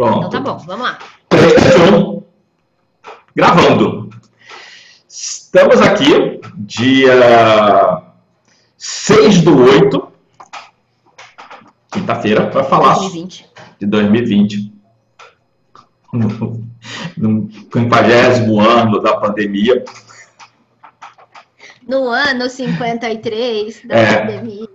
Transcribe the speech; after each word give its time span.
Pronto. 0.00 0.28
Então 0.28 0.30
tá 0.30 0.40
bom, 0.40 0.58
vamos 0.64 0.82
lá. 0.86 0.98
3, 1.28 1.54
1. 1.92 2.22
Gravando. 3.36 4.08
Estamos 5.06 5.78
aqui, 5.82 6.40
dia 6.56 8.02
6 8.78 9.42
do 9.42 9.62
8, 9.62 10.08
quinta-feira, 11.92 12.46
para 12.46 12.64
falar 12.64 12.94
2020. 12.94 13.50
de 13.78 13.86
2020. 13.86 14.72
No, 16.14 16.64
no 17.18 17.50
50 17.70 17.96
ano 18.58 19.00
da 19.02 19.18
pandemia. 19.18 19.84
No 21.86 22.08
ano 22.08 22.48
53 22.48 23.82
da 23.84 23.94
É. 23.96 24.20
pandemia. 24.26 24.66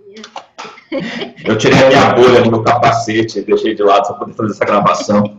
Eu 1.44 1.56
tirei 1.56 1.84
a 1.84 1.88
minha 1.88 2.12
bolha 2.12 2.40
no 2.40 2.50
meu 2.50 2.62
capacete, 2.62 3.42
deixei 3.42 3.74
de 3.74 3.82
lado 3.82 4.06
para 4.06 4.14
poder 4.14 4.32
fazer 4.34 4.50
essa 4.52 4.64
gravação. 4.64 5.38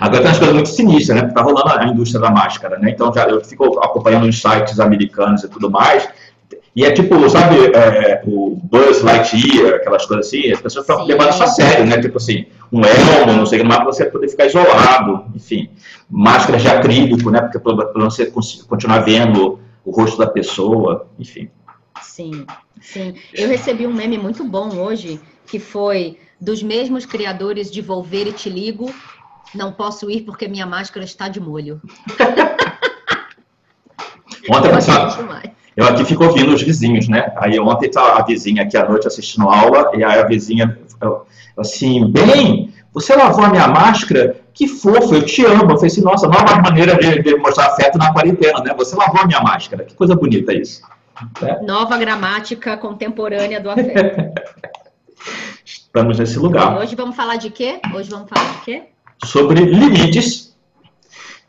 Agora 0.00 0.20
tem 0.20 0.28
umas 0.28 0.38
coisas 0.38 0.54
muito 0.54 0.68
sinistras, 0.68 1.16
né? 1.16 1.22
Porque 1.22 1.34
tá 1.34 1.42
rolando 1.42 1.68
a 1.68 1.86
indústria 1.86 2.20
da 2.20 2.30
máscara, 2.30 2.78
né? 2.78 2.90
Então 2.90 3.12
já 3.12 3.28
eu 3.28 3.44
fico 3.44 3.78
acompanhando 3.80 4.26
os 4.26 4.40
sites 4.40 4.80
americanos 4.80 5.44
e 5.44 5.48
tudo 5.48 5.70
mais. 5.70 6.08
E 6.74 6.84
é 6.84 6.90
tipo, 6.90 7.28
sabe, 7.28 7.56
é, 7.74 8.22
o 8.26 8.58
Buzz 8.62 9.02
Lightyear, 9.02 9.74
aquelas 9.74 10.06
coisas 10.06 10.26
assim, 10.26 10.50
as 10.50 10.60
pessoas 10.60 10.88
estão 10.88 11.04
levando 11.04 11.30
isso 11.30 11.42
a 11.42 11.46
sério, 11.46 11.86
né? 11.86 12.00
Tipo 12.00 12.16
assim, 12.16 12.46
um 12.72 12.80
elmo, 12.80 13.32
não 13.34 13.44
sei 13.44 13.58
o 13.58 13.62
que, 13.62 13.68
mais 13.68 13.80
pra 13.80 13.92
você 13.92 14.06
poder 14.06 14.28
ficar 14.28 14.46
isolado, 14.46 15.26
enfim. 15.34 15.68
Máscaras 16.10 16.62
de 16.62 16.68
acrílico, 16.68 17.30
né? 17.30 17.42
Porque 17.42 17.58
para 17.58 18.04
você 18.04 18.32
continuar 18.66 19.00
vendo 19.00 19.60
o 19.84 19.90
rosto 19.90 20.16
da 20.16 20.26
pessoa, 20.26 21.06
enfim. 21.18 21.50
Sim, 22.02 22.46
sim. 22.80 23.14
Eu 23.32 23.48
recebi 23.48 23.86
um 23.86 23.92
meme 23.92 24.18
muito 24.18 24.44
bom 24.44 24.76
hoje, 24.76 25.20
que 25.46 25.58
foi 25.58 26.18
dos 26.40 26.62
mesmos 26.62 27.06
criadores 27.06 27.70
de 27.70 27.80
Volver 27.80 28.26
e 28.26 28.32
Te 28.32 28.50
Ligo. 28.50 28.92
Não 29.54 29.72
posso 29.72 30.10
ir 30.10 30.22
porque 30.22 30.48
minha 30.48 30.66
máscara 30.66 31.04
está 31.04 31.28
de 31.28 31.40
molho. 31.40 31.80
Ontem, 34.50 34.70
Eu 34.70 35.16
demais. 35.16 35.52
Eu 35.76 35.86
aqui 35.86 36.04
fico 36.04 36.24
ouvindo 36.24 36.52
os 36.52 36.62
vizinhos, 36.62 37.08
né? 37.08 37.32
Aí 37.36 37.58
ontem 37.58 37.90
tá 37.90 38.18
a 38.18 38.22
vizinha 38.22 38.62
aqui 38.62 38.76
à 38.76 38.86
noite 38.86 39.06
assistindo 39.06 39.48
aula, 39.48 39.90
e 39.94 40.04
aí 40.04 40.18
a 40.18 40.26
vizinha, 40.26 40.78
assim, 41.56 42.10
bem, 42.10 42.74
você 42.92 43.16
lavou 43.16 43.44
a 43.44 43.48
minha 43.48 43.68
máscara? 43.68 44.36
Que 44.52 44.68
fofo, 44.68 45.14
eu 45.14 45.24
te 45.24 45.44
amo. 45.46 45.62
Eu 45.62 45.76
falei 45.76 45.86
assim, 45.86 46.02
nossa, 46.02 46.28
nova 46.28 46.60
maneira 46.60 46.94
de, 46.96 47.22
de 47.22 47.36
mostrar 47.36 47.68
afeto 47.68 47.96
na 47.96 48.12
quarentena, 48.12 48.60
né? 48.60 48.74
Você 48.76 48.94
lavou 48.94 49.22
a 49.22 49.26
minha 49.26 49.40
máscara. 49.40 49.84
Que 49.84 49.94
coisa 49.94 50.14
bonita 50.14 50.52
isso. 50.52 50.82
Nova 51.62 51.96
gramática 51.98 52.76
contemporânea 52.76 53.60
do 53.60 53.70
afeto. 53.70 54.32
Estamos 55.64 56.18
nesse 56.18 56.34
E 56.36 56.38
lugar. 56.38 56.76
hoje 56.78 56.94
vamos 56.94 57.14
falar 57.14 57.36
de 57.36 57.50
quê? 57.50 57.80
Hoje 57.94 58.10
vamos 58.10 58.28
falar 58.28 58.52
de 58.54 58.60
quê? 58.62 58.84
Sobre 59.24 59.60
limites. 59.60 60.56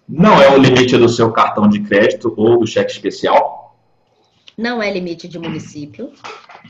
Não 0.08 0.42
é 0.42 0.50
o 0.52 0.58
limite 0.58 0.98
do 0.98 1.08
seu 1.10 1.32
cartão 1.32 1.68
de 1.68 1.80
crédito 1.80 2.34
ou 2.38 2.60
do 2.60 2.68
cheque 2.68 2.92
especial. 2.92 3.76
Não 4.58 4.84
é 4.84 4.92
limite 4.92 5.28
de 5.28 5.40
município. 5.40 6.12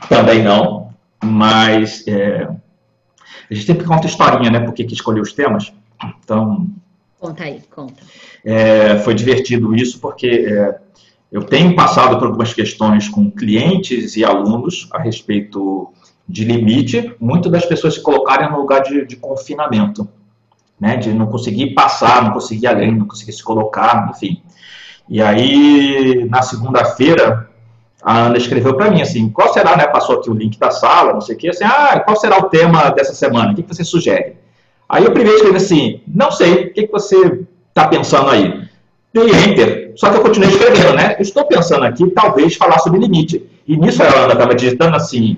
Também 0.08 0.42
não. 0.42 0.94
Mas 1.22 2.06
é, 2.06 2.48
a 3.50 3.54
gente 3.54 3.66
sempre 3.66 3.84
conta 3.86 4.06
historinha, 4.06 4.50
né? 4.50 4.60
Por 4.60 4.72
que 4.72 4.84
que 4.84 4.94
escolheu 4.94 5.22
os 5.22 5.32
temas. 5.32 5.72
Então, 6.22 6.66
Conta 7.18 7.44
aí, 7.44 7.62
conta. 7.74 8.02
É, 8.44 8.98
foi 8.98 9.14
divertido 9.14 9.74
isso 9.74 9.98
porque 9.98 10.26
é, 10.26 10.78
eu 11.34 11.42
tenho 11.42 11.74
passado 11.74 12.16
por 12.16 12.28
algumas 12.28 12.54
questões 12.54 13.08
com 13.08 13.28
clientes 13.28 14.16
e 14.16 14.24
alunos 14.24 14.88
a 14.92 15.00
respeito 15.00 15.92
de 16.28 16.44
limite, 16.44 17.12
muito 17.18 17.50
das 17.50 17.66
pessoas 17.66 17.94
se 17.94 18.00
colocarem 18.00 18.48
no 18.52 18.58
lugar 18.58 18.84
de, 18.84 19.04
de 19.04 19.16
confinamento, 19.16 20.08
né, 20.78 20.96
de 20.96 21.12
não 21.12 21.26
conseguir 21.26 21.74
passar, 21.74 22.22
não 22.22 22.30
conseguir 22.30 22.68
além, 22.68 22.94
não 22.94 23.08
conseguir 23.08 23.32
se 23.32 23.42
colocar, 23.42 24.12
enfim. 24.14 24.40
E 25.08 25.20
aí, 25.20 26.24
na 26.30 26.40
segunda-feira, 26.40 27.50
a 28.00 28.26
Ana 28.26 28.38
escreveu 28.38 28.76
para 28.76 28.92
mim 28.92 29.02
assim, 29.02 29.28
qual 29.28 29.52
será, 29.52 29.76
né, 29.76 29.88
passou 29.88 30.20
aqui 30.20 30.30
o 30.30 30.34
link 30.34 30.56
da 30.56 30.70
sala, 30.70 31.14
não 31.14 31.20
sei 31.20 31.34
o 31.34 31.38
que, 31.38 31.48
assim, 31.48 31.64
ah, 31.64 31.98
qual 31.98 32.16
será 32.16 32.38
o 32.38 32.48
tema 32.48 32.90
dessa 32.90 33.12
semana, 33.12 33.50
o 33.50 33.56
que 33.56 33.62
você 33.62 33.82
sugere? 33.82 34.36
Aí 34.88 35.04
eu 35.04 35.10
primeiro 35.10 35.38
escrevi 35.38 35.56
assim, 35.56 36.00
não 36.06 36.30
sei, 36.30 36.66
o 36.66 36.72
que 36.72 36.86
você 36.86 37.44
está 37.70 37.88
pensando 37.88 38.30
aí? 38.30 38.68
Dei 39.12 39.30
enter, 39.30 39.83
só 39.96 40.10
que 40.10 40.16
eu 40.16 40.22
continuei 40.22 40.50
escrevendo, 40.50 40.94
né? 40.94 41.16
Estou 41.18 41.44
pensando 41.46 41.84
aqui, 41.84 42.08
talvez, 42.10 42.56
falar 42.56 42.78
sobre 42.78 43.00
limite. 43.00 43.44
E 43.66 43.76
nisso 43.76 44.02
a 44.02 44.06
Ana 44.06 44.32
estava 44.34 44.54
digitando 44.54 44.96
assim, 44.96 45.36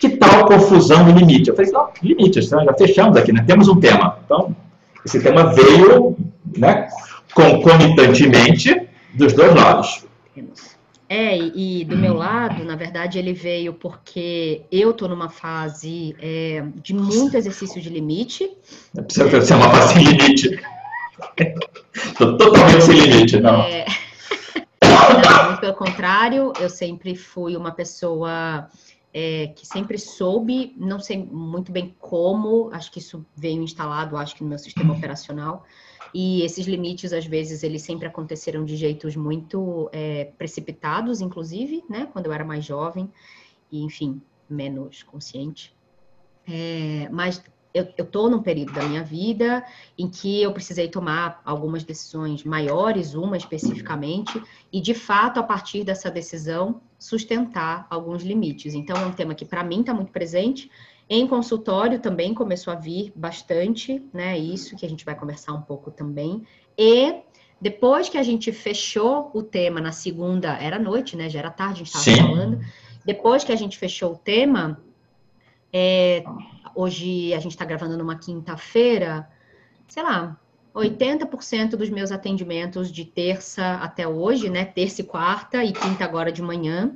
que 0.00 0.08
tal 0.10 0.46
confusão 0.46 1.04
no 1.04 1.18
limite? 1.18 1.50
Eu 1.50 1.56
falei, 1.56 1.70
não, 1.70 1.88
limites, 2.02 2.50
né? 2.50 2.64
já 2.64 2.74
fechamos 2.74 3.16
aqui, 3.16 3.32
né? 3.32 3.44
Temos 3.46 3.68
um 3.68 3.78
tema. 3.78 4.18
Então, 4.24 4.54
esse 5.04 5.20
tema 5.20 5.52
veio, 5.54 6.16
né, 6.56 6.88
concomitantemente 7.34 8.88
dos 9.14 9.32
dois 9.32 9.54
lados. 9.54 10.04
É, 11.08 11.36
e 11.36 11.84
do 11.84 11.96
meu 11.96 12.14
lado, 12.14 12.64
na 12.64 12.76
verdade, 12.76 13.18
ele 13.18 13.32
veio 13.32 13.74
porque 13.74 14.62
eu 14.70 14.92
tô 14.92 15.08
numa 15.08 15.28
fase 15.28 16.14
é, 16.20 16.62
de 16.82 16.94
muito 16.94 17.36
exercício 17.36 17.82
de 17.82 17.90
limite. 17.90 18.48
Precisa 18.94 19.40
ser 19.40 19.54
uma 19.54 19.70
fase 19.70 19.94
sem 19.94 20.04
limite. 20.04 20.60
Tô 22.16 22.36
totalmente 22.36 22.82
sem 22.82 23.00
limite, 23.00 23.40
não. 23.40 23.62
É, 23.62 23.84
não, 24.82 25.56
pelo 25.58 25.74
contrário, 25.74 26.52
eu 26.60 26.68
sempre 26.68 27.14
fui 27.14 27.56
uma 27.56 27.72
pessoa 27.72 28.68
é, 29.12 29.48
que 29.48 29.66
sempre 29.66 29.98
soube, 29.98 30.74
não 30.76 31.00
sei 31.00 31.18
muito 31.18 31.72
bem 31.72 31.94
como, 31.98 32.70
acho 32.72 32.90
que 32.90 32.98
isso 32.98 33.24
veio 33.36 33.62
instalado, 33.62 34.16
acho 34.16 34.34
que 34.34 34.42
no 34.42 34.48
meu 34.48 34.58
sistema 34.58 34.94
operacional. 34.94 35.64
E 36.12 36.42
esses 36.42 36.66
limites, 36.66 37.12
às 37.12 37.24
vezes, 37.24 37.62
eles 37.62 37.82
sempre 37.82 38.06
aconteceram 38.06 38.64
de 38.64 38.76
jeitos 38.76 39.14
muito 39.14 39.88
é, 39.92 40.24
precipitados, 40.36 41.20
inclusive, 41.20 41.84
né? 41.88 42.08
Quando 42.12 42.26
eu 42.26 42.32
era 42.32 42.44
mais 42.44 42.64
jovem, 42.64 43.10
e, 43.70 43.82
enfim, 43.82 44.20
menos 44.48 45.02
consciente. 45.04 45.74
É, 46.48 47.08
mas 47.10 47.42
eu, 47.72 48.04
tô 48.04 48.28
num 48.28 48.42
período 48.42 48.72
da 48.72 48.82
minha 48.82 49.02
vida 49.02 49.64
em 49.96 50.08
que 50.08 50.42
eu 50.42 50.52
precisei 50.52 50.88
tomar 50.88 51.40
algumas 51.44 51.84
decisões 51.84 52.42
maiores, 52.42 53.14
uma 53.14 53.36
especificamente, 53.36 54.42
e 54.72 54.80
de 54.80 54.94
fato, 54.94 55.38
a 55.38 55.42
partir 55.42 55.84
dessa 55.84 56.10
decisão, 56.10 56.80
sustentar 56.98 57.86
alguns 57.88 58.22
limites. 58.22 58.74
Então, 58.74 58.96
é 58.96 59.06
um 59.06 59.12
tema 59.12 59.34
que 59.34 59.44
para 59.44 59.62
mim 59.62 59.80
está 59.80 59.94
muito 59.94 60.12
presente. 60.12 60.70
Em 61.08 61.26
consultório 61.26 61.98
também 61.98 62.34
começou 62.34 62.72
a 62.72 62.76
vir 62.76 63.12
bastante, 63.14 64.02
né? 64.12 64.38
Isso 64.38 64.76
que 64.76 64.84
a 64.84 64.88
gente 64.88 65.04
vai 65.04 65.14
conversar 65.14 65.52
um 65.52 65.62
pouco 65.62 65.90
também. 65.90 66.44
E 66.76 67.20
depois 67.60 68.08
que 68.08 68.18
a 68.18 68.22
gente 68.22 68.52
fechou 68.52 69.30
o 69.34 69.42
tema 69.42 69.80
na 69.80 69.92
segunda, 69.92 70.56
era 70.56 70.78
noite, 70.78 71.16
né? 71.16 71.28
Já 71.28 71.40
era 71.40 71.50
tarde, 71.50 71.82
a 71.82 71.84
gente 71.84 71.96
estava 71.96 72.16
falando. 72.16 72.60
Depois 73.04 73.44
que 73.44 73.52
a 73.52 73.56
gente 73.56 73.78
fechou 73.78 74.12
o 74.12 74.16
tema, 74.16 74.80
é, 75.72 76.22
hoje 76.80 77.34
a 77.34 77.38
gente 77.38 77.52
está 77.52 77.64
gravando 77.64 77.96
numa 77.96 78.16
quinta-feira, 78.16 79.28
sei 79.88 80.02
lá, 80.02 80.38
80% 80.74 81.70
dos 81.70 81.90
meus 81.90 82.12
atendimentos 82.12 82.90
de 82.90 83.04
terça 83.04 83.74
até 83.74 84.06
hoje, 84.06 84.48
né? 84.48 84.64
Terça 84.64 85.00
e 85.00 85.04
quarta 85.04 85.64
e 85.64 85.72
quinta 85.72 86.04
agora 86.04 86.30
de 86.30 86.40
manhã, 86.40 86.94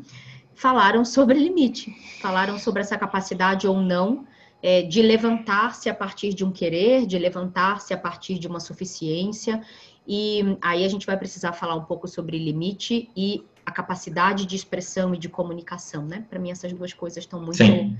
falaram 0.54 1.04
sobre 1.04 1.38
limite, 1.38 1.90
falaram 2.20 2.58
sobre 2.58 2.82
essa 2.82 2.96
capacidade 2.96 3.66
ou 3.66 3.80
não 3.80 4.26
é, 4.62 4.82
de 4.82 5.02
levantar-se 5.02 5.90
a 5.90 5.94
partir 5.94 6.32
de 6.32 6.44
um 6.44 6.50
querer, 6.50 7.06
de 7.06 7.18
levantar-se 7.18 7.92
a 7.92 7.98
partir 7.98 8.38
de 8.38 8.46
uma 8.46 8.60
suficiência. 8.60 9.60
E 10.06 10.56
aí 10.62 10.84
a 10.84 10.88
gente 10.88 11.06
vai 11.06 11.16
precisar 11.16 11.52
falar 11.52 11.74
um 11.74 11.84
pouco 11.84 12.06
sobre 12.06 12.38
limite 12.38 13.10
e 13.16 13.44
a 13.66 13.72
capacidade 13.72 14.46
de 14.46 14.54
expressão 14.54 15.14
e 15.14 15.18
de 15.18 15.28
comunicação, 15.28 16.04
né? 16.06 16.24
Para 16.30 16.38
mim 16.38 16.50
essas 16.50 16.72
duas 16.72 16.92
coisas 16.92 17.24
estão 17.24 17.40
muito 17.40 17.58
Sim. 17.58 17.96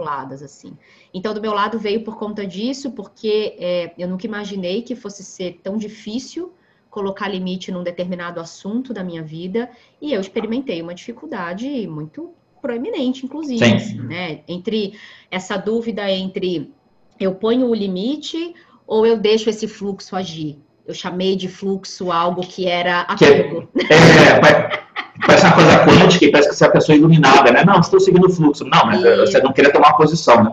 Vinculadas, 0.00 0.42
assim. 0.42 0.76
Então, 1.12 1.34
do 1.34 1.40
meu 1.40 1.52
lado 1.52 1.78
veio 1.78 2.02
por 2.02 2.16
conta 2.16 2.46
disso, 2.46 2.90
porque 2.92 3.54
é, 3.58 3.92
eu 3.98 4.08
nunca 4.08 4.26
imaginei 4.26 4.82
que 4.82 4.96
fosse 4.96 5.22
ser 5.22 5.60
tão 5.62 5.76
difícil 5.76 6.52
colocar 6.88 7.28
limite 7.28 7.70
num 7.70 7.84
determinado 7.84 8.40
assunto 8.40 8.92
da 8.92 9.04
minha 9.04 9.22
vida, 9.22 9.70
e 10.02 10.12
eu 10.12 10.20
experimentei 10.20 10.82
uma 10.82 10.94
dificuldade 10.94 11.86
muito 11.86 12.32
proeminente, 12.60 13.24
inclusive, 13.24 13.64
Sim. 13.64 13.74
assim, 13.76 14.00
né? 14.00 14.40
Entre 14.48 14.94
essa 15.30 15.56
dúvida 15.56 16.10
entre 16.10 16.72
eu 17.18 17.34
ponho 17.34 17.68
o 17.68 17.74
limite 17.74 18.54
ou 18.86 19.06
eu 19.06 19.16
deixo 19.16 19.48
esse 19.48 19.68
fluxo 19.68 20.16
agir. 20.16 20.58
Eu 20.86 20.92
chamei 20.94 21.36
de 21.36 21.48
fluxo 21.48 22.10
algo 22.10 22.40
que 22.40 22.66
era 22.66 23.04
Que 23.16 23.24
é- 23.24 23.40
apego. 23.40 23.68
É, 23.90 24.40
pa- 24.40 24.89
parece 25.24 25.46
uma 25.46 25.54
coisa 25.54 25.84
quântica 25.84 26.24
e 26.24 26.30
parece 26.30 26.48
que 26.48 26.54
você 26.54 26.64
é 26.64 26.66
uma 26.66 26.72
pessoa 26.72 26.96
iluminada, 26.96 27.52
né? 27.52 27.64
Não, 27.64 27.80
estou 27.80 28.00
seguindo 28.00 28.26
o 28.26 28.30
fluxo. 28.30 28.64
Não, 28.64 28.86
mas 28.86 29.02
Isso. 29.02 29.26
você 29.26 29.40
não 29.40 29.52
queria 29.52 29.72
tomar 29.72 29.94
posição, 29.94 30.44
né? 30.44 30.52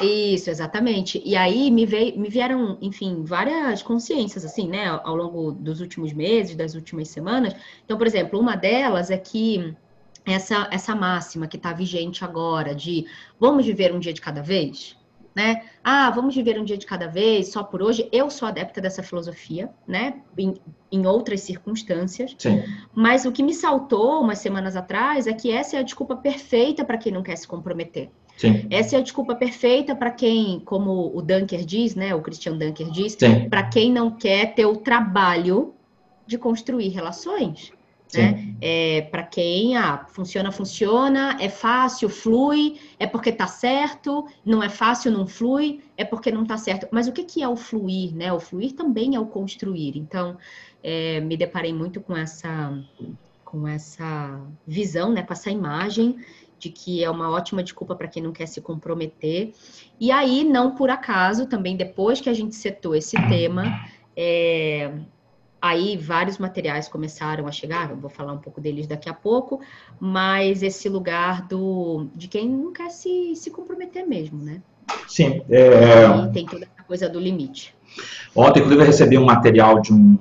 Isso, 0.00 0.48
exatamente. 0.48 1.20
E 1.24 1.36
aí 1.36 1.70
me, 1.70 1.84
veio, 1.84 2.18
me 2.18 2.28
vieram, 2.28 2.78
enfim, 2.80 3.24
várias 3.24 3.82
consciências, 3.82 4.44
assim, 4.44 4.68
né, 4.68 4.86
ao 5.02 5.16
longo 5.16 5.52
dos 5.52 5.80
últimos 5.80 6.12
meses, 6.12 6.54
das 6.54 6.74
últimas 6.74 7.08
semanas. 7.08 7.54
Então, 7.84 7.98
por 7.98 8.06
exemplo, 8.06 8.38
uma 8.38 8.56
delas 8.56 9.10
é 9.10 9.18
que 9.18 9.74
essa, 10.24 10.68
essa 10.70 10.94
máxima 10.94 11.48
que 11.48 11.56
está 11.56 11.72
vigente 11.72 12.24
agora 12.24 12.74
de 12.74 13.06
vamos 13.40 13.66
viver 13.66 13.92
um 13.92 13.98
dia 13.98 14.12
de 14.12 14.20
cada 14.20 14.42
vez, 14.42 14.96
né? 15.38 15.62
Ah, 15.84 16.10
vamos 16.10 16.34
viver 16.34 16.58
um 16.58 16.64
dia 16.64 16.76
de 16.76 16.84
cada 16.84 17.06
vez, 17.06 17.52
só 17.52 17.62
por 17.62 17.80
hoje. 17.80 18.08
Eu 18.10 18.28
sou 18.28 18.48
adepta 18.48 18.80
dessa 18.80 19.04
filosofia, 19.04 19.70
né? 19.86 20.14
Em, 20.36 20.54
em 20.90 21.06
outras 21.06 21.42
circunstâncias. 21.42 22.34
Sim. 22.36 22.64
Mas 22.92 23.24
o 23.24 23.30
que 23.30 23.40
me 23.40 23.54
saltou 23.54 24.20
umas 24.20 24.40
semanas 24.40 24.74
atrás 24.74 25.28
é 25.28 25.32
que 25.32 25.52
essa 25.52 25.76
é 25.76 25.78
a 25.78 25.82
desculpa 25.84 26.16
perfeita 26.16 26.84
para 26.84 26.98
quem 26.98 27.12
não 27.12 27.22
quer 27.22 27.36
se 27.36 27.46
comprometer. 27.46 28.10
Sim. 28.36 28.66
Essa 28.68 28.96
é 28.96 28.98
a 28.98 29.02
desculpa 29.02 29.36
perfeita 29.36 29.94
para 29.94 30.10
quem, 30.10 30.58
como 30.64 31.16
o 31.16 31.22
Dunker 31.22 31.64
diz, 31.64 31.94
né? 31.94 32.12
O 32.16 32.20
Christian 32.20 32.56
Dunker 32.56 32.90
diz, 32.90 33.16
para 33.48 33.62
quem 33.62 33.92
não 33.92 34.10
quer 34.10 34.56
ter 34.56 34.66
o 34.66 34.74
trabalho 34.74 35.72
de 36.26 36.36
construir 36.36 36.88
relações. 36.88 37.72
Né? 38.14 38.54
É, 38.60 39.02
para 39.02 39.22
quem 39.22 39.76
ah, 39.76 40.06
funciona, 40.08 40.50
funciona, 40.50 41.36
é 41.40 41.48
fácil, 41.48 42.08
flui, 42.08 42.80
é 42.98 43.06
porque 43.06 43.30
tá 43.30 43.46
certo, 43.46 44.26
não 44.44 44.62
é 44.62 44.68
fácil, 44.68 45.12
não 45.12 45.26
flui, 45.26 45.82
é 45.96 46.04
porque 46.04 46.30
não 46.30 46.46
tá 46.46 46.56
certo. 46.56 46.88
Mas 46.90 47.06
o 47.06 47.12
que, 47.12 47.24
que 47.24 47.42
é 47.42 47.48
o 47.48 47.56
fluir, 47.56 48.14
né? 48.14 48.32
O 48.32 48.40
fluir 48.40 48.72
também 48.72 49.14
é 49.14 49.20
o 49.20 49.26
construir. 49.26 49.96
Então, 49.96 50.38
é, 50.82 51.20
me 51.20 51.36
deparei 51.36 51.72
muito 51.72 52.00
com 52.00 52.16
essa, 52.16 52.72
com 53.44 53.68
essa 53.68 54.40
visão, 54.66 55.12
né? 55.12 55.22
Com 55.22 55.32
essa 55.32 55.50
imagem 55.50 56.16
de 56.58 56.70
que 56.70 57.04
é 57.04 57.10
uma 57.10 57.30
ótima 57.30 57.62
desculpa 57.62 57.94
para 57.94 58.08
quem 58.08 58.22
não 58.22 58.32
quer 58.32 58.46
se 58.46 58.60
comprometer. 58.60 59.54
E 60.00 60.10
aí, 60.10 60.44
não 60.44 60.74
por 60.74 60.90
acaso, 60.90 61.46
também 61.46 61.76
depois 61.76 62.20
que 62.20 62.28
a 62.28 62.34
gente 62.34 62.56
setou 62.56 62.94
esse 62.94 63.16
tema, 63.28 63.80
é, 64.16 64.92
Aí 65.60 65.96
vários 65.96 66.38
materiais 66.38 66.88
começaram 66.88 67.46
a 67.46 67.52
chegar, 67.52 67.90
eu 67.90 67.96
vou 67.96 68.08
falar 68.08 68.32
um 68.32 68.38
pouco 68.38 68.60
deles 68.60 68.86
daqui 68.86 69.08
a 69.08 69.14
pouco, 69.14 69.60
mas 69.98 70.62
esse 70.62 70.88
lugar 70.88 71.46
do 71.48 72.06
de 72.14 72.28
quem 72.28 72.48
não 72.48 72.72
quer 72.72 72.90
se, 72.90 73.34
se 73.34 73.50
comprometer 73.50 74.06
mesmo, 74.06 74.42
né? 74.42 74.62
Sim. 75.06 75.42
É... 75.50 76.26
tem 76.32 76.46
toda 76.46 76.64
essa 76.64 76.86
coisa 76.86 77.08
do 77.08 77.18
limite. 77.18 77.74
Ontem, 78.34 78.60
inclusive, 78.60 78.82
eu 78.82 78.86
recebi 78.86 79.18
um 79.18 79.24
material 79.24 79.80
de 79.80 79.92
um, 79.92 80.16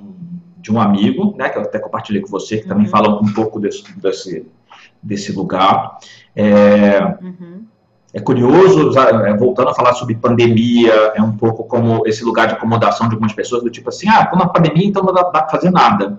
de 0.58 0.72
um 0.72 0.82
amigo, 0.82 1.36
né, 1.38 1.50
que 1.50 1.58
eu 1.58 1.62
até 1.62 1.78
compartilhei 1.78 2.22
com 2.22 2.30
você, 2.30 2.58
que 2.58 2.64
uhum. 2.64 2.70
também 2.70 2.88
fala 2.88 3.22
um 3.22 3.32
pouco 3.34 3.60
desse, 3.60 3.84
desse, 4.00 4.46
desse 5.04 5.32
lugar. 5.32 6.00
É... 6.36 7.00
Uhum 7.22 7.66
é 8.18 8.20
curioso, 8.20 8.98
é, 8.98 9.38
voltando 9.38 9.70
a 9.70 9.76
falar 9.76 9.94
sobre 9.94 10.16
pandemia, 10.16 11.14
é 11.16 11.22
um 11.22 11.38
pouco 11.38 11.64
como 11.64 12.02
esse 12.08 12.24
lugar 12.24 12.48
de 12.48 12.56
acomodação 12.56 13.08
de 13.08 13.14
algumas 13.14 13.32
pessoas, 13.32 13.62
do 13.62 13.70
tipo 13.70 13.90
assim, 13.90 14.10
ah, 14.10 14.24
estou 14.24 14.40
na 14.40 14.48
pandemia, 14.48 14.88
então 14.88 15.04
não 15.04 15.14
dá, 15.14 15.24
para 15.24 15.48
fazer 15.48 15.70
nada. 15.70 16.18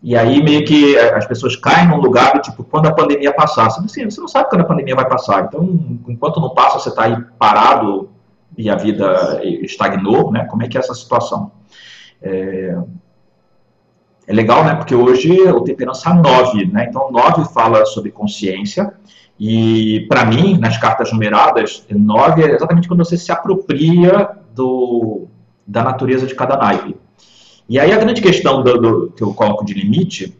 E 0.00 0.16
aí 0.16 0.40
meio 0.42 0.64
que 0.64 0.96
é, 0.96 1.16
as 1.16 1.26
pessoas 1.26 1.56
caem 1.56 1.88
num 1.88 1.96
lugar 1.96 2.34
do 2.34 2.40
tipo, 2.40 2.62
quando 2.62 2.86
a 2.86 2.94
pandemia 2.94 3.32
passar. 3.32 3.68
Você, 3.70 3.80
assim, 3.80 4.08
você 4.08 4.20
não 4.20 4.28
sabe 4.28 4.48
quando 4.48 4.60
a 4.60 4.66
pandemia 4.66 4.94
vai 4.94 5.08
passar. 5.08 5.44
Então, 5.44 5.62
enquanto 6.06 6.40
não 6.40 6.50
passa, 6.50 6.78
você 6.78 6.90
está 6.90 7.04
aí 7.04 7.16
parado 7.36 8.10
e 8.56 8.70
a 8.70 8.76
vida 8.76 9.40
estagnou, 9.42 10.30
né? 10.30 10.44
Como 10.44 10.62
é 10.62 10.68
que 10.68 10.76
é 10.76 10.80
essa 10.80 10.94
situação? 10.94 11.50
É, 12.22 12.76
é 14.26 14.32
legal, 14.32 14.64
né? 14.64 14.74
Porque 14.74 14.94
hoje 14.94 15.32
o 15.42 15.60
temperança 15.60 16.12
9, 16.12 16.66
né? 16.66 16.86
Então, 16.88 17.10
9 17.10 17.52
fala 17.52 17.84
sobre 17.86 18.10
consciência, 18.10 18.94
e, 19.38 20.06
para 20.08 20.24
mim, 20.24 20.58
nas 20.58 20.78
cartas 20.78 21.12
numeradas, 21.12 21.84
9 21.90 22.42
é 22.42 22.54
exatamente 22.54 22.86
quando 22.86 23.04
você 23.04 23.16
se 23.16 23.32
apropria 23.32 24.30
do, 24.54 25.26
da 25.66 25.82
natureza 25.82 26.26
de 26.26 26.34
cada 26.34 26.56
naipe. 26.56 26.96
E 27.68 27.78
aí 27.78 27.92
a 27.92 27.98
grande 27.98 28.20
questão 28.20 28.62
do, 28.62 28.78
do 28.78 29.10
que 29.10 29.22
eu 29.22 29.32
coloco 29.34 29.64
de 29.64 29.74
limite, 29.74 30.36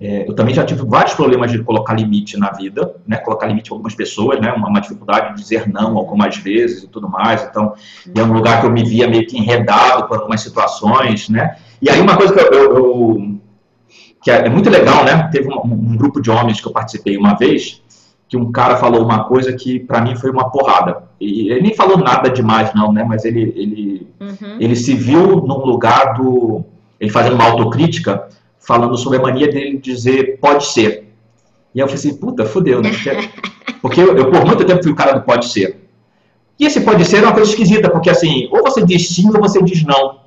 é, 0.00 0.26
eu 0.26 0.34
também 0.34 0.54
já 0.54 0.64
tive 0.64 0.82
vários 0.86 1.14
problemas 1.14 1.50
de 1.50 1.62
colocar 1.62 1.92
limite 1.92 2.38
na 2.38 2.50
vida, 2.52 2.94
né? 3.06 3.18
Colocar 3.18 3.46
limite 3.46 3.68
para 3.68 3.74
algumas 3.76 3.94
pessoas, 3.94 4.40
né? 4.40 4.50
Uma, 4.52 4.68
uma, 4.68 4.80
dificuldade 4.80 5.34
de 5.34 5.42
dizer 5.42 5.68
não 5.68 5.98
algumas 5.98 6.38
vezes 6.38 6.84
e 6.84 6.88
tudo 6.88 7.08
mais. 7.08 7.42
Então, 7.44 7.74
é 8.14 8.22
um 8.22 8.32
lugar 8.32 8.60
que 8.60 8.66
eu 8.66 8.70
me 8.70 8.82
via 8.82 9.06
meio 9.06 9.26
que 9.26 9.36
enredado 9.36 10.08
por 10.08 10.16
algumas 10.16 10.40
situações, 10.40 11.28
né? 11.28 11.56
E 11.80 11.88
aí 11.88 12.00
uma 12.00 12.16
coisa 12.16 12.34
que 12.34 12.40
eu, 12.40 12.52
eu, 12.52 12.76
eu 12.76 13.40
que 14.22 14.30
é, 14.30 14.46
é 14.46 14.48
muito 14.48 14.68
legal, 14.68 15.04
né? 15.04 15.28
Teve 15.32 15.48
um, 15.48 15.60
um, 15.64 15.96
grupo 15.96 16.20
de 16.20 16.30
homens 16.30 16.60
que 16.60 16.68
eu 16.68 16.72
participei 16.72 17.16
uma 17.16 17.34
vez, 17.34 17.82
que 18.28 18.36
um 18.36 18.52
cara 18.52 18.76
falou 18.76 19.02
uma 19.02 19.24
coisa 19.24 19.52
que 19.52 19.80
para 19.80 20.00
mim 20.00 20.14
foi 20.14 20.30
uma 20.30 20.50
porrada. 20.50 21.04
E 21.20 21.50
ele 21.50 21.62
nem 21.62 21.74
falou 21.74 21.98
nada 21.98 22.28
demais, 22.28 22.72
não, 22.74 22.92
né? 22.92 23.04
Mas 23.04 23.24
ele, 23.24 23.52
ele, 23.56 24.08
uhum. 24.20 24.56
ele 24.60 24.76
se 24.76 24.94
viu 24.94 25.36
num 25.40 25.64
lugar 25.64 26.14
do. 26.14 26.64
Ele 26.98 27.10
fazendo 27.10 27.34
uma 27.34 27.44
autocrítica, 27.44 28.28
falando 28.58 28.96
sobre 28.96 29.18
a 29.18 29.22
mania 29.22 29.50
dele 29.50 29.78
dizer 29.78 30.38
pode 30.38 30.66
ser. 30.66 31.10
E 31.74 31.78
eu 31.78 31.86
falei 31.86 31.98
assim, 31.98 32.16
puta, 32.16 32.44
fudeu, 32.44 32.82
né? 32.82 32.90
Porque 33.80 34.00
eu, 34.00 34.16
eu 34.16 34.30
por 34.30 34.44
muito 34.44 34.64
tempo 34.64 34.82
fui 34.82 34.92
o 34.92 34.96
cara 34.96 35.12
do 35.12 35.22
pode 35.22 35.46
ser. 35.46 35.88
E 36.58 36.66
esse 36.66 36.82
pode 36.82 37.04
ser 37.06 37.18
é 37.18 37.22
uma 37.22 37.32
coisa 37.32 37.48
esquisita, 37.48 37.88
porque 37.88 38.10
assim, 38.10 38.48
ou 38.52 38.62
você 38.62 38.84
diz 38.84 39.08
sim 39.08 39.28
ou 39.28 39.40
você 39.40 39.62
diz 39.62 39.82
não. 39.82 40.19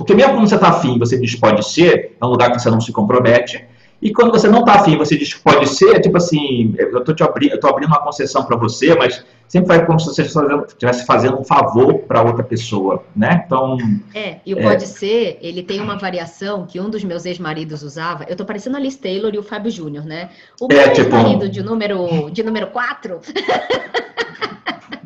Porque 0.00 0.14
mesmo 0.14 0.32
quando 0.32 0.48
você 0.48 0.54
está 0.54 0.68
afim, 0.70 0.98
você 0.98 1.18
diz 1.18 1.34
pode 1.34 1.62
ser, 1.70 2.16
é 2.18 2.24
um 2.24 2.28
lugar 2.28 2.50
que 2.50 2.58
você 2.58 2.70
não 2.70 2.80
se 2.80 2.90
compromete. 2.90 3.62
E 4.00 4.10
quando 4.14 4.30
você 4.30 4.48
não 4.48 4.60
está 4.60 4.76
afim, 4.76 4.96
você 4.96 5.14
diz 5.14 5.34
que 5.34 5.42
pode 5.42 5.68
ser, 5.68 5.96
é 5.96 6.00
tipo 6.00 6.16
assim, 6.16 6.74
eu 6.78 7.00
estou 7.00 7.14
abri 7.26 7.52
abrindo 7.52 7.88
uma 7.88 8.00
concessão 8.00 8.42
para 8.44 8.56
você, 8.56 8.94
mas 8.94 9.22
sempre 9.46 9.68
vai 9.68 9.84
como 9.84 10.00
se 10.00 10.06
você 10.06 10.22
estivesse 10.22 11.04
fazendo 11.04 11.38
um 11.38 11.44
favor 11.44 11.98
para 11.98 12.22
outra 12.22 12.42
pessoa, 12.42 13.04
né? 13.14 13.42
Então. 13.44 13.76
É, 14.14 14.36
e 14.46 14.54
o 14.54 14.58
é... 14.58 14.62
pode 14.62 14.86
ser, 14.86 15.38
ele 15.42 15.62
tem 15.62 15.82
uma 15.82 15.98
variação 15.98 16.64
que 16.64 16.80
um 16.80 16.88
dos 16.88 17.04
meus 17.04 17.26
ex-maridos 17.26 17.82
usava. 17.82 18.24
Eu 18.24 18.32
estou 18.32 18.46
parecendo 18.46 18.78
a 18.78 18.80
Liz 18.80 18.96
Taylor 18.96 19.34
e 19.34 19.38
o 19.38 19.42
Fábio 19.42 19.70
Júnior, 19.70 20.06
né? 20.06 20.30
O 20.58 20.66
é, 20.70 20.76
meu 20.76 20.92
tipo... 20.94 21.14
ex-marido 21.14 21.46
de 21.46 21.62
número, 21.62 22.30
de 22.30 22.42
número 22.42 22.68
4. 22.68 23.20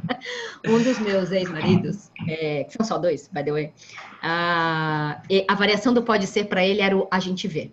um 0.67 0.83
dos 0.83 0.99
meus 0.99 1.31
ex-maridos, 1.31 2.11
é, 2.29 2.65
que 2.65 2.73
são 2.73 2.85
só 2.85 2.99
dois, 2.99 3.29
by 3.33 3.43
the 3.43 3.53
way, 3.53 3.73
a, 4.23 5.21
a 5.49 5.55
variação 5.55 5.93
do 5.93 6.03
pode 6.03 6.27
ser 6.27 6.45
para 6.45 6.65
ele 6.65 6.81
era 6.81 6.97
o 6.97 7.07
a 7.11 7.21
gente 7.21 7.47
vê. 7.49 7.71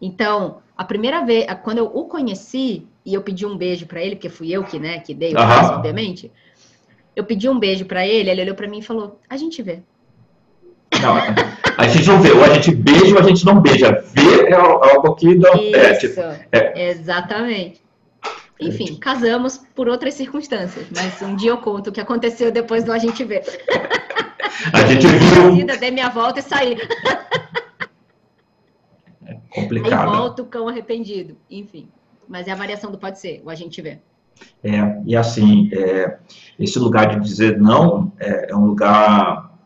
Então, 0.00 0.58
a 0.76 0.84
primeira 0.84 1.24
vez, 1.24 1.46
quando 1.62 1.78
eu 1.78 1.86
o 1.86 2.04
conheci 2.04 2.86
e 3.04 3.14
eu 3.14 3.22
pedi 3.22 3.44
um 3.44 3.56
beijo 3.56 3.86
para 3.86 4.00
ele, 4.00 4.14
porque 4.16 4.28
fui 4.28 4.50
eu 4.52 4.62
que, 4.64 4.78
né, 4.78 5.00
que 5.00 5.12
dei 5.12 5.32
o 5.32 5.36
beijo, 5.36 5.72
obviamente. 5.72 6.32
Eu 7.16 7.24
pedi 7.24 7.48
um 7.48 7.58
beijo 7.58 7.84
para 7.84 8.06
ele, 8.06 8.30
ele 8.30 8.42
olhou 8.42 8.54
para 8.54 8.68
mim 8.68 8.78
e 8.78 8.82
falou: 8.82 9.18
"A 9.28 9.36
gente 9.36 9.60
vê". 9.60 9.80
Não, 11.02 11.16
a 11.76 11.86
gente 11.88 12.08
não 12.08 12.20
vê, 12.20 12.30
ou 12.32 12.44
a 12.44 12.54
gente 12.54 12.74
beija 12.74 13.14
ou 13.14 13.20
a 13.20 13.22
gente 13.22 13.44
não 13.44 13.60
beija. 13.60 14.04
Ver 14.14 14.48
é 14.48 14.54
algo 14.54 15.14
que 15.14 15.34
não. 15.34 15.54
é, 15.54 15.94
tipo, 15.94 16.20
é. 16.52 16.90
Exatamente. 16.90 17.80
Enfim, 18.60 18.96
casamos 18.96 19.58
por 19.74 19.88
outras 19.88 20.14
circunstâncias, 20.14 20.86
mas 20.94 21.22
um 21.22 21.36
dia 21.36 21.50
eu 21.50 21.58
conto 21.58 21.90
o 21.90 21.92
que 21.92 22.00
aconteceu 22.00 22.50
depois 22.50 22.82
do 22.84 22.92
a 22.92 22.98
gente 22.98 23.24
ver. 23.24 23.42
A 24.72 24.84
gente 24.86 25.06
viu. 25.06 25.78
Dei 25.78 25.90
minha 25.90 26.08
volta 26.08 26.40
e 26.40 26.42
saí. 26.42 26.76
É 29.24 29.36
complicado. 29.50 30.10
Aí 30.10 30.16
volta 30.16 30.42
o 30.42 30.46
cão 30.46 30.68
arrependido. 30.68 31.36
Enfim. 31.48 31.88
Mas 32.26 32.48
é 32.48 32.52
a 32.52 32.56
variação 32.56 32.90
do 32.90 32.98
pode 32.98 33.18
ser, 33.18 33.40
o 33.44 33.50
a 33.50 33.54
gente 33.54 33.80
vê. 33.80 33.98
É, 34.62 35.00
e 35.04 35.16
assim, 35.16 35.70
é, 35.72 36.18
esse 36.58 36.78
lugar 36.78 37.08
de 37.08 37.20
dizer 37.20 37.58
não 37.58 38.12
é, 38.18 38.50
é, 38.50 38.56
um 38.56 38.66
lugar. 38.66 39.56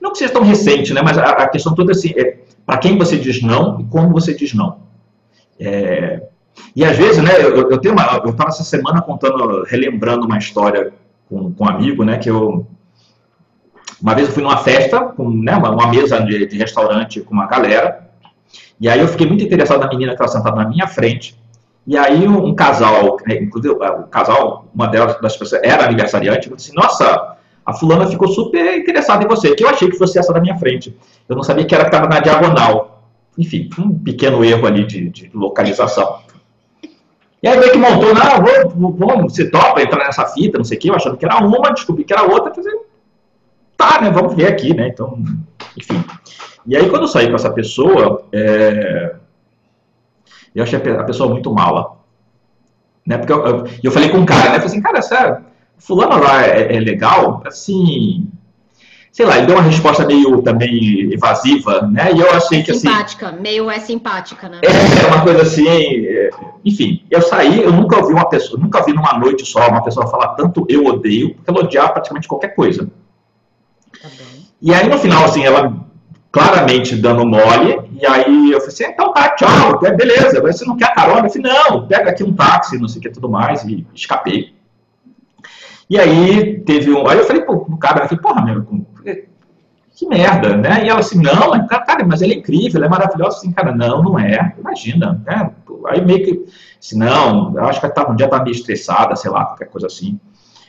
Não 0.00 0.12
que 0.12 0.18
seja 0.18 0.32
tão 0.32 0.42
recente, 0.42 0.92
né? 0.92 1.00
Mas 1.02 1.16
a, 1.16 1.30
a 1.30 1.48
questão 1.48 1.74
toda 1.74 1.92
é 1.92 1.94
assim, 1.94 2.12
é 2.16 2.38
para 2.66 2.78
quem 2.78 2.98
você 2.98 3.18
diz 3.18 3.42
não 3.42 3.80
e 3.80 3.84
como 3.84 4.10
você 4.12 4.34
diz 4.34 4.52
não. 4.52 4.82
É, 5.58 6.28
e 6.74 6.84
às 6.84 6.96
vezes, 6.96 7.22
né, 7.22 7.30
eu, 7.40 7.70
eu 7.70 7.78
tenho 7.78 7.94
uma, 7.94 8.20
eu 8.24 8.30
estava 8.30 8.50
essa 8.50 8.64
semana 8.64 9.00
contando, 9.02 9.64
relembrando 9.64 10.26
uma 10.26 10.38
história 10.38 10.92
com, 11.28 11.52
com 11.52 11.64
um 11.64 11.68
amigo, 11.68 12.04
né, 12.04 12.18
que 12.18 12.30
eu 12.30 12.66
uma 14.00 14.14
vez 14.14 14.28
eu 14.28 14.34
fui 14.34 14.42
numa 14.42 14.56
festa 14.56 15.00
com 15.00 15.28
né, 15.28 15.54
uma, 15.56 15.70
uma 15.70 15.88
mesa 15.88 16.20
de, 16.20 16.46
de, 16.46 16.56
restaurante 16.56 17.20
com 17.20 17.34
uma 17.34 17.46
galera 17.46 18.08
e 18.80 18.88
aí 18.88 18.98
eu 18.98 19.08
fiquei 19.08 19.26
muito 19.26 19.44
interessado 19.44 19.80
na 19.80 19.88
menina 19.88 20.12
que 20.12 20.22
estava 20.22 20.32
sentada 20.32 20.56
na 20.56 20.68
minha 20.68 20.86
frente 20.86 21.38
e 21.86 21.98
aí 21.98 22.26
um, 22.26 22.46
um 22.46 22.54
casal, 22.54 23.16
né, 23.26 23.36
inclusive 23.42 23.74
o 23.74 24.04
casal, 24.04 24.68
uma 24.74 24.86
delas 24.86 25.20
das 25.20 25.36
pessoas 25.36 25.62
era 25.62 25.84
aniversariante, 25.84 26.48
eu 26.48 26.56
disse, 26.56 26.74
nossa, 26.74 27.36
a 27.64 27.72
fulana 27.72 28.06
ficou 28.06 28.28
super 28.28 28.78
interessada 28.78 29.24
em 29.24 29.28
você, 29.28 29.54
que 29.54 29.64
eu 29.64 29.68
achei 29.68 29.88
que 29.88 29.96
fosse 29.96 30.18
essa 30.18 30.32
da 30.32 30.40
minha 30.40 30.56
frente. 30.56 30.96
Eu 31.28 31.36
não 31.36 31.42
sabia 31.42 31.64
que 31.64 31.74
era 31.74 31.84
que 31.84 31.94
estava 31.94 32.08
na 32.08 32.20
diagonal. 32.20 33.04
Enfim, 33.38 33.68
um 33.78 33.96
pequeno 33.96 34.44
erro 34.44 34.66
ali 34.66 34.84
de, 34.84 35.08
de 35.08 35.30
localização. 35.32 36.18
E 37.42 37.48
aí 37.48 37.58
meio 37.58 37.72
que 37.72 37.78
montou, 37.78 38.14
não, 38.14 38.74
vou, 38.74 38.92
vou, 38.92 39.22
você 39.22 39.50
topa 39.50 39.80
entrar 39.80 40.04
nessa 40.04 40.26
fita, 40.26 40.58
não 40.58 40.64
sei 40.64 40.76
o 40.76 40.80
quê, 40.80 40.90
eu 40.90 40.94
achando 40.94 41.16
que 41.16 41.24
era 41.24 41.38
uma, 41.38 41.72
descobri 41.72 42.04
que 42.04 42.12
era 42.12 42.22
outra, 42.22 42.50
quer 42.50 42.62
tá, 43.76 44.00
né, 44.02 44.10
vamos 44.10 44.34
ver 44.34 44.46
aqui, 44.46 44.74
né, 44.74 44.88
então, 44.88 45.18
enfim. 45.76 46.04
E 46.66 46.76
aí 46.76 46.88
quando 46.90 47.02
eu 47.02 47.08
saí 47.08 47.28
com 47.30 47.36
essa 47.36 47.50
pessoa, 47.50 48.26
é, 48.30 49.16
eu 50.54 50.62
achei 50.62 50.78
a 50.78 51.04
pessoa 51.04 51.30
muito 51.30 51.50
mala, 51.50 51.96
né, 53.06 53.16
porque 53.16 53.32
eu, 53.32 53.46
eu, 53.46 53.64
eu 53.84 53.90
falei 53.90 54.10
com 54.10 54.18
um 54.18 54.26
cara, 54.26 54.50
né, 54.50 54.50
falei 54.56 54.66
assim, 54.66 54.82
cara, 54.82 54.98
essa 54.98 55.42
fulana 55.78 56.16
lá 56.16 56.44
é, 56.44 56.76
é 56.76 56.80
legal, 56.80 57.42
assim, 57.46 58.30
sei 59.12 59.26
lá, 59.26 59.38
ele 59.38 59.46
deu 59.46 59.56
uma 59.56 59.64
resposta 59.64 60.06
meio 60.06 60.40
também 60.42 61.12
evasiva, 61.12 61.82
né? 61.82 62.12
E 62.14 62.20
eu 62.20 62.30
achei 62.30 62.62
que 62.62 62.72
simpática, 62.74 63.28
assim. 63.28 63.40
meio 63.40 63.70
é 63.70 63.78
simpática, 63.80 64.48
né? 64.48 64.60
É, 64.62 65.06
uma 65.06 65.22
coisa 65.22 65.42
assim. 65.42 65.66
É, 65.68 66.30
enfim, 66.64 67.04
eu 67.10 67.20
saí, 67.20 67.62
eu 67.62 67.72
nunca 67.72 67.98
ouvi 67.98 68.12
uma 68.12 68.28
pessoa, 68.28 68.60
nunca 68.60 68.82
vi 68.84 68.92
numa 68.92 69.18
noite 69.18 69.44
só 69.44 69.68
uma 69.68 69.82
pessoa 69.82 70.06
falar 70.06 70.28
tanto 70.34 70.64
eu 70.68 70.84
odeio, 70.86 71.34
porque 71.34 71.50
ela 71.50 71.60
odiava 71.60 71.92
praticamente 71.92 72.28
qualquer 72.28 72.54
coisa. 72.54 72.88
Tá 74.00 74.08
e 74.62 74.72
aí 74.72 74.88
no 74.88 74.98
final, 74.98 75.24
assim, 75.24 75.44
ela 75.44 75.74
claramente 76.30 76.94
dando 76.94 77.26
mole, 77.26 77.90
e 78.00 78.06
aí 78.06 78.52
eu 78.52 78.60
falei 78.60 78.68
assim, 78.68 78.84
então 78.84 79.12
tá, 79.12 79.30
tchau, 79.30 79.84
é, 79.84 79.92
beleza, 79.92 80.40
você 80.40 80.64
não 80.64 80.76
quer 80.76 80.94
carona? 80.94 81.26
Eu 81.26 81.30
falei, 81.30 81.52
não, 81.52 81.88
pega 81.88 82.10
aqui 82.10 82.22
um 82.22 82.32
táxi, 82.32 82.78
não 82.78 82.86
sei 82.86 83.00
o 83.00 83.02
que 83.02 83.10
tudo 83.10 83.28
mais, 83.28 83.64
e 83.64 83.84
escapei. 83.92 84.54
E 85.90 85.98
aí 85.98 86.60
teve 86.60 86.92
um. 86.92 87.08
Aí 87.08 87.18
eu 87.18 87.24
falei 87.24 87.42
pro, 87.42 87.64
pro 87.64 87.76
cara, 87.76 88.04
eu 88.04 88.08
falei, 88.08 88.22
porra, 88.22 88.44
meu, 88.44 88.64
que 90.00 90.06
merda, 90.06 90.56
né? 90.56 90.84
E 90.84 90.88
ela 90.88 91.00
assim, 91.00 91.20
não, 91.20 91.66
cara, 91.66 92.06
mas 92.06 92.22
ele 92.22 92.34
é 92.34 92.36
incrível, 92.36 92.78
ele 92.78 92.86
é 92.86 92.88
maravilhoso. 92.88 93.38
Assim, 93.38 93.50
cara, 93.50 93.74
não, 93.74 94.00
não 94.00 94.18
é. 94.18 94.54
Imagina, 94.58 95.20
né? 95.26 95.50
Aí 95.88 96.02
meio 96.02 96.24
que, 96.24 96.46
assim, 96.78 96.96
não, 96.96 97.58
acho 97.58 97.80
que 97.80 97.86
ela 97.86 98.10
um 98.10 98.14
dia 98.14 98.28
tá 98.28 98.42
meio 98.42 98.54
estressada, 98.54 99.16
sei 99.16 99.30
lá, 99.30 99.44
qualquer 99.44 99.66
coisa 99.66 99.88
assim. 99.88 100.18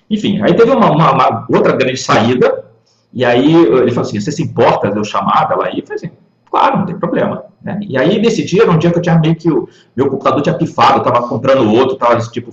Enfim, 0.10 0.42
aí 0.42 0.54
teve 0.56 0.72
uma, 0.72 0.92
uma, 0.92 1.12
uma 1.12 1.48
outra 1.50 1.74
grande 1.78 1.98
saída, 1.98 2.66
e 3.14 3.24
aí 3.24 3.54
ele 3.54 3.92
falou 3.92 4.10
assim, 4.10 4.20
você 4.20 4.32
se 4.32 4.42
importa 4.42 4.92
de 4.92 4.98
eu 4.98 5.04
chamar 5.04 5.50
ela 5.52 5.68
aí? 5.68 5.80
Eu 5.80 5.86
falei 5.86 5.96
assim, 5.96 6.12
claro, 6.50 6.80
não 6.80 6.86
tem 6.86 6.98
problema. 6.98 7.46
Né? 7.62 7.80
E 7.84 7.98
aí 7.98 8.20
nesse 8.20 8.44
dia 8.44 8.64
era 8.64 8.72
um 8.72 8.78
dia 8.78 8.92
que 8.92 8.98
eu 8.98 9.02
tinha 9.02 9.20
meio 9.20 9.36
que 9.36 9.50
o 9.50 9.70
meu 9.96 10.10
computador 10.10 10.42
tinha 10.42 10.58
pifado, 10.58 11.00
eu 11.00 11.04
tava 11.04 11.28
comprando 11.28 11.72
outro, 11.72 11.96
tava 11.96 12.20
tipo 12.20 12.52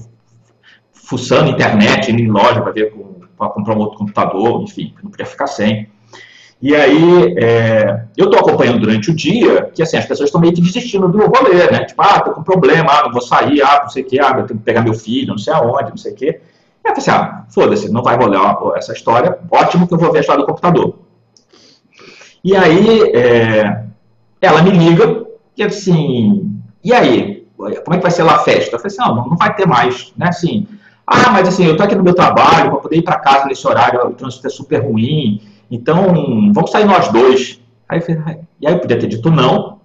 fuçando 1.08 1.50
internet, 1.50 2.12
indo 2.12 2.20
em 2.20 2.30
loja 2.30 2.60
para 2.60 2.70
ver 2.70 2.92
para 3.36 3.48
comprar 3.48 3.74
um 3.74 3.78
outro 3.78 3.96
computador, 3.96 4.60
enfim, 4.62 4.92
não 5.02 5.10
podia 5.10 5.24
ficar 5.24 5.46
sem. 5.46 5.88
E 6.60 6.74
aí, 6.74 7.34
é, 7.38 8.04
eu 8.16 8.26
estou 8.26 8.40
acompanhando 8.40 8.80
durante 8.80 9.10
o 9.10 9.14
dia 9.14 9.70
que, 9.72 9.80
assim, 9.80 9.96
as 9.96 10.04
pessoas 10.04 10.28
estão 10.28 10.40
meio 10.40 10.52
que 10.52 10.60
desistindo 10.60 11.08
do 11.08 11.18
rolê, 11.18 11.70
né? 11.70 11.84
Tipo, 11.84 12.02
ah, 12.02 12.20
tô 12.20 12.32
com 12.32 12.42
problema, 12.42 12.90
ah, 12.90 13.04
não 13.04 13.12
vou 13.12 13.22
sair, 13.22 13.62
ah, 13.62 13.80
não 13.82 13.88
sei 13.88 14.02
o 14.02 14.06
quê, 14.06 14.18
ah, 14.20 14.34
eu 14.38 14.46
tenho 14.46 14.58
que 14.58 14.64
pegar 14.64 14.82
meu 14.82 14.92
filho, 14.92 15.28
não 15.28 15.38
sei 15.38 15.54
aonde, 15.54 15.90
não 15.90 15.96
sei 15.96 16.12
o 16.12 16.16
quê. 16.16 16.40
E 16.84 16.88
eu 16.88 16.94
falei 16.94 16.98
assim, 16.98 17.10
ah, 17.10 17.44
foda-se, 17.48 17.92
não 17.92 18.02
vai 18.02 18.16
rolar 18.16 18.58
essa 18.74 18.92
história, 18.92 19.38
ótimo 19.50 19.86
que 19.86 19.94
eu 19.94 19.98
vou 19.98 20.10
ver 20.10 20.18
a 20.18 20.20
história 20.20 20.42
do 20.42 20.48
computador. 20.48 20.98
E 22.42 22.56
aí, 22.56 23.02
é, 23.14 23.84
ela 24.40 24.62
me 24.62 24.70
liga 24.70 25.26
e 25.56 25.62
assim, 25.62 26.60
e 26.82 26.92
aí, 26.92 27.46
como 27.56 27.94
é 27.94 27.96
que 27.96 28.02
vai 28.02 28.10
ser 28.10 28.24
lá 28.24 28.34
a 28.34 28.40
festa? 28.40 28.74
Eu 28.74 28.80
falei 28.80 28.96
assim, 28.96 29.14
não, 29.14 29.28
não 29.28 29.36
vai 29.36 29.54
ter 29.54 29.66
mais, 29.66 30.12
né? 30.16 30.28
Assim, 30.28 30.66
ah, 31.10 31.30
mas 31.32 31.48
assim, 31.48 31.64
eu 31.64 31.76
tô 31.76 31.82
aqui 31.82 31.94
no 31.94 32.04
meu 32.04 32.14
trabalho, 32.14 32.70
para 32.70 32.80
poder 32.80 32.96
ir 32.96 33.02
para 33.02 33.18
casa 33.18 33.46
nesse 33.46 33.66
horário, 33.66 34.06
o 34.06 34.14
trânsito 34.14 34.46
é 34.46 34.50
super 34.50 34.84
ruim, 34.84 35.40
então 35.70 36.52
vamos 36.52 36.70
sair 36.70 36.84
nós 36.84 37.08
dois. 37.08 37.60
Aí 37.88 37.98
eu 37.98 38.02
falei, 38.02 38.40
e 38.60 38.66
aí 38.66 38.74
eu 38.74 38.78
podia 38.78 38.98
ter 38.98 39.06
dito 39.06 39.30
não, 39.30 39.80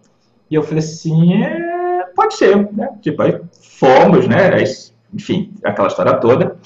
e 0.51 0.56
eu 0.56 0.63
falei 0.63 0.80
assim, 0.80 1.42
é, 1.42 2.03
pode 2.13 2.36
ser, 2.36 2.70
né? 2.74 2.89
Tipo, 3.01 3.22
aí 3.22 3.39
fomos, 3.80 4.27
né? 4.27 4.51
Enfim, 5.13 5.53
aquela 5.63 5.88
história 5.88 6.13
toda. 6.15 6.58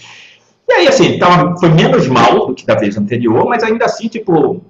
E 0.67 0.73
aí, 0.73 0.87
assim, 0.87 1.17
tava, 1.17 1.55
foi 1.57 1.69
menos 1.69 2.07
mal 2.07 2.47
do 2.47 2.53
que 2.53 2.65
da 2.65 2.75
vez 2.75 2.97
anterior, 2.97 3.45
mas 3.47 3.63
ainda 3.63 3.85
assim, 3.85 4.07
tipo, 4.07 4.61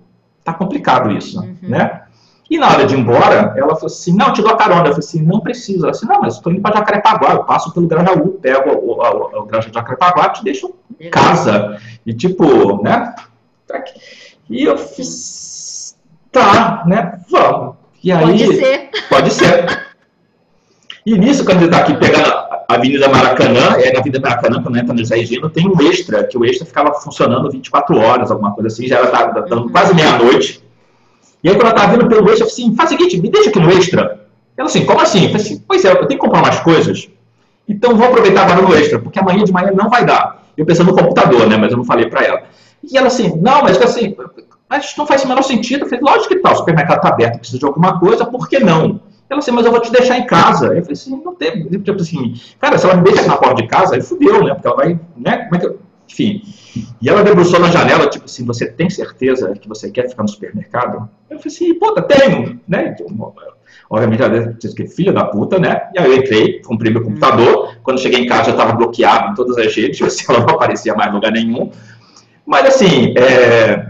tá 0.44 0.54
complicado 0.54 1.12
isso, 1.12 1.40
uhum. 1.40 1.56
né? 1.62 2.04
E 2.50 2.58
na 2.58 2.70
hora 2.70 2.86
de 2.86 2.96
ir 2.96 3.00
embora, 3.00 3.54
ela 3.58 3.76
falou 3.76 3.88
assim, 3.88 4.16
não, 4.16 4.32
te 4.32 4.42
dou 4.42 4.52
a 4.52 4.58
carona. 4.58 4.88
Eu 4.88 4.94
falei 4.94 5.00
assim, 5.00 5.22
não 5.22 5.42
precisa. 5.42 5.86
Ela 5.86 5.92
disse, 5.92 6.06
não, 6.06 6.22
mas 6.22 6.36
estou 6.36 6.52
indo 6.52 6.62
para 6.62 6.78
Jacarepaguá, 6.78 7.34
eu 7.34 7.44
passo 7.44 7.74
pelo 7.74 7.88
Grajaú, 7.88 8.40
pego 8.42 8.72
o, 8.72 8.92
o, 8.92 9.02
o, 9.02 9.42
o 9.42 9.46
Grajaú 9.46 9.70
de 9.70 9.76
Jacarepaguá, 9.76 10.30
te 10.30 10.44
deixo 10.44 10.74
em 11.00 11.10
casa. 11.10 11.78
E 12.06 12.14
tipo, 12.14 12.82
né? 12.82 13.14
E 14.50 14.64
eu 14.64 14.78
fiz, 14.78 15.98
tá, 16.32 16.84
né, 16.86 17.20
vamos. 17.30 17.76
E 18.02 18.12
aí, 18.12 18.24
pode 18.24 18.56
ser. 18.56 18.90
Pode 19.10 19.34
ser. 19.34 19.88
E 21.06 21.18
nisso, 21.18 21.44
quando 21.44 21.58
ele 21.58 21.66
está 21.66 21.80
aqui 21.80 21.96
pegando 21.96 22.30
a 22.30 22.66
Avenida 22.70 23.10
Maracanã, 23.10 23.78
é 23.78 23.92
na 23.92 24.00
Avenida 24.00 24.20
Maracanã, 24.20 24.62
quando 24.62 24.78
entra 24.78 24.94
no 24.94 25.06
Zé 25.06 25.18
Gino, 25.20 25.50
tem 25.50 25.68
um 25.68 25.90
extra, 25.90 26.24
que 26.24 26.38
o 26.38 26.46
extra 26.46 26.66
ficava 26.66 26.94
funcionando 26.94 27.50
24 27.50 27.98
horas, 27.98 28.32
alguma 28.32 28.54
coisa 28.54 28.68
assim, 28.68 28.88
já 28.88 29.00
era 29.00 29.42
dando 29.42 29.70
quase 29.70 29.94
meia-noite. 29.94 30.67
E 31.44 31.50
aí, 31.50 31.56
quando 31.56 31.68
ela 31.68 31.76
estava 31.76 31.92
vindo 31.92 32.08
pelo 32.08 32.30
extra, 32.30 32.46
eu 32.46 32.50
falei 32.50 32.66
assim, 32.66 32.76
faz 32.76 32.90
o 32.90 32.94
seguinte, 32.94 33.22
me 33.22 33.30
deixa 33.30 33.50
aqui 33.50 33.60
no 33.60 33.72
extra. 33.72 34.28
Ela 34.58 34.68
assim, 34.68 34.86
como 34.86 35.00
assim? 35.00 35.26
Eu 35.26 35.30
falei 35.30 35.46
assim, 35.46 35.64
pois 35.68 35.86
é, 35.86 35.92
eu 35.92 36.06
tenho 36.08 36.20
que 36.20 36.26
comprar 36.26 36.42
mais 36.42 36.60
coisas, 36.60 37.10
então 37.68 37.96
vou 37.96 38.08
aproveitar 38.08 38.44
agora 38.44 38.62
no 38.62 38.76
extra, 38.76 39.00
porque 39.00 39.20
amanhã 39.20 39.44
de 39.44 39.52
manhã 39.52 39.72
não 39.72 39.90
vai 39.90 40.06
dar. 40.06 40.44
Eu 40.58 40.66
pensando 40.66 40.92
no 40.92 40.98
computador, 40.98 41.48
né, 41.48 41.58
mas 41.58 41.72
eu 41.72 41.78
não 41.78 41.86
falei 41.86 42.10
para 42.10 42.24
ela. 42.24 42.44
E 42.84 42.98
ela 42.98 43.08
assim, 43.08 43.36
não, 43.40 43.62
mas 43.62 43.80
assim, 43.82 44.16
mas 44.70 44.94
não 44.98 45.06
faz 45.06 45.24
o 45.24 45.28
menor 45.28 45.44
sentido. 45.44 45.84
Eu 45.84 45.90
falei, 45.90 46.04
lógico 46.04 46.30
que 46.30 46.40
tá, 46.40 46.52
o 46.52 46.56
supermercado 46.56 46.98
está 46.98 47.10
aberto, 47.10 47.40
precisa 47.40 47.60
de 47.60 47.66
alguma 47.66 48.00
coisa, 48.00 48.26
por 48.26 48.50
que 48.50 48.60
não? 48.60 49.00
Ela 49.30 49.40
assim, 49.40 49.52
mas 49.52 49.66
eu 49.66 49.72
vou 49.72 49.82
te 49.82 49.92
deixar 49.92 50.18
em 50.18 50.26
casa. 50.26 50.68
Eu 50.68 50.82
falei 50.82 50.94
assim, 50.94 51.22
não 51.24 51.36
tem, 51.36 51.64
tipo 51.66 52.02
assim, 52.02 52.34
cara, 52.60 52.78
se 52.78 52.86
ela 52.86 52.96
me 52.96 53.04
deixa 53.04 53.24
na 53.24 53.38
porta 53.38 53.62
de 53.62 53.68
casa, 53.68 53.96
aí 53.96 54.02
fudeu, 54.02 54.44
né? 54.44 54.54
Porque 54.54 54.68
ela 54.68 54.76
vai, 54.76 55.00
né? 55.16 55.38
Como 55.44 55.56
é 55.56 55.60
que 55.60 55.66
eu... 55.68 55.80
Enfim. 56.10 56.42
E 57.02 57.10
ela 57.10 57.24
debruçou 57.24 57.60
na 57.60 57.70
janela, 57.70 58.10
tipo 58.10 58.26
assim, 58.26 58.46
você 58.46 58.66
tem 58.66 58.90
certeza 58.90 59.54
que 59.54 59.68
você 59.68 59.92
quer 59.92 60.10
ficar 60.10 60.24
no 60.24 60.30
supermercado? 60.30 61.10
Eu 61.30 61.38
falei 61.38 61.54
assim, 61.54 61.74
puta, 61.76 62.02
tenho, 62.02 62.60
né? 62.68 62.96
Obviamente, 63.90 64.22
ela 64.22 64.54
disse 64.54 64.76
que 64.76 64.88
filha 64.88 65.14
da 65.14 65.26
puta, 65.26 65.60
né? 65.60 65.90
E 65.94 66.00
aí 66.00 66.06
eu 66.06 66.18
entrei, 66.18 66.62
comprei 66.62 66.92
meu 66.92 67.04
computador. 67.04 67.76
Quando 67.84 68.00
cheguei 68.00 68.22
em 68.22 68.28
casa, 68.28 68.46
já 68.46 68.52
estava 68.52 68.74
bloqueado 68.74 69.32
em 69.32 69.36
todas 69.36 69.58
as 69.58 69.74
redes, 69.76 70.02
assim, 70.04 70.26
ela 70.30 70.40
não 70.40 70.56
aparecia 70.56 70.96
mais 70.96 71.12
em 71.12 71.16
lugar 71.16 71.32
nenhum. 71.32 71.72
Mas, 72.46 72.66
assim, 72.66 73.14
é, 73.18 73.88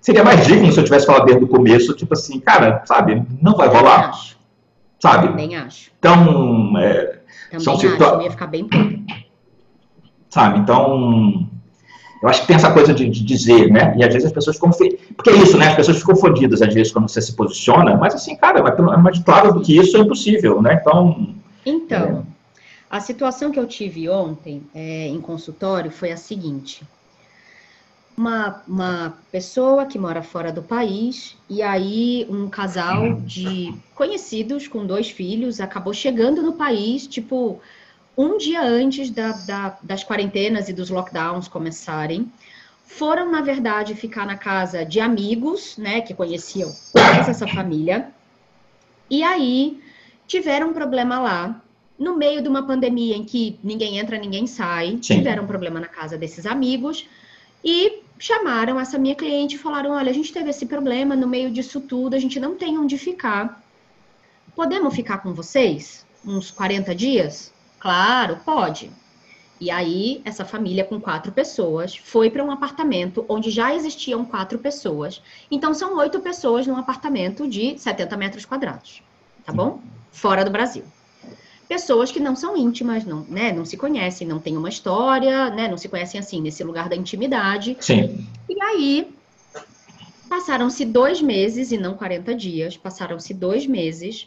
seria 0.00 0.24
mais 0.24 0.46
digno 0.46 0.72
se 0.72 0.78
eu 0.78 0.84
tivesse 0.84 1.06
falado 1.06 1.26
desde 1.26 1.44
o 1.44 1.48
começo, 1.48 1.94
tipo 1.94 2.14
assim, 2.14 2.38
cara, 2.40 2.82
sabe, 2.86 3.22
não 3.40 3.54
vai 3.54 3.68
rolar. 3.68 4.10
Acho. 4.10 4.38
Sabe? 5.00 5.28
Também 5.28 5.56
acho. 5.56 5.90
Então, 5.98 6.76
é, 6.78 7.18
Também 7.50 7.64
são 7.64 7.74
acho, 7.74 7.86
ia 8.22 8.30
ficar 8.30 8.46
bem 8.48 8.68
Sabe, 10.30 10.58
então, 10.58 11.48
eu 12.22 12.28
acho 12.28 12.42
que 12.42 12.46
tem 12.48 12.56
essa 12.56 12.72
coisa 12.72 12.92
de, 12.92 13.08
de, 13.08 13.24
dizer, 13.24 13.70
né? 13.70 13.94
E 13.96 14.04
às 14.04 14.12
vezes 14.12 14.26
as 14.26 14.32
pessoas 14.32 14.56
ficam. 14.56 14.70
Porque 15.16 15.30
é 15.30 15.36
isso, 15.36 15.56
né? 15.56 15.68
As 15.68 15.76
pessoas 15.76 15.98
ficam 15.98 16.16
fodidas 16.16 16.60
às 16.60 16.72
vezes 16.72 16.92
quando 16.92 17.08
você 17.08 17.20
se 17.22 17.34
posiciona, 17.34 17.96
mas 17.96 18.14
assim, 18.14 18.36
cara, 18.36 18.58
é 18.60 18.96
mais 18.96 19.18
claro 19.20 19.54
do 19.54 19.60
que 19.60 19.76
isso 19.76 19.96
é 19.96 20.00
impossível, 20.00 20.60
né? 20.60 20.74
Então. 20.80 21.34
Então, 21.64 22.24
é... 22.50 22.56
a 22.90 23.00
situação 23.00 23.50
que 23.50 23.58
eu 23.58 23.66
tive 23.66 24.08
ontem 24.08 24.62
é, 24.74 25.06
em 25.06 25.20
consultório 25.20 25.90
foi 25.90 26.12
a 26.12 26.16
seguinte 26.16 26.82
uma, 28.18 28.62
uma 28.66 29.14
pessoa 29.30 29.86
que 29.86 29.96
mora 29.96 30.22
fora 30.22 30.52
do 30.52 30.60
país, 30.60 31.36
e 31.48 31.62
aí 31.62 32.26
um 32.28 32.48
casal 32.48 33.14
de 33.14 33.72
conhecidos 33.94 34.66
com 34.66 34.84
dois 34.84 35.08
filhos 35.08 35.60
acabou 35.60 35.94
chegando 35.94 36.42
no 36.42 36.54
país, 36.54 37.06
tipo, 37.06 37.60
um 38.18 38.36
dia 38.36 38.60
antes 38.60 39.10
da, 39.10 39.30
da, 39.30 39.78
das 39.80 40.02
quarentenas 40.02 40.68
e 40.68 40.72
dos 40.72 40.90
lockdowns 40.90 41.46
começarem. 41.46 42.30
Foram, 42.84 43.30
na 43.30 43.40
verdade, 43.40 43.94
ficar 43.94 44.26
na 44.26 44.36
casa 44.36 44.84
de 44.84 44.98
amigos, 44.98 45.76
né, 45.78 46.00
que 46.00 46.12
conheciam 46.12 46.74
mais 46.92 47.28
essa 47.28 47.46
família. 47.46 48.10
E 49.08 49.22
aí 49.22 49.80
tiveram 50.26 50.70
um 50.70 50.72
problema 50.72 51.20
lá, 51.20 51.62
no 51.96 52.16
meio 52.16 52.42
de 52.42 52.48
uma 52.48 52.66
pandemia 52.66 53.16
em 53.16 53.24
que 53.24 53.56
ninguém 53.62 53.98
entra, 53.98 54.18
ninguém 54.18 54.48
sai. 54.48 54.98
Sim. 55.00 55.18
Tiveram 55.18 55.44
um 55.44 55.46
problema 55.46 55.78
na 55.78 55.86
casa 55.86 56.18
desses 56.18 56.44
amigos. 56.44 57.06
E 57.62 58.02
chamaram 58.18 58.80
essa 58.80 58.98
minha 58.98 59.14
cliente 59.14 59.54
e 59.54 59.58
falaram: 59.58 59.92
olha, 59.92 60.10
a 60.10 60.14
gente 60.14 60.32
teve 60.32 60.50
esse 60.50 60.66
problema 60.66 61.14
no 61.14 61.28
meio 61.28 61.50
disso 61.52 61.80
tudo, 61.80 62.14
a 62.14 62.18
gente 62.18 62.40
não 62.40 62.56
tem 62.56 62.76
onde 62.78 62.98
ficar. 62.98 63.62
Podemos 64.56 64.92
ficar 64.94 65.18
com 65.18 65.32
vocês? 65.32 66.04
Uns 66.26 66.50
40 66.50 66.94
dias? 66.96 67.52
Claro, 67.78 68.38
pode. 68.44 68.90
E 69.60 69.70
aí, 69.70 70.22
essa 70.24 70.44
família 70.44 70.84
com 70.84 71.00
quatro 71.00 71.32
pessoas 71.32 71.96
foi 71.96 72.30
para 72.30 72.44
um 72.44 72.50
apartamento 72.50 73.24
onde 73.28 73.50
já 73.50 73.74
existiam 73.74 74.24
quatro 74.24 74.58
pessoas. 74.58 75.20
Então, 75.50 75.74
são 75.74 75.96
oito 75.96 76.20
pessoas 76.20 76.66
num 76.66 76.76
apartamento 76.76 77.48
de 77.48 77.76
70 77.78 78.16
metros 78.16 78.44
quadrados. 78.44 79.02
Tá 79.44 79.52
bom? 79.52 79.80
Fora 80.12 80.44
do 80.44 80.50
Brasil 80.50 80.84
pessoas 81.68 82.10
que 82.10 82.18
não 82.18 82.34
são 82.34 82.56
íntimas, 82.56 83.04
não, 83.04 83.24
né, 83.28 83.52
não 83.52 83.64
se 83.64 83.76
conhecem, 83.76 84.26
não 84.26 84.40
têm 84.40 84.56
uma 84.56 84.70
história, 84.70 85.50
né, 85.50 85.68
não 85.68 85.76
se 85.76 85.88
conhecem 85.88 86.18
assim, 86.18 86.40
nesse 86.40 86.64
lugar 86.64 86.88
da 86.88 86.96
intimidade. 86.96 87.76
Sim. 87.78 88.26
E 88.48 88.62
aí, 88.62 89.12
passaram-se 90.28 90.84
dois 90.86 91.20
meses, 91.20 91.70
e 91.70 91.76
não 91.76 91.94
40 91.94 92.34
dias, 92.34 92.76
passaram-se 92.76 93.34
dois 93.34 93.66
meses, 93.66 94.26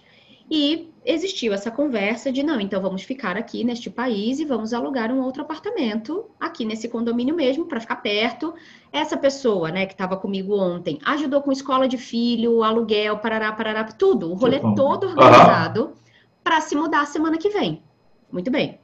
e 0.50 0.91
existiu 1.04 1.54
essa 1.54 1.72
conversa 1.72 2.32
de, 2.32 2.44
não, 2.44 2.60
então 2.60 2.82
vamos 2.82 3.04
ficar 3.04 3.36
aqui 3.36 3.64
neste 3.64 3.90
país 3.90 4.40
e 4.40 4.46
vamos 4.46 4.74
alugar 4.74 5.12
um 5.12 5.22
outro 5.22 5.42
apartamento 5.42 6.26
aqui 6.40 6.64
nesse 6.64 6.88
condomínio 6.88 7.36
mesmo, 7.36 7.66
para 7.66 7.80
ficar 7.80 7.98
perto. 7.98 8.54
Essa 8.92 9.18
pessoa, 9.18 9.72
né, 9.72 9.86
que 9.86 9.94
estava 9.94 10.16
comigo 10.16 10.56
ontem, 10.56 11.00
ajudou 11.06 11.42
com 11.42 11.52
escola 11.52 11.88
de 11.88 11.98
filho, 11.98 12.64
aluguel, 12.64 13.18
parará, 13.18 13.52
parará, 13.52 13.84
tudo, 13.86 14.32
o 14.32 14.36
rolê 14.36 14.60
todo 14.60 15.08
organizado. 15.08 15.86
Uhum 15.86 16.02
para 16.44 16.62
se 16.62 16.76
mudar 16.76 17.06
semana 17.06 17.38
que 17.38 17.50
vem. 17.50 17.84
Muito 18.32 18.52
bem. 18.52 18.80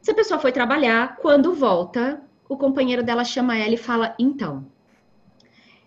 Se 0.00 0.10
a 0.10 0.14
pessoa 0.14 0.38
foi 0.38 0.52
trabalhar, 0.52 1.16
quando 1.16 1.54
volta, 1.54 2.22
o 2.48 2.56
companheiro 2.56 3.02
dela 3.02 3.24
chama 3.24 3.56
ela 3.56 3.74
e 3.74 3.78
fala: 3.78 4.14
Então, 4.18 4.66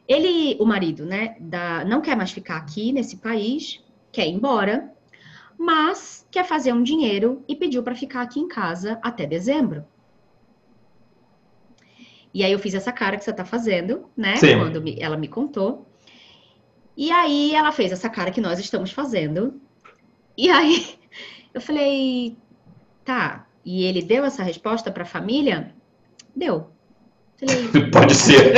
Ele, 0.07 0.57
o 0.59 0.65
marido, 0.65 1.05
né, 1.05 1.35
da, 1.39 1.85
não 1.85 2.01
quer 2.01 2.15
mais 2.15 2.31
ficar 2.31 2.57
aqui 2.57 2.91
nesse 2.91 3.17
país, 3.17 3.83
quer 4.11 4.27
ir 4.27 4.33
embora, 4.33 4.91
mas 5.57 6.25
quer 6.29 6.45
fazer 6.45 6.71
um 6.71 6.83
dinheiro 6.83 7.43
e 7.47 7.55
pediu 7.55 7.81
para 7.81 7.95
ficar 7.95 8.21
aqui 8.21 8.39
em 8.39 8.47
casa 8.47 8.99
até 9.01 9.25
dezembro. 9.25 9.83
E 12.33 12.43
aí 12.43 12.51
eu 12.51 12.59
fiz 12.59 12.75
essa 12.75 12.91
cara 12.91 13.17
que 13.17 13.23
você 13.23 13.33
tá 13.33 13.43
fazendo, 13.43 14.09
né? 14.15 14.35
Sim. 14.35 14.59
Quando 14.59 14.83
ela 14.99 15.17
me 15.17 15.27
contou. 15.27 15.87
E 16.95 17.11
aí 17.11 17.55
ela 17.55 17.71
fez 17.71 17.91
essa 17.91 18.09
cara 18.09 18.29
que 18.29 18.41
nós 18.41 18.59
estamos 18.59 18.91
fazendo. 18.91 19.59
E 20.37 20.49
aí 20.49 20.99
eu 21.53 21.59
falei, 21.59 22.37
tá. 23.03 23.47
E 23.65 23.85
ele 23.85 24.03
deu 24.03 24.23
essa 24.23 24.43
resposta 24.43 24.91
para 24.91 25.03
a 25.03 25.07
família? 25.07 25.73
Deu. 26.35 26.69
Falei, 27.39 27.89
pode 27.91 28.13
ser. 28.13 28.53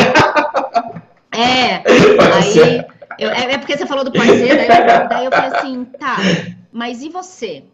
É. 1.31 1.79
Pode 1.79 2.33
aí 2.33 2.51
ser. 2.51 2.87
Eu, 3.17 3.29
é, 3.31 3.53
é, 3.53 3.57
porque 3.57 3.77
você 3.77 3.85
falou 3.85 4.03
do 4.03 4.11
pode 4.11 4.29
ser, 4.29 4.55
daí, 4.55 5.07
daí 5.07 5.25
eu 5.25 5.31
falei 5.31 5.57
assim, 5.57 5.85
tá. 5.85 6.17
Mas 6.71 7.01
e 7.01 7.09
você? 7.09 7.65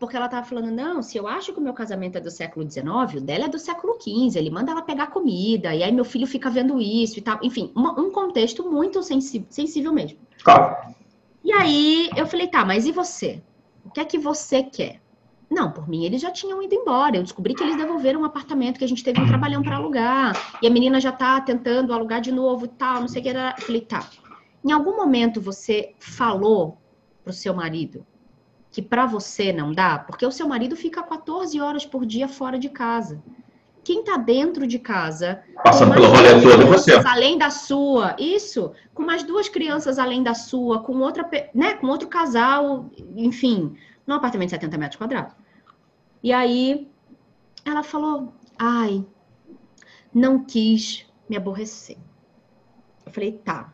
porque 0.00 0.16
ela 0.16 0.24
estava 0.24 0.46
falando, 0.46 0.70
não, 0.70 1.02
se 1.02 1.18
eu 1.18 1.28
acho 1.28 1.52
que 1.52 1.60
o 1.60 1.62
meu 1.62 1.74
casamento 1.74 2.16
é 2.16 2.20
do 2.20 2.30
século 2.30 2.68
XIX, 2.68 2.86
o 3.16 3.20
dela 3.20 3.44
é 3.44 3.48
do 3.48 3.58
século 3.58 3.98
XV, 4.00 4.38
ele 4.38 4.50
manda 4.50 4.72
ela 4.72 4.80
pegar 4.80 5.08
comida, 5.08 5.74
e 5.74 5.82
aí 5.82 5.92
meu 5.92 6.06
filho 6.06 6.26
fica 6.26 6.48
vendo 6.48 6.80
isso 6.80 7.18
e 7.18 7.22
tal. 7.22 7.38
Enfim, 7.42 7.70
uma, 7.76 8.00
um 8.00 8.10
contexto 8.10 8.68
muito 8.68 9.02
sensível, 9.02 9.46
sensível 9.50 9.92
mesmo. 9.92 10.18
Claro. 10.42 10.74
E 11.44 11.52
aí 11.52 12.08
eu 12.16 12.26
falei, 12.26 12.48
tá, 12.48 12.64
mas 12.64 12.86
e 12.86 12.92
você? 12.92 13.42
O 13.84 13.90
que 13.90 14.00
é 14.00 14.04
que 14.06 14.18
você 14.18 14.62
quer? 14.62 15.02
Não, 15.50 15.70
por 15.70 15.86
mim 15.86 16.04
eles 16.04 16.22
já 16.22 16.30
tinham 16.30 16.62
ido 16.62 16.74
embora. 16.74 17.16
Eu 17.16 17.22
descobri 17.22 17.54
que 17.54 17.62
eles 17.62 17.76
devolveram 17.76 18.22
um 18.22 18.24
apartamento 18.24 18.78
que 18.78 18.84
a 18.84 18.88
gente 18.88 19.04
teve 19.04 19.20
um 19.20 19.26
trabalhão 19.26 19.62
para 19.62 19.76
alugar. 19.76 20.58
E 20.62 20.66
a 20.66 20.70
menina 20.70 20.98
já 20.98 21.12
tá 21.12 21.40
tentando 21.42 21.92
alugar 21.92 22.22
de 22.22 22.32
novo 22.32 22.64
e 22.64 22.68
tal, 22.68 23.00
não 23.00 23.08
sei 23.08 23.20
o 23.20 23.22
que. 23.24 23.28
Era... 23.28 23.54
Eu 23.58 23.64
falei, 23.64 23.80
tá. 23.82 24.08
Em 24.64 24.72
algum 24.72 24.96
momento 24.96 25.40
você 25.40 25.94
falou 25.98 26.78
pro 27.22 27.32
seu 27.32 27.54
marido 27.54 28.06
que 28.70 28.80
para 28.80 29.04
você 29.04 29.52
não 29.52 29.72
dá, 29.72 29.98
porque 29.98 30.24
o 30.24 30.30
seu 30.30 30.46
marido 30.46 30.76
fica 30.76 31.02
14 31.02 31.60
horas 31.60 31.84
por 31.84 32.06
dia 32.06 32.28
fora 32.28 32.58
de 32.58 32.68
casa. 32.68 33.20
Quem 33.82 34.00
está 34.00 34.16
dentro 34.16 34.66
de 34.66 34.78
casa, 34.78 35.42
passando 35.64 35.94
pelo 35.94 36.06
rolê 36.06 36.40
todo, 36.40 36.62
é 36.62 36.66
você. 36.66 36.92
Além 37.06 37.38
da 37.38 37.50
sua, 37.50 38.14
isso, 38.18 38.72
com 38.94 39.02
mais 39.02 39.22
duas 39.22 39.48
crianças 39.48 39.98
além 39.98 40.22
da 40.22 40.34
sua, 40.34 40.80
com 40.80 40.98
outra, 40.98 41.28
né, 41.54 41.74
com 41.74 41.86
outro 41.86 42.06
casal, 42.06 42.90
enfim, 43.16 43.74
num 44.06 44.14
apartamento 44.14 44.48
de 44.48 44.56
70 44.56 44.78
metros 44.78 44.98
quadrados. 44.98 45.34
E 46.22 46.32
aí 46.32 46.88
ela 47.64 47.82
falou: 47.82 48.32
"Ai, 48.58 49.04
não 50.12 50.44
quis 50.44 51.06
me 51.28 51.36
aborrecer". 51.36 51.96
Eu 53.04 53.10
falei: 53.10 53.32
"Tá, 53.32 53.72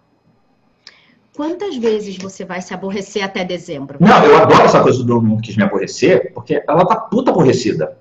Quantas 1.37 1.77
vezes 1.77 2.17
você 2.17 2.47
vai 2.47 2.63
se 2.63 2.73
aborrecer 2.73 3.23
até 3.23 3.45
dezembro? 3.45 3.99
Não, 4.01 4.25
eu 4.25 4.39
adoro 4.39 4.63
essa 4.63 4.83
coisa 4.83 5.05
do 5.05 5.21
não 5.21 5.37
quis 5.37 5.55
me 5.55 5.65
aborrecer, 5.65 6.33
porque 6.33 6.65
ela 6.67 6.87
tá 6.87 6.97
puta 6.97 7.31
aborrecida. 7.31 7.99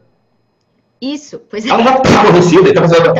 Isso, 1.01 1.41
pois 1.49 1.65
é. 1.65 1.69
Ela 1.69 1.83
já 1.83 1.99
tá 1.99 2.21
aborrecida, 2.21 2.69
então, 2.69 2.85
então, 2.85 3.13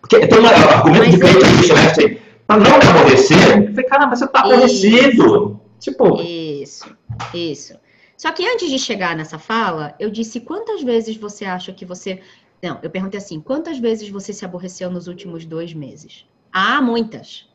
porque 0.00 0.26
tem 0.26 0.40
um 0.40 0.46
argumento 0.46 1.10
de 1.10 1.18
cliente 1.18 1.66
que 1.66 1.74
né, 1.74 1.90
assim, 1.90 2.18
pra 2.46 2.56
não 2.56 2.78
me 2.78 2.86
aborrecer, 2.86 3.58
eu 3.58 3.68
falei, 3.68 3.84
caramba, 3.84 4.16
você 4.16 4.26
tá 4.26 4.40
aborrecido. 4.40 5.60
Tipo. 5.78 6.18
Isso, 6.22 6.96
isso. 7.34 7.74
Só 8.16 8.32
que 8.32 8.48
antes 8.48 8.70
de 8.70 8.78
chegar 8.78 9.14
nessa 9.14 9.38
fala, 9.38 9.94
eu 10.00 10.10
disse 10.10 10.40
quantas 10.40 10.82
vezes 10.82 11.18
você 11.18 11.44
acha 11.44 11.74
que 11.74 11.84
você. 11.84 12.20
Não, 12.62 12.78
eu 12.82 12.88
perguntei 12.88 13.18
assim: 13.18 13.38
quantas 13.38 13.78
vezes 13.78 14.08
você 14.08 14.32
se 14.32 14.46
aborreceu 14.46 14.90
nos 14.90 15.06
últimos 15.08 15.44
dois 15.44 15.74
meses? 15.74 16.24
Ah, 16.50 16.80
muitas. 16.80 17.46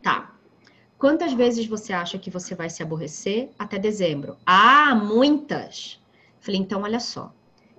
Tá. 0.00 0.37
Quantas 0.98 1.32
vezes 1.32 1.66
você 1.66 1.92
acha 1.92 2.18
que 2.18 2.28
você 2.28 2.56
vai 2.56 2.68
se 2.68 2.82
aborrecer 2.82 3.50
até 3.56 3.78
dezembro? 3.78 4.36
Ah, 4.44 4.96
muitas! 4.96 6.02
Falei, 6.40 6.60
então 6.60 6.82
olha 6.82 6.98
só. 6.98 7.32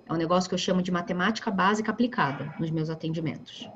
É 0.06 0.12
um 0.12 0.16
negócio 0.16 0.48
que 0.48 0.54
eu 0.54 0.58
chamo 0.58 0.80
de 0.80 0.90
matemática 0.90 1.50
básica 1.50 1.92
aplicada 1.92 2.54
nos 2.58 2.70
meus 2.70 2.88
atendimentos. 2.88 3.68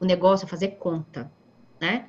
O 0.00 0.04
negócio 0.04 0.44
é 0.44 0.48
fazer 0.48 0.68
conta, 0.78 1.30
né? 1.80 2.08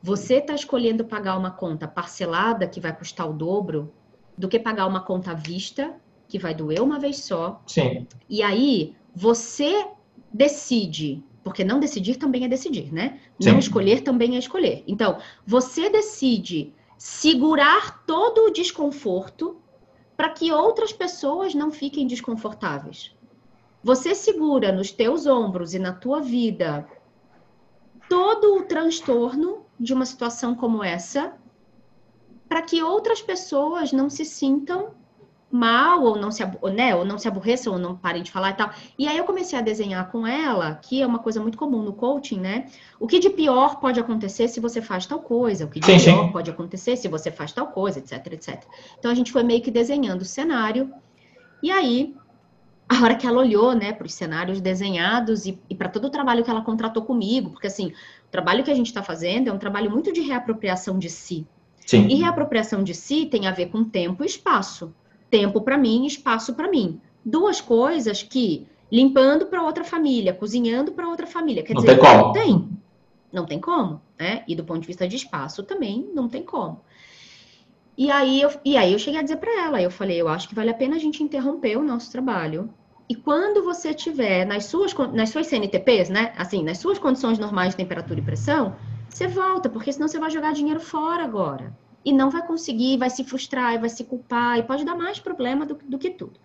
Você 0.00 0.34
está 0.36 0.54
escolhendo 0.54 1.04
pagar 1.04 1.36
uma 1.36 1.50
conta 1.50 1.88
parcelada 1.88 2.68
que 2.68 2.80
vai 2.80 2.96
custar 2.96 3.28
o 3.28 3.32
dobro 3.32 3.92
do 4.38 4.48
que 4.48 4.58
pagar 4.58 4.86
uma 4.86 5.00
conta 5.00 5.32
à 5.32 5.34
vista 5.34 5.94
que 6.28 6.38
vai 6.38 6.54
doer 6.54 6.80
uma 6.80 7.00
vez 7.00 7.24
só. 7.24 7.60
Sim. 7.66 8.06
E 8.28 8.42
aí 8.42 8.94
você 9.14 9.88
decide 10.32 11.24
porque 11.44 11.62
não 11.62 11.78
decidir 11.78 12.16
também 12.16 12.44
é 12.44 12.48
decidir, 12.48 12.92
né? 12.92 13.20
Sim. 13.38 13.50
Não 13.50 13.58
escolher 13.58 14.00
também 14.00 14.34
é 14.34 14.38
escolher. 14.38 14.82
Então, 14.88 15.18
você 15.46 15.90
decide 15.90 16.72
segurar 16.96 18.02
todo 18.06 18.46
o 18.46 18.50
desconforto 18.50 19.58
para 20.16 20.30
que 20.30 20.50
outras 20.50 20.92
pessoas 20.92 21.54
não 21.54 21.70
fiquem 21.70 22.06
desconfortáveis. 22.06 23.14
Você 23.82 24.14
segura 24.14 24.72
nos 24.72 24.90
teus 24.90 25.26
ombros 25.26 25.74
e 25.74 25.78
na 25.78 25.92
tua 25.92 26.20
vida 26.20 26.88
todo 28.08 28.56
o 28.56 28.64
transtorno 28.64 29.66
de 29.78 29.92
uma 29.92 30.06
situação 30.06 30.54
como 30.54 30.82
essa 30.82 31.34
para 32.48 32.62
que 32.62 32.82
outras 32.82 33.20
pessoas 33.20 33.92
não 33.92 34.08
se 34.08 34.24
sintam 34.24 34.92
mal, 35.54 36.02
ou 36.02 36.16
não 36.16 36.32
se, 36.32 36.42
né, 36.74 36.96
ou 36.96 37.04
não 37.04 37.16
se 37.16 37.28
aborreçam, 37.28 37.72
ou 37.72 37.78
não 37.78 37.94
parem 37.94 38.24
de 38.24 38.30
falar 38.30 38.50
e 38.50 38.54
tal. 38.54 38.70
E 38.98 39.06
aí 39.06 39.16
eu 39.16 39.24
comecei 39.24 39.56
a 39.56 39.62
desenhar 39.62 40.10
com 40.10 40.26
ela, 40.26 40.74
que 40.82 41.00
é 41.00 41.06
uma 41.06 41.20
coisa 41.20 41.40
muito 41.40 41.56
comum 41.56 41.80
no 41.80 41.92
coaching, 41.92 42.40
né? 42.40 42.66
O 42.98 43.06
que 43.06 43.20
de 43.20 43.30
pior 43.30 43.78
pode 43.78 44.00
acontecer 44.00 44.48
se 44.48 44.58
você 44.58 44.82
faz 44.82 45.06
tal 45.06 45.20
coisa, 45.20 45.64
o 45.64 45.68
que 45.68 45.78
de 45.78 45.86
sim, 45.86 46.10
pior 46.10 46.26
sim. 46.26 46.32
pode 46.32 46.50
acontecer 46.50 46.96
se 46.96 47.06
você 47.06 47.30
faz 47.30 47.52
tal 47.52 47.68
coisa, 47.68 48.00
etc, 48.00 48.32
etc. 48.32 48.64
Então 48.98 49.10
a 49.10 49.14
gente 49.14 49.30
foi 49.30 49.44
meio 49.44 49.62
que 49.62 49.70
desenhando 49.70 50.22
o 50.22 50.24
cenário. 50.24 50.92
E 51.62 51.70
aí, 51.70 52.16
a 52.88 53.00
hora 53.04 53.14
que 53.14 53.24
ela 53.24 53.38
olhou, 53.38 53.74
né, 53.74 53.92
para 53.92 54.06
os 54.06 54.12
cenários 54.12 54.60
desenhados 54.60 55.46
e, 55.46 55.56
e 55.70 55.74
para 55.74 55.88
todo 55.88 56.06
o 56.06 56.10
trabalho 56.10 56.42
que 56.42 56.50
ela 56.50 56.62
contratou 56.62 57.04
comigo, 57.04 57.50
porque 57.50 57.68
assim, 57.68 57.92
o 58.26 58.30
trabalho 58.30 58.64
que 58.64 58.72
a 58.72 58.74
gente 58.74 58.86
está 58.86 59.04
fazendo 59.04 59.48
é 59.48 59.52
um 59.52 59.58
trabalho 59.58 59.88
muito 59.88 60.12
de 60.12 60.20
reapropriação 60.20 60.98
de 60.98 61.08
si. 61.08 61.46
Sim. 61.86 62.08
E 62.08 62.16
reapropriação 62.16 62.82
de 62.82 62.92
si 62.92 63.26
tem 63.26 63.46
a 63.46 63.52
ver 63.52 63.66
com 63.66 63.84
tempo 63.84 64.24
e 64.24 64.26
espaço 64.26 64.92
tempo 65.34 65.60
para 65.60 65.76
mim, 65.76 66.06
espaço 66.06 66.54
para 66.54 66.70
mim. 66.70 67.00
Duas 67.24 67.60
coisas 67.60 68.22
que 68.22 68.68
limpando 68.90 69.46
para 69.46 69.64
outra 69.64 69.82
família, 69.82 70.32
cozinhando 70.32 70.92
para 70.92 71.08
outra 71.08 71.26
família, 71.26 71.64
quer 71.64 71.74
não 71.74 71.82
dizer, 71.82 71.98
tem 71.98 72.04
como. 72.04 72.22
não 72.22 72.32
tem. 72.32 72.68
Não 73.32 73.44
tem 73.44 73.60
como, 73.60 74.00
né? 74.16 74.44
E 74.46 74.54
do 74.54 74.62
ponto 74.62 74.82
de 74.82 74.86
vista 74.86 75.08
de 75.08 75.16
espaço 75.16 75.64
também 75.64 76.08
não 76.14 76.28
tem 76.28 76.44
como. 76.44 76.80
E 77.98 78.12
aí 78.12 78.40
eu, 78.40 78.50
e 78.64 78.76
aí 78.76 78.92
eu 78.92 78.98
cheguei 78.98 79.18
a 79.18 79.22
dizer 79.24 79.38
para 79.38 79.64
ela, 79.64 79.82
eu 79.82 79.90
falei, 79.90 80.20
eu 80.20 80.28
acho 80.28 80.48
que 80.48 80.54
vale 80.54 80.70
a 80.70 80.74
pena 80.74 80.94
a 80.94 81.00
gente 81.00 81.20
interromper 81.20 81.76
o 81.76 81.82
nosso 81.82 82.12
trabalho. 82.12 82.70
E 83.08 83.16
quando 83.16 83.64
você 83.64 83.92
tiver 83.92 84.44
nas 84.44 84.66
suas 84.66 84.94
nas 85.12 85.30
suas 85.30 85.48
CNTPs, 85.48 86.10
né? 86.10 86.32
Assim, 86.36 86.62
nas 86.62 86.78
suas 86.78 86.96
condições 86.96 87.40
normais 87.40 87.70
de 87.70 87.78
temperatura 87.78 88.20
e 88.20 88.22
pressão, 88.22 88.76
você 89.08 89.26
volta, 89.26 89.68
porque 89.68 89.92
senão 89.92 90.06
você 90.06 90.18
vai 90.18 90.30
jogar 90.30 90.52
dinheiro 90.52 90.78
fora 90.78 91.24
agora 91.24 91.76
e 92.04 92.12
não 92.12 92.30
vai 92.30 92.46
conseguir, 92.46 92.98
vai 92.98 93.10
se 93.10 93.24
frustrar, 93.24 93.80
vai 93.80 93.88
se 93.88 94.04
culpar 94.04 94.58
e 94.58 94.62
pode 94.62 94.84
dar 94.84 94.94
mais 94.94 95.18
problema 95.18 95.64
do, 95.64 95.78
do 95.84 95.98
que 95.98 96.10
tudo. 96.10 96.38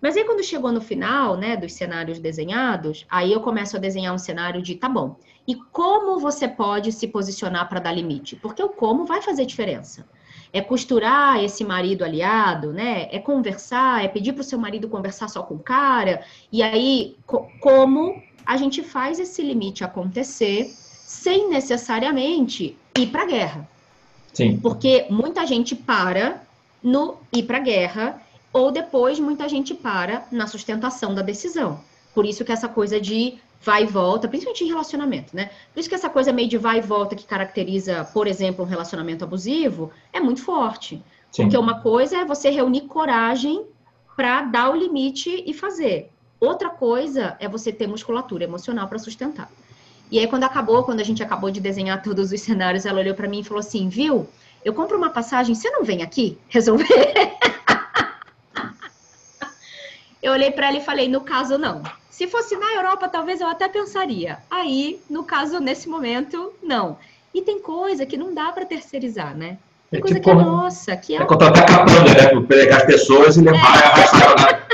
Mas 0.00 0.16
aí 0.16 0.24
quando 0.24 0.42
chegou 0.42 0.72
no 0.72 0.80
final, 0.80 1.36
né, 1.36 1.56
dos 1.56 1.74
cenários 1.74 2.18
desenhados, 2.18 3.06
aí 3.10 3.32
eu 3.32 3.40
começo 3.40 3.76
a 3.76 3.80
desenhar 3.80 4.14
um 4.14 4.18
cenário 4.18 4.62
de, 4.62 4.74
tá 4.74 4.88
bom, 4.88 5.16
e 5.46 5.54
como 5.54 6.18
você 6.18 6.48
pode 6.48 6.92
se 6.92 7.08
posicionar 7.08 7.68
para 7.68 7.80
dar 7.80 7.92
limite? 7.92 8.36
Porque 8.36 8.62
o 8.62 8.68
como 8.68 9.04
vai 9.04 9.20
fazer 9.20 9.44
diferença. 9.44 10.08
É 10.52 10.60
costurar 10.60 11.42
esse 11.42 11.64
marido 11.64 12.04
aliado, 12.04 12.72
né? 12.72 13.08
É 13.10 13.18
conversar, 13.18 14.04
é 14.04 14.08
pedir 14.08 14.32
para 14.32 14.40
o 14.40 14.44
seu 14.44 14.58
marido 14.58 14.88
conversar 14.88 15.28
só 15.28 15.42
com 15.42 15.54
o 15.54 15.58
cara. 15.60 16.24
E 16.50 16.62
aí, 16.62 17.16
co 17.26 17.48
como 17.60 18.20
a 18.44 18.56
gente 18.56 18.82
faz 18.82 19.20
esse 19.20 19.42
limite 19.42 19.84
acontecer 19.84 20.64
sem 20.66 21.48
necessariamente 21.48 22.76
ir 22.98 23.06
para 23.08 23.22
a 23.22 23.26
guerra. 23.26 23.68
Sim. 24.32 24.58
Porque 24.58 25.06
muita 25.10 25.46
gente 25.46 25.74
para 25.74 26.42
no 26.82 27.16
ir 27.32 27.42
para 27.44 27.58
a 27.58 27.60
guerra 27.60 28.22
ou 28.52 28.70
depois 28.70 29.18
muita 29.20 29.48
gente 29.48 29.74
para 29.74 30.26
na 30.30 30.46
sustentação 30.46 31.14
da 31.14 31.22
decisão. 31.22 31.80
Por 32.14 32.24
isso 32.24 32.44
que 32.44 32.52
essa 32.52 32.68
coisa 32.68 33.00
de 33.00 33.38
vai 33.62 33.84
e 33.84 33.86
volta, 33.86 34.26
principalmente 34.26 34.64
em 34.64 34.68
relacionamento, 34.68 35.36
né? 35.36 35.50
Por 35.72 35.80
isso 35.80 35.88
que 35.88 35.94
essa 35.94 36.08
coisa 36.08 36.32
meio 36.32 36.48
de 36.48 36.56
vai 36.56 36.78
e 36.78 36.82
volta 36.82 37.14
que 37.14 37.26
caracteriza, 37.26 38.04
por 38.12 38.26
exemplo, 38.26 38.64
um 38.64 38.68
relacionamento 38.68 39.22
abusivo, 39.24 39.90
é 40.12 40.18
muito 40.18 40.42
forte. 40.42 41.02
Sim. 41.30 41.42
Porque 41.42 41.58
uma 41.58 41.80
coisa 41.80 42.18
é 42.18 42.24
você 42.24 42.50
reunir 42.50 42.82
coragem 42.82 43.64
para 44.16 44.42
dar 44.42 44.70
o 44.70 44.76
limite 44.76 45.44
e 45.46 45.52
fazer. 45.52 46.10
Outra 46.40 46.70
coisa 46.70 47.36
é 47.38 47.46
você 47.46 47.70
ter 47.70 47.86
musculatura 47.86 48.44
emocional 48.44 48.88
para 48.88 48.98
sustentar. 48.98 49.50
E 50.10 50.18
aí, 50.18 50.26
quando 50.26 50.44
acabou, 50.44 50.82
quando 50.82 51.00
a 51.00 51.04
gente 51.04 51.22
acabou 51.22 51.50
de 51.50 51.60
desenhar 51.60 52.02
todos 52.02 52.32
os 52.32 52.40
cenários, 52.40 52.84
ela 52.84 53.00
olhou 53.00 53.14
para 53.14 53.28
mim 53.28 53.40
e 53.40 53.44
falou 53.44 53.60
assim: 53.60 53.88
Viu, 53.88 54.26
eu 54.64 54.74
compro 54.74 54.96
uma 54.96 55.10
passagem, 55.10 55.54
você 55.54 55.70
não 55.70 55.84
vem 55.84 56.02
aqui 56.02 56.36
resolver? 56.48 56.86
eu 60.20 60.32
olhei 60.32 60.50
para 60.50 60.68
ela 60.68 60.78
e 60.78 60.84
falei: 60.84 61.08
No 61.08 61.20
caso, 61.20 61.56
não. 61.56 61.82
Se 62.10 62.26
fosse 62.26 62.56
na 62.56 62.74
Europa, 62.74 63.08
talvez 63.08 63.40
eu 63.40 63.48
até 63.48 63.68
pensaria. 63.68 64.38
Aí, 64.50 65.00
no 65.08 65.24
caso, 65.24 65.60
nesse 65.60 65.88
momento, 65.88 66.52
não. 66.62 66.98
E 67.32 67.40
tem 67.40 67.60
coisa 67.60 68.04
que 68.04 68.16
não 68.16 68.34
dá 68.34 68.50
para 68.50 68.66
terceirizar, 68.66 69.36
né? 69.36 69.56
Tem 69.90 69.98
é 69.98 70.02
coisa 70.02 70.16
tipo, 70.16 70.24
que 70.24 70.30
é 70.30 70.34
nossa, 70.34 70.96
que 70.96 71.14
é. 71.14 71.22
É 71.22 71.24
contratar 71.24 71.66
capanga, 71.66 72.14
né? 72.14 72.28
Para 72.28 72.42
pegar 72.42 72.76
as 72.78 72.84
pessoas 72.84 73.36
e 73.36 73.42
levar 73.42 73.58
é. 73.58 73.86
arrastar. 73.86 74.69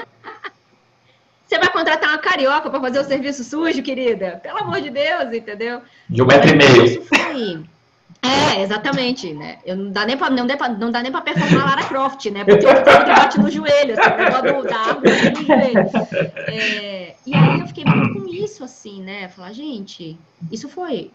Você 1.46 1.58
vai 1.58 1.70
contratar 1.70 2.10
uma 2.10 2.18
carioca 2.18 2.68
para 2.68 2.80
fazer 2.80 2.98
o 2.98 3.04
serviço 3.04 3.44
sujo, 3.44 3.82
querida? 3.82 4.40
Pelo 4.42 4.58
amor 4.58 4.80
de 4.80 4.90
Deus, 4.90 5.32
entendeu? 5.32 5.80
De 6.08 6.22
um 6.22 6.26
metro 6.26 6.50
e 6.50 6.56
meio. 6.56 6.84
Isso 6.84 7.02
foi. 7.02 7.64
É, 8.22 8.62
exatamente, 8.62 9.32
né? 9.32 9.58
Eu 9.64 9.76
não 9.76 9.92
dá 9.92 10.04
nem 10.04 10.16
para 10.16 10.30
não, 10.30 10.46
não 10.46 10.90
dá 10.90 11.02
nem 11.02 11.12
para 11.12 11.20
performar 11.20 11.66
Lara 11.66 11.84
Croft, 11.84 12.26
né? 12.26 12.44
Porque 12.44 12.66
eu 12.66 12.74
que 12.74 13.10
bate 13.12 13.38
no 13.38 13.50
joelho, 13.50 13.94
assim, 13.96 14.56
o 14.58 14.62
da 14.62 14.76
árvore 14.76 15.30
no 15.30 15.44
joelho. 15.44 15.90
É, 16.48 17.14
e 17.24 17.34
aí 17.34 17.60
eu 17.60 17.66
fiquei 17.66 17.84
muito 17.84 18.12
com 18.12 18.28
isso, 18.28 18.64
assim, 18.64 19.02
né? 19.02 19.28
Falar, 19.28 19.52
gente, 19.52 20.18
isso 20.50 20.68
foi 20.68 21.10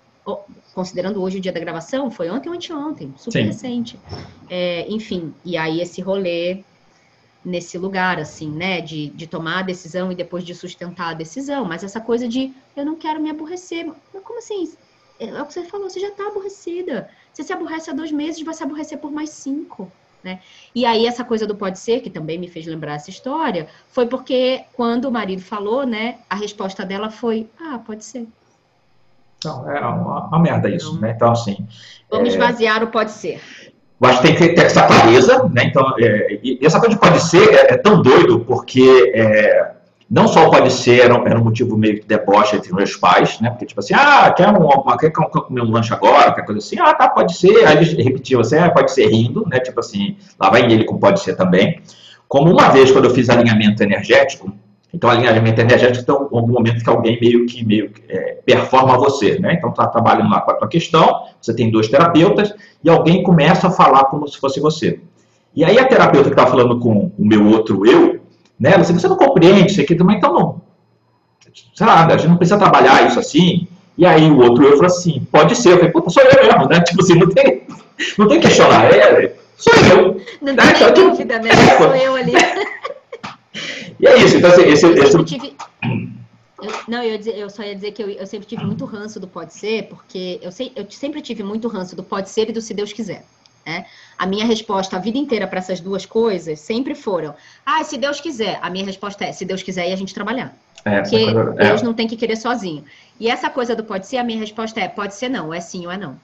considerando 0.74 1.22
hoje 1.22 1.40
o 1.40 1.42
dia 1.42 1.52
da 1.52 1.60
gravação, 1.60 2.12
foi 2.12 2.30
ontem 2.30 2.48
ou 2.48 2.56
anteontem, 2.56 3.14
super 3.18 3.40
Sim. 3.40 3.48
recente. 3.48 4.00
É, 4.50 4.86
enfim, 4.88 5.34
e 5.44 5.58
aí 5.58 5.82
esse 5.82 6.02
rolê 6.02 6.64
nesse 7.44 7.78
lugar, 7.78 8.20
assim, 8.20 8.50
né, 8.50 8.82
de, 8.82 9.10
de 9.10 9.28
tomar 9.28 9.60
a 9.60 9.64
decisão 9.64 10.12
e 10.12 10.16
depois 10.16 10.44
de 10.44 10.54
sustentar 10.54 11.10
a 11.10 11.14
decisão, 11.14 11.66
mas 11.66 11.84
essa 11.84 12.00
coisa 12.00 12.28
de 12.28 12.54
eu 12.76 12.86
não 12.86 12.96
quero 12.96 13.22
me 13.22 13.30
aborrecer. 13.30 13.86
Mas 13.86 14.24
como 14.24 14.40
assim? 14.40 14.72
É, 15.20 15.28
é 15.30 15.42
o 15.42 15.46
que 15.46 15.54
você 15.54 15.64
falou, 15.66 15.90
você 15.90 16.00
já 16.00 16.10
está 16.10 16.28
aborrecida. 16.28 17.10
Você 17.34 17.44
se 17.44 17.54
aborrece 17.54 17.90
há 17.90 17.94
dois 17.94 18.12
meses, 18.12 18.44
vai 18.44 18.54
se 18.54 18.64
aborrecer 18.64 18.98
por 18.98 19.12
mais 19.12 19.30
cinco. 19.30 19.92
Né? 20.24 20.40
E 20.76 20.86
aí 20.86 21.08
essa 21.08 21.24
coisa 21.24 21.48
do 21.48 21.56
pode 21.56 21.80
ser, 21.80 22.02
que 22.02 22.10
também 22.10 22.38
me 22.38 22.48
fez 22.48 22.68
lembrar 22.68 22.94
essa 22.94 23.10
história, 23.10 23.68
foi 23.90 24.06
porque 24.06 24.64
quando 24.74 25.06
o 25.06 25.12
marido 25.12 25.42
falou, 25.42 25.86
né, 25.86 26.20
a 26.30 26.36
resposta 26.36 26.86
dela 26.86 27.10
foi, 27.10 27.50
ah, 27.60 27.80
pode 27.80 28.06
ser. 28.06 28.28
Então, 29.38 29.68
é 29.72 29.80
uma, 29.80 30.28
uma 30.28 30.40
merda 30.40 30.70
isso, 30.70 30.90
então, 30.90 31.02
né? 31.02 31.12
Então, 31.16 31.32
assim... 31.32 31.68
Vamos 32.12 32.30
é... 32.30 32.32
esvaziar 32.34 32.84
o 32.84 32.88
pode 32.88 33.10
ser. 33.10 33.42
Eu 34.02 34.10
acho 34.10 34.22
que 34.22 34.28
tem 34.28 34.36
que 34.36 34.56
ter 34.56 34.66
essa 34.66 34.82
clareza, 34.82 35.44
né? 35.54 35.66
Então, 35.66 35.94
é, 36.00 36.40
e 36.42 36.60
essa 36.66 36.80
coisa 36.80 36.96
de 36.96 37.00
pode 37.00 37.22
ser 37.22 37.54
é, 37.54 37.74
é 37.74 37.78
tão 37.78 38.02
doido 38.02 38.40
porque 38.40 39.12
é, 39.14 39.74
não 40.10 40.28
só 40.28 40.50
pode 40.50 40.74
ser 40.74 41.02
era 41.02 41.14
um, 41.16 41.28
era 41.28 41.40
um, 41.40 41.44
motivo 41.44 41.78
meio 41.78 42.02
de 42.02 42.08
deboche 42.08 42.56
entre 42.56 42.74
meus 42.74 42.96
pais, 42.96 43.40
né? 43.40 43.52
Porque 43.52 43.68
tipo 43.68 43.80
assim, 43.80 43.94
ah, 43.94 44.34
quer, 44.36 44.50
um, 44.50 44.58
uma, 44.58 44.98
quer, 44.98 45.12
quer 45.12 45.24
comer 45.30 45.62
um 45.62 45.70
lanche 45.70 45.94
agora, 45.94 46.34
quer 46.34 46.44
coisa 46.44 46.58
assim, 46.58 46.80
ah, 46.80 46.96
tá, 46.96 47.10
pode 47.10 47.38
ser. 47.38 47.64
Aí 47.68 47.78
eles 47.78 47.94
repetiam 47.94 48.42
assim, 48.42 48.58
ah, 48.58 48.72
pode 48.72 48.92
ser 48.92 49.06
rindo, 49.08 49.48
né? 49.48 49.60
Tipo 49.60 49.80
assim, 49.80 50.18
lá 50.40 50.50
vai 50.50 50.64
ele 50.64 50.84
com 50.84 50.98
pode 50.98 51.20
ser 51.20 51.36
também. 51.36 51.80
Como 52.28 52.52
uma 52.52 52.70
vez 52.70 52.92
quando 52.92 53.06
eu 53.06 53.12
fiz 53.12 53.30
alinhamento 53.30 53.84
energético, 53.84 54.52
então, 54.94 55.10
alinhamento 55.10 55.62
energético, 55.62 56.04
então, 56.04 56.30
algum 56.32 56.54
momento 56.54 56.84
que 56.84 56.90
alguém 56.90 57.18
meio 57.20 57.46
que 57.46 57.66
meio 57.66 57.92
é, 58.10 58.40
performa 58.46 58.98
você, 58.98 59.40
né? 59.40 59.54
Então, 59.54 59.70
está 59.70 59.88
trabalhando 59.88 60.30
lá 60.30 60.42
com 60.42 60.52
a 60.52 60.56
tua 60.56 60.68
questão, 60.68 61.28
você 61.42 61.56
tem 61.56 61.72
dois 61.72 61.88
terapeutas, 61.88 62.54
e 62.84 62.90
alguém 62.90 63.24
começa 63.24 63.68
a 63.68 63.72
falar 63.72 64.06
como 64.06 64.28
se 64.28 64.38
fosse 64.38 64.60
você. 64.60 65.00
E 65.56 65.64
aí 65.64 65.78
a 65.78 65.86
terapeuta 65.86 66.30
que 66.30 66.34
estava 66.34 66.50
falando 66.50 66.80
com 66.80 67.12
o 67.18 67.26
meu 67.26 67.46
outro 67.48 67.86
eu, 67.86 68.20
né? 68.60 68.74
Ela 68.74 68.84
você 68.84 69.08
não 69.08 69.18
compreende 69.18 69.72
isso 69.72 69.82
aqui, 69.82 70.02
mas 70.04 70.18
então 70.18 70.34
não. 70.34 70.62
Sei 71.74 71.86
lá, 71.86 72.06
a 72.06 72.18
gente 72.18 72.30
não 72.30 72.38
precisa 72.38 72.58
trabalhar 72.60 73.08
isso 73.08 73.20
assim. 73.20 73.68
E 73.98 74.06
aí 74.06 74.30
o 74.30 74.40
outro 74.40 74.64
eu 74.64 74.72
falou 74.72 74.86
assim, 74.86 75.28
pode 75.32 75.56
ser. 75.56 75.74
Eu 75.74 75.78
falei, 75.78 75.92
puta, 75.92 76.10
sou 76.10 76.24
eu 76.24 76.44
mesmo, 76.44 76.68
né? 76.68 76.80
Tipo 76.86 77.02
assim, 77.02 77.16
não 77.16 77.30
tem, 77.30 77.64
não 78.18 78.28
tem 78.28 78.40
que 78.40 78.48
questionar. 78.48 78.86
É, 78.86 79.36
sou 79.58 79.74
eu. 79.74 80.22
Não 80.42 80.54
né? 80.54 80.64
tem 80.64 80.90
então, 80.90 80.94
dúvida, 80.94 81.40
né? 81.40 81.50
Sou 81.78 81.96
eu 81.96 82.16
ali. 82.16 82.34
E 84.02 84.08
é 84.08 84.18
isso. 84.18 84.38
Então, 84.38 84.52
assim, 84.52 84.64
esse, 84.64 84.86
eu 84.86 84.96
esse... 84.96 85.24
Tive... 85.24 85.56
Eu, 86.62 86.72
não, 86.88 87.04
eu, 87.04 87.18
dizer, 87.18 87.38
eu, 87.38 87.50
só 87.50 87.64
ia 87.64 87.74
dizer 87.74 87.92
que 87.92 88.04
eu, 88.04 88.10
eu, 88.10 88.28
sempre 88.28 88.48
tive 88.48 88.64
muito 88.64 88.86
ranço 88.86 89.20
do 89.20 89.28
pode 89.28 89.54
ser, 89.54 89.88
porque 89.88 90.40
eu, 90.42 90.52
sei, 90.52 90.72
eu 90.76 90.86
sempre 90.90 91.22
tive 91.22 91.42
muito 91.42 91.68
ranço 91.68 91.96
do 91.96 92.04
pode 92.04 92.30
ser 92.30 92.50
e 92.50 92.54
do 92.54 92.62
se 92.62 92.74
Deus 92.74 92.94
quiser. 92.94 93.24
Né? 93.66 93.86
A 94.18 94.26
minha 94.26 94.46
resposta 94.46 94.96
a 94.96 95.00
vida 95.00 95.18
inteira 95.18 95.48
para 95.48 95.60
essas 95.60 95.80
duas 95.80 96.06
coisas 96.06 96.60
sempre 96.60 96.96
foram: 96.96 97.36
ah, 97.66 97.84
se 97.84 97.98
Deus 97.98 98.20
quiser. 98.20 98.60
A 98.62 98.70
minha 98.70 98.86
resposta 98.86 99.26
é: 99.26 99.32
se 99.32 99.46
Deus 99.46 99.62
quiser 99.62 99.90
e 99.90 99.94
a 99.94 99.96
gente 99.96 100.14
trabalhar. 100.14 100.56
É, 100.84 101.02
porque 101.02 101.32
coisa, 101.32 101.56
é. 101.60 101.68
Deus 101.68 101.82
não 101.82 101.94
tem 101.94 102.08
que 102.08 102.18
querer 102.18 102.36
sozinho. 102.36 102.84
E 103.20 103.30
essa 103.30 103.50
coisa 103.50 103.76
do 103.76 103.84
pode 103.84 104.08
ser, 104.08 104.18
a 104.18 104.24
minha 104.24 104.40
resposta 104.40 104.80
é: 104.80 104.88
pode 104.88 105.14
ser 105.16 105.30
não, 105.30 105.54
é 105.54 105.60
sim 105.60 105.86
ou 105.86 105.92
é 105.92 105.98
não. 105.98 106.16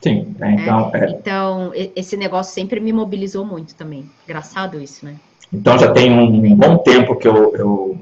Sim, 0.00 0.36
é, 0.40 0.50
então. 0.52 0.90
É. 0.94 1.10
Então, 1.10 1.72
esse 1.74 2.16
negócio 2.16 2.54
sempre 2.54 2.78
me 2.78 2.92
mobilizou 2.92 3.44
muito 3.44 3.74
também. 3.74 4.08
Engraçado 4.24 4.80
isso, 4.80 5.04
né? 5.04 5.16
Então 5.52 5.78
já 5.78 5.90
tem 5.92 6.12
um 6.12 6.54
bom 6.54 6.78
tempo 6.78 7.16
que 7.16 7.26
eu, 7.28 7.54
eu 7.56 7.98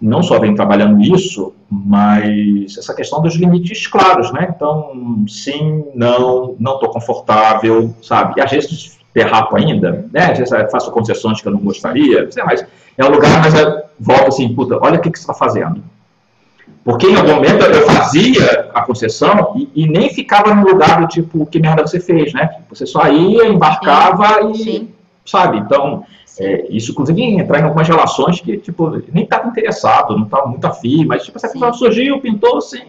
não 0.00 0.22
só 0.22 0.38
venho 0.38 0.54
trabalhando 0.54 1.00
isso, 1.00 1.54
mas 1.70 2.76
essa 2.76 2.94
questão 2.94 3.20
dos 3.20 3.34
limites 3.34 3.86
claros, 3.86 4.32
né? 4.32 4.52
Então, 4.54 5.24
sim, 5.28 5.84
não, 5.94 6.54
não 6.58 6.74
estou 6.74 6.90
confortável, 6.90 7.94
sabe? 8.02 8.34
E 8.36 8.40
às 8.42 8.50
vezes 8.50 8.98
derrapo 9.14 9.56
ainda, 9.56 10.06
né? 10.12 10.32
Às 10.32 10.38
vezes 10.38 10.70
faço 10.70 10.90
concessões 10.90 11.40
que 11.40 11.48
eu 11.48 11.52
não 11.52 11.60
gostaria, 11.60 12.28
mas 12.44 12.66
é 12.98 13.04
um 13.04 13.10
lugar, 13.10 13.40
mas 13.40 13.54
eu 13.54 13.82
volto 13.98 14.28
assim, 14.28 14.54
puta, 14.54 14.78
olha 14.80 14.98
o 14.98 15.00
que, 15.00 15.10
que 15.10 15.18
você 15.18 15.22
está 15.22 15.34
fazendo. 15.34 15.82
Porque 16.84 17.06
em 17.06 17.16
algum 17.16 17.34
momento 17.34 17.64
eu 17.64 17.84
fazia 17.84 18.70
a 18.72 18.82
concessão 18.82 19.54
e, 19.56 19.68
e, 19.74 19.88
nem 19.88 20.08
ficava 20.10 20.54
no 20.54 20.64
lugar 20.64 21.00
do 21.00 21.08
tipo, 21.08 21.44
que 21.46 21.58
merda 21.58 21.84
você 21.84 21.98
fez, 21.98 22.32
né? 22.32 22.48
Você 22.68 22.86
só 22.86 23.08
ia, 23.08 23.48
embarcava 23.48 24.42
sim, 24.42 24.50
e, 24.50 24.56
sim. 24.56 24.88
sabe? 25.24 25.58
Então, 25.58 26.04
é, 26.38 26.66
isso, 26.70 26.92
inclusive, 26.92 27.22
entrar 27.22 27.60
em 27.60 27.64
algumas 27.64 27.88
relações 27.88 28.40
que, 28.40 28.58
tipo, 28.58 28.90
nem 29.12 29.24
estava 29.24 29.48
interessado, 29.48 30.16
não 30.16 30.24
estava 30.24 30.46
muito 30.46 30.66
afim, 30.66 31.04
mas, 31.04 31.24
tipo, 31.24 31.38
essa 31.38 31.48
pessoa 31.48 31.72
surgiu, 31.72 32.20
pintou, 32.20 32.58
assim, 32.58 32.82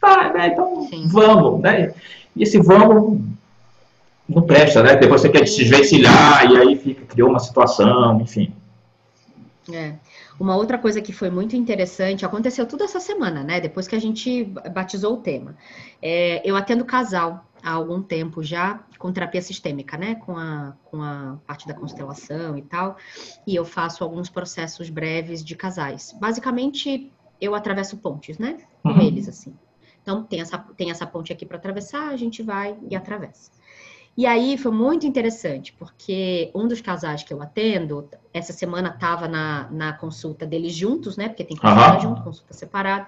tá, 0.00 0.32
né, 0.32 0.48
então 0.48 0.86
Sim. 0.88 1.08
vamos, 1.08 1.60
né? 1.60 1.92
E 2.36 2.42
esse 2.42 2.60
vamos 2.60 3.20
não 4.28 4.42
presta, 4.42 4.82
né? 4.82 4.96
Depois 4.96 5.20
você 5.20 5.28
quer 5.28 5.46
se 5.46 5.58
desvencilhar 5.58 6.50
e 6.50 6.56
aí 6.56 6.76
fica, 6.76 7.04
criou 7.06 7.28
uma 7.28 7.38
situação, 7.38 8.20
enfim. 8.20 8.52
É. 9.72 9.94
Uma 10.38 10.56
outra 10.56 10.78
coisa 10.78 11.00
que 11.00 11.12
foi 11.12 11.30
muito 11.30 11.54
interessante, 11.54 12.24
aconteceu 12.24 12.66
tudo 12.66 12.84
essa 12.84 13.00
semana, 13.00 13.44
né? 13.44 13.60
Depois 13.60 13.86
que 13.86 13.94
a 13.94 14.00
gente 14.00 14.44
batizou 14.72 15.14
o 15.14 15.18
tema. 15.18 15.56
É, 16.02 16.42
eu 16.44 16.56
atendo 16.56 16.84
casal 16.84 17.44
há 17.62 17.72
algum 17.72 18.02
tempo 18.02 18.42
já 18.42 18.80
com 19.04 19.12
terapia 19.12 19.42
sistêmica, 19.42 19.98
né? 19.98 20.14
Com 20.14 20.34
a, 20.34 20.74
com 20.86 21.02
a 21.02 21.36
parte 21.46 21.68
da 21.68 21.74
constelação 21.74 22.56
e 22.56 22.62
tal. 22.62 22.96
E 23.46 23.54
eu 23.54 23.62
faço 23.62 24.02
alguns 24.02 24.30
processos 24.30 24.88
breves 24.88 25.44
de 25.44 25.54
casais. 25.54 26.16
Basicamente, 26.18 27.12
eu 27.38 27.54
atravesso 27.54 27.98
pontes, 27.98 28.38
né? 28.38 28.56
Com 28.82 28.88
uhum. 28.88 29.02
eles, 29.02 29.28
assim. 29.28 29.54
Então, 30.00 30.22
tem 30.22 30.40
essa, 30.40 30.56
tem 30.56 30.90
essa 30.90 31.06
ponte 31.06 31.30
aqui 31.30 31.44
para 31.44 31.58
atravessar, 31.58 32.08
a 32.08 32.16
gente 32.16 32.42
vai 32.42 32.78
e 32.90 32.96
atravessa. 32.96 33.50
E 34.16 34.24
aí 34.24 34.56
foi 34.56 34.72
muito 34.72 35.06
interessante, 35.06 35.74
porque 35.74 36.50
um 36.54 36.66
dos 36.66 36.80
casais 36.80 37.22
que 37.22 37.34
eu 37.34 37.42
atendo, 37.42 38.08
essa 38.32 38.54
semana 38.54 38.88
estava 38.88 39.28
na, 39.28 39.68
na 39.70 39.92
consulta 39.92 40.46
deles 40.46 40.72
juntos, 40.72 41.18
né? 41.18 41.28
Porque 41.28 41.44
tem 41.44 41.58
consulta 41.58 41.92
uhum. 41.96 42.00
junto, 42.00 42.22
consulta 42.22 42.54
separada. 42.54 43.06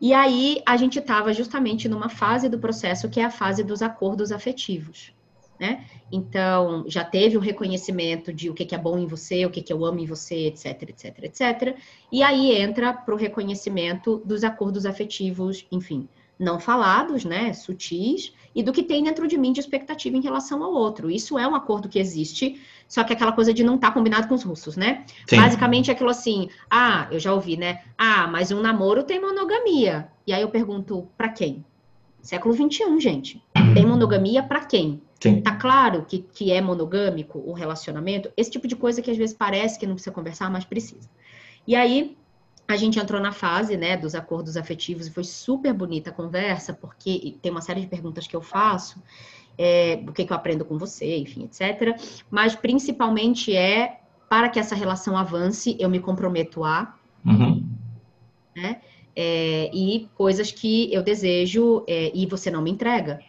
E 0.00 0.12
aí 0.12 0.62
a 0.66 0.76
gente 0.76 0.98
estava 0.98 1.32
justamente 1.32 1.88
numa 1.88 2.08
fase 2.08 2.48
do 2.48 2.58
processo 2.58 3.08
que 3.08 3.20
é 3.20 3.24
a 3.24 3.30
fase 3.30 3.64
dos 3.64 3.82
acordos 3.82 4.30
afetivos. 4.30 5.14
Né? 5.58 5.86
Então, 6.12 6.84
já 6.86 7.02
teve 7.02 7.36
o 7.36 7.40
reconhecimento 7.40 8.30
de 8.30 8.50
o 8.50 8.54
que, 8.54 8.66
que 8.66 8.74
é 8.74 8.78
bom 8.78 8.98
em 8.98 9.06
você, 9.06 9.46
o 9.46 9.50
que, 9.50 9.62
que 9.62 9.72
eu 9.72 9.86
amo 9.86 9.98
em 9.98 10.04
você, 10.04 10.48
etc, 10.48 10.82
etc, 10.82 11.24
etc. 11.24 11.76
E 12.12 12.22
aí 12.22 12.54
entra 12.54 12.92
para 12.92 13.14
o 13.14 13.16
reconhecimento 13.16 14.22
dos 14.24 14.44
acordos 14.44 14.84
afetivos, 14.84 15.66
enfim, 15.72 16.06
não 16.38 16.60
falados, 16.60 17.24
né, 17.24 17.54
sutis, 17.54 18.34
e 18.54 18.62
do 18.62 18.72
que 18.72 18.82
tem 18.82 19.04
dentro 19.04 19.26
de 19.26 19.38
mim 19.38 19.52
de 19.52 19.60
expectativa 19.60 20.16
em 20.16 20.20
relação 20.20 20.62
ao 20.62 20.72
outro. 20.72 21.10
Isso 21.10 21.38
é 21.38 21.48
um 21.48 21.54
acordo 21.54 21.88
que 21.88 21.98
existe, 21.98 22.60
só 22.88 23.02
que 23.04 23.12
aquela 23.12 23.32
coisa 23.32 23.52
de 23.52 23.64
não 23.64 23.76
estar 23.76 23.88
tá 23.88 23.94
combinado 23.94 24.28
com 24.28 24.34
os 24.34 24.42
russos, 24.42 24.76
né? 24.76 25.04
Sim. 25.26 25.36
Basicamente 25.36 25.90
é 25.90 25.94
aquilo 25.94 26.10
assim, 26.10 26.48
ah, 26.70 27.08
eu 27.10 27.18
já 27.18 27.32
ouvi, 27.32 27.56
né? 27.56 27.82
Ah, 27.98 28.26
mas 28.26 28.52
um 28.52 28.60
namoro 28.60 29.02
tem 29.02 29.20
monogamia. 29.20 30.08
E 30.26 30.32
aí 30.32 30.42
eu 30.42 30.48
pergunto, 30.48 31.08
para 31.16 31.28
quem? 31.28 31.64
Século 32.22 32.54
XXI, 32.54 33.00
gente. 33.00 33.42
Tem 33.74 33.86
monogamia 33.86 34.42
para 34.42 34.64
quem? 34.64 35.00
Sim. 35.20 35.40
Tá 35.40 35.54
claro 35.54 36.04
que, 36.04 36.18
que 36.18 36.52
é 36.52 36.60
monogâmico 36.60 37.38
o 37.38 37.52
relacionamento? 37.52 38.30
Esse 38.36 38.50
tipo 38.50 38.66
de 38.66 38.76
coisa 38.76 39.00
que 39.00 39.10
às 39.10 39.16
vezes 39.16 39.34
parece 39.34 39.78
que 39.78 39.86
não 39.86 39.94
precisa 39.94 40.14
conversar, 40.14 40.50
mas 40.50 40.64
precisa. 40.64 41.08
E 41.66 41.74
aí, 41.74 42.16
a 42.68 42.76
gente 42.76 42.98
entrou 42.98 43.20
na 43.20 43.32
fase, 43.32 43.76
né, 43.76 43.96
dos 43.96 44.14
acordos 44.14 44.56
afetivos 44.56 45.06
e 45.06 45.10
foi 45.10 45.24
super 45.24 45.72
bonita 45.72 46.10
a 46.10 46.12
conversa, 46.12 46.72
porque 46.72 47.36
tem 47.40 47.50
uma 47.50 47.60
série 47.60 47.80
de 47.80 47.86
perguntas 47.86 48.26
que 48.26 48.34
eu 48.34 48.42
faço, 48.42 49.00
é, 49.58 50.02
o 50.06 50.12
que, 50.12 50.24
que 50.24 50.32
eu 50.32 50.36
aprendo 50.36 50.64
com 50.64 50.78
você, 50.78 51.16
enfim, 51.18 51.44
etc. 51.44 51.98
Mas 52.30 52.54
principalmente 52.54 53.54
é 53.54 54.00
para 54.28 54.48
que 54.48 54.58
essa 54.58 54.74
relação 54.74 55.16
avance, 55.16 55.76
eu 55.78 55.88
me 55.88 56.00
comprometo 56.00 56.64
a, 56.64 56.94
uhum. 57.24 57.64
né? 58.54 58.80
É, 59.18 59.70
e 59.72 60.08
coisas 60.14 60.52
que 60.52 60.92
eu 60.92 61.02
desejo 61.02 61.82
é, 61.86 62.12
e 62.14 62.26
você 62.26 62.50
não 62.50 62.60
me 62.60 62.70
entrega, 62.70 63.20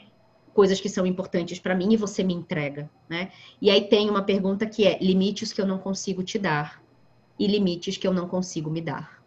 coisas 0.53 0.81
que 0.81 0.89
são 0.89 1.05
importantes 1.05 1.59
para 1.59 1.75
mim 1.75 1.93
e 1.93 1.97
você 1.97 2.23
me 2.23 2.33
entrega, 2.33 2.89
né? 3.07 3.29
E 3.61 3.69
aí 3.69 3.81
tem 3.87 4.09
uma 4.09 4.23
pergunta 4.23 4.65
que 4.65 4.85
é 4.85 4.97
limites 4.99 5.53
que 5.53 5.61
eu 5.61 5.65
não 5.65 5.77
consigo 5.77 6.23
te 6.23 6.37
dar 6.37 6.81
e 7.39 7.47
limites 7.47 7.95
que 7.95 8.07
eu 8.07 8.13
não 8.13 8.27
consigo 8.27 8.69
me 8.69 8.81
dar. 8.81 9.17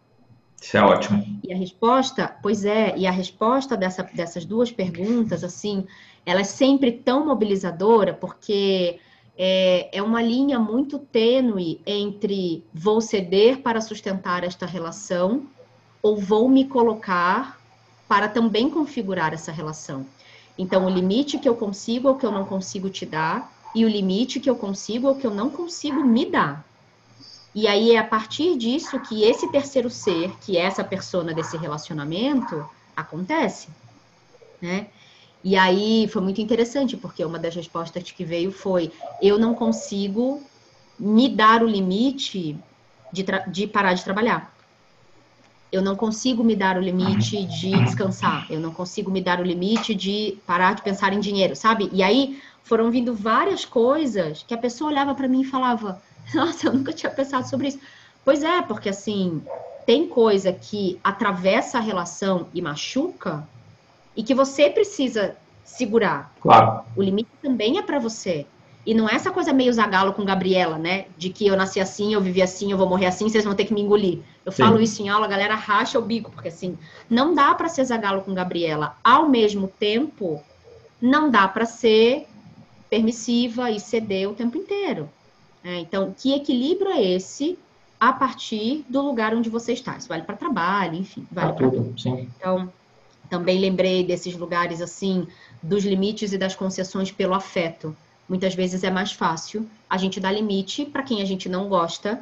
Isso 0.61 0.77
é 0.77 0.83
ótimo. 0.83 1.39
E 1.43 1.51
a 1.51 1.57
resposta, 1.57 2.37
pois 2.43 2.65
é, 2.65 2.95
e 2.95 3.07
a 3.07 3.11
resposta 3.11 3.75
dessa, 3.75 4.03
dessas 4.03 4.45
duas 4.45 4.71
perguntas, 4.71 5.43
assim, 5.43 5.87
ela 6.25 6.41
é 6.41 6.45
sempre 6.45 6.91
tão 6.91 7.25
mobilizadora, 7.25 8.13
porque 8.13 8.99
é, 9.37 9.89
é 9.91 10.01
uma 10.01 10.21
linha 10.21 10.59
muito 10.59 10.99
tênue 10.99 11.81
entre 11.85 12.63
vou 12.73 13.01
ceder 13.01 13.59
para 13.59 13.81
sustentar 13.81 14.43
esta 14.43 14.65
relação 14.65 15.47
ou 16.01 16.17
vou 16.17 16.49
me 16.49 16.65
colocar 16.65 17.59
para 18.07 18.27
também 18.27 18.69
configurar 18.69 19.33
essa 19.33 19.51
relação. 19.51 20.05
Então, 20.57 20.85
o 20.85 20.89
limite 20.89 21.39
que 21.39 21.47
eu 21.47 21.55
consigo 21.55 22.09
ou 22.09 22.15
que 22.15 22.25
eu 22.25 22.31
não 22.31 22.45
consigo 22.45 22.89
te 22.89 23.05
dar, 23.05 23.51
e 23.73 23.85
o 23.85 23.89
limite 23.89 24.39
que 24.39 24.49
eu 24.49 24.55
consigo 24.55 25.07
ou 25.07 25.15
que 25.15 25.25
eu 25.25 25.31
não 25.31 25.49
consigo 25.49 26.03
me 26.03 26.25
dar. 26.25 26.65
E 27.53 27.67
aí 27.67 27.91
é 27.91 27.97
a 27.97 28.03
partir 28.03 28.57
disso 28.57 28.99
que 28.99 29.23
esse 29.23 29.49
terceiro 29.51 29.89
ser, 29.89 30.31
que 30.41 30.57
é 30.57 30.61
essa 30.61 30.83
persona 30.83 31.33
desse 31.33 31.57
relacionamento, 31.57 32.65
acontece, 32.95 33.69
né? 34.61 34.87
E 35.43 35.55
aí 35.55 36.07
foi 36.07 36.21
muito 36.21 36.39
interessante, 36.39 36.95
porque 36.95 37.25
uma 37.25 37.39
das 37.39 37.55
respostas 37.55 38.11
que 38.11 38.23
veio 38.23 38.51
foi: 38.51 38.91
eu 39.21 39.39
não 39.39 39.53
consigo 39.55 40.41
me 40.99 41.27
dar 41.29 41.63
o 41.63 41.67
limite 41.67 42.55
de, 43.11 43.25
de 43.51 43.67
parar 43.67 43.93
de 43.93 44.03
trabalhar. 44.03 44.53
Eu 45.71 45.81
não 45.81 45.95
consigo 45.95 46.43
me 46.43 46.55
dar 46.55 46.77
o 46.77 46.81
limite 46.81 47.45
de 47.45 47.71
descansar. 47.71 48.45
Eu 48.51 48.59
não 48.59 48.73
consigo 48.73 49.09
me 49.09 49.21
dar 49.21 49.39
o 49.39 49.43
limite 49.43 49.95
de 49.95 50.37
parar 50.45 50.75
de 50.75 50.81
pensar 50.81 51.13
em 51.13 51.19
dinheiro, 51.19 51.55
sabe? 51.55 51.89
E 51.93 52.03
aí 52.03 52.41
foram 52.63 52.91
vindo 52.91 53.15
várias 53.15 53.65
coisas 53.65 54.43
que 54.43 54.53
a 54.53 54.57
pessoa 54.57 54.91
olhava 54.91 55.15
para 55.15 55.27
mim 55.27 55.41
e 55.41 55.45
falava: 55.45 56.01
Nossa, 56.35 56.67
eu 56.67 56.73
nunca 56.73 56.93
tinha 56.93 57.11
pensado 57.11 57.49
sobre 57.49 57.69
isso. 57.69 57.79
Pois 58.23 58.43
é, 58.43 58.61
porque 58.61 58.89
assim, 58.89 59.41
tem 59.85 60.07
coisa 60.07 60.53
que 60.53 60.99
atravessa 61.03 61.79
a 61.79 61.81
relação 61.81 62.49
e 62.53 62.61
machuca 62.61 63.47
e 64.15 64.23
que 64.23 64.33
você 64.33 64.69
precisa 64.69 65.35
segurar. 65.63 66.33
Claro. 66.41 66.83
O 66.95 67.01
limite 67.01 67.29
também 67.41 67.77
é 67.77 67.81
para 67.81 67.99
você. 67.99 68.45
E 68.85 68.93
não 68.93 69.07
é 69.07 69.13
essa 69.13 69.31
coisa 69.31 69.53
meio 69.53 69.71
zagalo 69.71 70.13
com 70.13 70.25
Gabriela, 70.25 70.77
né? 70.77 71.05
De 71.15 71.29
que 71.29 71.45
eu 71.45 71.55
nasci 71.55 71.79
assim, 71.79 72.13
eu 72.13 72.21
vivi 72.21 72.41
assim, 72.41 72.71
eu 72.71 72.77
vou 72.77 72.89
morrer 72.89 73.05
assim, 73.05 73.29
vocês 73.29 73.43
vão 73.43 73.53
ter 73.53 73.65
que 73.65 73.73
me 73.73 73.81
engolir. 73.81 74.19
Eu 74.43 74.51
Sim. 74.51 74.63
falo 74.63 74.81
isso 74.81 75.01
em 75.03 75.09
aula, 75.09 75.27
a 75.27 75.29
galera 75.29 75.53
racha 75.53 75.99
o 75.99 76.01
bico, 76.01 76.31
porque 76.31 76.47
assim, 76.47 76.77
não 77.09 77.35
dá 77.35 77.53
para 77.53 77.69
ser 77.69 77.85
zagalo 77.85 78.21
com 78.21 78.33
Gabriela. 78.33 78.97
Ao 79.03 79.29
mesmo 79.29 79.67
tempo, 79.67 80.41
não 80.99 81.29
dá 81.29 81.47
para 81.47 81.65
ser 81.65 82.27
permissiva 82.89 83.69
e 83.69 83.79
ceder 83.79 84.29
o 84.29 84.33
tempo 84.33 84.57
inteiro. 84.57 85.09
É, 85.63 85.77
então, 85.77 86.13
que 86.17 86.33
equilíbrio 86.33 86.91
é 86.91 87.03
esse 87.03 87.57
a 87.99 88.11
partir 88.11 88.83
do 88.89 88.99
lugar 88.99 89.35
onde 89.35 89.47
você 89.47 89.73
está? 89.73 89.95
Isso 89.95 90.07
vale 90.07 90.23
para 90.23 90.35
trabalho, 90.35 90.95
enfim, 90.95 91.25
vale 91.31 91.53
para 91.53 91.69
tudo. 91.69 91.93
Sim. 91.99 92.27
Então, 92.35 92.73
também 93.31 93.57
lembrei 93.57 94.03
desses 94.03 94.35
lugares 94.35 94.81
assim, 94.81 95.25
dos 95.63 95.85
limites 95.85 96.33
e 96.33 96.37
das 96.37 96.53
concessões 96.53 97.11
pelo 97.11 97.33
afeto. 97.33 97.95
Muitas 98.27 98.53
vezes 98.53 98.83
é 98.83 98.91
mais 98.91 99.13
fácil 99.13 99.65
a 99.89 99.97
gente 99.97 100.19
dar 100.19 100.33
limite 100.33 100.85
para 100.85 101.01
quem 101.01 101.21
a 101.21 101.25
gente 101.25 101.47
não 101.47 101.69
gosta 101.69 102.21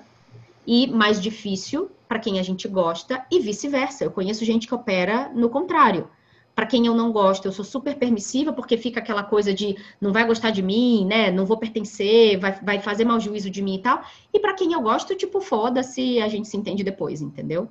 e 0.67 0.85
mais 0.85 1.19
difícil 1.19 1.89
para 2.07 2.19
quem 2.19 2.39
a 2.39 2.43
gente 2.43 2.67
gosta 2.67 3.25
e 3.31 3.39
vice-versa. 3.39 4.03
Eu 4.03 4.11
conheço 4.11 4.45
gente 4.45 4.67
que 4.67 4.75
opera 4.75 5.31
no 5.33 5.49
contrário 5.49 6.07
para 6.55 6.65
quem 6.65 6.85
eu 6.85 6.93
não 6.93 7.11
gosto, 7.11 7.47
eu 7.47 7.53
sou 7.53 7.63
super 7.63 7.95
permissiva, 7.95 8.51
porque 8.51 8.75
fica 8.75 8.99
aquela 8.99 9.23
coisa 9.23 9.53
de 9.53 9.77
não 9.99 10.11
vai 10.11 10.27
gostar 10.27 10.49
de 10.51 10.61
mim, 10.61 11.05
né? 11.05 11.31
Não 11.31 11.45
vou 11.45 11.55
pertencer, 11.55 12.37
vai, 12.37 12.51
vai 12.61 12.79
fazer 12.79 13.05
mau 13.05 13.17
juízo 13.17 13.49
de 13.49 13.61
mim 13.61 13.75
e 13.75 13.81
tal. 13.81 14.01
E 14.33 14.39
para 14.39 14.53
quem 14.53 14.73
eu 14.73 14.81
gosto, 14.81 15.15
tipo, 15.15 15.39
foda-se, 15.39 16.19
a 16.19 16.27
gente 16.27 16.49
se 16.49 16.57
entende 16.57 16.83
depois, 16.83 17.21
entendeu? 17.21 17.69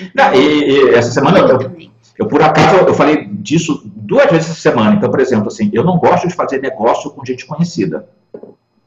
Então, 0.00 0.32
não, 0.32 0.34
e, 0.34 0.68
e, 0.68 0.94
essa 0.94 1.12
semana 1.12 1.38
eu, 1.38 1.48
eu, 1.48 1.90
eu, 2.18 2.26
por 2.26 2.42
acaso, 2.42 2.76
eu 2.76 2.94
falei 2.94 3.26
disso 3.26 3.82
duas 3.84 4.30
vezes 4.30 4.50
essa 4.50 4.60
semana. 4.60 4.94
Então, 4.94 5.10
por 5.10 5.20
exemplo, 5.20 5.48
assim, 5.48 5.70
eu 5.72 5.84
não 5.84 5.98
gosto 5.98 6.28
de 6.28 6.34
fazer 6.34 6.60
negócio 6.60 7.10
com 7.10 7.24
gente 7.24 7.44
conhecida. 7.44 8.08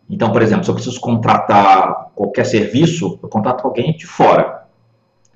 Então, 0.10 0.32
por 0.32 0.42
exemplo, 0.42 0.64
se 0.64 0.70
eu 0.70 0.76
preciso 0.76 1.00
contratar 1.02 2.12
qualquer 2.16 2.46
serviço, 2.46 3.20
eu 3.22 3.28
contrato 3.28 3.66
alguém 3.66 3.96
de 3.96 4.06
fora. 4.06 4.64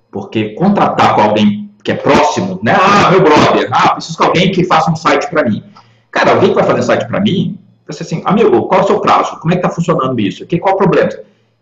Porque 0.09 0.53
contratar 0.53 1.15
com 1.15 1.21
alguém 1.21 1.69
que 1.83 1.91
é 1.91 1.95
próximo, 1.95 2.59
né? 2.63 2.75
Ah, 2.79 3.11
meu 3.11 3.21
brother, 3.21 3.69
ah, 3.71 3.93
preciso 3.93 4.17
que 4.17 4.23
alguém 4.23 4.51
que 4.51 4.63
faça 4.63 4.89
um 4.89 4.95
site 4.95 5.29
para 5.29 5.43
mim. 5.43 5.63
Cara, 6.09 6.31
alguém 6.31 6.49
que 6.49 6.55
vai 6.55 6.63
fazer 6.63 6.83
site 6.83 7.07
para 7.07 7.19
mim, 7.19 7.57
você 7.87 8.03
assim, 8.03 8.21
amigo, 8.25 8.67
qual 8.67 8.81
é 8.81 8.83
o 8.83 8.87
seu 8.87 8.99
prazo? 8.99 9.39
Como 9.39 9.53
é 9.53 9.57
que 9.57 9.61
tá 9.61 9.69
funcionando 9.69 10.19
isso? 10.19 10.45
Que, 10.45 10.59
qual 10.59 10.73
é 10.73 10.75
o 10.75 10.77
problema? 10.77 11.09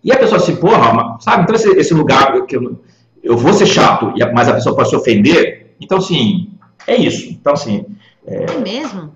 E 0.04 0.12
a 0.12 0.18
pessoa 0.18 0.40
assim, 0.40 0.56
porra, 0.56 1.18
sabe? 1.20 1.44
Então 1.44 1.56
esse, 1.56 1.70
esse 1.72 1.94
lugar 1.94 2.46
que 2.46 2.56
eu, 2.56 2.82
eu 3.24 3.38
vou 3.38 3.54
ser 3.54 3.66
chato, 3.66 4.14
mas 4.34 4.48
a 4.48 4.54
pessoa 4.54 4.76
pode 4.76 4.90
se 4.90 4.96
ofender. 4.96 5.69
Então, 5.80 5.98
assim, 5.98 6.52
é 6.88 6.96
isso. 6.96 7.30
Então, 7.30 7.54
assim. 7.54 7.86
É, 8.26 8.44
é 8.44 8.58
mesmo? 8.60 9.16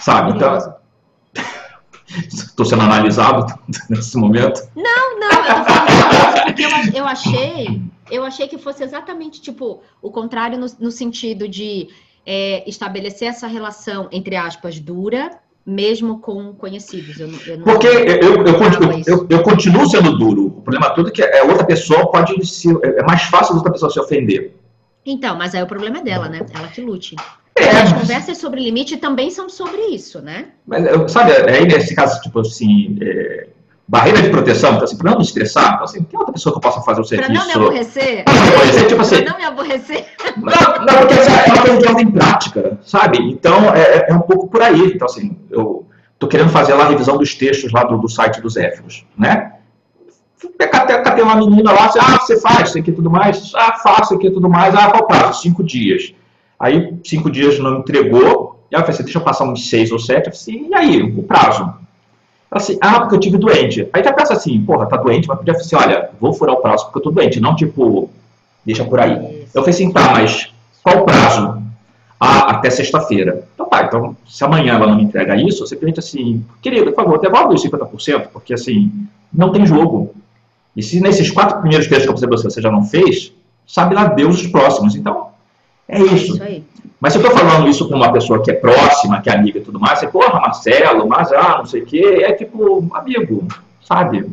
Sabe? 0.00 0.32
Então. 0.32 0.76
Estou 2.28 2.64
sendo 2.66 2.82
analisado 2.82 3.46
nesse 3.88 4.16
momento? 4.16 4.60
Não, 4.76 5.20
não, 5.20 5.30
eu 5.30 5.64
tô 5.64 5.64
falando 5.64 6.44
porque 6.44 6.64
eu, 6.64 7.02
eu 7.02 7.06
achei 7.06 7.92
eu 8.10 8.24
achei 8.24 8.46
que 8.46 8.58
fosse 8.58 8.84
exatamente 8.84 9.40
tipo 9.40 9.80
o 10.02 10.10
contrário 10.10 10.58
no, 10.58 10.66
no 10.78 10.90
sentido 10.90 11.48
de 11.48 11.88
é, 12.26 12.68
estabelecer 12.68 13.28
essa 13.28 13.46
relação, 13.46 14.08
entre 14.12 14.36
aspas, 14.36 14.78
dura, 14.78 15.40
mesmo 15.64 16.18
com 16.20 16.52
conhecidos. 16.54 17.18
Eu, 17.20 17.28
eu 17.46 17.58
não 17.58 17.64
Porque 17.64 17.86
eu, 17.86 18.04
eu, 18.04 18.44
eu, 19.06 19.26
eu, 19.28 19.42
continuo 19.42 19.88
sendo 19.88 20.18
duro. 20.18 20.46
O 20.46 20.62
problema 20.62 20.90
todo 20.90 21.08
é 21.08 21.12
que 21.12 21.22
a 21.22 21.44
outra 21.44 21.64
pessoa 21.64 22.10
pode 22.10 22.44
se. 22.46 22.68
É 22.82 23.02
mais 23.02 23.22
fácil 23.22 23.54
a 23.54 23.56
outra 23.56 23.72
pessoa 23.72 23.90
se 23.90 24.00
ofender. 24.00 24.54
Então, 25.04 25.36
mas 25.36 25.54
aí 25.54 25.62
o 25.62 25.66
problema 25.66 25.98
é 25.98 26.02
dela, 26.02 26.28
né? 26.28 26.44
Ela 26.54 26.68
que 26.68 26.80
lute. 26.80 27.16
É, 27.56 27.68
As 27.68 27.92
conversas 27.92 28.38
sobre 28.38 28.60
limite 28.60 28.96
também 28.96 29.30
são 29.30 29.48
sobre 29.48 29.80
isso, 29.86 30.20
né? 30.20 30.48
Mas, 30.66 31.12
sabe, 31.12 31.32
aí 31.32 31.66
nesse 31.66 31.94
caso, 31.94 32.20
tipo 32.22 32.40
assim, 32.40 32.98
é, 33.02 33.48
barreira 33.92 34.22
de 34.22 34.30
proteção, 34.30 34.70
então, 34.70 34.84
assim, 34.84 34.96
para 34.96 35.10
não 35.10 35.18
me 35.18 35.22
estressar, 35.22 35.74
então, 35.74 35.84
assim, 35.84 36.02
tem 36.02 36.18
outra 36.18 36.32
pessoa 36.32 36.50
que 36.50 36.56
eu 36.56 36.62
possa 36.62 36.80
fazer 36.80 37.02
o 37.02 37.04
serviço. 37.04 37.30
Para 37.30 37.38
não 37.38 37.46
me 37.46 37.52
aborrecer? 37.52 38.24
Para 38.24 38.32
não 38.32 38.42
me 38.42 38.48
aborrecer, 38.48 38.86
tipo 38.88 39.02
assim. 39.02 39.16
Para 39.22 39.30
não 39.30 39.38
me 39.38 39.44
aborrecer. 39.44 40.06
Não, 40.34 40.86
não 40.86 40.98
porque 41.00 41.14
essa 41.14 41.30
é 41.30 41.52
uma 41.52 41.62
coisa 41.62 41.78
de 41.78 41.88
ordem 41.88 42.10
prática, 42.10 42.78
sabe? 42.82 43.18
Então, 43.18 43.74
é, 43.74 43.80
é, 43.80 44.06
é 44.08 44.14
um 44.14 44.22
pouco 44.22 44.48
por 44.48 44.62
aí. 44.62 44.92
Então, 44.94 45.04
assim, 45.04 45.36
eu 45.50 45.86
estou 46.14 46.26
querendo 46.26 46.48
fazer 46.48 46.72
lá 46.72 46.84
a 46.84 46.88
revisão 46.88 47.18
dos 47.18 47.34
textos 47.34 47.70
lá 47.70 47.84
do, 47.84 47.98
do 47.98 48.08
site 48.08 48.40
dos 48.40 48.56
Éficos, 48.56 49.04
né? 49.16 49.52
Catei 50.58 51.22
uma 51.22 51.36
menina 51.36 51.70
lá, 51.70 51.84
assim, 51.86 51.98
ah, 52.00 52.18
você 52.18 52.40
faz 52.40 52.70
isso 52.70 52.78
aqui 52.78 52.90
e 52.90 52.94
tudo 52.94 53.10
mais? 53.10 53.52
Ah, 53.54 53.74
faço 53.74 54.04
isso 54.04 54.14
aqui 54.14 54.28
e 54.28 54.32
tudo 54.32 54.48
mais. 54.48 54.74
Ah, 54.74 54.90
qual 54.90 55.06
prazo? 55.06 55.42
Cinco 55.42 55.62
dias. 55.62 56.14
Aí, 56.58 56.96
cinco 57.04 57.30
dias 57.30 57.58
não 57.58 57.80
entregou. 57.80 58.64
E 58.70 58.74
eu 58.74 58.80
falei 58.80 58.94
assim, 58.94 59.04
deixa 59.04 59.18
eu 59.18 59.22
passar 59.22 59.44
uns 59.44 59.68
seis 59.68 59.92
ou 59.92 59.98
sete. 59.98 60.28
Eu 60.28 60.34
falei 60.34 60.60
assim, 60.62 60.68
e 60.70 60.74
aí, 60.74 61.02
o 61.02 61.22
prazo? 61.24 61.74
Assim, 62.52 62.78
ah, 62.80 63.00
porque 63.00 63.16
eu 63.16 63.20
tive 63.20 63.38
doente. 63.38 63.88
Aí 63.92 64.02
tu 64.02 64.14
pensa 64.14 64.34
assim, 64.34 64.60
porra, 64.62 64.86
tá 64.86 64.96
doente, 64.96 65.26
mas 65.26 65.38
podia 65.38 65.54
assim, 65.54 65.74
olha, 65.74 66.10
vou 66.20 66.32
furar 66.32 66.54
o 66.54 66.60
prazo 66.60 66.84
porque 66.84 66.98
eu 66.98 67.02
tô 67.02 67.10
doente, 67.10 67.40
não 67.40 67.56
tipo, 67.56 68.10
deixa 68.64 68.84
por 68.84 69.00
aí. 69.00 69.46
Eu 69.54 69.62
falei 69.62 69.70
assim, 69.70 69.90
tá, 69.90 70.12
mas 70.12 70.52
qual 70.82 70.98
o 70.98 71.04
prazo? 71.04 71.62
Ah, 72.20 72.50
até 72.50 72.70
sexta-feira. 72.70 73.48
Então 73.54 73.66
tá, 73.68 73.84
então 73.84 74.16
se 74.28 74.44
amanhã 74.44 74.74
ela 74.74 74.86
não 74.86 74.96
me 74.96 75.04
entrega 75.04 75.34
isso, 75.34 75.66
você 75.66 75.74
pergunta 75.74 76.00
assim, 76.00 76.44
querido, 76.60 76.92
por 76.92 77.04
favor, 77.04 77.18
devolve 77.18 77.54
os 77.54 77.64
50%, 77.64 78.28
porque 78.32 78.54
assim, 78.54 78.92
não 79.32 79.50
tem 79.50 79.66
jogo. 79.66 80.14
E 80.76 80.82
se 80.82 81.00
nesses 81.00 81.30
quatro 81.30 81.60
primeiros 81.60 81.86
textos 81.86 82.06
que 82.06 82.24
eu 82.24 82.28
você 82.28 82.44
você 82.44 82.60
já 82.60 82.70
não 82.70 82.84
fez, 82.84 83.32
sabe 83.66 83.94
lá 83.94 84.04
Deus 84.04 84.40
os 84.40 84.46
próximos. 84.46 84.94
Então, 84.94 85.28
é 85.88 86.00
isso. 86.00 86.12
É 86.12 86.16
isso 86.16 86.42
aí. 86.42 86.64
Mas 87.02 87.14
se 87.14 87.18
eu 87.18 87.26
estou 87.26 87.36
falando 87.36 87.68
isso 87.68 87.88
com 87.88 87.96
uma 87.96 88.12
pessoa 88.12 88.40
que 88.40 88.52
é 88.52 88.54
próxima, 88.54 89.20
que 89.20 89.28
é 89.28 89.34
amiga 89.34 89.58
e 89.58 89.62
tudo 89.62 89.80
mais, 89.80 89.98
você, 89.98 90.06
porra, 90.06 90.38
Marcelo, 90.38 91.08
mas 91.08 91.32
ah, 91.32 91.58
não 91.58 91.66
sei 91.66 91.82
o 91.82 91.84
quê, 91.84 92.22
é 92.22 92.32
tipo, 92.32 92.88
amigo, 92.94 93.48
sabe? 93.84 94.30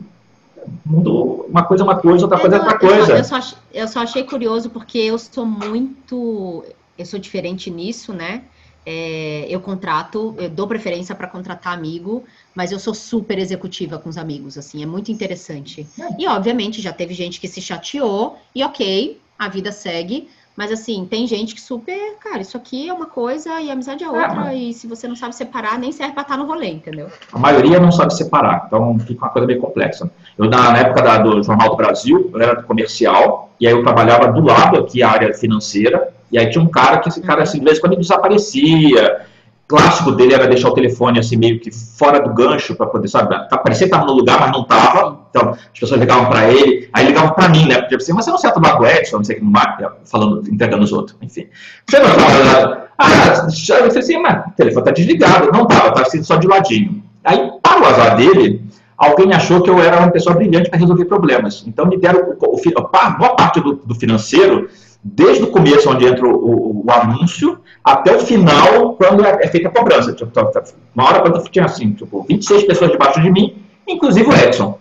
Uma 0.85 1.63
coisa 1.63 1.83
é 1.83 1.87
uma 1.87 1.95
coisa, 1.95 2.25
outra 2.25 2.39
coisa 2.39 2.57
é 2.57 2.59
outra 2.59 2.77
coisa. 2.77 3.17
Eu 3.17 3.23
só, 3.23 3.37
eu, 3.37 3.41
só, 3.41 3.57
eu 3.73 3.87
só 3.87 4.01
achei 4.01 4.23
curioso 4.23 4.69
porque 4.69 4.99
eu 4.99 5.17
sou 5.17 5.47
muito. 5.47 6.63
Eu 6.95 7.07
sou 7.07 7.19
diferente 7.19 7.71
nisso, 7.71 8.13
né? 8.13 8.43
É, 8.85 9.47
eu 9.49 9.59
contrato, 9.59 10.35
eu 10.37 10.47
dou 10.47 10.67
preferência 10.67 11.15
para 11.15 11.25
contratar 11.25 11.73
amigo, 11.73 12.23
mas 12.53 12.71
eu 12.71 12.77
sou 12.77 12.93
super 12.93 13.39
executiva 13.39 13.97
com 13.97 14.09
os 14.09 14.17
amigos, 14.17 14.59
assim, 14.59 14.83
é 14.83 14.85
muito 14.85 15.11
interessante. 15.11 15.87
E, 16.17 16.27
obviamente, 16.27 16.81
já 16.81 16.93
teve 16.93 17.13
gente 17.15 17.39
que 17.39 17.47
se 17.47 17.61
chateou, 17.61 18.37
e 18.53 18.63
ok, 18.63 19.19
a 19.37 19.47
vida 19.47 19.71
segue, 19.71 20.29
mas 20.55 20.71
assim, 20.71 21.07
tem 21.09 21.25
gente 21.25 21.55
que 21.55 21.61
super, 21.61 22.15
cara, 22.19 22.41
isso 22.41 22.57
aqui 22.57 22.89
é 22.89 22.93
uma 22.93 23.05
coisa 23.05 23.61
e 23.61 23.71
amizade 23.71 24.03
é, 24.03 24.07
é 24.07 24.09
outra, 24.09 24.53
é, 24.53 24.57
e 24.57 24.73
se 24.73 24.87
você 24.87 25.07
não 25.07 25.15
sabe 25.15 25.35
separar, 25.35 25.79
nem 25.79 25.91
serve 25.91 26.13
para 26.13 26.23
estar 26.23 26.37
no 26.37 26.45
rolê, 26.45 26.69
entendeu? 26.69 27.07
A 27.31 27.39
maioria 27.39 27.79
não 27.79 27.91
sabe 27.91 28.13
separar, 28.13 28.65
então 28.67 28.99
fica 28.99 29.25
uma 29.25 29.31
coisa 29.31 29.47
meio 29.47 29.61
complexa. 29.61 30.11
Eu, 30.37 30.49
na, 30.49 30.77
época 30.77 31.01
da, 31.01 31.17
do 31.19 31.41
Jornal 31.41 31.69
do 31.69 31.77
Brasil, 31.77 32.29
eu 32.33 32.41
era 32.41 32.61
comercial, 32.63 33.49
e 33.59 33.67
aí 33.67 33.73
eu 33.73 33.83
trabalhava 33.83 34.31
do 34.31 34.41
lado 34.41 34.79
aqui, 34.79 35.01
a 35.01 35.09
área 35.09 35.33
financeira, 35.33 36.13
e 36.31 36.37
aí 36.37 36.49
tinha 36.49 36.63
um 36.63 36.69
cara 36.69 36.99
que 36.99 37.09
esse 37.09 37.21
cara, 37.21 37.43
assim, 37.43 37.59
de 37.59 37.65
vez 37.65 37.77
em 37.77 37.81
quando 37.81 37.97
desaparecia. 37.97 39.25
Clássico 39.69 40.11
dele 40.11 40.33
era 40.33 40.47
deixar 40.47 40.69
o 40.69 40.73
telefone 40.73 41.19
assim 41.19 41.37
meio 41.37 41.59
que 41.59 41.69
fora 41.71 42.19
do 42.19 42.33
gancho 42.33 42.75
para 42.75 42.87
poder, 42.87 43.07
sabe, 43.07 43.29
tá, 43.47 43.57
parecia 43.57 43.87
que 43.87 43.93
estava 43.93 44.07
no 44.11 44.17
lugar, 44.17 44.39
mas 44.39 44.51
não 44.51 44.63
estava. 44.63 45.19
Então, 45.29 45.51
as 45.51 45.79
pessoas 45.79 46.01
ligavam 46.01 46.25
para 46.25 46.51
ele, 46.51 46.89
aí 46.91 47.05
ligavam 47.05 47.35
para 47.35 47.47
mim, 47.49 47.67
né? 47.67 47.79
Porque 47.79 47.95
assim, 47.95 48.11
mas 48.11 48.25
você 48.25 48.31
não 48.31 48.37
senta 48.39 48.59
no 48.59 48.87
Edson, 48.87 49.17
não 49.17 49.23
sei 49.23 49.37
o 49.37 49.39
que, 49.39 50.09
falando, 50.09 50.49
entregando 50.49 50.83
os 50.83 50.91
outros, 50.91 51.15
enfim. 51.21 51.45
Você 51.87 51.99
não 51.99 52.09
estava, 52.09 52.89
ah, 52.97 53.07
eu 53.07 53.51
falei 53.67 53.97
assim, 53.99 54.17
mas 54.17 54.47
o 54.47 54.51
telefone 54.57 54.81
está 54.81 54.91
desligado. 54.91 55.51
Não 55.53 55.63
estava, 55.63 55.89
estava 55.89 56.01
assim, 56.01 56.23
só 56.23 56.35
de 56.35 56.47
ladinho. 56.47 57.03
Aí, 57.23 57.51
para 57.61 57.81
o 57.81 57.85
azar 57.85 58.17
dele, 58.17 58.65
alguém 58.97 59.31
achou 59.33 59.61
que 59.61 59.69
eu 59.69 59.79
era 59.79 59.99
uma 59.99 60.09
pessoa 60.09 60.35
brilhante 60.35 60.71
para 60.71 60.79
resolver 60.79 61.05
problemas. 61.05 61.63
Então, 61.67 61.85
me 61.85 61.95
deram 61.95 62.35
o, 62.39 62.55
o, 62.55 62.59
a 62.91 63.09
boa 63.11 63.35
parte 63.35 63.61
do, 63.61 63.75
do 63.75 63.93
financeiro 63.93 64.67
desde 65.03 65.43
o 65.43 65.47
começo, 65.51 65.89
onde 65.89 66.05
entra 66.05 66.27
o, 66.27 66.33
o, 66.33 66.85
o, 66.85 66.91
anúncio, 66.91 67.59
até 67.83 68.15
o 68.15 68.19
final, 68.19 68.95
quando 68.95 69.25
é, 69.25 69.39
é 69.41 69.47
feita 69.47 69.69
a 69.69 69.71
cobrança. 69.71 70.13
Tipo, 70.13 70.31
tá, 70.31 70.45
tá, 70.45 70.63
uma 70.93 71.05
hora 71.05 71.21
quando 71.21 71.43
tinha 71.49 71.65
assim, 71.65 71.93
tipo, 71.93 72.25
26 72.27 72.65
pessoas 72.65 72.91
debaixo 72.91 73.21
de 73.21 73.31
mim, 73.31 73.63
inclusive 73.87 74.29
o 74.29 74.33
Edson. 74.33 74.77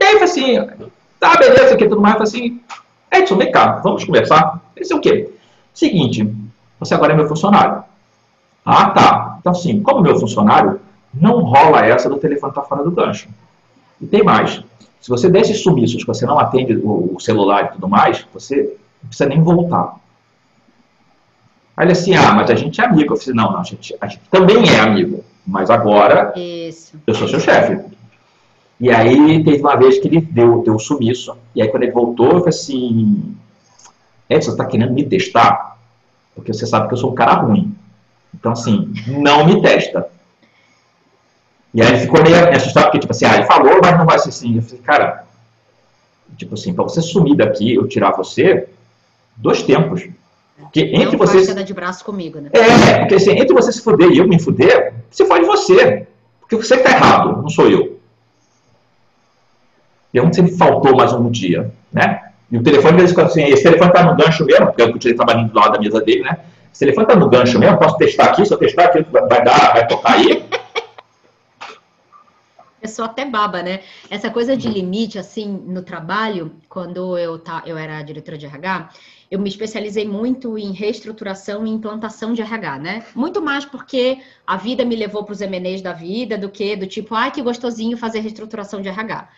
E 0.00 0.04
aí 0.04 0.22
assim, 0.22 0.56
tá, 1.18 1.36
beleza, 1.36 1.74
aqui 1.74 1.88
tudo 1.88 2.00
mais, 2.00 2.20
assim, 2.20 2.60
Edson, 3.12 3.36
vem 3.36 3.50
cá, 3.50 3.80
vamos 3.82 4.04
conversar. 4.04 4.60
Ele 4.74 4.82
disse 4.82 4.94
o 4.94 5.00
quê? 5.00 5.30
Seguinte, 5.72 6.32
você 6.78 6.94
agora 6.94 7.12
é 7.12 7.16
meu 7.16 7.28
funcionário. 7.28 7.82
Ah, 8.64 8.90
tá. 8.90 9.36
Então, 9.40 9.52
assim, 9.52 9.82
como 9.82 10.00
meu 10.00 10.18
funcionário, 10.18 10.80
não 11.12 11.40
rola 11.40 11.84
essa 11.84 12.08
do 12.08 12.16
telefone 12.16 12.50
estar 12.50 12.62
tá 12.62 12.68
fora 12.68 12.82
do 12.82 12.90
gancho. 12.90 13.28
E 14.00 14.06
tem 14.06 14.22
mais. 14.22 14.62
Se 15.00 15.10
você 15.10 15.28
der 15.28 15.42
esses 15.42 15.62
sumiços 15.62 16.02
que 16.02 16.06
você 16.06 16.24
não 16.24 16.38
atende 16.38 16.80
o 16.82 17.18
celular 17.20 17.64
e 17.64 17.68
tudo 17.74 17.88
mais, 17.88 18.26
você 18.32 18.74
não 19.04 19.08
precisa 19.08 19.28
nem 19.28 19.42
voltar. 19.42 19.96
Aí 21.76 21.86
ele 21.86 21.92
assim, 21.92 22.14
ah, 22.14 22.32
mas 22.32 22.50
a 22.50 22.54
gente 22.54 22.80
é 22.80 22.84
amigo. 22.84 23.14
Eu 23.14 23.16
falei, 23.16 23.34
não, 23.34 23.52
não, 23.52 23.60
a 23.60 23.62
gente, 23.62 23.96
a 24.00 24.06
gente 24.06 24.22
também 24.30 24.68
é 24.68 24.80
amigo, 24.80 25.24
mas 25.46 25.70
agora 25.70 26.32
Isso. 26.36 26.98
eu 27.06 27.14
sou 27.14 27.28
seu 27.28 27.38
chefe. 27.38 27.80
E 28.80 28.90
aí 28.90 29.44
teve 29.44 29.60
uma 29.60 29.76
vez 29.76 29.98
que 29.98 30.08
ele 30.08 30.20
deu, 30.20 30.62
deu 30.62 30.74
um 30.74 30.78
sumiço, 30.78 31.36
e 31.54 31.62
aí 31.62 31.68
quando 31.68 31.84
ele 31.84 31.92
voltou, 31.92 32.26
eu 32.26 32.38
falei 32.38 32.48
assim, 32.48 33.36
Edson, 34.28 34.50
você 34.50 34.54
está 34.54 34.64
querendo 34.64 34.92
me 34.92 35.04
testar? 35.04 35.78
Porque 36.34 36.52
você 36.52 36.66
sabe 36.66 36.88
que 36.88 36.94
eu 36.94 36.98
sou 36.98 37.12
um 37.12 37.14
cara 37.14 37.34
ruim. 37.34 37.74
Então, 38.34 38.52
assim, 38.52 38.92
não 39.06 39.46
me 39.46 39.62
testa. 39.62 40.08
E 41.72 41.80
aí 41.80 41.88
ele 41.88 41.98
ficou 41.98 42.22
meio 42.22 42.36
assustado, 42.50 42.84
porque, 42.84 42.98
tipo 42.98 43.12
assim, 43.12 43.24
ah, 43.26 43.34
ele 43.34 43.46
falou, 43.46 43.80
mas 43.82 43.96
não 43.96 44.06
vai 44.06 44.18
ser 44.18 44.30
assim. 44.30 44.56
Eu 44.56 44.62
falei, 44.62 44.82
cara, 44.82 45.24
tipo 46.36 46.54
assim, 46.54 46.74
para 46.74 46.84
você 46.84 47.00
sumir 47.00 47.36
daqui, 47.36 47.74
eu 47.74 47.86
tirar 47.86 48.12
você, 48.12 48.68
dois 49.36 49.62
tempos. 49.62 50.08
Porque 50.56 50.80
entre 50.80 51.16
não 51.16 51.18
você. 51.18 51.64
de 51.64 51.74
braço 51.74 52.04
comigo, 52.04 52.40
né? 52.40 52.50
É, 52.52 52.98
porque 53.00 53.16
assim, 53.16 53.32
entre 53.32 53.52
você 53.52 53.72
se 53.72 53.82
fuder 53.82 54.10
e 54.10 54.18
eu 54.18 54.28
me 54.28 54.40
fuder, 54.40 54.94
você 55.10 55.26
fode 55.26 55.44
você. 55.44 56.06
Porque 56.40 56.56
você 56.56 56.76
que 56.76 56.82
tá 56.84 56.90
errado, 56.90 57.42
não 57.42 57.48
sou 57.48 57.68
eu. 57.68 57.98
E 60.12 60.20
onde 60.20 60.36
sempre 60.36 60.56
faltou 60.56 60.96
mais 60.96 61.12
um 61.12 61.28
dia, 61.30 61.72
né? 61.92 62.30
E 62.50 62.56
o 62.56 62.62
telefone, 62.62 63.02
assim, 63.02 63.44
esse 63.46 63.64
telefone 63.64 63.92
tá 63.92 64.04
no 64.04 64.16
gancho 64.16 64.44
mesmo, 64.44 64.66
porque 64.66 64.82
eu 64.82 64.98
tirei 64.98 65.16
trabalhando 65.16 65.50
do 65.50 65.58
lado 65.58 65.72
da 65.72 65.80
mesa 65.80 66.00
dele, 66.00 66.22
né? 66.22 66.38
Esse 66.72 66.80
telefone 66.80 67.06
tá 67.06 67.16
no 67.16 67.28
gancho 67.28 67.58
mesmo, 67.58 67.78
posso 67.78 67.96
testar 67.96 68.26
aqui, 68.26 68.46
se 68.46 68.54
eu 68.54 68.58
testar 68.58 68.84
aqui, 68.84 69.04
vai 69.10 69.42
dar, 69.42 69.72
vai 69.72 69.86
tocar 69.88 70.12
aí. 70.12 70.44
pessoa 72.84 73.08
até 73.08 73.24
baba, 73.24 73.62
né? 73.62 73.80
Essa 74.10 74.28
coisa 74.28 74.54
de 74.54 74.68
limite, 74.68 75.18
assim, 75.18 75.48
no 75.48 75.82
trabalho, 75.82 76.52
quando 76.68 77.16
eu, 77.16 77.38
tá, 77.38 77.62
eu 77.64 77.78
era 77.78 78.02
diretora 78.02 78.36
de 78.36 78.44
RH, 78.44 78.90
eu 79.34 79.40
me 79.40 79.48
especializei 79.48 80.06
muito 80.06 80.56
em 80.56 80.70
reestruturação 80.70 81.66
e 81.66 81.70
implantação 81.70 82.32
de 82.32 82.40
RH, 82.40 82.78
né? 82.78 83.04
Muito 83.16 83.42
mais 83.42 83.64
porque 83.64 84.18
a 84.46 84.56
vida 84.56 84.84
me 84.84 84.94
levou 84.94 85.24
para 85.24 85.32
os 85.32 85.40
MNEs 85.40 85.82
da 85.82 85.92
vida 85.92 86.38
do 86.38 86.48
que 86.48 86.76
do 86.76 86.86
tipo, 86.86 87.16
ai, 87.16 87.32
que 87.32 87.42
gostosinho 87.42 87.96
fazer 87.96 88.20
reestruturação 88.20 88.80
de 88.80 88.88
RH. 88.88 89.28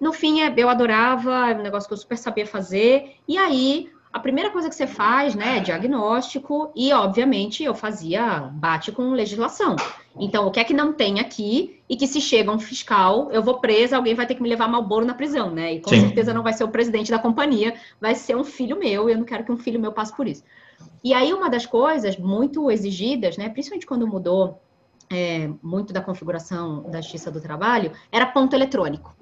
No 0.00 0.12
fim, 0.12 0.40
é, 0.40 0.52
eu 0.56 0.68
adorava, 0.68 1.50
é 1.50 1.54
um 1.54 1.62
negócio 1.62 1.88
que 1.88 1.92
eu 1.92 1.98
super 1.98 2.18
sabia 2.18 2.44
fazer, 2.44 3.12
e 3.28 3.38
aí 3.38 3.88
a 4.14 4.20
primeira 4.20 4.48
coisa 4.50 4.68
que 4.68 4.76
você 4.76 4.86
faz, 4.86 5.34
né, 5.34 5.56
é 5.56 5.60
diagnóstico, 5.60 6.70
e 6.76 6.92
obviamente 6.92 7.64
eu 7.64 7.74
fazia 7.74 8.48
bate 8.52 8.92
com 8.92 9.10
legislação. 9.10 9.74
Então, 10.16 10.46
o 10.46 10.52
que 10.52 10.60
é 10.60 10.64
que 10.64 10.72
não 10.72 10.92
tem 10.92 11.18
aqui 11.18 11.82
e 11.88 11.96
que 11.96 12.06
se 12.06 12.20
chega 12.20 12.52
um 12.52 12.60
fiscal, 12.60 13.32
eu 13.32 13.42
vou 13.42 13.58
presa, 13.58 13.96
alguém 13.96 14.14
vai 14.14 14.24
ter 14.24 14.36
que 14.36 14.42
me 14.42 14.48
levar 14.48 14.68
malboro 14.68 15.04
na 15.04 15.14
prisão, 15.14 15.50
né? 15.50 15.74
E 15.74 15.80
com 15.80 15.90
Sim. 15.90 15.98
certeza 15.98 16.32
não 16.32 16.44
vai 16.44 16.52
ser 16.52 16.62
o 16.62 16.68
presidente 16.68 17.10
da 17.10 17.18
companhia, 17.18 17.74
vai 18.00 18.14
ser 18.14 18.36
um 18.36 18.44
filho 18.44 18.78
meu, 18.78 19.08
e 19.08 19.12
eu 19.12 19.18
não 19.18 19.24
quero 19.24 19.42
que 19.42 19.50
um 19.50 19.58
filho 19.58 19.80
meu 19.80 19.90
passe 19.90 20.14
por 20.16 20.28
isso. 20.28 20.44
E 21.02 21.12
aí, 21.12 21.32
uma 21.32 21.50
das 21.50 21.66
coisas 21.66 22.16
muito 22.16 22.70
exigidas, 22.70 23.36
né, 23.36 23.48
principalmente 23.48 23.84
quando 23.84 24.06
mudou 24.06 24.60
é, 25.10 25.50
muito 25.60 25.92
da 25.92 26.00
configuração 26.00 26.88
da 26.88 27.00
Justiça 27.00 27.32
do 27.32 27.40
Trabalho, 27.40 27.90
era 28.12 28.26
ponto 28.26 28.54
eletrônico. 28.54 29.12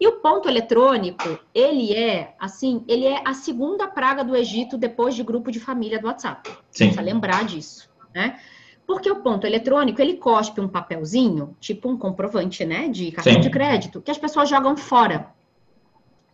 E 0.00 0.08
o 0.08 0.20
ponto 0.20 0.48
eletrônico, 0.48 1.38
ele 1.54 1.94
é, 1.94 2.34
assim, 2.38 2.84
ele 2.88 3.06
é 3.06 3.22
a 3.24 3.32
segunda 3.32 3.86
praga 3.86 4.24
do 4.24 4.34
Egito 4.34 4.76
depois 4.76 5.14
de 5.14 5.22
grupo 5.22 5.50
de 5.50 5.60
família 5.60 6.00
do 6.00 6.06
WhatsApp. 6.06 6.50
Sim. 6.70 6.86
Precisa 6.86 7.00
lembrar 7.00 7.44
disso, 7.44 7.88
né? 8.14 8.38
Porque 8.86 9.10
o 9.10 9.22
ponto 9.22 9.46
eletrônico, 9.46 10.02
ele 10.02 10.14
cospe 10.14 10.60
um 10.60 10.68
papelzinho, 10.68 11.56
tipo 11.58 11.88
um 11.88 11.96
comprovante, 11.96 12.64
né, 12.64 12.88
de 12.88 13.10
cartão 13.12 13.34
Sim. 13.34 13.40
de 13.40 13.50
crédito, 13.50 14.02
que 14.02 14.10
as 14.10 14.18
pessoas 14.18 14.48
jogam 14.48 14.76
fora. 14.76 15.32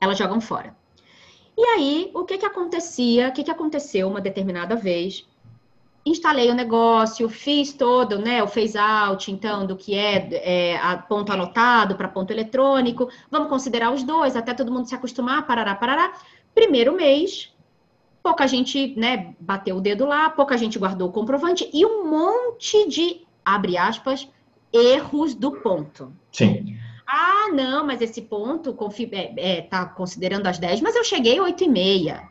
Elas 0.00 0.18
jogam 0.18 0.40
fora. 0.40 0.74
E 1.56 1.62
aí, 1.62 2.10
o 2.14 2.24
que 2.24 2.38
que 2.38 2.46
acontecia? 2.46 3.28
O 3.28 3.32
que 3.32 3.44
que 3.44 3.50
aconteceu 3.50 4.08
uma 4.08 4.20
determinada 4.20 4.74
vez? 4.74 5.28
Instalei 6.04 6.50
o 6.50 6.54
negócio, 6.54 7.28
fiz 7.28 7.72
todo, 7.72 8.18
né, 8.18 8.42
o 8.42 8.48
phase 8.48 8.78
out, 8.78 9.30
então, 9.30 9.66
do 9.66 9.76
que 9.76 9.94
é, 9.94 10.28
é 10.72 10.76
a 10.78 10.96
ponto 10.96 11.32
anotado 11.32 11.94
para 11.94 12.08
ponto 12.08 12.30
eletrônico. 12.32 13.08
Vamos 13.30 13.48
considerar 13.48 13.92
os 13.92 14.02
dois, 14.02 14.36
até 14.36 14.54
todo 14.54 14.72
mundo 14.72 14.88
se 14.88 14.94
acostumar, 14.94 15.46
parará, 15.46 15.74
parará. 15.74 16.12
Primeiro 16.54 16.94
mês, 16.94 17.54
pouca 18.22 18.46
gente, 18.46 18.94
né, 18.98 19.34
bateu 19.38 19.76
o 19.76 19.80
dedo 19.80 20.06
lá, 20.06 20.30
pouca 20.30 20.56
gente 20.56 20.78
guardou 20.78 21.08
o 21.08 21.12
comprovante 21.12 21.68
e 21.72 21.84
um 21.84 22.08
monte 22.08 22.88
de, 22.88 23.20
abre 23.44 23.76
aspas, 23.76 24.28
erros 24.72 25.34
do 25.34 25.52
ponto. 25.52 26.12
Sim. 26.32 26.76
Ah, 27.06 27.48
não, 27.52 27.84
mas 27.84 28.00
esse 28.00 28.22
ponto 28.22 28.76
é, 29.12 29.58
é, 29.58 29.62
tá 29.62 29.84
considerando 29.84 30.46
as 30.46 30.58
10, 30.58 30.80
mas 30.80 30.94
eu 30.94 31.02
cheguei 31.02 31.40
8 31.40 31.64
e 31.64 31.68
meia. 31.68 32.22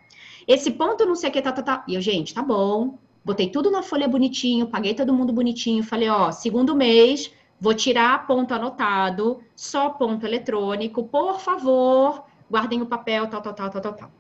Esse 0.48 0.72
ponto 0.72 1.06
não 1.06 1.16
sei 1.16 1.30
o 1.30 1.34
que, 1.34 1.42
tá, 1.42 1.52
tá, 1.52 1.62
tá. 1.62 1.84
E 1.88 1.96
eu, 1.96 2.02
gente, 2.02 2.34
tá 2.34 2.42
bom, 2.42 2.98
Botei 3.24 3.50
tudo 3.50 3.70
na 3.70 3.84
folha 3.84 4.08
bonitinho, 4.08 4.68
paguei 4.68 4.94
todo 4.94 5.14
mundo 5.14 5.34
bonitinho. 5.34 5.84
Falei, 5.84 6.10
ó, 6.10 6.32
segundo 6.32 6.76
mês, 6.76 7.32
vou 7.60 7.74
tirar 7.74 8.26
ponto 8.26 8.54
anotado, 8.54 9.42
só 9.56 9.90
ponto 9.90 10.26
eletrônico. 10.26 11.04
Por 11.04 11.40
favor, 11.40 12.24
guardem 12.50 12.82
o 12.82 12.86
papel, 12.86 13.28
tal, 13.28 13.42
tal, 13.42 13.54
tal, 13.54 13.70
tal, 13.70 13.82
tal, 13.82 13.94
tal. 13.94 14.12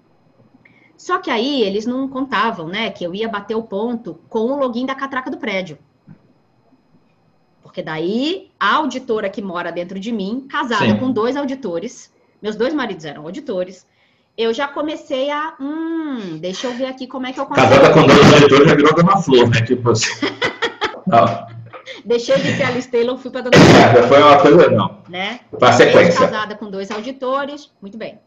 Só 0.98 1.18
que 1.20 1.32
aí 1.32 1.62
eles 1.62 1.86
não 1.86 2.10
contavam, 2.10 2.68
né, 2.68 2.90
que 2.90 3.06
eu 3.06 3.16
ia 3.16 3.30
bater 3.30 3.56
o 3.56 3.64
ponto 3.64 4.20
com 4.28 4.40
o 4.40 4.58
login 4.58 4.86
da 4.86 4.94
catraca 4.94 5.32
do 5.32 5.38
prédio. 5.38 5.80
Porque 7.64 7.82
daí 7.82 8.52
a 8.60 8.76
auditora 8.76 9.30
que 9.30 9.42
mora 9.42 9.72
dentro 9.72 9.98
de 9.98 10.12
mim, 10.12 10.46
casada 10.50 10.88
Sim. 10.88 10.98
com 10.98 11.10
dois 11.10 11.38
auditores, 11.38 12.14
meus 12.42 12.58
dois 12.58 12.74
maridos 12.74 13.06
eram 13.06 13.24
auditores, 13.24 13.88
eu 14.38 14.54
já 14.54 14.68
comecei 14.68 15.30
a. 15.30 15.56
Hum, 15.60 16.38
deixa 16.40 16.68
eu 16.68 16.74
ver 16.74 16.86
aqui 16.86 17.08
como 17.08 17.28
é 17.28 17.34
que 17.34 17.40
eu 17.40 17.46
consigo. 17.46 17.68
Casada 17.68 17.94
com 17.94 18.08
dois 18.08 18.34
auditores 18.34 18.70
já 18.70 18.76
virou 18.76 18.96
Dona 18.96 19.18
Flor, 19.18 19.50
né? 19.50 19.62
Tipo 19.62 19.92
assim. 19.92 20.28
Deixei 22.06 22.38
de 22.38 22.56
ser 22.56 22.64
Alice 22.64 22.90
Taylor, 22.90 23.18
fui 23.18 23.32
para 23.32 23.42
Dona 23.42 23.58
Flor. 23.58 24.04
É, 24.04 24.08
foi 24.08 24.22
uma 24.22 24.40
coisa, 24.40 24.70
não. 24.70 25.02
Né? 25.10 25.42
Para 25.58 25.74
sequência. 25.74 26.20
casada 26.20 26.56
com 26.56 26.70
dois 26.70 26.92
auditores, 26.92 27.72
muito 27.82 27.98
bem. 27.98 28.20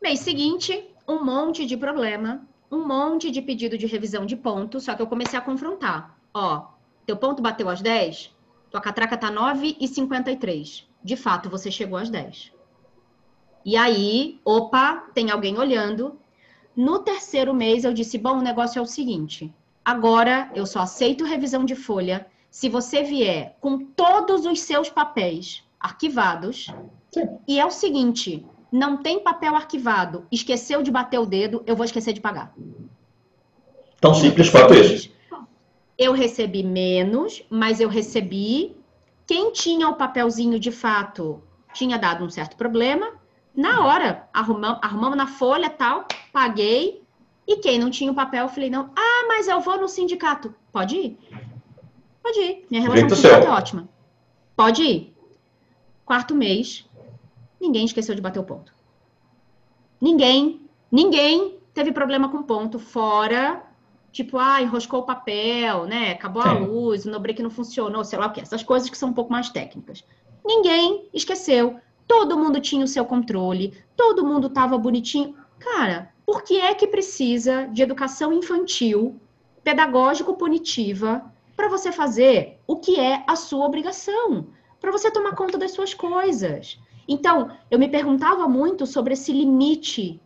Mês 0.00 0.20
seguinte, 0.20 0.84
um 1.06 1.24
monte 1.24 1.66
de 1.66 1.76
problema, 1.76 2.42
um 2.70 2.86
monte 2.86 3.30
de 3.30 3.42
pedido 3.42 3.76
de 3.76 3.86
revisão 3.86 4.24
de 4.24 4.36
ponto, 4.36 4.80
só 4.80 4.94
que 4.94 5.02
eu 5.02 5.06
comecei 5.06 5.38
a 5.38 5.42
confrontar. 5.42 6.16
Ó, 6.32 6.66
teu 7.04 7.16
ponto 7.16 7.42
bateu 7.42 7.68
às 7.68 7.82
10, 7.82 8.34
tua 8.70 8.80
catraca 8.80 9.16
tá 9.16 9.30
9 9.30 9.76
e 9.78 9.86
53. 9.86 10.88
De 11.04 11.16
fato, 11.16 11.50
você 11.50 11.70
chegou 11.70 11.98
às 11.98 12.08
10. 12.08 12.52
E 13.64 13.76
aí, 13.76 14.40
opa, 14.44 15.04
tem 15.14 15.30
alguém 15.30 15.58
olhando. 15.58 16.18
No 16.76 17.00
terceiro 17.00 17.54
mês, 17.54 17.84
eu 17.84 17.92
disse: 17.92 18.18
bom, 18.18 18.38
o 18.38 18.42
negócio 18.42 18.78
é 18.78 18.82
o 18.82 18.86
seguinte. 18.86 19.52
Agora 19.84 20.50
eu 20.54 20.64
só 20.64 20.80
aceito 20.80 21.24
revisão 21.24 21.64
de 21.64 21.74
folha 21.74 22.26
se 22.50 22.68
você 22.68 23.02
vier 23.02 23.56
com 23.60 23.78
todos 23.78 24.46
os 24.46 24.60
seus 24.60 24.88
papéis 24.88 25.64
arquivados. 25.80 26.66
Sim. 27.10 27.28
E 27.46 27.58
é 27.58 27.66
o 27.66 27.70
seguinte: 27.70 28.46
não 28.70 28.96
tem 28.96 29.20
papel 29.20 29.54
arquivado, 29.54 30.26
esqueceu 30.30 30.82
de 30.82 30.90
bater 30.90 31.18
o 31.18 31.26
dedo, 31.26 31.62
eu 31.66 31.76
vou 31.76 31.84
esquecer 31.84 32.12
de 32.12 32.20
pagar. 32.20 32.54
Tão 34.00 34.14
simples 34.14 34.50
quanto 34.50 34.74
isso. 34.74 35.12
Eu 35.96 36.12
recebi 36.12 36.62
menos, 36.62 37.44
mas 37.50 37.80
eu 37.80 37.88
recebi. 37.88 38.76
Quem 39.26 39.52
tinha 39.52 39.88
o 39.88 39.94
papelzinho 39.94 40.58
de 40.58 40.72
fato 40.72 41.42
tinha 41.72 41.98
dado 41.98 42.24
um 42.24 42.30
certo 42.30 42.56
problema, 42.56 43.12
na 43.54 43.84
hora, 43.86 44.28
arrumamos, 44.32 44.78
arrumamos 44.82 45.16
na 45.16 45.26
folha 45.26 45.68
tal, 45.68 46.06
paguei. 46.32 47.02
E 47.46 47.56
quem 47.56 47.78
não 47.78 47.90
tinha 47.90 48.10
o 48.10 48.14
papel, 48.14 48.44
eu 48.44 48.48
falei, 48.48 48.70
não, 48.70 48.90
ah, 48.96 49.24
mas 49.26 49.48
eu 49.48 49.60
vou 49.60 49.78
no 49.78 49.88
sindicato. 49.88 50.54
Pode 50.72 50.96
ir. 50.96 51.18
Pode 52.22 52.38
ir. 52.38 52.66
Minha 52.70 52.82
relação 52.82 53.08
com 53.08 53.26
o 53.26 53.44
é 53.44 53.50
ótima. 53.50 53.88
Pode 54.56 54.82
ir. 54.82 55.14
Quarto 56.04 56.34
mês, 56.34 56.88
ninguém 57.60 57.84
esqueceu 57.84 58.14
de 58.14 58.20
bater 58.20 58.38
o 58.38 58.44
ponto. 58.44 58.72
Ninguém, 60.00 60.60
ninguém 60.90 61.58
teve 61.74 61.92
problema 61.92 62.28
com 62.28 62.42
ponto, 62.42 62.78
fora, 62.78 63.62
tipo, 64.12 64.38
ah, 64.38 64.60
enroscou 64.60 65.00
o 65.00 65.04
papel, 65.04 65.84
né? 65.86 66.12
Acabou 66.12 66.42
Sim. 66.42 66.48
a 66.48 66.52
luz, 66.52 67.04
o 67.04 67.10
no 67.10 67.18
break 67.18 67.42
não 67.42 67.50
funcionou, 67.50 68.04
sei 68.04 68.18
lá 68.18 68.26
o 68.26 68.32
que. 68.32 68.40
Essas 68.40 68.62
coisas 68.62 68.88
que 68.88 68.98
são 68.98 69.08
um 69.08 69.14
pouco 69.14 69.32
mais 69.32 69.48
técnicas. 69.48 70.04
Ninguém 70.44 71.08
esqueceu. 71.14 71.80
Todo 72.06 72.38
mundo 72.38 72.60
tinha 72.60 72.84
o 72.84 72.88
seu 72.88 73.04
controle, 73.04 73.74
todo 73.96 74.24
mundo 74.24 74.48
estava 74.48 74.76
bonitinho. 74.78 75.34
Cara, 75.58 76.12
por 76.26 76.42
que 76.42 76.60
é 76.60 76.74
que 76.74 76.86
precisa 76.86 77.66
de 77.66 77.82
educação 77.82 78.32
infantil, 78.32 79.20
pedagógico-punitiva, 79.62 81.32
para 81.56 81.68
você 81.68 81.92
fazer 81.92 82.58
o 82.66 82.76
que 82.76 82.98
é 82.98 83.22
a 83.26 83.36
sua 83.36 83.64
obrigação? 83.64 84.48
Para 84.80 84.90
você 84.90 85.10
tomar 85.10 85.34
conta 85.34 85.56
das 85.56 85.72
suas 85.72 85.94
coisas. 85.94 86.78
Então, 87.06 87.50
eu 87.70 87.78
me 87.78 87.88
perguntava 87.88 88.48
muito 88.48 88.86
sobre 88.86 89.14
esse 89.14 89.32
limite 89.32 90.20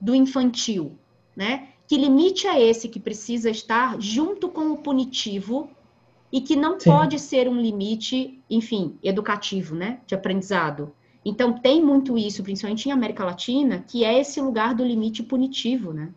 do 0.00 0.14
infantil, 0.14 0.98
né? 1.36 1.68
Que 1.86 1.96
limite 1.96 2.46
é 2.46 2.60
esse 2.60 2.88
que 2.88 3.00
precisa 3.00 3.50
estar 3.50 4.00
junto 4.00 4.48
com 4.48 4.70
o 4.70 4.78
punitivo 4.78 5.68
e 6.32 6.40
que 6.40 6.54
não 6.54 6.78
Sim. 6.78 6.90
pode 6.90 7.18
ser 7.18 7.48
um 7.48 7.60
limite, 7.60 8.40
enfim, 8.48 8.96
educativo, 9.02 9.74
né? 9.74 10.00
De 10.06 10.14
aprendizado. 10.14 10.94
Então, 11.24 11.52
tem 11.52 11.82
muito 11.82 12.16
isso, 12.16 12.42
principalmente 12.42 12.88
em 12.88 12.92
América 12.92 13.24
Latina, 13.24 13.84
que 13.86 14.04
é 14.04 14.18
esse 14.20 14.40
lugar 14.40 14.74
do 14.74 14.84
limite 14.84 15.22
punitivo, 15.22 15.92
né? 15.92 16.08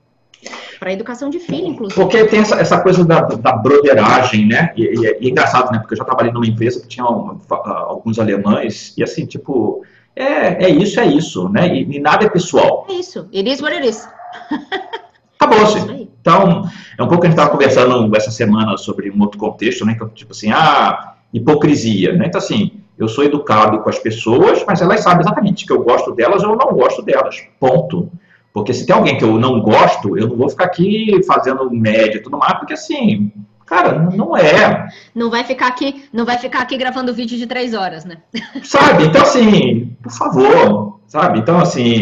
Para 0.80 0.90
a 0.90 0.94
educação 0.94 1.30
de 1.30 1.40
filho, 1.40 1.68
inclusive. 1.68 2.00
Porque 2.00 2.26
tem 2.26 2.40
essa, 2.40 2.56
essa 2.56 2.82
coisa 2.82 3.06
da, 3.06 3.22
da 3.22 3.54
broderagem, 3.54 4.46
né? 4.46 4.74
E, 4.76 4.84
e, 4.84 5.00
e, 5.02 5.08
é 5.08 5.30
engraçado, 5.30 5.72
né? 5.72 5.80
Porque 5.80 5.94
eu 5.94 5.98
já 5.98 6.06
trabalhei 6.06 6.32
numa 6.32 6.46
empresa 6.46 6.82
que 6.82 6.88
tinha 6.88 7.06
um, 7.06 7.40
alguns 7.50 8.20
alemães, 8.20 8.94
e 8.98 9.04
assim, 9.04 9.26
tipo, 9.26 9.86
é, 10.16 10.66
é 10.66 10.70
isso, 10.70 11.00
é 11.00 11.06
isso, 11.06 11.50
né? 11.50 11.74
E, 11.74 11.98
e 11.98 12.00
nada 12.00 12.26
é 12.26 12.30
pessoal. 12.30 12.86
É 12.90 12.94
isso. 12.94 13.28
It 13.34 13.50
is 13.50 13.62
what 13.62 13.76
it 13.76 13.88
is. 13.88 14.08
Acabou-se. 15.40 15.80
Então, 16.22 16.70
é 16.98 17.04
um 17.04 17.08
pouco 17.08 17.22
que 17.22 17.28
a 17.28 17.30
gente 17.30 17.38
estava 17.38 17.50
conversando 17.50 18.16
essa 18.16 18.32
semana 18.32 18.78
sobre 18.78 19.12
um 19.12 19.22
outro 19.22 19.38
contexto, 19.38 19.86
né? 19.86 19.96
Que, 19.96 20.06
tipo 20.10 20.32
assim, 20.32 20.52
ah, 20.52 21.16
hipocrisia, 21.34 22.14
né? 22.14 22.28
Então, 22.28 22.40
assim, 22.40 22.83
eu 22.98 23.08
sou 23.08 23.24
educado 23.24 23.80
com 23.80 23.90
as 23.90 24.00
pessoas, 24.00 24.64
mas 24.66 24.82
elas 24.82 25.02
sabem 25.02 25.22
exatamente 25.22 25.66
que 25.66 25.74
eu 25.74 25.84
gosto 25.84 26.12
delas 26.14 26.44
ou 26.44 26.56
não 26.56 26.74
gosto 26.74 27.02
delas. 27.02 27.44
Ponto. 27.60 28.12
Porque 28.54 28.74
se 28.74 28.86
tem 28.86 28.96
alguém 28.96 29.18
que 29.18 29.24
eu 29.24 29.40
não 29.40 29.62
gosto, 29.62 30.18
eu 30.18 30.28
não 30.28 30.38
vou 30.38 30.50
ficar 30.50 30.66
aqui 30.66 31.20
fazendo 31.26 31.70
média 31.72 32.18
e 32.18 32.22
tudo 32.22 32.38
mais, 32.38 32.54
porque 32.60 32.74
assim, 32.74 33.32
Cara, 33.66 33.98
não 33.98 34.36
é. 34.36 34.88
Não 35.16 35.30
vai 35.30 35.44
ficar 35.44 35.68
aqui, 35.68 36.06
não 36.12 36.26
vai 36.26 36.38
ficar 36.38 36.62
aqui 36.62 36.78
gravando 36.78 37.14
vídeo 37.14 37.38
de 37.38 37.48
três 37.48 37.74
horas, 37.74 38.06
né? 38.06 38.18
Sabe? 38.64 39.06
Então, 39.06 39.22
assim, 39.22 39.96
por 40.04 40.12
favor, 40.12 41.00
sabe? 41.08 41.40
Então, 41.40 41.58
assim, 41.60 42.02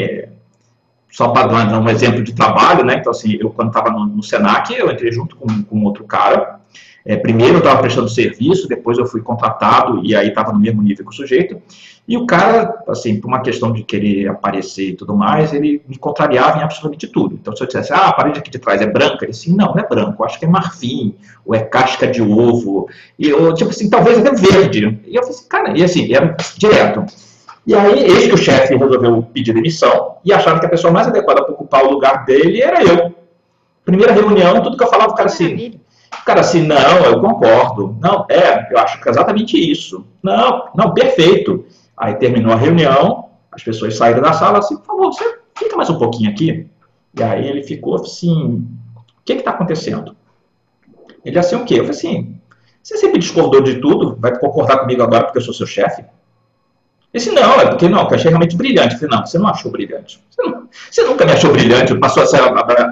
só 1.12 1.30
para 1.30 1.48
dar 1.48 1.80
um 1.80 1.90
exemplo 1.90 2.24
de 2.24 2.34
trabalho, 2.34 2.86
né? 2.86 2.96
Então, 2.96 3.12
assim, 3.12 3.38
eu 3.40 3.50
quando 3.50 3.68
estava 3.68 3.92
no, 3.92 4.06
no, 4.06 4.24
Senac, 4.24 4.74
eu 4.74 4.90
entrei 4.90 5.12
junto 5.12 5.36
com, 5.36 5.64
com 5.64 5.84
outro 5.84 6.06
cara. 6.06 6.62
É, 7.04 7.18
primeiro 7.18 7.56
eu 7.56 7.60
estava 7.60 7.82
prestando 7.82 8.08
serviço, 8.08 8.68
depois 8.68 8.98
eu 8.98 9.06
fui 9.06 9.22
contratado 9.22 10.02
e 10.06 10.16
aí 10.16 10.30
estava 10.30 10.54
no 10.54 10.60
mesmo 10.60 10.82
nível 10.82 11.04
que 11.06 11.12
o 11.12 11.16
sujeito. 11.16 11.62
E 12.08 12.18
o 12.18 12.26
cara, 12.26 12.84
assim, 12.88 13.20
por 13.20 13.28
uma 13.28 13.42
questão 13.42 13.72
de 13.72 13.84
querer 13.84 14.28
aparecer 14.28 14.90
e 14.90 14.96
tudo 14.96 15.16
mais, 15.16 15.54
ele 15.54 15.82
me 15.88 15.98
contrariava 15.98 16.60
em 16.60 16.64
absolutamente 16.64 17.08
tudo. 17.08 17.36
Então, 17.40 17.56
se 17.56 17.64
eu 17.64 17.68
dissesse, 17.68 17.94
ah, 17.94 18.08
a 18.08 18.14
parede 18.14 18.40
aqui 18.40 18.50
de 18.50 18.60
trás 18.60 18.82
é 18.82 18.88
branca, 18.88 19.24
ele 19.24 19.32
assim, 19.32 19.56
não, 19.56 19.74
não 19.74 19.80
é 19.80 19.88
branco, 19.88 20.24
acho 20.24 20.40
que 20.40 20.46
é 20.46 20.48
marfim, 20.48 21.16
ou 21.46 21.56
é 21.56 21.60
casca 21.60 22.08
de 22.08 22.22
ovo, 22.22 22.88
e 23.18 23.30
eu, 23.30 23.54
tipo 23.54 23.70
assim, 23.70 23.90
talvez 23.90 24.18
até 24.18 24.32
verde. 24.32 25.00
E 25.06 25.16
eu 25.16 25.22
falei 25.22 25.38
assim, 25.38 25.48
cara, 25.48 25.78
e 25.78 25.84
assim, 25.84 26.14
era 26.14 26.36
direto. 26.58 27.06
E 27.66 27.76
aí, 27.76 28.04
eis 28.04 28.26
que 28.26 28.34
o 28.34 28.38
chefe 28.38 28.76
resolveu 28.76 29.22
pedir 29.22 29.54
demissão 29.54 30.18
e 30.26 30.34
achava 30.34 30.60
que 30.60 30.66
a 30.66 30.70
pessoa 30.70 30.92
mais 30.92 31.08
adequada 31.08 31.44
para 31.44 31.54
ocupar 31.54 31.86
o 31.86 31.92
lugar 31.92 32.26
dele 32.26 32.62
era 32.62 32.84
eu. 32.84 33.14
Primeira 33.86 34.14
reunião, 34.14 34.62
tudo 34.62 34.78
que 34.78 34.84
eu 34.84 34.90
falava, 34.90 35.12
o 35.12 35.16
cara 35.16 35.30
assim, 35.30 35.80
o 36.22 36.26
cara 36.26 36.42
assim, 36.42 36.64
não, 36.64 37.06
eu 37.06 37.22
concordo. 37.22 37.96
Não, 38.00 38.26
é, 38.30 38.72
eu 38.72 38.78
acho 38.80 39.00
que 39.02 39.08
é 39.08 39.12
exatamente 39.12 39.72
isso. 39.72 40.06
Não, 40.24 40.70
não, 40.76 40.94
perfeito. 40.94 41.66
Aí 41.96 42.16
terminou 42.16 42.52
a 42.52 42.56
reunião, 42.56 43.30
as 43.52 43.64
pessoas 43.64 43.96
saíram 43.96 44.22
da 44.22 44.34
sala 44.34 44.60
assim, 44.60 44.78
por 44.78 44.86
favor, 44.86 45.14
você 45.14 45.38
fica 45.58 45.76
mais 45.76 45.90
um 45.90 46.00
pouquinho 46.00 46.32
aqui. 46.32 46.68
E 47.18 47.24
aí 47.24 47.48
ele 47.48 47.64
ficou 47.64 47.96
assim, 47.96 48.68
o 48.98 49.24
que 49.24 49.34
está 49.34 49.52
acontecendo? 49.52 50.16
Ele 51.24 51.38
assim, 51.38 51.56
o 51.56 51.66
quê? 51.66 51.76
Eu 51.76 51.86
falei 51.86 51.92
assim, 51.92 52.40
você 52.82 52.98
sempre 52.98 53.20
discordou 53.20 53.62
de 53.62 53.80
tudo, 53.80 54.18
vai 54.20 54.38
concordar 54.40 54.80
comigo 54.80 55.04
agora 55.04 55.26
porque 55.26 55.38
eu 55.38 55.44
sou 55.44 55.54
seu 55.54 55.68
chefe? 55.68 56.04
Ele 57.14 57.24
disse, 57.24 57.32
não, 57.36 57.60
é 57.60 57.66
porque 57.66 57.90
não, 57.90 58.08
que 58.08 58.14
eu 58.14 58.18
achei 58.18 58.30
realmente 58.30 58.56
brilhante. 58.56 58.94
Eu 58.94 59.00
falei, 59.00 59.18
não, 59.18 59.26
você 59.26 59.38
não 59.38 59.48
achou 59.48 59.72
brilhante. 59.72 60.24
Você, 60.30 60.44
não, 60.44 60.68
você 60.90 61.04
nunca 61.04 61.26
me 61.26 61.32
achou 61.34 61.52
brilhante, 61.52 61.96
passou 61.96 62.24
a 62.24 62.26
ser 62.26 62.40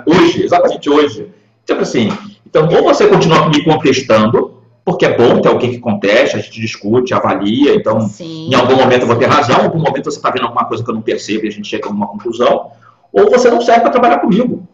hoje, 0.05 0.43
exatamente 0.43 0.89
hoje. 0.89 1.31
Tipo 1.65 1.81
assim, 1.81 2.09
então, 2.45 2.67
ou 2.67 2.83
você 2.83 3.07
continua 3.07 3.47
me 3.47 3.63
contestando, 3.63 4.59
porque 4.83 5.05
é 5.05 5.15
bom 5.15 5.39
ter 5.39 5.47
alguém 5.47 5.71
que 5.71 5.79
conteste, 5.79 6.35
a 6.35 6.39
gente 6.39 6.59
discute, 6.59 7.13
avalia, 7.13 7.75
então 7.75 8.01
Sim. 8.01 8.49
em 8.49 8.55
algum 8.55 8.75
momento 8.75 9.01
eu 9.01 9.07
vou 9.07 9.15
ter 9.15 9.27
razão, 9.27 9.59
em 9.59 9.65
algum 9.65 9.79
momento 9.79 10.05
você 10.05 10.17
está 10.17 10.31
vendo 10.31 10.45
alguma 10.45 10.65
coisa 10.65 10.83
que 10.83 10.89
eu 10.89 10.95
não 10.95 11.01
percebo 11.01 11.45
e 11.45 11.47
a 11.47 11.51
gente 11.51 11.67
chega 11.67 11.87
a 11.87 11.91
uma 11.91 12.07
conclusão, 12.07 12.71
ou 13.13 13.29
você 13.29 13.49
não 13.49 13.61
serve 13.61 13.81
para 13.81 13.91
trabalhar 13.91 14.17
comigo. 14.19 14.67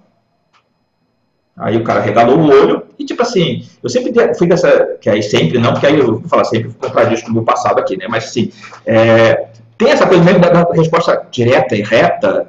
Aí 1.58 1.78
o 1.78 1.84
cara 1.84 2.00
regalou 2.00 2.40
o 2.40 2.48
olho 2.50 2.85
e 2.98 3.06
tipo 3.06 3.22
assim, 3.22 3.68
eu 3.84 3.90
sempre 3.90 4.14
fui 4.36 4.48
dessa, 4.48 4.98
que 5.00 5.10
aí 5.10 5.22
sempre 5.22 5.60
não, 5.60 5.74
porque 5.74 5.88
aí 5.88 6.00
eu 6.00 6.06
vou 6.06 6.30
falar 6.30 6.46
sempre 6.46 6.72
contradiz 6.74 7.22
com 7.22 7.30
o 7.30 7.34
meu 7.34 7.44
passado 7.44 7.80
aqui, 7.80 7.98
né, 7.98 8.08
mas 8.10 8.26
assim, 8.26 8.52
é, 8.86 9.48
tem 9.78 9.90
essa 9.90 10.08
coisa 10.08 10.24
mesmo 10.24 10.40
da, 10.40 10.50
da, 10.50 10.74
resposta 10.74 11.28
direta 11.30 11.76
e 11.76 11.82
reta, 11.82 12.48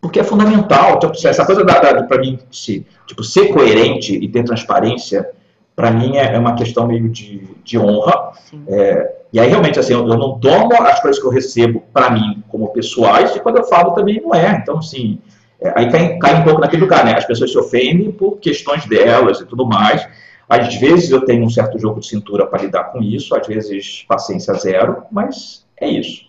porque 0.00 0.20
é 0.20 0.24
fundamental, 0.24 0.98
tipo, 0.98 1.12
essa 1.26 1.44
coisa 1.44 1.64
da, 1.64 1.80
da 1.80 2.02
para 2.04 2.18
mim, 2.18 2.38
se, 2.50 2.86
tipo, 3.06 3.24
ser 3.24 3.48
coerente 3.48 4.14
e 4.14 4.28
ter 4.28 4.44
transparência, 4.44 5.28
para 5.74 5.90
mim 5.90 6.16
é, 6.16 6.34
é, 6.34 6.38
uma 6.38 6.54
questão 6.54 6.86
meio 6.86 7.08
de, 7.08 7.42
de 7.64 7.78
honra. 7.78 8.32
É, 8.68 9.14
e 9.32 9.40
aí, 9.40 9.48
realmente, 9.48 9.78
assim, 9.78 9.92
eu, 9.92 10.00
eu, 10.08 10.16
não 10.16 10.38
tomo 10.38 10.74
as 10.82 11.00
coisas 11.00 11.20
que 11.20 11.26
eu 11.26 11.30
recebo 11.30 11.82
para 11.92 12.10
mim 12.10 12.42
como 12.48 12.68
pessoais, 12.68 13.34
e 13.34 13.40
quando 13.40 13.58
eu 13.58 13.64
falo 13.64 13.92
também 13.92 14.20
não 14.20 14.34
é. 14.34 14.58
Então, 14.62 14.78
assim, 14.78 15.20
é, 15.60 15.72
aí 15.74 15.90
cai, 15.90 16.18
cai, 16.18 16.40
um 16.40 16.44
pouco 16.44 16.60
naquele 16.60 16.82
lugar, 16.82 17.04
né? 17.04 17.14
As 17.14 17.24
pessoas 17.24 17.50
se 17.50 17.58
ofendem 17.58 18.12
por 18.12 18.38
questões 18.38 18.86
delas 18.86 19.40
e 19.40 19.46
tudo 19.46 19.66
mais. 19.66 20.06
Às 20.48 20.76
vezes 20.76 21.10
eu 21.10 21.24
tenho 21.24 21.44
um 21.44 21.50
certo 21.50 21.78
jogo 21.78 22.00
de 22.00 22.06
cintura 22.06 22.46
para 22.46 22.62
lidar 22.62 22.84
com 22.84 23.02
isso, 23.02 23.34
às 23.34 23.46
vezes 23.46 24.04
paciência 24.08 24.54
zero, 24.54 25.02
mas 25.10 25.66
é 25.76 25.88
isso. 25.88 26.26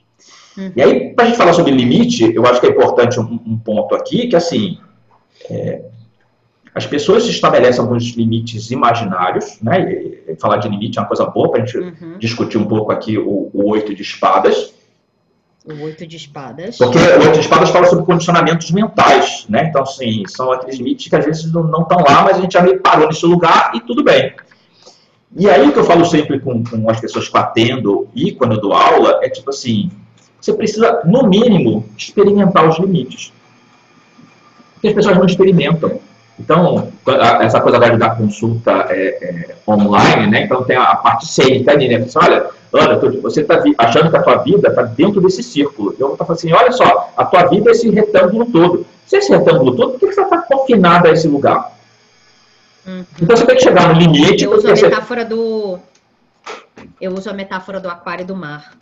Uhum. 0.58 0.72
E 0.76 0.82
aí, 0.82 1.14
para 1.14 1.26
a 1.26 1.28
gente 1.28 1.38
falar 1.38 1.54
sobre 1.54 1.72
limite, 1.72 2.34
eu 2.36 2.46
acho 2.46 2.60
que 2.60 2.68
é 2.68 2.70
importante 2.70 3.20
um, 3.20 3.40
um 3.46 3.58
ponto 3.58 3.96
aqui, 3.96 4.28
que 4.28 4.36
assim, 4.36 4.78
é, 5.50 5.84
as 6.74 6.86
pessoas 6.86 7.26
estabelecem 7.26 7.82
alguns 7.82 8.16
limites 8.16 8.72
imaginários, 8.72 9.58
né? 9.62 9.92
E, 9.92 10.36
falar 10.40 10.58
de 10.58 10.68
limite 10.68 10.98
é 10.98 11.02
uma 11.02 11.08
coisa 11.08 11.26
boa 11.26 11.50
para 11.50 11.62
a 11.62 11.66
gente 11.66 11.78
uhum. 11.78 12.18
discutir 12.20 12.58
um 12.58 12.66
pouco 12.66 12.92
aqui 12.92 13.18
o, 13.18 13.50
o 13.54 13.70
oito 13.70 13.94
de 13.96 14.02
espadas. 14.02 14.74
O 15.72 15.84
oito 15.84 16.08
de 16.08 16.18
espadas. 16.18 16.78
Porque 16.78 16.98
o 16.98 17.22
oito 17.22 17.34
de 17.34 17.40
espadas 17.42 17.70
fala 17.70 17.86
sobre 17.86 18.04
condicionamentos 18.04 18.72
mentais, 18.72 19.46
né? 19.48 19.66
Então, 19.70 19.84
assim, 19.84 20.24
são 20.28 20.52
aqueles 20.52 20.78
limites 20.78 21.08
que 21.08 21.16
às 21.16 21.24
vezes 21.24 21.52
não 21.54 21.82
estão 21.82 22.00
lá, 22.00 22.24
mas 22.24 22.38
a 22.38 22.42
gente 22.42 22.54
já 22.54 22.62
meio 22.62 22.80
parou 22.80 23.08
nesse 23.08 23.26
lugar 23.26 23.72
e 23.76 23.82
tudo 23.82 24.04
bem. 24.04 24.34
E 25.38 25.48
aí 25.48 25.68
o 25.68 25.72
que 25.72 25.78
eu 25.78 25.84
falo 25.84 26.04
sempre 26.06 26.40
com, 26.40 26.64
com 26.64 26.90
as 26.90 27.00
pessoas 27.00 27.28
que 27.28 27.38
atendo 27.38 28.08
e 28.16 28.32
quando 28.32 28.54
eu 28.54 28.62
dou 28.62 28.74
aula 28.74 29.20
é 29.22 29.30
tipo 29.30 29.52
assim, 29.52 29.92
você 30.42 30.54
precisa, 30.54 31.02
no 31.06 31.28
mínimo, 31.28 31.88
experimentar 31.96 32.68
os 32.68 32.80
limites. 32.80 33.32
Porque 34.74 34.88
as 34.88 34.94
pessoas 34.94 35.18
não 35.18 35.26
experimentam. 35.26 36.00
Então, 36.40 36.92
essa 37.42 37.60
coisa 37.60 37.78
da 37.80 38.10
consulta 38.12 38.88
é, 38.90 39.08
é, 39.22 39.56
online, 39.68 40.28
né? 40.28 40.44
Então 40.44 40.64
tem 40.64 40.78
a 40.78 40.96
parte 40.96 41.28
cênica 41.28 41.74
ali, 41.74 41.90
né? 41.90 42.00
Você 42.00 42.18
olha, 42.18 42.48
Ana, 42.72 43.00
você 43.22 43.42
está 43.42 43.64
achando 43.78 44.12
que 44.12 44.18
a 44.18 44.22
tua 44.22 44.38
vida 44.38 44.70
está 44.70 44.84
dentro 44.84 45.20
desse 45.22 45.42
círculo. 45.42 45.96
Eu 46.00 46.08
vou 46.08 46.14
estar 46.14 46.26
falando 46.26 46.38
assim, 46.38 46.54
olha 46.54 46.72
só, 46.72 47.12
a 47.18 47.26
tua 47.26 47.46
vida 47.48 47.70
é 47.70 47.72
esse 47.72 47.90
retângulo 47.90 48.46
todo. 48.46 48.86
Se 49.08 49.16
é 49.16 49.20
esse 49.20 49.32
retângulo 49.32 49.76
todo, 49.76 49.92
por 49.94 50.08
que 50.08 50.14
você 50.14 50.22
está 50.22 50.38
confinado 50.38 51.08
a 51.08 51.12
esse 51.12 51.28
lugar? 51.28 51.74
Uhum. 52.86 53.04
Então 53.22 53.36
você 53.36 53.46
tem 53.46 53.56
que 53.56 53.64
chegar 53.64 53.94
no 53.94 54.00
limite. 54.00 54.44
Eu 54.44 54.54
uso 54.54 54.68
a 54.68 54.74
metáfora 54.74 55.22
você... 55.24 55.30
do. 55.30 55.80
Eu 57.02 57.14
uso 57.14 57.30
a 57.30 57.34
metáfora 57.34 57.80
do 57.80 57.90
aquário 57.90 58.24
e 58.24 58.26
do 58.26 58.36
mar. 58.36 58.74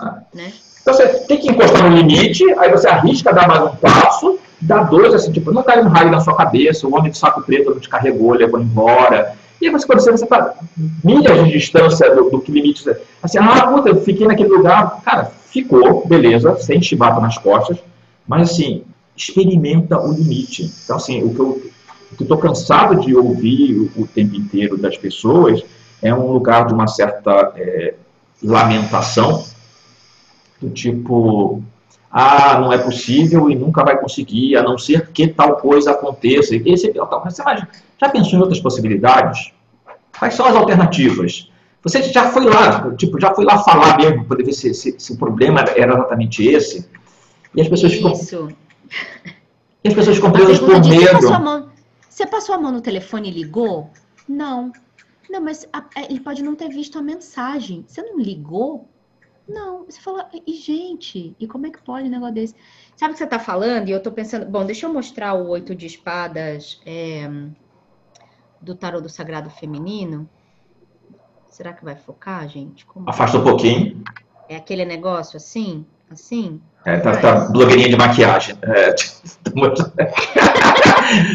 Ah. 0.00 0.20
Né? 0.32 0.52
Então 0.80 0.92
você 0.92 1.06
tem 1.26 1.38
que 1.38 1.50
encostar 1.50 1.88
no 1.88 1.96
limite, 1.96 2.44
aí 2.58 2.70
você 2.70 2.88
arrisca 2.88 3.32
dar 3.32 3.48
mais 3.48 3.62
um 3.62 3.76
passo, 3.76 4.38
dá 4.60 4.82
dois, 4.82 5.14
assim, 5.14 5.32
tipo, 5.32 5.50
não 5.50 5.62
cai 5.62 5.80
um 5.80 5.88
raio 5.88 6.10
na 6.10 6.20
sua 6.20 6.36
cabeça, 6.36 6.86
o 6.86 6.94
homem 6.94 7.10
de 7.10 7.16
saco 7.16 7.42
preto 7.42 7.70
não 7.70 7.80
te 7.80 7.88
carregou, 7.88 8.34
levou 8.34 8.60
embora. 8.60 9.34
E 9.60 9.70
você, 9.70 9.86
quando 9.86 10.00
você 10.00 10.10
está 10.10 10.54
milhas 11.02 11.44
de 11.44 11.52
distância 11.52 12.14
do, 12.14 12.30
do 12.30 12.40
que 12.40 12.52
limite, 12.52 12.84
assim, 13.22 13.38
ah, 13.38 13.66
puta, 13.66 13.88
eu 13.90 14.00
fiquei 14.02 14.26
naquele 14.26 14.50
lugar. 14.50 15.00
Cara, 15.02 15.32
ficou, 15.50 16.06
beleza, 16.06 16.56
sem 16.56 16.82
chibata 16.82 17.20
nas 17.20 17.38
costas, 17.38 17.78
mas 18.26 18.50
assim, 18.50 18.84
experimenta 19.16 19.98
o 19.98 20.12
limite. 20.12 20.70
Então, 20.84 20.96
assim, 20.96 21.22
o 21.22 21.34
que 21.34 21.40
eu 21.40 21.62
estou 22.20 22.38
cansado 22.38 23.00
de 23.00 23.14
ouvir 23.14 23.90
o, 23.96 24.02
o 24.02 24.06
tempo 24.06 24.34
inteiro 24.34 24.76
das 24.76 24.96
pessoas 24.96 25.62
é 26.02 26.14
um 26.14 26.32
lugar 26.32 26.66
de 26.66 26.74
uma 26.74 26.86
certa 26.86 27.52
é, 27.56 27.94
lamentação, 28.42 29.44
do 30.60 30.70
tipo, 30.70 31.62
ah, 32.16 32.60
não 32.60 32.72
é 32.72 32.78
possível 32.78 33.50
e 33.50 33.56
nunca 33.56 33.82
vai 33.82 33.98
conseguir, 33.98 34.54
a 34.54 34.62
não 34.62 34.78
ser 34.78 35.10
que 35.10 35.26
tal 35.26 35.56
coisa 35.56 35.90
aconteça. 35.90 36.54
E 36.54 36.62
esse, 36.72 36.92
você 36.92 37.42
já 38.00 38.08
pensou 38.08 38.38
em 38.38 38.42
outras 38.42 38.60
possibilidades? 38.60 39.52
Quais 40.16 40.34
são 40.34 40.46
as 40.46 40.54
alternativas? 40.54 41.50
Você 41.82 42.04
já 42.04 42.30
foi 42.30 42.44
lá, 42.44 42.94
tipo, 42.94 43.20
já 43.20 43.34
foi 43.34 43.44
lá 43.44 43.58
falar 43.58 43.96
mesmo, 43.96 44.18
para 44.18 44.28
poder 44.28 44.44
ver 44.44 44.52
se, 44.52 44.72
se, 44.72 44.94
se, 44.96 45.12
o 45.12 45.16
problema 45.16 45.62
era 45.76 45.94
exatamente 45.94 46.46
esse. 46.46 46.88
E 47.52 47.60
as 47.60 47.66
pessoas 47.68 47.92
ficam. 47.94 48.12
Isso. 48.12 48.48
E 49.82 49.88
as 49.88 49.94
pessoas 49.94 50.14
ficam 50.14 50.30
presas 50.30 50.60
por 50.60 50.68
medo. 50.68 51.00
Você 51.00 51.10
passou, 51.10 51.40
mão, 51.40 51.68
você 52.08 52.26
passou, 52.26 52.54
a 52.54 52.58
mão, 52.58 52.70
no 52.70 52.80
telefone 52.80 53.28
e 53.28 53.32
ligou? 53.32 53.90
Não. 54.28 54.72
Não, 55.28 55.40
mas 55.40 55.66
a, 55.72 55.82
é, 55.96 56.04
ele 56.04 56.20
pode 56.20 56.44
não 56.44 56.54
ter 56.54 56.68
visto 56.68 56.96
a 56.96 57.02
mensagem. 57.02 57.84
Você 57.88 58.00
não 58.02 58.20
ligou? 58.20 58.88
Não. 59.48 59.84
Você 59.84 60.00
fala, 60.00 60.28
e 60.46 60.54
gente, 60.54 61.36
e 61.38 61.46
como 61.46 61.66
é 61.66 61.70
que 61.70 61.82
pode 61.82 62.08
um 62.08 62.10
negócio 62.10 62.34
desse? 62.34 62.54
Sabe 62.96 63.10
o 63.10 63.14
que 63.14 63.18
você 63.18 63.24
está 63.24 63.38
falando? 63.38 63.88
E 63.88 63.92
eu 63.92 63.98
estou 63.98 64.12
pensando, 64.12 64.46
bom, 64.46 64.64
deixa 64.64 64.86
eu 64.86 64.92
mostrar 64.92 65.34
o 65.34 65.48
oito 65.48 65.74
de 65.74 65.86
espadas 65.86 66.80
é, 66.86 67.28
do 68.60 68.74
tarô 68.74 69.00
do 69.00 69.08
sagrado 69.08 69.50
feminino. 69.50 70.28
Será 71.48 71.72
que 71.72 71.84
vai 71.84 71.94
focar, 71.94 72.48
gente? 72.48 72.84
Como... 72.86 73.08
Afasta 73.08 73.38
um 73.38 73.44
pouquinho. 73.44 74.02
É 74.48 74.56
aquele 74.56 74.84
negócio 74.84 75.36
assim? 75.36 75.86
Assim? 76.10 76.60
É, 76.84 76.98
tá, 76.98 77.16
tá 77.16 77.48
blogueirinha 77.50 77.88
de 77.88 77.96
maquiagem. 77.96 78.58
É, 78.62 78.90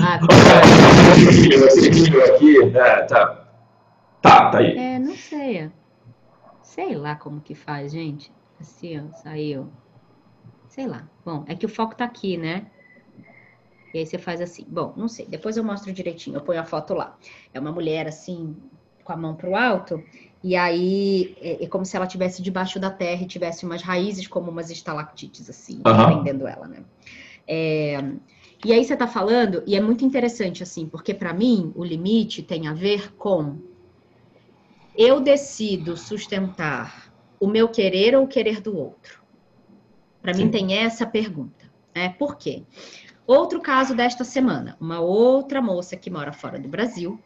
ah, 0.04 0.20
aqui, 2.36 2.78
é, 2.78 3.02
tá. 3.04 3.46
Tá, 4.22 4.52
tá 4.52 4.58
aí. 4.58 4.78
É, 4.78 5.00
não 5.00 5.16
sei. 5.16 5.72
Sei 6.70 6.96
lá 6.96 7.16
como 7.16 7.42
que 7.42 7.56
faz, 7.56 7.92
gente. 7.92 8.32
Assim, 8.60 9.00
ó, 9.00 9.12
saiu. 9.14 9.72
Sei 10.68 10.86
lá. 10.86 11.10
Bom, 11.26 11.44
é 11.48 11.56
que 11.56 11.66
o 11.66 11.70
foco 11.70 11.96
tá 11.96 12.06
aqui, 12.06 12.38
né? 12.38 12.68
E 13.92 13.98
aí 13.98 14.06
você 14.06 14.20
faz 14.20 14.40
assim. 14.40 14.66
Bom, 14.70 14.94
não 14.96 15.08
sei. 15.08 15.26
Depois 15.26 15.58
eu 15.58 15.64
mostro 15.64 15.92
direitinho. 15.92 16.38
Eu 16.38 16.42
ponho 16.42 16.62
a 16.62 16.64
foto 16.64 16.94
lá. 16.94 17.18
É 17.52 17.60
uma 17.60 17.72
mulher 17.72 18.08
assim, 18.08 18.56
com 19.04 19.14
a 19.14 19.18
mão 19.18 19.34
para 19.34 19.50
o 19.50 19.56
alto, 19.56 20.04
e 20.44 20.56
aí 20.56 21.36
é, 21.42 21.64
é, 21.64 21.68
como 21.68 21.84
se 21.84 21.98
ela 21.98 22.06
tivesse 22.06 22.44
debaixo 22.44 22.80
da 22.80 22.92
terra 22.92 23.24
e 23.24 23.28
tivesse 23.28 23.66
umas 23.66 23.82
raízes 23.82 24.28
como 24.28 24.52
umas 24.52 24.70
estalactites, 24.70 25.50
assim, 25.50 25.82
uhum. 25.84 26.06
prendendo 26.06 26.48
ela, 26.48 26.68
né? 26.68 26.84
É, 27.48 27.98
e 28.64 28.72
aí 28.72 28.86
você 28.86 28.94
está 28.94 29.08
falando, 29.08 29.64
e 29.66 29.76
é 29.76 29.82
muito 29.82 30.06
interessante, 30.06 30.62
assim, 30.62 30.86
porque 30.86 31.16
para 31.16 31.34
mim 31.34 31.72
o 31.76 31.84
limite 31.84 32.44
tem 32.44 32.68
a 32.68 32.74
ver 32.74 33.12
com 33.16 33.58
eu 35.00 35.22
decido 35.22 35.96
sustentar 35.96 37.10
o 37.40 37.48
meu 37.48 37.70
querer 37.70 38.18
ou 38.18 38.26
o 38.26 38.28
querer 38.28 38.60
do 38.60 38.78
outro. 38.78 39.24
Para 40.22 40.34
mim 40.34 40.52
tem 40.52 40.74
essa 40.78 41.06
pergunta, 41.06 41.72
né? 41.96 42.10
Por 42.20 42.36
quê? 42.36 42.64
Outro 43.26 43.62
caso 43.62 43.96
desta 43.96 44.26
semana, 44.26 44.76
uma 44.78 45.00
outra 45.00 45.62
moça 45.62 45.96
que 45.96 46.10
mora 46.10 46.34
fora 46.34 46.60
do 46.60 46.68
Brasil, 46.68 47.18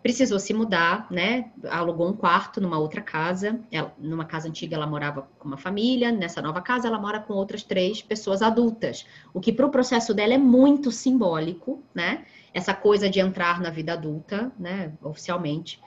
precisou 0.00 0.38
se 0.38 0.54
mudar, 0.54 1.08
né? 1.10 1.50
Alugou 1.68 2.08
um 2.08 2.12
quarto 2.12 2.60
numa 2.60 2.78
outra 2.78 3.00
casa. 3.00 3.58
Ela, 3.72 3.92
numa 3.98 4.24
casa 4.24 4.46
antiga 4.46 4.76
ela 4.76 4.86
morava 4.86 5.28
com 5.40 5.48
uma 5.48 5.58
família, 5.58 6.12
nessa 6.12 6.40
nova 6.40 6.60
casa 6.60 6.86
ela 6.86 7.00
mora 7.00 7.18
com 7.18 7.32
outras 7.32 7.64
três 7.64 8.00
pessoas 8.00 8.42
adultas. 8.42 9.04
O 9.34 9.40
que 9.40 9.52
para 9.52 9.66
o 9.66 9.70
processo 9.70 10.14
dela 10.14 10.34
é 10.34 10.38
muito 10.38 10.92
simbólico, 10.92 11.82
né? 11.92 12.24
Essa 12.54 12.74
coisa 12.74 13.10
de 13.10 13.18
entrar 13.18 13.60
na 13.60 13.70
vida 13.70 13.94
adulta, 13.94 14.52
né? 14.56 14.92
Oficialmente. 15.02 15.80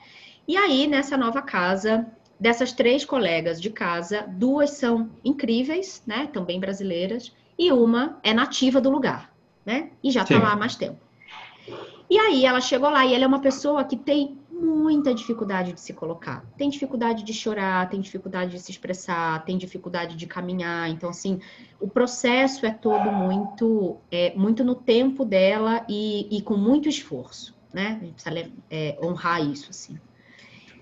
E 0.46 0.56
aí, 0.56 0.86
nessa 0.86 1.16
nova 1.16 1.40
casa, 1.40 2.06
dessas 2.38 2.72
três 2.72 3.04
colegas 3.04 3.60
de 3.60 3.70
casa, 3.70 4.26
duas 4.28 4.70
são 4.70 5.10
incríveis, 5.24 6.02
né? 6.06 6.28
Também 6.32 6.58
brasileiras, 6.58 7.32
e 7.58 7.70
uma 7.70 8.18
é 8.22 8.34
nativa 8.34 8.80
do 8.80 8.90
lugar, 8.90 9.32
né? 9.64 9.90
E 10.02 10.10
já 10.10 10.22
está 10.22 10.38
lá 10.38 10.52
há 10.52 10.56
mais 10.56 10.74
tempo. 10.74 10.98
E 12.10 12.18
aí 12.18 12.44
ela 12.44 12.60
chegou 12.60 12.90
lá 12.90 13.06
e 13.06 13.14
ela 13.14 13.24
é 13.24 13.26
uma 13.26 13.40
pessoa 13.40 13.84
que 13.84 13.96
tem 13.96 14.36
muita 14.50 15.14
dificuldade 15.14 15.72
de 15.72 15.80
se 15.80 15.92
colocar. 15.92 16.44
Tem 16.56 16.68
dificuldade 16.68 17.24
de 17.24 17.32
chorar, 17.32 17.88
tem 17.88 18.00
dificuldade 18.00 18.52
de 18.52 18.58
se 18.58 18.70
expressar, 18.70 19.44
tem 19.44 19.56
dificuldade 19.56 20.16
de 20.16 20.26
caminhar. 20.26 20.90
Então, 20.90 21.10
assim, 21.10 21.40
o 21.80 21.88
processo 21.88 22.66
é 22.66 22.70
todo 22.70 23.10
muito, 23.10 23.96
é, 24.10 24.32
muito 24.36 24.62
no 24.62 24.74
tempo 24.74 25.24
dela 25.24 25.84
e, 25.88 26.28
e 26.36 26.42
com 26.42 26.56
muito 26.56 26.88
esforço, 26.88 27.54
né? 27.72 27.98
A 28.00 28.04
gente 28.04 28.14
precisa 28.14 28.52
é, 28.70 28.98
honrar 29.02 29.44
isso, 29.44 29.70
assim. 29.70 29.98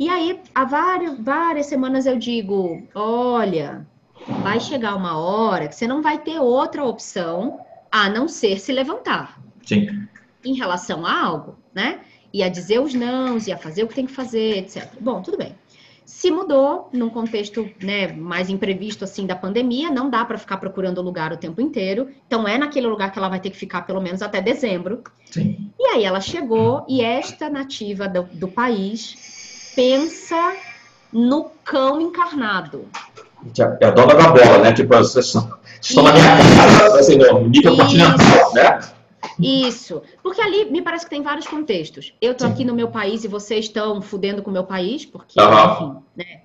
E 0.01 0.09
aí, 0.09 0.41
há 0.53 0.65
várias, 0.65 1.17
várias 1.21 1.67
semanas 1.67 2.07
eu 2.07 2.19
digo: 2.19 2.83
olha, 2.95 3.87
vai 4.43 4.59
chegar 4.59 4.97
uma 4.97 5.17
hora 5.17 5.69
que 5.69 5.77
você 5.77 5.87
não 5.87 6.03
vai 6.03 6.19
ter 6.19 6.41
outra 6.41 6.85
opção 6.85 7.61
a 7.93 8.09
não 8.09 8.27
ser 8.27 8.59
se 8.59 8.73
levantar. 8.73 9.41
Sim 9.65 10.09
em 10.45 10.55
relação 10.55 11.05
a 11.05 11.23
algo, 11.23 11.57
né? 11.75 12.01
E 12.33 12.43
a 12.43 12.49
dizer 12.49 12.81
os 12.81 12.95
nãos, 12.95 13.47
e 13.47 13.53
a 13.53 13.57
fazer 13.57 13.83
o 13.83 13.89
que 13.89 13.95
tem 13.95 14.07
que 14.07 14.13
fazer, 14.13 14.59
etc. 14.59 14.89
Bom, 15.01 15.21
tudo 15.21 15.37
bem. 15.37 15.55
Se 16.05 16.31
mudou 16.31 16.89
num 16.93 17.09
contexto 17.09 17.69
né, 17.81 18.13
mais 18.13 18.51
imprevisto 18.51 19.05
assim 19.05 19.27
da 19.27 19.37
pandemia, 19.37 19.91
não 19.91 20.11
dá 20.11 20.25
para 20.25 20.39
ficar 20.39 20.57
procurando 20.57 21.01
lugar 21.01 21.33
o 21.33 21.37
tempo 21.37 21.61
inteiro. 21.61 22.09
Então 22.27 22.47
é 22.49 22.59
naquele 22.59 22.87
lugar 22.87 23.13
que 23.13 23.19
ela 23.19 23.29
vai 23.29 23.41
ter 23.41 23.51
que 23.51 23.57
ficar 23.57 23.83
pelo 23.83 24.01
menos 24.01 24.21
até 24.21 24.41
dezembro. 24.41 25.03
Sim. 25.27 25.71
E 25.79 25.87
aí 25.87 26.05
ela 26.05 26.21
chegou 26.21 26.85
e 26.89 27.01
esta 27.01 27.49
nativa 27.49 28.09
do, 28.09 28.25
do 28.25 28.49
país 28.49 29.40
pensa 29.75 30.55
no 31.13 31.51
cão 31.65 32.01
encarnado. 32.01 32.87
É 33.81 33.87
a 33.87 33.91
dona 33.91 34.15
da 34.15 34.31
bola, 34.31 34.59
né? 34.59 34.73
Tipo, 34.73 34.97
vocês 34.97 35.35
estão 35.81 36.03
na 36.03 36.13
minha 36.13 36.37
casa, 36.79 37.01
assim, 37.01 37.17
nível 37.49 37.77
continental, 37.77 38.55
né? 38.55 38.81
Isso. 39.39 40.03
Porque 40.23 40.41
ali 40.41 40.71
me 40.71 40.83
parece 40.83 41.05
que 41.05 41.11
tem 41.11 41.23
vários 41.23 41.47
contextos. 41.47 42.15
Eu 42.21 42.35
tô 42.35 42.45
Sim. 42.45 42.53
aqui 42.53 42.65
no 42.65 42.75
meu 42.75 42.89
país 42.89 43.25
e 43.25 43.29
vocês 43.29 43.67
estão 43.67 44.01
fudendo 44.03 44.43
com 44.43 44.51
o 44.51 44.53
meu 44.53 44.65
país, 44.65 45.07
porque, 45.07 45.41
uhum. 45.41 45.73
enfim, 45.73 45.97
né? 46.17 46.41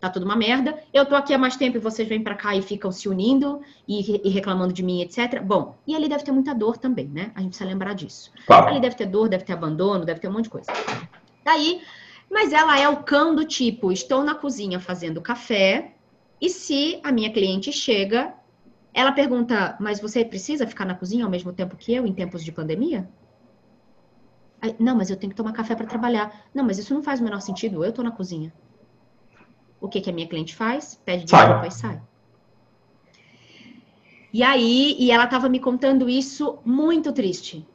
Tá 0.00 0.08
tudo 0.08 0.24
uma 0.24 0.34
merda. 0.34 0.78
Eu 0.94 1.04
tô 1.04 1.14
aqui 1.14 1.34
há 1.34 1.38
mais 1.38 1.56
tempo 1.56 1.76
e 1.76 1.80
vocês 1.80 2.08
vêm 2.08 2.22
para 2.22 2.34
cá 2.34 2.56
e 2.56 2.62
ficam 2.62 2.90
se 2.90 3.06
unindo 3.06 3.60
e, 3.86 4.26
e, 4.26 4.30
reclamando 4.30 4.72
de 4.72 4.82
mim, 4.82 5.02
etc. 5.02 5.42
Bom, 5.42 5.76
e 5.86 5.94
ali 5.94 6.08
deve 6.08 6.24
ter 6.24 6.32
muita 6.32 6.54
dor 6.54 6.78
também, 6.78 7.06
né? 7.06 7.30
A 7.34 7.40
gente 7.40 7.50
precisa 7.50 7.68
lembrar 7.68 7.94
disso. 7.94 8.32
Claro. 8.46 8.68
Ali 8.68 8.80
deve 8.80 8.96
ter 8.96 9.04
dor, 9.04 9.28
deve 9.28 9.44
ter 9.44 9.52
abandono, 9.52 10.06
deve 10.06 10.18
ter 10.18 10.28
um 10.28 10.32
monte 10.32 10.44
de 10.44 10.50
coisa. 10.50 10.72
Daí, 11.44 11.82
mas 12.30 12.52
ela 12.52 12.78
é 12.78 12.88
o 12.88 13.02
cão 13.02 13.34
do 13.34 13.44
tipo: 13.44 13.90
estou 13.90 14.22
na 14.22 14.34
cozinha 14.34 14.78
fazendo 14.78 15.20
café 15.20 15.94
e 16.40 16.48
se 16.48 17.00
a 17.02 17.12
minha 17.12 17.32
cliente 17.32 17.72
chega 17.72 18.34
ela 18.92 19.12
pergunta, 19.12 19.76
mas 19.80 20.00
você 20.00 20.24
precisa 20.24 20.66
ficar 20.66 20.84
na 20.84 20.94
cozinha 20.94 21.24
ao 21.24 21.30
mesmo 21.30 21.52
tempo 21.52 21.76
que 21.76 21.92
eu 21.94 22.06
em 22.06 22.12
tempos 22.12 22.44
de 22.44 22.50
pandemia? 22.50 23.08
Não, 24.78 24.96
mas 24.96 25.08
eu 25.10 25.16
tenho 25.16 25.30
que 25.30 25.36
tomar 25.36 25.52
café 25.52 25.74
para 25.74 25.86
trabalhar. 25.86 26.46
Não, 26.52 26.64
mas 26.64 26.78
isso 26.78 26.92
não 26.92 27.02
faz 27.02 27.20
o 27.20 27.24
menor 27.24 27.40
sentido. 27.40 27.82
Eu 27.82 27.90
estou 27.90 28.04
na 28.04 28.10
cozinha. 28.10 28.52
O 29.80 29.88
que, 29.88 30.00
que 30.00 30.10
a 30.10 30.12
minha 30.12 30.28
cliente 30.28 30.54
faz? 30.54 31.00
Pede 31.04 31.24
desculpa 31.24 31.66
e 31.66 31.70
sai. 31.70 32.02
E 34.32 34.42
aí, 34.42 34.96
e 34.98 35.10
ela 35.10 35.24
estava 35.24 35.48
me 35.48 35.58
contando 35.58 36.08
isso 36.08 36.58
muito 36.64 37.12
triste. 37.12 37.66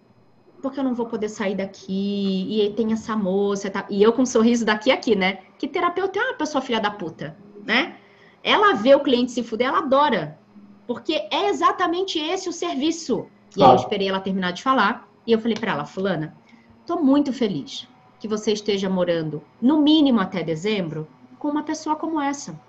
Porque 0.66 0.80
eu 0.80 0.84
não 0.84 0.96
vou 0.96 1.06
poder 1.06 1.30
sair 1.30 1.54
daqui. 1.54 2.48
E 2.50 2.74
tem 2.76 2.92
essa 2.92 3.16
moça. 3.16 3.70
Tá, 3.70 3.86
e 3.88 4.02
eu 4.02 4.12
com 4.12 4.24
um 4.24 4.26
sorriso 4.26 4.66
daqui 4.66 4.90
a 4.90 4.96
aqui, 4.96 5.16
né? 5.16 5.42
Que 5.60 5.68
terapeuta 5.68 6.18
é 6.18 6.24
uma 6.24 6.34
pessoa 6.34 6.60
filha 6.60 6.82
da 6.82 6.90
puta, 6.90 7.38
né? 7.64 7.98
Ela 8.42 8.74
vê 8.74 8.96
o 8.96 9.00
cliente 9.00 9.32
se 9.32 9.44
fuder, 9.44 9.68
ela 9.68 9.78
adora. 9.78 10.40
Porque 10.88 11.28
é 11.32 11.50
exatamente 11.50 12.18
esse 12.18 12.50
o 12.50 12.52
serviço. 12.52 13.28
E 13.56 13.62
aí 13.62 13.70
eu 13.70 13.76
esperei 13.76 14.10
ela 14.10 14.20
terminar 14.20 14.54
de 14.54 14.64
falar 14.64 15.08
e 15.28 15.34
eu 15.34 15.40
falei 15.40 15.56
para 15.56 15.74
ela, 15.74 15.86
fulana, 15.86 16.36
tô 16.84 16.98
muito 16.98 17.32
feliz 17.32 17.88
que 18.20 18.28
você 18.28 18.52
esteja 18.52 18.90
morando 18.90 19.44
no 19.62 19.80
mínimo 19.84 20.20
até 20.20 20.42
dezembro 20.42 21.08
com 21.38 21.48
uma 21.48 21.62
pessoa 21.62 21.96
como 21.96 22.20
essa. 22.20 22.60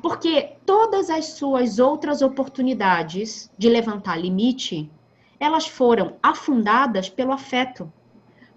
Porque 0.00 0.54
todas 0.64 1.10
as 1.10 1.34
suas 1.34 1.78
outras 1.78 2.22
oportunidades 2.22 3.50
de 3.58 3.68
levantar 3.68 4.16
limite, 4.16 4.90
elas 5.38 5.66
foram 5.66 6.14
afundadas 6.22 7.08
pelo 7.08 7.32
afeto. 7.32 7.92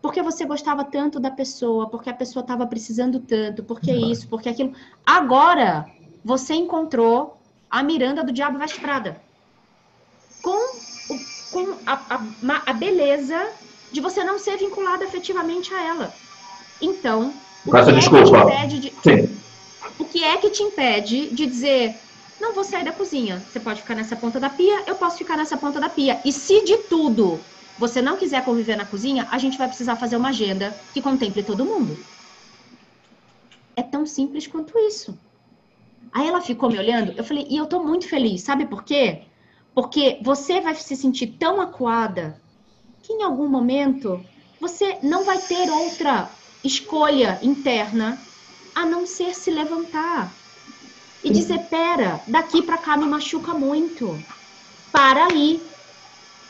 Porque 0.02 0.22
você 0.22 0.46
gostava 0.46 0.84
tanto 0.84 1.20
da 1.20 1.30
pessoa, 1.30 1.90
porque 1.90 2.10
a 2.10 2.14
pessoa 2.14 2.42
estava 2.42 2.66
precisando 2.66 3.20
tanto, 3.20 3.64
porque 3.64 3.92
isso, 3.92 4.28
porque 4.30 4.48
aquilo. 4.48 4.74
Agora, 5.06 5.86
você 6.24 6.54
encontrou 6.54 7.38
a 7.70 7.84
Miranda 7.84 8.24
do 8.24 8.32
Diabo 8.32 8.58
Veste 8.58 8.80
Prada. 8.80 9.22
Com, 10.42 10.58
o, 11.14 11.20
com 11.52 11.78
a, 11.86 11.94
a, 11.94 12.62
a, 12.68 12.74
beleza 12.74 13.50
de 13.92 14.00
você 14.00 14.24
não 14.24 14.40
ser 14.40 14.58
vinculado 14.58 15.04
afetivamente 15.04 15.74
a 15.74 15.84
ela. 15.84 16.14
Então, 16.82 17.34
o, 17.66 17.72
que, 17.72 17.78
é 17.78 18.68
que 18.68 18.80
de, 18.80 18.94
Sim. 19.04 19.40
o 20.00 20.06
que 20.06 20.24
é 20.24 20.38
que 20.38 20.50
te 20.50 20.64
impede 20.64 21.28
de 21.28 21.46
dizer 21.46 22.00
não 22.40 22.54
vou 22.54 22.64
sair 22.64 22.86
da 22.86 22.92
cozinha. 22.92 23.46
Você 23.48 23.60
pode 23.60 23.82
ficar 23.82 23.96
nessa 23.96 24.16
ponta 24.16 24.40
da 24.40 24.50
pia, 24.50 24.84
eu 24.88 24.96
posso 24.96 25.18
ficar 25.18 25.36
nessa 25.36 25.58
ponta 25.58 25.80
da 25.80 25.90
pia. 25.90 26.22
E 26.26 26.32
se 26.32 26.64
de 26.64 26.78
tudo 26.90 27.46
você 27.78 28.02
não 28.02 28.18
quiser 28.18 28.44
conviver 28.44 28.76
na 28.76 28.86
cozinha, 28.86 29.28
a 29.30 29.38
gente 29.38 29.58
vai 29.58 29.68
precisar 29.68 29.96
fazer 29.96 30.18
uma 30.18 30.30
agenda 30.30 30.80
que 30.94 31.02
contemple 31.02 31.44
todo 31.44 31.66
mundo. 31.66 32.06
É 33.76 33.82
tão 33.82 34.06
simples 34.06 34.48
quanto 34.48 34.78
isso. 34.80 35.18
Aí 36.12 36.28
ela 36.28 36.42
ficou 36.42 36.70
me 36.70 36.78
olhando, 36.78 37.14
eu 37.14 37.24
falei, 37.24 37.46
e 37.50 37.56
eu 37.56 37.68
tô 37.68 37.84
muito 37.84 38.08
feliz, 38.08 38.42
sabe 38.42 38.66
por 38.66 38.84
quê? 38.84 39.24
Porque 39.74 40.20
você 40.24 40.60
vai 40.60 40.74
se 40.76 40.96
sentir 40.96 41.38
tão 41.38 41.62
acuada 41.62 42.42
que 43.04 43.14
em 43.14 43.24
algum 43.24 43.48
momento 43.48 44.26
você 44.60 45.00
não 45.04 45.24
vai 45.24 45.38
ter 45.38 45.70
outra 45.70 46.30
escolha 46.64 47.40
interna 47.42 48.18
a 48.76 48.86
não 48.86 49.06
ser 49.06 49.34
se 49.34 49.52
levantar 49.52 50.39
e 51.24 51.32
dizer: 51.32 51.60
pera, 51.70 52.22
daqui 52.28 52.62
para 52.62 52.78
cá 52.78 52.98
me 52.98 53.06
machuca 53.06 53.54
muito. 53.54 54.18
Para 54.92 55.28
aí. 55.28 55.62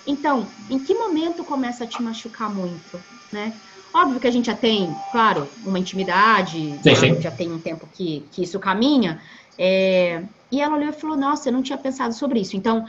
Então, 0.06 0.48
em 0.70 0.80
que 0.80 0.96
momento 0.96 1.44
começa 1.44 1.84
a 1.84 1.88
te 1.88 2.02
machucar 2.02 2.54
muito, 2.54 3.04
né? 3.32 3.54
Óbvio 3.94 4.20
que 4.20 4.28
a 4.28 4.32
gente 4.32 4.46
já 4.46 4.56
tem, 4.56 4.94
claro, 5.12 5.50
uma 5.64 5.80
intimidade, 5.80 6.80
sim, 6.84 6.96
sim. 6.96 7.22
já 7.22 7.32
tem 7.32 7.52
um 7.52 7.60
tempo 7.60 7.88
que, 7.94 8.26
que 8.32 8.44
isso 8.44 8.60
caminha. 8.60 9.22
É, 9.58 10.24
e 10.52 10.62
ela 10.62 10.76
olhou 10.76 10.90
e 10.90 10.94
falou: 10.94 11.18
Nossa, 11.18 11.50
eu 11.50 11.54
não 11.54 11.62
tinha 11.62 11.78
pensado 11.78 12.14
sobre 12.14 12.40
isso. 12.40 12.56
Então, 12.56 12.86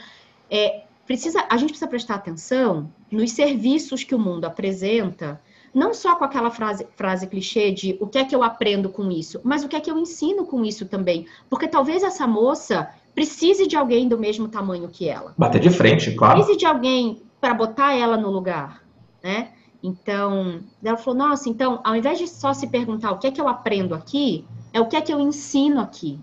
é, 0.50 0.84
precisa, 1.06 1.44
a 1.48 1.56
gente 1.56 1.70
precisa 1.70 1.88
prestar 1.88 2.14
atenção 2.16 2.90
nos 3.10 3.32
serviços 3.32 4.04
que 4.04 4.14
o 4.14 4.18
mundo 4.18 4.44
apresenta 4.44 5.40
não 5.74 5.94
só 5.94 6.16
com 6.16 6.24
aquela 6.24 6.50
frase, 6.50 6.86
frase 6.96 7.26
clichê 7.26 7.70
de 7.70 7.96
o 8.00 8.06
que 8.06 8.18
é 8.18 8.24
que 8.24 8.34
eu 8.34 8.42
aprendo 8.42 8.88
com 8.88 9.10
isso, 9.10 9.40
mas 9.44 9.64
o 9.64 9.68
que 9.68 9.76
é 9.76 9.80
que 9.80 9.90
eu 9.90 9.98
ensino 9.98 10.44
com 10.44 10.64
isso 10.64 10.86
também. 10.86 11.26
Porque 11.48 11.68
talvez 11.68 12.02
essa 12.02 12.26
moça 12.26 12.90
precise 13.14 13.66
de 13.66 13.76
alguém 13.76 14.08
do 14.08 14.18
mesmo 14.18 14.48
tamanho 14.48 14.88
que 14.88 15.08
ela. 15.08 15.34
Bater 15.36 15.60
de 15.60 15.70
frente, 15.70 16.12
claro. 16.12 16.38
Precise 16.38 16.58
de 16.58 16.66
alguém 16.66 17.22
para 17.40 17.54
botar 17.54 17.94
ela 17.94 18.16
no 18.16 18.30
lugar, 18.30 18.82
né? 19.22 19.50
Então, 19.82 20.60
ela 20.82 20.96
falou: 20.96 21.18
nossa, 21.18 21.48
então, 21.48 21.80
ao 21.82 21.96
invés 21.96 22.18
de 22.18 22.28
só 22.28 22.52
se 22.52 22.66
perguntar 22.66 23.12
o 23.12 23.18
que 23.18 23.26
é 23.26 23.30
que 23.30 23.40
eu 23.40 23.48
aprendo 23.48 23.94
aqui, 23.94 24.44
é 24.72 24.80
o 24.80 24.86
que 24.86 24.96
é 24.96 25.00
que 25.00 25.12
eu 25.12 25.20
ensino 25.20 25.80
aqui. 25.80 26.18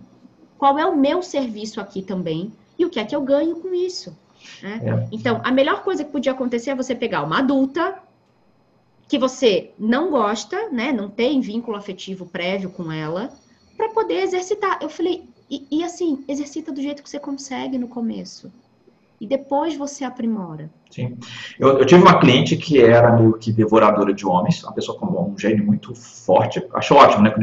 Qual 0.57 0.77
é 0.77 0.85
o 0.85 0.95
meu 0.95 1.21
serviço 1.21 1.79
aqui 1.79 2.01
também 2.01 2.51
e 2.77 2.85
o 2.85 2.89
que 2.89 2.99
é 2.99 3.05
que 3.05 3.15
eu 3.15 3.21
ganho 3.21 3.55
com 3.55 3.73
isso. 3.73 4.15
Né? 4.61 4.81
É. 4.83 5.07
Então, 5.11 5.41
a 5.43 5.51
melhor 5.51 5.83
coisa 5.83 6.03
que 6.03 6.11
podia 6.11 6.31
acontecer 6.31 6.71
é 6.71 6.75
você 6.75 6.93
pegar 6.95 7.23
uma 7.23 7.39
adulta 7.39 7.95
que 9.07 9.17
você 9.17 9.71
não 9.79 10.11
gosta, 10.11 10.69
né? 10.69 10.91
Não 10.91 11.09
tem 11.09 11.39
vínculo 11.39 11.77
afetivo 11.77 12.25
prévio 12.25 12.69
com 12.69 12.91
ela, 12.91 13.31
para 13.75 13.89
poder 13.89 14.23
exercitar. 14.23 14.79
Eu 14.81 14.89
falei, 14.89 15.23
e, 15.49 15.65
e, 15.71 15.83
assim, 15.83 16.23
exercita 16.27 16.71
do 16.71 16.81
jeito 16.81 17.01
que 17.01 17.09
você 17.09 17.19
consegue 17.19 17.77
no 17.77 17.87
começo. 17.87 18.51
E 19.19 19.25
depois 19.25 19.75
você 19.75 20.03
aprimora. 20.03 20.69
Sim. 20.91 21.17
Eu, 21.59 21.79
eu, 21.79 21.85
tive 21.85 22.01
uma 22.01 22.19
cliente 22.19 22.55
que 22.55 22.79
era 22.79 23.11
meio 23.11 23.33
que 23.33 23.51
devoradora 23.51 24.13
de 24.13 24.25
homens, 24.27 24.63
uma 24.63 24.73
pessoa 24.73 24.97
com 24.97 25.07
um 25.07 25.37
gênio 25.37 25.65
muito 25.65 25.95
forte. 25.95 26.63
Acho 26.75 26.93
ótimo, 26.93 27.23
né? 27.23 27.33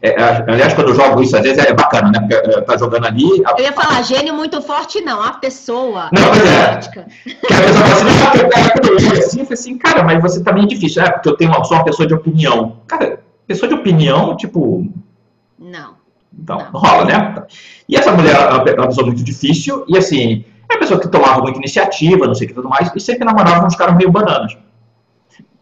É, 0.00 0.10
é, 0.10 0.44
aliás, 0.48 0.74
quando 0.74 0.90
eu 0.90 0.94
jogo 0.94 1.20
isso, 1.20 1.36
às 1.36 1.42
vezes 1.42 1.58
é 1.58 1.72
bacana, 1.74 2.12
né? 2.12 2.20
Porque 2.20 2.34
é, 2.34 2.60
tá 2.60 2.76
jogando 2.76 3.06
ali. 3.06 3.24
A... 3.44 3.50
Eu 3.58 3.64
ia 3.64 3.72
falar, 3.72 4.00
gênio 4.02 4.32
muito 4.32 4.62
forte, 4.62 5.00
não. 5.00 5.20
A 5.20 5.32
pessoa. 5.32 6.08
Não, 6.12 6.28
mas 6.28 6.44
é. 6.44 6.90
Que 6.90 7.00
a 7.00 7.62
pessoa 7.62 7.84
fala 7.84 9.18
assim, 9.18 9.40
assim, 9.40 9.52
assim, 9.52 9.78
cara, 9.78 10.04
mas 10.04 10.22
você 10.22 10.42
também 10.44 10.64
é 10.64 10.68
difícil. 10.68 11.02
É, 11.02 11.10
porque 11.10 11.28
eu 11.28 11.36
tenho 11.36 11.50
uma, 11.50 11.64
sou 11.64 11.76
uma 11.76 11.84
pessoa 11.84 12.06
de 12.06 12.14
opinião. 12.14 12.76
Cara, 12.86 13.20
pessoa 13.44 13.68
de 13.68 13.74
opinião, 13.74 14.36
tipo. 14.36 14.88
Não. 15.58 15.98
Então, 16.32 16.58
não. 16.58 16.80
rola, 16.80 17.04
né? 17.04 17.42
E 17.88 17.96
essa 17.96 18.12
mulher 18.12 18.36
é 18.36 18.74
uma 18.74 18.86
pessoa 18.86 19.04
muito 19.04 19.24
difícil, 19.24 19.84
e 19.88 19.98
assim 19.98 20.44
é 20.70 20.74
uma 20.74 20.80
pessoa 20.80 21.00
que 21.00 21.08
tomava 21.08 21.40
muita 21.40 21.58
iniciativa, 21.58 22.26
não 22.26 22.34
sei 22.34 22.46
o 22.46 22.48
que 22.48 22.54
tudo 22.54 22.68
mais, 22.68 22.90
e 22.94 23.00
sempre 23.00 23.24
namorava 23.24 23.66
uns 23.66 23.76
caras 23.76 23.96
meio 23.96 24.10
bananas. 24.10 24.56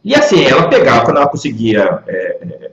E 0.04 0.14
assim, 0.14 0.44
ela 0.44 0.68
pegava, 0.68 1.04
quando 1.04 1.16
ela 1.16 1.28
conseguia 1.28 2.02
é, 2.06 2.14
é, 2.14 2.70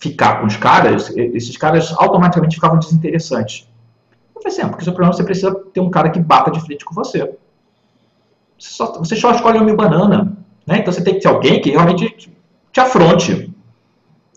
ficar 0.00 0.40
com 0.40 0.46
os 0.46 0.56
caras, 0.56 1.10
esses 1.16 1.56
caras 1.56 1.92
automaticamente 1.96 2.56
ficavam 2.56 2.78
desinteressantes. 2.78 3.68
Eu 4.34 4.42
falei 4.42 4.56
assim, 4.56 4.62
ah, 4.62 4.68
porque 4.68 4.84
seu 4.84 4.92
problema 4.92 5.12
você 5.12 5.24
precisa 5.24 5.54
ter 5.72 5.80
um 5.80 5.90
cara 5.90 6.10
que 6.10 6.18
bata 6.18 6.50
de 6.50 6.60
frente 6.60 6.84
com 6.84 6.94
você. 6.94 7.34
Você 8.58 8.70
só, 8.70 8.92
você 8.98 9.16
só 9.16 9.32
escolhe 9.32 9.58
banana. 9.74 10.36
Né? 10.66 10.78
Então 10.78 10.92
você 10.92 11.02
tem 11.02 11.14
que 11.14 11.20
ter 11.20 11.28
alguém 11.28 11.60
que 11.60 11.70
realmente 11.70 12.08
te, 12.10 12.38
te 12.72 12.80
afronte. 12.80 13.52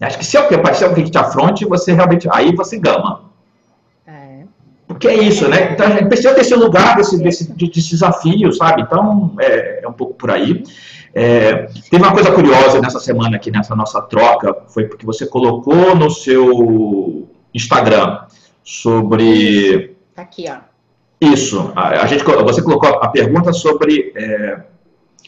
Acho 0.01 0.17
que 0.17 0.25
se 0.25 0.37
aparecer 0.37 0.85
alguém 0.85 1.05
que 1.05 1.11
te 1.11 1.17
afronte, 1.17 1.65
você 1.65 1.93
realmente. 1.93 2.27
Aí 2.31 2.55
você 2.55 2.77
gama. 2.77 3.31
Porque 4.93 5.07
é 5.07 5.15
isso, 5.23 5.47
né? 5.47 5.73
Então 5.73 5.87
a 5.87 5.89
gente 5.91 6.07
precisa 6.07 6.33
ter 6.33 6.41
esse 6.41 6.55
lugar 6.55 6.95
desse, 6.95 7.21
desse, 7.21 7.51
de, 7.53 7.67
desse 7.67 7.89
desafio, 7.89 8.51
sabe? 8.53 8.83
Então 8.83 9.35
é, 9.39 9.83
é 9.83 9.87
um 9.87 9.93
pouco 9.93 10.13
por 10.13 10.31
aí. 10.31 10.63
É, 11.13 11.67
teve 11.89 12.03
uma 12.03 12.13
coisa 12.13 12.31
curiosa 12.31 12.79
nessa 12.79 12.99
semana 12.99 13.35
aqui, 13.35 13.51
nessa 13.51 13.75
nossa 13.75 14.01
troca, 14.01 14.63
foi 14.67 14.85
porque 14.85 15.05
você 15.05 15.27
colocou 15.27 15.95
no 15.95 16.09
seu 16.09 17.27
Instagram 17.53 18.21
sobre. 18.63 19.95
Tá 20.15 20.23
aqui, 20.23 20.45
ó. 20.49 20.57
Isso. 21.21 21.71
A, 21.75 22.03
a 22.03 22.05
gente, 22.07 22.23
você 22.23 22.61
colocou 22.61 22.89
a 22.89 23.07
pergunta 23.09 23.53
sobre 23.53 24.11
é, 24.15 24.61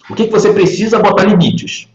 o 0.09 0.15
que, 0.15 0.25
que 0.25 0.31
você 0.31 0.51
precisa 0.53 0.99
botar 0.99 1.23
limites. 1.23 1.87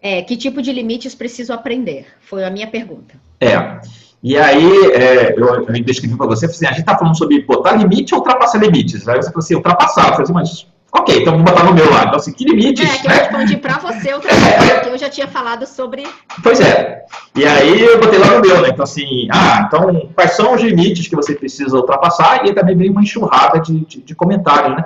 É, 0.00 0.22
que 0.22 0.36
tipo 0.36 0.62
de 0.62 0.72
limites 0.72 1.14
preciso 1.14 1.52
aprender? 1.52 2.06
Foi 2.20 2.44
a 2.44 2.50
minha 2.50 2.66
pergunta. 2.66 3.14
É. 3.40 3.80
E 4.22 4.36
aí, 4.36 4.92
é, 4.92 5.34
eu, 5.36 5.46
eu 5.46 5.84
descrevi 5.84 6.16
para 6.16 6.26
você, 6.26 6.46
assim, 6.46 6.66
a 6.66 6.70
gente 6.70 6.80
está 6.80 6.96
falando 6.96 7.16
sobre 7.16 7.42
botar 7.42 7.72
limite 7.72 8.14
ou 8.14 8.20
ultrapassar 8.20 8.58
limites. 8.58 9.06
Aí 9.08 9.16
você 9.16 9.28
falou 9.28 9.44
assim, 9.44 9.54
ultrapassar. 9.54 10.02
Eu 10.02 10.10
falei 10.10 10.22
assim, 10.22 10.32
mas 10.32 10.66
ok, 10.92 11.20
então 11.20 11.36
vou 11.36 11.44
botar 11.44 11.64
no 11.64 11.74
meu 11.74 11.88
lado. 11.90 12.06
Então, 12.06 12.16
assim, 12.16 12.32
que 12.32 12.44
limites? 12.44 12.88
É, 12.88 12.98
que 12.98 13.06
eu 13.06 13.10
né? 13.10 13.16
respondi 13.16 13.56
para 13.56 13.78
você 13.78 14.14
ultrapassar, 14.14 14.74
porque 14.74 14.88
eu 14.88 14.98
já 14.98 15.10
tinha 15.10 15.28
falado 15.28 15.66
sobre... 15.66 16.04
Pois 16.42 16.60
é. 16.60 17.04
E 17.34 17.44
aí 17.44 17.82
eu 17.82 18.00
botei 18.00 18.18
lá 18.18 18.32
no 18.32 18.40
meu, 18.40 18.60
né? 18.62 18.70
Então, 18.70 18.84
assim, 18.84 19.28
ah, 19.30 19.64
então, 19.66 20.10
quais 20.14 20.32
são 20.32 20.54
os 20.54 20.62
limites 20.62 21.06
que 21.06 21.14
você 21.14 21.34
precisa 21.34 21.76
ultrapassar? 21.76 22.44
E 22.44 22.48
aí 22.48 22.54
também 22.54 22.76
veio 22.76 22.92
uma 22.92 23.02
enxurrada 23.02 23.60
de, 23.60 23.84
de, 23.84 24.02
de 24.02 24.14
comentários, 24.14 24.76
né? 24.76 24.84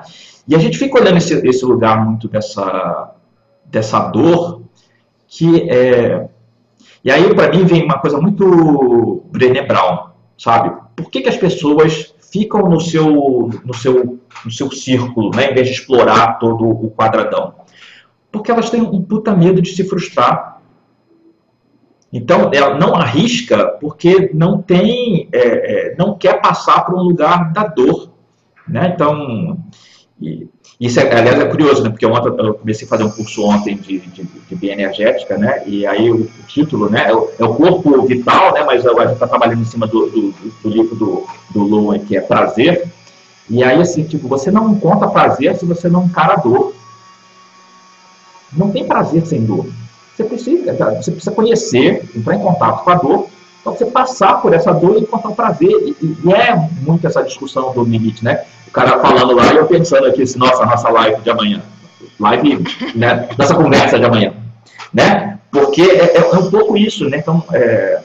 E 0.49 0.55
a 0.55 0.59
gente 0.59 0.77
fica 0.77 1.01
olhando 1.01 1.19
esse, 1.19 1.35
esse 1.47 1.65
lugar 1.65 2.05
muito 2.05 2.27
dessa, 2.29 3.13
dessa 3.65 4.01
dor 4.01 4.63
que 5.29 5.71
é 5.71 6.27
e 7.03 7.11
aí, 7.11 7.35
para 7.35 7.51
mim, 7.51 7.65
vem 7.65 7.85
uma 7.85 7.99
coisa 7.99 8.21
muito 8.21 9.25
Brené 9.31 9.63
Brown, 9.63 10.11
sabe? 10.37 10.77
Por 10.95 11.11
que, 11.11 11.23
que 11.23 11.29
as 11.29 11.37
pessoas 11.37 12.15
ficam 12.31 12.69
no 12.69 12.81
seu, 12.81 13.51
no 13.65 13.75
seu, 13.75 14.21
no 14.45 14.51
seu 14.51 14.71
círculo, 14.71 15.31
né, 15.35 15.51
em 15.51 15.55
vez 15.55 15.69
de 15.69 15.75
explorar 15.75 16.39
todo 16.39 16.69
o 16.69 16.91
quadradão? 16.91 17.55
Porque 18.31 18.51
elas 18.51 18.69
têm 18.69 18.83
um 18.83 19.03
puta 19.03 19.35
medo 19.35 19.63
de 19.63 19.71
se 19.71 19.83
frustrar. 19.85 20.61
Então, 22.13 22.51
ela 22.53 22.79
não 22.79 22.95
arrisca 22.95 23.79
porque 23.81 24.31
não 24.35 24.61
tem, 24.61 25.29
é, 25.33 25.93
é, 25.93 25.97
não 25.97 26.19
quer 26.19 26.41
passar 26.41 26.85
por 26.85 26.97
um 26.97 27.03
lugar 27.03 27.53
da 27.53 27.65
dor. 27.65 28.11
Né? 28.69 28.93
Então, 28.95 29.59
e, 30.21 30.49
isso, 30.81 30.99
é, 30.99 31.15
aliás, 31.15 31.39
é 31.39 31.45
curioso, 31.45 31.83
né? 31.83 31.91
Porque 31.91 32.07
ontem, 32.07 32.29
eu 32.43 32.55
comecei 32.55 32.87
a 32.87 32.89
fazer 32.89 33.05
um 33.05 33.11
curso 33.11 33.45
ontem 33.45 33.77
de, 33.77 33.99
de, 33.99 34.23
de 34.23 34.55
bioenergética, 34.57 35.37
né? 35.37 35.63
E 35.67 35.87
aí 35.87 36.11
o, 36.11 36.23
o 36.23 36.47
título, 36.49 36.89
né? 36.89 37.11
É 37.11 37.15
o, 37.15 37.31
é 37.39 37.45
o, 37.45 37.55
corpo 37.55 38.07
vital, 38.07 38.55
né? 38.55 38.65
Mas 38.65 38.87
a 38.87 38.91
gente 38.91 39.13
está 39.13 39.27
trabalhando 39.27 39.61
em 39.61 39.67
cima 39.67 39.87
do, 39.87 40.07
do, 40.07 40.35
do 40.63 40.69
livro 40.71 40.97
do, 40.97 41.27
do 41.51 41.63
Lowen, 41.65 42.01
que 42.01 42.17
é 42.17 42.23
prazer. 42.23 42.89
E 43.51 43.63
aí, 43.63 43.79
assim, 43.79 44.05
tipo, 44.05 44.27
você 44.27 44.51
não 44.51 44.71
encontra 44.71 45.09
prazer 45.09 45.55
se 45.57 45.67
você 45.67 45.87
não 45.87 46.05
encara 46.05 46.37
dor. 46.37 46.73
Não 48.51 48.71
tem 48.71 48.87
prazer 48.87 49.27
sem 49.27 49.45
dor. 49.45 49.67
Você 50.17 50.25
precisa, 50.25 50.73
você 50.73 51.11
precisa 51.11 51.31
conhecer, 51.33 52.09
entrar 52.17 52.37
em 52.37 52.41
contato 52.41 52.85
com 52.85 52.91
a 52.91 52.95
dor, 52.95 53.30
para 53.63 53.73
você 53.73 53.87
passar 53.87 54.41
por 54.41 54.55
essa 54.55 54.73
dor 54.73 54.97
e 54.97 55.01
encontrar 55.01 55.31
o 55.31 55.35
prazer. 55.35 55.71
E, 55.71 56.17
e 56.25 56.33
é 56.33 56.55
muito 56.83 57.07
essa 57.07 57.23
discussão 57.23 57.73
do 57.73 57.85
limite, 57.85 58.25
né? 58.25 58.45
o 58.71 58.73
cara 58.73 59.01
falando 59.01 59.35
lá 59.35 59.53
e 59.53 59.57
eu 59.57 59.67
pensando 59.67 60.07
aqui, 60.07 60.23
assim, 60.23 60.39
nossa, 60.39 60.65
nossa 60.65 60.89
live 60.89 61.21
de 61.23 61.31
amanhã. 61.31 61.61
Live, 62.19 62.65
né, 62.95 63.29
nossa 63.37 63.55
conversa 63.55 63.99
de 63.99 64.05
amanhã. 64.05 64.33
Né? 64.95 65.39
Porque 65.51 65.83
é, 65.83 66.17
é, 66.17 66.19
é 66.19 66.39
um 66.39 66.49
pouco 66.51 66.77
isso, 66.77 67.09
né? 67.09 67.19
Então, 67.19 67.43
é, 67.53 68.01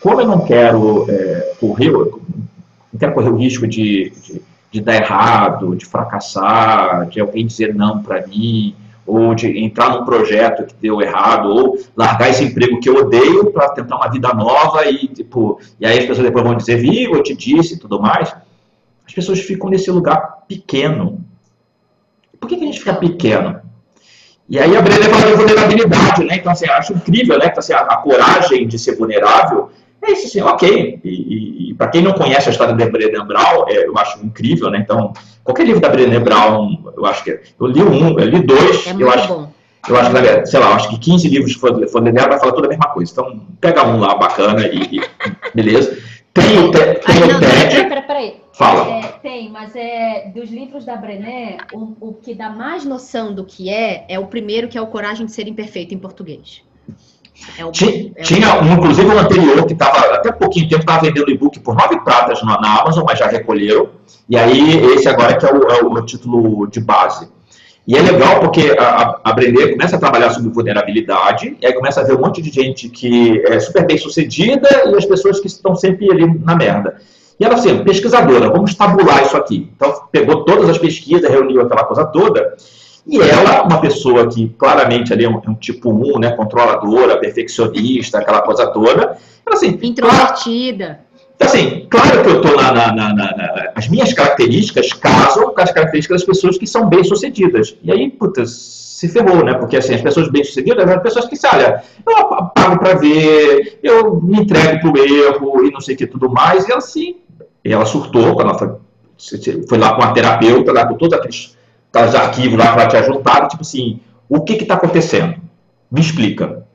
como 0.00 0.20
eu 0.20 0.26
não 0.26 0.40
quero 0.40 1.06
é, 1.08 1.52
correr, 1.60 1.90
não 1.90 2.98
quero 2.98 3.14
correr 3.14 3.30
o 3.30 3.36
risco 3.36 3.66
de, 3.68 4.12
de, 4.22 4.42
de, 4.72 4.80
dar 4.80 4.96
errado, 4.96 5.76
de 5.76 5.86
fracassar, 5.86 7.06
de 7.06 7.20
alguém 7.20 7.46
dizer 7.46 7.72
não 7.74 8.02
para 8.02 8.26
mim, 8.26 8.74
ou 9.08 9.34
de 9.34 9.58
entrar 9.58 9.90
num 9.90 10.04
projeto 10.04 10.66
que 10.66 10.74
deu 10.80 11.00
errado, 11.00 11.48
ou 11.48 11.78
largar 11.96 12.30
esse 12.30 12.44
emprego 12.44 12.78
que 12.78 12.88
eu 12.88 12.96
odeio 12.96 13.50
para 13.50 13.70
tentar 13.70 13.96
uma 13.96 14.10
vida 14.10 14.32
nova 14.34 14.88
e, 14.88 15.08
tipo, 15.08 15.58
e 15.80 15.86
aí 15.86 15.98
as 15.98 16.04
pessoas 16.04 16.26
depois 16.26 16.44
vão 16.44 16.54
dizer, 16.54 16.76
viu, 16.76 17.14
eu 17.14 17.22
te 17.22 17.34
disse 17.34 17.74
e 17.74 17.78
tudo 17.78 18.00
mais 18.00 18.32
as 19.08 19.14
pessoas 19.14 19.40
ficam 19.40 19.70
nesse 19.70 19.90
lugar 19.90 20.44
pequeno. 20.46 21.24
Por 22.38 22.46
que, 22.46 22.56
que 22.56 22.62
a 22.62 22.66
gente 22.66 22.78
fica 22.78 22.94
pequeno? 22.94 23.60
E 24.46 24.58
aí 24.58 24.76
a 24.76 24.82
Brenda 24.82 25.04
fala 25.04 25.26
de 25.26 25.34
vulnerabilidade, 25.34 26.24
né? 26.24 26.36
Então, 26.36 26.52
assim, 26.52 26.68
acho 26.68 26.92
incrível, 26.92 27.38
né? 27.38 27.46
Então, 27.46 27.58
assim, 27.58 27.72
a, 27.72 27.80
a 27.80 27.96
coragem 27.96 28.68
de 28.68 28.78
ser 28.78 28.96
vulnerável 28.96 29.70
é 30.02 30.12
isso, 30.12 30.26
assim, 30.26 30.40
ok. 30.40 31.00
E, 31.04 31.08
e, 31.08 31.70
e 31.70 31.74
para 31.74 31.88
quem 31.88 32.02
não 32.02 32.12
conhece 32.12 32.48
a 32.48 32.52
história 32.52 32.74
da 32.74 32.86
Brené 32.86 33.22
Brown, 33.24 33.64
é, 33.68 33.86
eu 33.86 33.96
acho 33.98 34.24
incrível, 34.24 34.70
né? 34.70 34.78
Então, 34.78 35.12
qualquer 35.44 35.66
livro 35.66 35.80
da 35.80 35.88
Brené 35.88 36.18
Brown, 36.18 36.92
eu 36.96 37.04
acho 37.06 37.24
que... 37.24 37.30
Eu 37.30 37.66
li 37.66 37.82
um, 37.82 38.18
eu 38.18 38.26
li 38.26 38.40
dois, 38.40 38.86
é 38.86 38.94
eu 38.98 39.10
acho... 39.10 39.28
Bom. 39.28 39.52
eu 39.88 39.96
acho 39.96 40.10
que, 40.10 40.46
sei 40.46 40.60
lá, 40.60 40.74
acho 40.74 40.88
que 40.90 40.98
15 40.98 41.28
livros 41.28 41.54
que 41.54 41.60
for, 41.60 41.88
for 41.88 42.02
ler 42.02 42.12
vai 42.12 42.38
falar 42.38 42.52
toda 42.52 42.66
a 42.66 42.70
mesma 42.70 42.88
coisa. 42.88 43.10
Então, 43.12 43.40
pega 43.60 43.86
um 43.86 43.98
lá 43.98 44.14
bacana 44.14 44.66
e, 44.66 44.98
e 44.98 45.00
beleza. 45.54 45.98
Tem 46.32 46.58
o, 46.58 46.70
te, 46.70 46.78
tem 46.78 47.24
o 47.24 47.40
TED. 47.40 47.88
Peraí, 47.88 48.06
peraí. 48.06 48.36
Fala. 48.52 48.98
É, 48.98 49.02
tem, 49.22 49.50
mas 49.50 49.74
é 49.76 50.30
dos 50.34 50.50
livros 50.50 50.84
da 50.84 50.96
Brené, 50.96 51.58
o, 51.72 51.94
o 52.00 52.12
que 52.14 52.34
dá 52.34 52.50
mais 52.50 52.84
noção 52.84 53.34
do 53.34 53.44
que 53.44 53.70
é, 53.70 54.04
é 54.08 54.18
o 54.18 54.26
primeiro, 54.26 54.68
que 54.68 54.76
é 54.76 54.80
o 54.80 54.86
Coragem 54.86 55.26
de 55.26 55.32
Ser 55.32 55.46
Imperfeito 55.48 55.94
em 55.94 55.98
português. 55.98 56.62
É 57.58 57.70
tinha, 57.70 58.12
é 58.16 58.22
tinha 58.22 58.60
um, 58.60 58.74
inclusive, 58.74 59.06
um 59.06 59.18
anterior 59.18 59.64
que 59.64 59.72
estava, 59.72 60.14
até 60.14 60.32
pouquinho 60.32 60.68
tempo, 60.68 60.82
estava 60.82 61.02
vendendo 61.02 61.30
e-book 61.30 61.58
por 61.60 61.74
nove 61.74 61.98
pratas 62.00 62.42
na, 62.42 62.60
na, 62.60 62.80
Amazon, 62.80 63.04
mas 63.06 63.18
já 63.18 63.26
recolheram. 63.26 63.88
E 64.28 64.36
aí, 64.36 64.76
esse 64.94 65.08
agora 65.08 65.36
que 65.36 65.46
é 65.46 65.52
o, 65.52 65.70
é 65.70 65.82
o 65.82 66.02
título 66.04 66.66
de 66.66 66.80
base. 66.80 67.28
E 67.86 67.96
é 67.96 68.02
legal 68.02 68.40
porque 68.40 68.76
a, 68.78 69.18
a 69.24 69.32
Brené 69.32 69.68
começa 69.68 69.96
a 69.96 69.98
trabalhar 69.98 70.30
sobre 70.30 70.50
vulnerabilidade, 70.50 71.56
e 71.60 71.66
aí 71.66 71.72
começa 71.72 72.00
a 72.00 72.04
ver 72.04 72.16
um 72.16 72.20
monte 72.20 72.42
de 72.42 72.50
gente 72.50 72.88
que 72.90 73.42
é 73.46 73.58
super 73.60 73.86
bem 73.86 73.96
sucedida 73.96 74.68
e 74.86 74.94
as 74.94 75.06
pessoas 75.06 75.40
que 75.40 75.46
estão 75.46 75.74
sempre 75.74 76.10
ali 76.10 76.26
na 76.40 76.54
merda. 76.54 77.00
E 77.40 77.44
ela, 77.44 77.54
assim, 77.54 77.82
pesquisadora, 77.84 78.50
vamos 78.50 78.74
tabular 78.74 79.22
isso 79.22 79.36
aqui. 79.36 79.70
Então, 79.74 80.02
pegou 80.10 80.44
todas 80.44 80.68
as 80.68 80.76
pesquisas, 80.76 81.30
reuniu 81.30 81.62
aquela 81.62 81.84
coisa 81.84 82.04
toda, 82.04 82.56
e 83.08 83.18
ela, 83.20 83.62
uma 83.62 83.80
pessoa 83.80 84.28
que 84.28 84.48
claramente 84.50 85.12
ali 85.12 85.24
é 85.24 85.28
um, 85.28 85.40
é 85.44 85.50
um 85.50 85.54
tipo 85.54 85.90
1, 85.90 86.18
né, 86.18 86.30
controladora, 86.32 87.16
perfeccionista, 87.16 88.18
aquela 88.18 88.42
coisa 88.42 88.66
toda, 88.66 89.16
ela, 89.46 89.54
assim... 89.54 89.78
Introvertida. 89.82 91.00
Claro, 91.38 91.54
assim, 91.54 91.86
claro 91.88 92.22
que 92.22 92.28
eu 92.28 92.36
estou 92.42 92.56
na, 92.56 92.72
na, 92.72 92.92
na, 92.92 93.14
na, 93.14 93.72
As 93.74 93.88
minhas 93.88 94.12
características 94.12 94.92
casam 94.92 95.54
com 95.54 95.60
as 95.60 95.72
características 95.72 96.20
das 96.20 96.26
pessoas 96.26 96.58
que 96.58 96.66
são 96.66 96.88
bem-sucedidas. 96.88 97.76
E 97.82 97.90
aí, 97.90 98.10
putas, 98.10 98.78
se 98.98 99.08
ferrou, 99.08 99.44
né? 99.44 99.54
Porque 99.54 99.76
assim, 99.76 99.94
as 99.94 100.02
pessoas 100.02 100.28
bem-sucedidas 100.28 100.90
são 100.90 100.98
pessoas 100.98 101.26
que, 101.26 101.36
olha, 101.46 101.84
eu 102.04 102.26
pago 102.26 102.78
para 102.80 102.94
ver, 102.94 103.78
eu 103.80 104.20
me 104.20 104.40
entrego 104.40 104.80
pro 104.80 105.00
erro 105.00 105.64
e 105.64 105.70
não 105.70 105.80
sei 105.80 105.94
o 105.94 105.98
que 105.98 106.06
tudo 106.06 106.28
mais, 106.28 106.68
e 106.68 106.72
assim, 106.72 107.16
e 107.64 107.72
ela 107.72 107.86
surtou 107.86 108.40
ela 108.40 108.58
foi, 108.58 108.70
foi 109.68 109.78
lá 109.78 109.94
com 109.94 110.02
a 110.02 110.10
terapeuta, 110.10 110.72
lá 110.72 110.84
com 110.84 110.94
todos 110.94 111.16
aqueles, 111.16 111.56
aqueles 111.92 112.14
arquivos 112.14 112.58
lá 112.58 112.66
ela 112.66 112.86
tinha 112.86 113.02
juntado, 113.02 113.48
tipo 113.48 113.62
assim, 113.62 114.00
o 114.28 114.40
que 114.42 114.54
está 114.54 114.74
acontecendo? 114.74 115.40
Me 115.90 116.00
explica. 116.00 116.66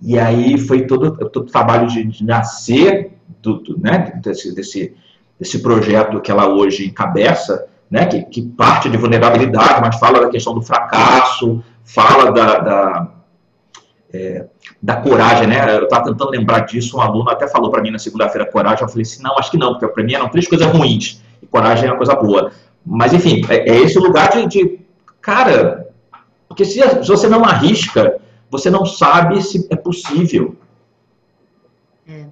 E 0.00 0.18
aí 0.18 0.58
foi 0.58 0.86
todo, 0.86 1.12
todo 1.28 1.46
o 1.46 1.50
trabalho 1.50 1.86
de, 1.86 2.04
de 2.04 2.24
nascer 2.24 3.12
do, 3.40 3.58
do, 3.58 3.78
né, 3.78 4.20
desse, 4.22 4.54
desse, 4.54 4.96
desse 5.38 5.60
projeto 5.60 6.20
que 6.20 6.30
ela 6.30 6.48
hoje 6.48 6.86
encabeça, 6.86 7.66
né, 7.90 8.06
que, 8.06 8.22
que, 8.22 8.42
parte 8.42 8.88
de 8.88 8.96
vulnerabilidade, 8.96 9.80
mas 9.80 9.98
fala 9.98 10.20
da 10.20 10.28
questão 10.28 10.54
do 10.54 10.62
fracasso, 10.62 11.62
fala 11.84 12.32
da, 12.32 12.58
da 12.58 13.08
é, 14.12 14.46
da 14.82 14.96
coragem, 14.96 15.46
né? 15.46 15.78
Eu 15.78 15.84
estava 15.84 16.04
tentando 16.04 16.30
lembrar 16.30 16.60
disso, 16.60 16.98
um 16.98 17.00
aluno 17.00 17.30
até 17.30 17.48
falou 17.48 17.70
para 17.70 17.80
mim 17.80 17.90
na 17.90 17.98
segunda-feira 17.98 18.50
coragem, 18.50 18.82
eu 18.82 18.88
falei 18.88 19.02
assim, 19.02 19.22
não, 19.22 19.38
acho 19.38 19.50
que 19.50 19.56
não, 19.56 19.72
porque 19.72 19.88
para 19.88 20.04
mim 20.04 20.12
eram 20.12 20.28
três 20.28 20.46
coisas 20.46 20.66
ruins, 20.66 21.22
e 21.40 21.46
coragem 21.46 21.88
é 21.88 21.90
uma 21.90 21.96
coisa 21.96 22.14
boa. 22.14 22.52
Mas, 22.84 23.12
enfim, 23.12 23.42
é, 23.48 23.70
é 23.70 23.80
esse 23.80 23.98
lugar 23.98 24.30
de, 24.30 24.46
de, 24.46 24.80
cara, 25.20 25.88
porque 26.48 26.64
se, 26.64 26.80
se 26.80 27.08
você 27.08 27.28
não 27.28 27.44
arrisca, 27.44 28.20
você 28.50 28.70
não 28.70 28.84
sabe 28.84 29.42
se 29.42 29.66
é 29.70 29.76
possível. 29.76 30.56
É. 32.06 32.26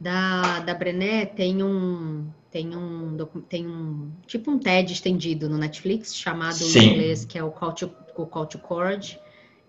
Da, 0.00 0.60
da 0.60 0.74
Brené 0.74 1.26
tem 1.26 1.62
um, 1.62 2.26
tem 2.50 2.76
um, 2.76 3.16
tem 3.48 3.66
um, 3.66 4.10
tipo 4.26 4.50
um 4.50 4.58
TED 4.58 4.92
estendido 4.92 5.48
no 5.48 5.56
Netflix, 5.56 6.14
chamado 6.14 6.54
Sim. 6.54 6.78
em 6.78 6.92
inglês, 6.92 7.24
que 7.24 7.38
é 7.38 7.44
o 7.44 7.50
Call 7.50 7.72
to, 7.72 7.90
o 8.16 8.26
Call 8.26 8.46
to 8.46 8.58
Courage, 8.58 9.18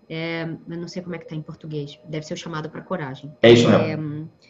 é, 0.08 0.42
eu 0.42 0.76
não 0.76 0.88
sei 0.88 1.02
como 1.02 1.14
é 1.14 1.18
que 1.18 1.28
tá 1.28 1.34
em 1.34 1.42
português. 1.42 1.98
Deve 2.04 2.24
ser 2.26 2.34
o 2.34 2.36
chamado 2.36 2.70
para 2.70 2.80
coragem. 2.80 3.32
É 3.42 3.50
isso 3.50 3.68
mesmo. 3.68 3.82
É, 4.22 4.46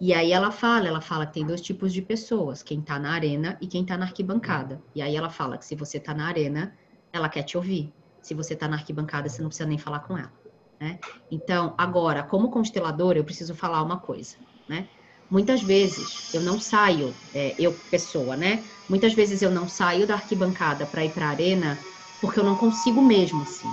e 0.00 0.14
aí 0.14 0.32
ela 0.32 0.50
fala, 0.52 0.86
ela 0.86 1.00
fala 1.00 1.26
que 1.26 1.34
tem 1.34 1.46
dois 1.46 1.60
tipos 1.60 1.92
de 1.92 2.00
pessoas, 2.00 2.62
quem 2.62 2.80
tá 2.80 2.98
na 2.98 3.12
arena 3.12 3.58
e 3.60 3.66
quem 3.66 3.84
tá 3.84 3.96
na 3.96 4.04
arquibancada. 4.06 4.80
E 4.94 5.02
aí 5.02 5.16
ela 5.16 5.28
fala 5.28 5.58
que 5.58 5.64
se 5.64 5.74
você 5.74 5.98
tá 5.98 6.14
na 6.14 6.26
arena, 6.26 6.76
ela 7.12 7.28
quer 7.28 7.42
te 7.42 7.56
ouvir. 7.56 7.92
Se 8.22 8.32
você 8.32 8.54
tá 8.54 8.68
na 8.68 8.76
arquibancada, 8.76 9.28
você 9.28 9.42
não 9.42 9.48
precisa 9.48 9.68
nem 9.68 9.78
falar 9.78 10.00
com 10.00 10.16
ela. 10.16 10.32
Né? 10.80 10.98
Então, 11.30 11.74
agora, 11.76 12.22
como 12.22 12.50
constelador, 12.50 13.16
eu 13.16 13.24
preciso 13.24 13.54
falar 13.54 13.82
uma 13.82 13.98
coisa, 13.98 14.36
né? 14.68 14.88
Muitas 15.28 15.62
vezes 15.62 16.08
eu 16.32 16.40
não 16.40 16.58
saio, 16.58 17.18
é, 17.34 17.54
eu 17.58 17.74
pessoa, 17.90 18.36
né? 18.36 18.70
Muitas 18.88 19.12
vezes 19.12 19.42
eu 19.42 19.50
não 19.50 19.68
saio 19.68 20.06
da 20.06 20.14
arquibancada 20.14 20.86
para 20.86 21.04
ir 21.04 21.12
para 21.12 21.26
a 21.26 21.30
arena 21.30 21.84
porque 22.20 22.38
eu 22.40 22.44
não 22.44 22.56
consigo 22.56 23.02
mesmo, 23.02 23.42
assim 23.42 23.68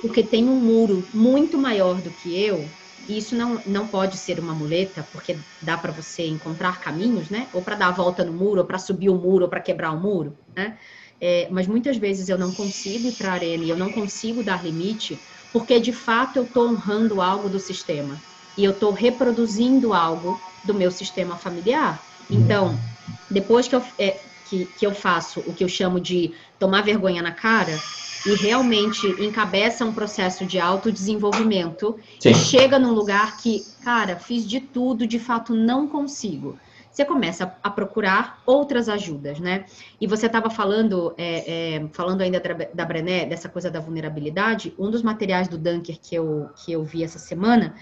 porque 0.00 0.22
tem 0.22 0.48
um 0.48 0.60
muro 0.60 1.08
muito 1.12 1.58
maior 1.58 2.00
do 2.00 2.10
que 2.10 2.38
eu, 2.38 2.74
isso 3.16 3.36
não, 3.36 3.62
não 3.66 3.88
pode 3.88 4.16
ser 4.16 4.40
uma 4.40 4.54
muleta, 4.54 5.02
porque 5.02 5.44
dá 5.60 5.76
para 5.78 5.92
você 5.92 6.26
encontrar 6.26 6.80
caminhos, 6.80 7.30
né? 7.30 7.48
Ou 7.52 7.62
para 7.62 7.76
dar 7.76 7.88
a 7.88 7.92
volta 7.92 8.24
no 8.24 8.32
muro, 8.32 8.60
ou 8.60 8.66
para 8.66 8.78
subir 8.78 9.08
o 9.10 9.16
muro, 9.16 9.44
ou 9.44 9.50
para 9.50 9.60
quebrar 9.60 9.92
o 9.92 10.00
muro, 10.00 10.38
né? 10.54 10.78
É, 11.20 11.48
mas 11.50 11.66
muitas 11.66 11.96
vezes 11.98 12.28
eu 12.28 12.38
não 12.38 12.52
consigo 12.54 13.06
ir 13.08 13.12
para 13.12 13.30
a 13.30 13.34
arena 13.34 13.64
eu 13.64 13.76
não 13.76 13.90
consigo 13.92 14.42
dar 14.42 14.64
limite, 14.64 15.22
porque 15.52 15.78
de 15.78 15.92
fato 15.92 16.38
eu 16.38 16.44
estou 16.44 16.68
honrando 16.68 17.20
algo 17.20 17.48
do 17.48 17.58
sistema 17.58 18.24
e 18.56 18.64
eu 18.64 18.72
estou 18.72 18.92
reproduzindo 18.92 19.92
algo 19.92 20.42
do 20.64 20.74
meu 20.74 20.90
sistema 20.90 21.36
familiar. 21.36 22.06
Então, 22.28 22.82
depois 23.30 23.68
que 23.68 23.74
eu, 23.74 23.82
é, 23.98 24.30
que, 24.44 24.66
que 24.66 24.86
eu 24.86 24.94
faço 24.94 25.40
o 25.40 25.52
que 25.54 25.62
eu 25.64 25.68
chamo 25.68 26.00
de 26.00 26.34
tomar 26.58 26.82
vergonha 26.82 27.22
na 27.22 27.32
cara, 27.32 27.84
e 28.26 28.34
realmente 28.34 29.06
encabeça 29.22 29.84
um 29.84 29.92
processo 29.92 30.44
de 30.44 30.58
autodesenvolvimento 30.58 31.98
Sim. 32.18 32.30
e 32.30 32.34
chega 32.34 32.78
num 32.78 32.92
lugar 32.92 33.38
que, 33.38 33.64
cara, 33.82 34.16
fiz 34.16 34.46
de 34.46 34.60
tudo, 34.60 35.06
de 35.06 35.18
fato 35.18 35.54
não 35.54 35.88
consigo. 35.88 36.58
Você 36.90 37.04
começa 37.04 37.56
a 37.62 37.70
procurar 37.70 38.42
outras 38.44 38.88
ajudas, 38.88 39.38
né? 39.38 39.64
E 40.00 40.06
você 40.06 40.26
estava 40.26 40.50
falando, 40.50 41.14
é, 41.16 41.76
é, 41.76 41.88
falando 41.92 42.20
ainda 42.20 42.42
da, 42.74 42.84
Brené, 42.84 43.24
dessa 43.26 43.48
coisa 43.48 43.70
da 43.70 43.78
vulnerabilidade. 43.78 44.74
Um 44.76 44.90
dos 44.90 45.02
materiais 45.02 45.46
do 45.46 45.56
Dunker 45.56 45.98
que 46.00 46.16
eu, 46.16 46.50
que 46.56 46.72
eu 46.72 46.84
vi 46.84 47.04
essa 47.04 47.18
semana 47.18 47.74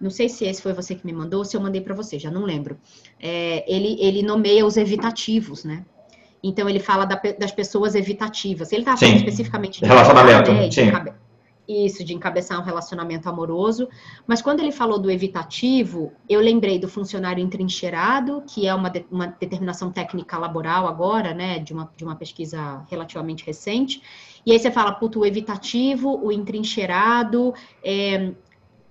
não 0.00 0.10
sei 0.10 0.28
se 0.28 0.44
esse 0.44 0.62
foi 0.62 0.72
você 0.72 0.94
que 0.94 1.04
me 1.04 1.12
mandou, 1.12 1.44
se 1.44 1.56
eu 1.56 1.60
mandei 1.60 1.80
para 1.80 1.94
você, 1.94 2.18
já 2.18 2.30
não 2.30 2.44
lembro. 2.44 2.78
É, 3.20 3.64
ele, 3.72 3.96
ele 4.00 4.22
nomeia 4.22 4.64
os 4.64 4.76
evitativos, 4.76 5.64
né? 5.64 5.84
Então 6.42 6.68
ele 6.68 6.80
fala 6.80 7.04
da, 7.04 7.20
das 7.38 7.52
pessoas 7.52 7.94
evitativas. 7.94 8.72
Ele 8.72 8.82
está 8.82 8.96
falando 8.96 9.16
especificamente 9.16 9.80
de 9.80 9.86
relacionamento. 9.86 10.52
Né, 10.52 10.68
de 10.68 10.80
encabe... 10.82 11.12
Isso, 11.68 12.02
de 12.02 12.14
encabeçar 12.14 12.58
um 12.58 12.62
relacionamento 12.62 13.28
amoroso. 13.28 13.90
Mas 14.26 14.40
quando 14.40 14.60
ele 14.60 14.72
falou 14.72 14.98
do 14.98 15.10
evitativo, 15.10 16.14
eu 16.26 16.40
lembrei 16.40 16.78
do 16.78 16.88
funcionário 16.88 17.44
entrincheirado, 17.44 18.42
que 18.48 18.66
é 18.66 18.74
uma, 18.74 18.88
de, 18.88 19.04
uma 19.10 19.26
determinação 19.26 19.92
técnica 19.92 20.38
laboral 20.38 20.88
agora, 20.88 21.34
né, 21.34 21.58
de 21.58 21.74
uma, 21.74 21.92
de 21.94 22.04
uma 22.04 22.16
pesquisa 22.16 22.86
relativamente 22.88 23.44
recente. 23.44 24.00
E 24.46 24.52
aí 24.52 24.58
você 24.58 24.70
fala, 24.70 24.92
puto, 24.92 25.20
o 25.20 25.26
evitativo, 25.26 26.18
o 26.24 26.32
entrincheirado, 26.32 27.52
é, 27.84 28.32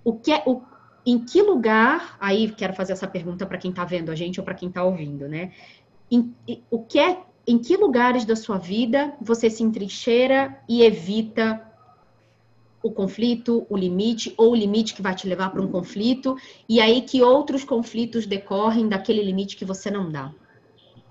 o 0.04 0.14
que 0.14 0.32
é, 0.32 0.44
o, 0.46 0.62
em 1.04 1.18
que 1.18 1.42
lugar, 1.42 2.16
aí 2.20 2.52
quero 2.52 2.74
fazer 2.74 2.94
essa 2.94 3.08
pergunta 3.08 3.44
para 3.48 3.58
quem 3.58 3.72
está 3.72 3.86
vendo 3.86 4.12
a 4.12 4.16
gente 4.16 4.40
ou 4.40 4.46
para 4.46 4.54
quem 4.54 4.70
está 4.70 4.84
ouvindo, 4.84 5.28
né? 5.28 5.52
Em, 6.12 6.32
o 6.70 6.84
que 6.84 7.00
é 7.00 7.22
em 7.48 7.58
que 7.58 7.78
lugares 7.78 8.26
da 8.26 8.36
sua 8.36 8.58
vida 8.58 9.14
você 9.22 9.50
se 9.50 9.64
entrincheira 9.64 10.60
e 10.68 10.84
evita 10.84 11.64
o 12.84 12.92
conflito, 12.92 13.66
o 13.70 13.78
limite, 13.78 14.34
ou 14.38 14.52
o 14.52 14.56
limite 14.56 14.94
que 14.94 15.02
vai 15.02 15.16
te 15.16 15.28
levar 15.28 15.50
para 15.50 15.62
um 15.62 15.68
conflito, 15.68 16.38
e 16.68 16.80
aí 16.80 17.02
que 17.02 17.22
outros 17.22 17.64
conflitos 17.64 18.26
decorrem 18.26 18.88
daquele 18.88 19.24
limite 19.24 19.56
que 19.56 19.66
você 19.66 19.90
não 19.90 20.12
dá. 20.12 20.32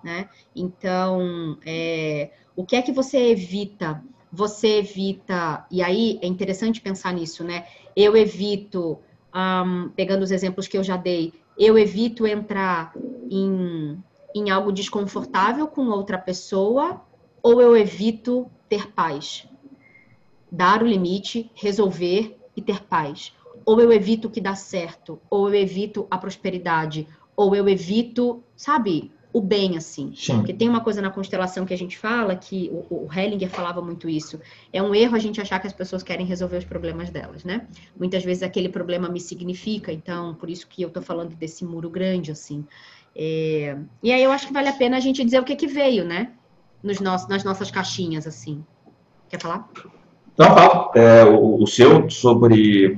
Né? 0.05 0.29
Então, 0.55 1.59
é, 1.67 2.31
o 2.55 2.65
que 2.65 2.77
é 2.77 2.83
que 2.83 2.93
você 2.93 3.19
evita? 3.31 4.03
Você 4.31 4.79
evita, 4.79 5.67
e 5.71 5.83
aí 5.83 6.19
é 6.23 6.27
interessante 6.27 6.81
pensar 6.81 7.13
nisso, 7.13 7.43
né? 7.43 7.67
Eu 7.97 8.17
evito, 8.17 8.99
um, 9.35 9.89
pegando 9.97 10.23
os 10.23 10.31
exemplos 10.31 10.69
que 10.69 10.77
eu 10.77 10.85
já 10.85 10.97
dei, 10.97 11.33
eu 11.59 11.79
evito 11.79 12.27
entrar 12.27 12.93
em 13.31 13.99
em 14.39 14.51
algo 14.51 14.73
desconfortável 14.73 15.67
com 15.67 15.87
outra 15.89 16.19
pessoa 16.19 17.03
ou 17.43 17.61
eu 17.61 17.77
evito 17.77 18.51
ter 18.69 18.91
paz? 18.93 19.47
Dar 20.51 20.83
o 20.83 20.87
limite, 20.87 21.51
resolver 21.55 22.39
e 22.57 22.63
ter 22.63 22.83
paz. 22.85 23.33
Ou 23.65 23.81
eu 23.81 23.93
evito 23.93 24.29
o 24.29 24.31
que 24.31 24.41
dá 24.41 24.55
certo, 24.55 25.21
ou 25.29 25.49
eu 25.49 25.55
evito 25.55 26.07
a 26.11 26.19
prosperidade, 26.19 27.09
ou 27.37 27.55
eu 27.55 27.69
evito, 27.69 28.43
sabe, 28.57 29.13
o 29.37 29.41
bem, 29.41 29.77
assim. 29.77 30.15
Sim. 30.17 30.37
Porque 30.37 30.55
tem 30.55 30.67
uma 30.67 30.81
coisa 30.81 31.03
na 31.03 31.11
constelação 31.11 31.67
que 31.67 31.75
a 31.75 31.77
gente 31.77 31.99
fala, 31.99 32.35
que 32.35 32.71
o, 32.73 33.05
o 33.05 33.09
Hellinger 33.13 33.51
falava 33.51 33.83
muito 33.83 34.09
isso. 34.09 34.41
É 34.73 34.83
um 34.83 34.95
erro 34.95 35.15
a 35.15 35.19
gente 35.19 35.39
achar 35.43 35.61
que 35.61 35.67
as 35.67 35.75
pessoas 35.75 36.03
querem 36.03 36.25
resolver 36.25 36.57
os 36.57 36.65
problemas 36.65 37.11
delas, 37.11 37.45
né? 37.45 37.67
Muitas 37.99 38.25
vezes 38.25 38.43
aquele 38.43 38.71
problema 38.71 39.11
me 39.11 39.21
significa, 39.21 39.93
então, 39.93 40.35
por 40.35 40.49
isso 40.49 40.67
que 40.67 40.81
eu 40.81 40.89
tô 40.89 41.03
falando 41.03 41.35
desse 41.37 41.67
muro 41.67 41.91
grande, 41.91 42.33
assim. 42.33 42.65
É, 43.19 43.79
e 44.03 44.13
aí 44.13 44.23
eu 44.23 44.31
acho 44.31 44.47
que 44.47 44.53
vale 44.53 44.69
a 44.69 44.75
pena 44.75 44.99
a 44.99 45.01
gente 45.01 45.25
dizer 45.25 45.41
o 45.41 45.45
que 45.45 45.57
que 45.57 45.67
veio, 45.67 46.05
né? 46.05 46.33
Nos 46.83 47.01
nossos, 47.01 47.27
nas 47.29 47.43
nossas 47.43 47.71
caixinhas, 47.71 48.27
assim. 48.27 48.63
Quer 49.31 49.41
falar? 49.41 49.69
Não, 50.37 50.47
fala. 50.47 50.91
É, 50.95 51.25
o, 51.25 51.63
o, 51.63 51.67
seu 51.67 52.11
sobre. 52.11 52.95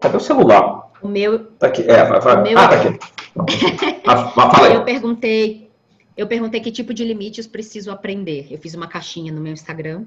Cadê 0.00 0.16
o 0.16 0.20
celular? 0.20 0.90
O 1.00 1.06
meu. 1.06 1.44
Tá 1.52 1.68
aqui. 1.68 1.82
É, 1.82 2.04
vai, 2.04 2.20
vai. 2.20 2.42
Meu... 2.42 2.58
Ah, 2.58 2.68
tá 2.68 2.74
aqui. 2.74 2.98
ah, 4.06 4.28
fala 4.30 4.66
aí. 4.66 4.74
Eu 4.74 4.84
perguntei, 4.84 5.70
eu 6.16 6.26
perguntei 6.26 6.60
que 6.60 6.72
tipo 6.72 6.92
de 6.92 7.04
limites 7.04 7.46
preciso 7.46 7.92
aprender. 7.92 8.48
Eu 8.50 8.58
fiz 8.58 8.74
uma 8.74 8.88
caixinha 8.88 9.32
no 9.32 9.40
meu 9.40 9.52
Instagram. 9.52 10.04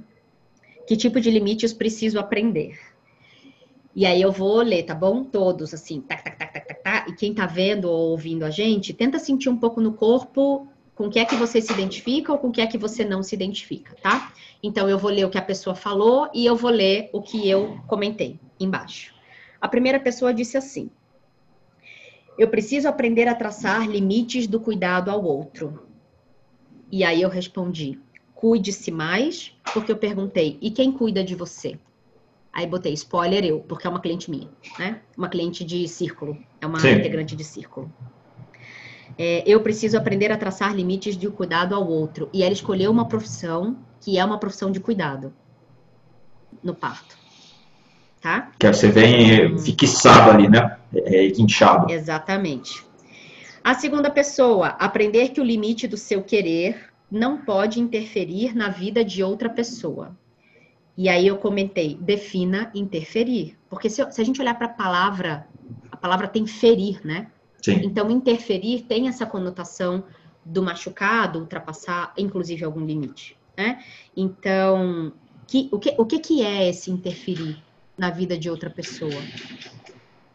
Que 0.86 0.98
tipo 0.98 1.22
de 1.22 1.32
limites 1.32 1.72
preciso 1.72 2.20
aprender? 2.20 2.78
E 3.94 4.06
aí 4.06 4.22
eu 4.22 4.32
vou 4.32 4.62
ler, 4.62 4.84
tá 4.84 4.96
bom? 4.96 5.24
Todos, 5.24 5.74
assim, 5.74 6.00
tac, 6.02 6.24
tac, 6.24 6.38
tac, 6.38 6.54
tac, 6.54 6.68
tac, 6.68 6.84
tac. 6.84 7.10
E 7.12 7.16
quem 7.16 7.34
tá 7.34 7.46
vendo 7.46 7.86
ou 7.86 8.12
ouvindo 8.12 8.44
a 8.44 8.50
gente, 8.50 8.94
tenta 8.94 9.20
sentir 9.20 9.50
um 9.50 9.58
pouco 9.58 9.82
no 9.82 9.94
corpo 9.94 10.68
com 10.96 11.08
o 11.08 11.10
que 11.10 11.20
é 11.20 11.26
que 11.26 11.36
você 11.36 11.60
se 11.62 11.74
identifica 11.74 12.32
ou 12.32 12.38
com 12.38 12.50
o 12.50 12.52
que 12.52 12.62
é 12.62 12.68
que 12.68 12.78
você 12.78 13.04
não 13.04 13.24
se 13.24 13.36
identifica, 13.36 13.96
tá? 14.02 14.32
Então 14.62 14.88
eu 14.88 14.98
vou 14.98 15.12
ler 15.12 15.26
o 15.26 15.30
que 15.30 15.38
a 15.38 15.42
pessoa 15.42 15.76
falou 15.76 16.30
e 16.34 16.46
eu 16.46 16.56
vou 16.56 16.72
ler 16.72 17.10
o 17.12 17.22
que 17.22 17.50
eu 17.50 17.80
comentei 17.88 18.40
embaixo. 18.60 19.14
A 19.60 19.68
primeira 19.68 20.00
pessoa 20.00 20.34
disse 20.34 20.58
assim: 20.58 20.90
Eu 22.38 22.50
preciso 22.50 22.88
aprender 22.88 23.28
a 23.28 23.36
traçar 23.36 23.88
limites 23.90 24.48
do 24.48 24.60
cuidado 24.60 25.10
ao 25.10 25.24
outro. 25.24 25.88
E 26.92 27.04
aí 27.04 27.22
eu 27.22 27.30
respondi: 27.30 28.00
Cuide-se 28.36 28.92
mais, 28.92 29.54
porque 29.74 29.92
eu 29.92 29.98
perguntei: 29.98 30.58
E 30.62 30.72
quem 30.72 30.92
cuida 30.92 31.24
de 31.24 31.36
você? 31.36 31.80
Aí 32.54 32.68
botei 32.68 32.94
spoiler 32.94 33.46
eu, 33.46 33.60
porque 33.62 33.88
é 33.88 33.90
uma 33.90 34.02
cliente 34.02 34.30
minha, 34.30 34.50
né? 34.78 35.00
Uma 35.18 35.30
cliente 35.30 35.64
de 35.64 35.88
círculo, 35.88 36.38
é 36.60 36.66
uma 36.66 36.80
Sim. 36.80 36.92
integrante 36.92 37.36
de 37.36 37.44
círculo. 37.44 37.92
É, 39.18 39.44
eu 39.46 39.62
preciso 39.62 39.98
aprender 39.98 40.32
a 40.32 40.38
traçar 40.38 40.74
limites 40.76 41.18
de 41.18 41.30
cuidado 41.30 41.76
ao 41.76 41.88
outro. 41.88 42.30
E 42.34 42.44
ela 42.44 42.54
escolheu 42.54 42.92
uma 42.92 43.08
profissão 43.08 43.78
que 44.00 44.18
é 44.18 44.26
uma 44.26 44.38
profissão 44.38 44.72
de 44.72 44.80
cuidado 44.80 45.34
no 46.64 46.74
parto. 46.74 47.18
Tá? 48.20 48.52
Que 48.60 48.68
você 48.68 48.90
vem 48.90 49.54
hum. 49.54 49.58
fixado 49.58 50.32
ali, 50.32 50.50
né? 50.50 50.78
É, 50.94 51.28
guinchado. 51.28 51.92
Exatamente. 51.92 52.86
A 53.64 53.74
segunda 53.74 54.10
pessoa, 54.10 54.70
aprender 54.80 55.30
que 55.30 55.40
o 55.40 55.44
limite 55.44 55.88
do 55.88 55.98
seu 55.98 56.24
querer 56.24 56.92
não 57.10 57.38
pode 57.38 57.80
interferir 57.80 58.56
na 58.56 58.70
vida 58.70 59.04
de 59.04 59.24
outra 59.24 59.50
pessoa. 59.50 60.16
E 60.98 61.08
aí 61.10 61.28
eu 61.28 61.38
comentei, 61.38 61.98
defina 62.00 62.72
interferir. 62.76 63.58
Porque 63.70 63.90
se, 63.90 64.10
se 64.12 64.22
a 64.22 64.26
gente 64.26 64.42
olhar 64.42 64.56
para 64.56 64.68
a 64.68 64.70
palavra, 64.70 65.48
a 65.92 65.98
palavra 65.98 66.28
tem 66.28 66.46
ferir, 66.46 67.00
né? 67.06 67.28
Sim. 67.62 67.82
Então, 67.84 68.10
interferir 68.10 68.82
tem 68.82 69.08
essa 69.08 69.26
conotação 69.26 70.04
do 70.44 70.64
machucado, 70.64 71.40
ultrapassar, 71.40 72.14
inclusive, 72.18 72.66
algum 72.66 72.84
limite. 72.84 73.38
Né? 73.56 73.84
Então, 74.18 75.14
que, 75.48 75.70
o, 75.72 75.78
que, 75.78 75.96
o 75.98 76.06
que, 76.06 76.20
que 76.20 76.42
é 76.44 76.68
esse 76.70 76.90
interferir 76.90 77.62
na 77.98 78.10
vida 78.10 78.38
de 78.38 78.50
outra 78.50 78.70
pessoa? 78.70 79.22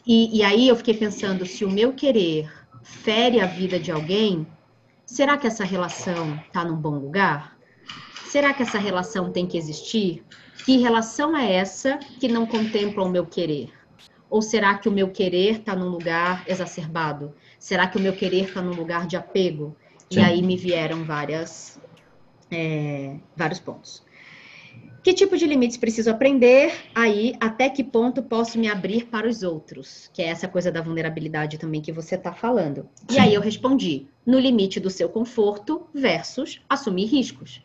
E, 0.07 0.39
e 0.39 0.43
aí 0.43 0.69
eu 0.69 0.77
fiquei 0.77 0.95
pensando, 0.95 1.45
se 1.45 1.65
o 1.65 1.71
meu 1.71 1.93
querer 1.93 2.49
fere 2.83 3.41
a 3.41 3.47
vida 3.47 3.79
de 3.81 3.91
alguém, 3.91 4.47
será 5.05 5.37
que 5.37 5.47
essa 5.47 5.65
relação 5.65 6.37
está 6.47 6.65
num 6.65 6.77
bom 6.77 6.97
lugar? 6.99 7.57
Será 8.27 8.55
que 8.55 8.63
essa 8.63 8.79
relação 8.79 9.33
tem 9.33 9.47
que 9.47 9.59
existir? 9.59 10.25
Que 10.67 10.79
relação 10.79 11.37
é 11.37 11.53
essa 11.53 11.97
que 12.19 12.27
não 12.27 12.45
contempla 12.45 13.05
o 13.05 13.09
meu 13.09 13.25
querer? 13.25 13.71
Ou 14.29 14.43
será 14.43 14.77
que 14.77 14.89
o 14.89 14.93
meu 14.93 15.09
querer 15.13 15.59
está 15.59 15.77
num 15.77 15.89
lugar 15.89 16.43
exacerbado? 16.49 17.33
Será 17.57 17.87
que 17.87 17.97
o 17.97 18.01
meu 18.01 18.13
querer 18.13 18.47
está 18.47 18.61
num 18.61 18.75
lugar 18.75 19.07
de 19.07 19.17
apego? 19.17 19.77
Sim. 20.11 20.19
E 20.19 20.21
aí 20.21 20.43
me 20.43 20.57
vieram 20.57 21.05
várias, 21.05 21.81
é, 22.51 23.15
vários 23.37 23.61
pontos. 23.61 24.05
Que 25.05 25.15
tipo 25.15 25.37
de 25.37 25.47
limites 25.47 25.77
preciso 25.77 26.11
aprender? 26.11 26.75
Aí, 26.93 27.37
até 27.39 27.71
que 27.71 27.85
ponto 27.85 28.21
posso 28.21 28.59
me 28.59 28.69
abrir 28.69 29.07
para 29.07 29.29
os 29.29 29.45
outros? 29.45 30.11
Que 30.13 30.21
é 30.21 30.27
essa 30.27 30.49
coisa 30.49 30.73
da 30.73 30.83
vulnerabilidade 30.83 31.59
também 31.59 31.81
que 31.81 31.93
você 31.93 32.17
está 32.17 32.33
falando. 32.33 32.89
Sim. 33.09 33.15
E 33.15 33.19
aí 33.21 33.33
eu 33.33 33.41
respondi: 33.41 34.09
no 34.27 34.37
limite 34.37 34.81
do 34.81 34.91
seu 34.91 35.09
conforto 35.09 35.87
versus 35.95 36.61
assumir 36.69 37.05
riscos. 37.05 37.65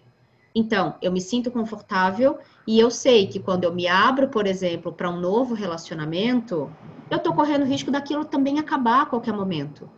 Então, 0.54 0.96
eu 1.02 1.12
me 1.12 1.22
sinto 1.22 1.50
confortável 1.50 2.38
e 2.68 2.80
eu 2.80 2.92
sei 2.92 3.28
que 3.28 3.40
quando 3.40 3.64
eu 3.64 3.74
me 3.74 3.88
abro, 3.88 4.28
por 4.28 4.46
exemplo, 4.46 4.92
para 4.92 5.10
um 5.10 5.20
novo 5.20 5.54
relacionamento, 5.54 6.70
eu 7.10 7.18
estou 7.18 7.34
correndo 7.34 7.66
risco 7.66 7.90
daquilo 7.90 8.26
também 8.26 8.60
acabar 8.60 9.04
a 9.04 9.06
qualquer 9.06 9.34
momento. 9.34 9.90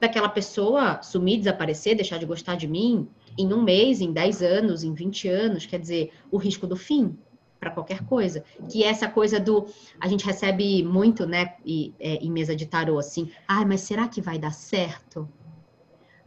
Daquela 0.00 0.28
pessoa 0.28 1.00
sumir, 1.02 1.38
desaparecer, 1.38 1.94
deixar 1.94 2.18
de 2.18 2.26
gostar 2.26 2.56
de 2.56 2.66
mim 2.66 3.08
em 3.38 3.52
um 3.52 3.62
mês, 3.62 4.00
em 4.00 4.12
10 4.12 4.42
anos, 4.42 4.82
em 4.82 4.92
20 4.92 5.28
anos, 5.28 5.66
quer 5.66 5.78
dizer, 5.78 6.12
o 6.30 6.38
risco 6.38 6.66
do 6.66 6.76
fim 6.76 7.16
para 7.60 7.70
qualquer 7.70 8.04
coisa. 8.04 8.42
Que 8.68 8.82
é 8.82 8.88
essa 8.88 9.08
coisa 9.08 9.38
do. 9.38 9.66
A 10.00 10.08
gente 10.08 10.26
recebe 10.26 10.82
muito, 10.82 11.24
né, 11.26 11.54
e, 11.64 11.94
é, 12.00 12.16
em 12.16 12.30
mesa 12.30 12.56
de 12.56 12.66
tarô, 12.66 12.98
assim, 12.98 13.30
ai, 13.46 13.64
mas 13.64 13.82
será 13.82 14.08
que 14.08 14.20
vai 14.20 14.38
dar 14.38 14.52
certo? 14.52 15.28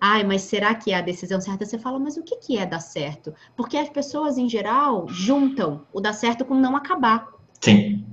Ai, 0.07 0.23
mas 0.23 0.43
será 0.43 0.75
que 0.75 0.91
é 0.91 0.95
a 0.95 1.01
decisão 1.01 1.41
certa? 1.41 1.65
Você 1.65 1.79
fala, 1.79 1.97
mas 1.97 2.15
o 2.15 2.23
que, 2.23 2.35
que 2.35 2.57
é 2.57 2.65
dar 2.65 2.79
certo? 2.79 3.33
Porque 3.55 3.75
as 3.75 3.89
pessoas, 3.89 4.37
em 4.37 4.47
geral, 4.47 5.07
juntam 5.07 5.85
o 5.91 5.99
dar 5.99 6.13
certo 6.13 6.45
com 6.45 6.53
não 6.53 6.75
acabar. 6.75 7.27
Sim. 7.59 8.05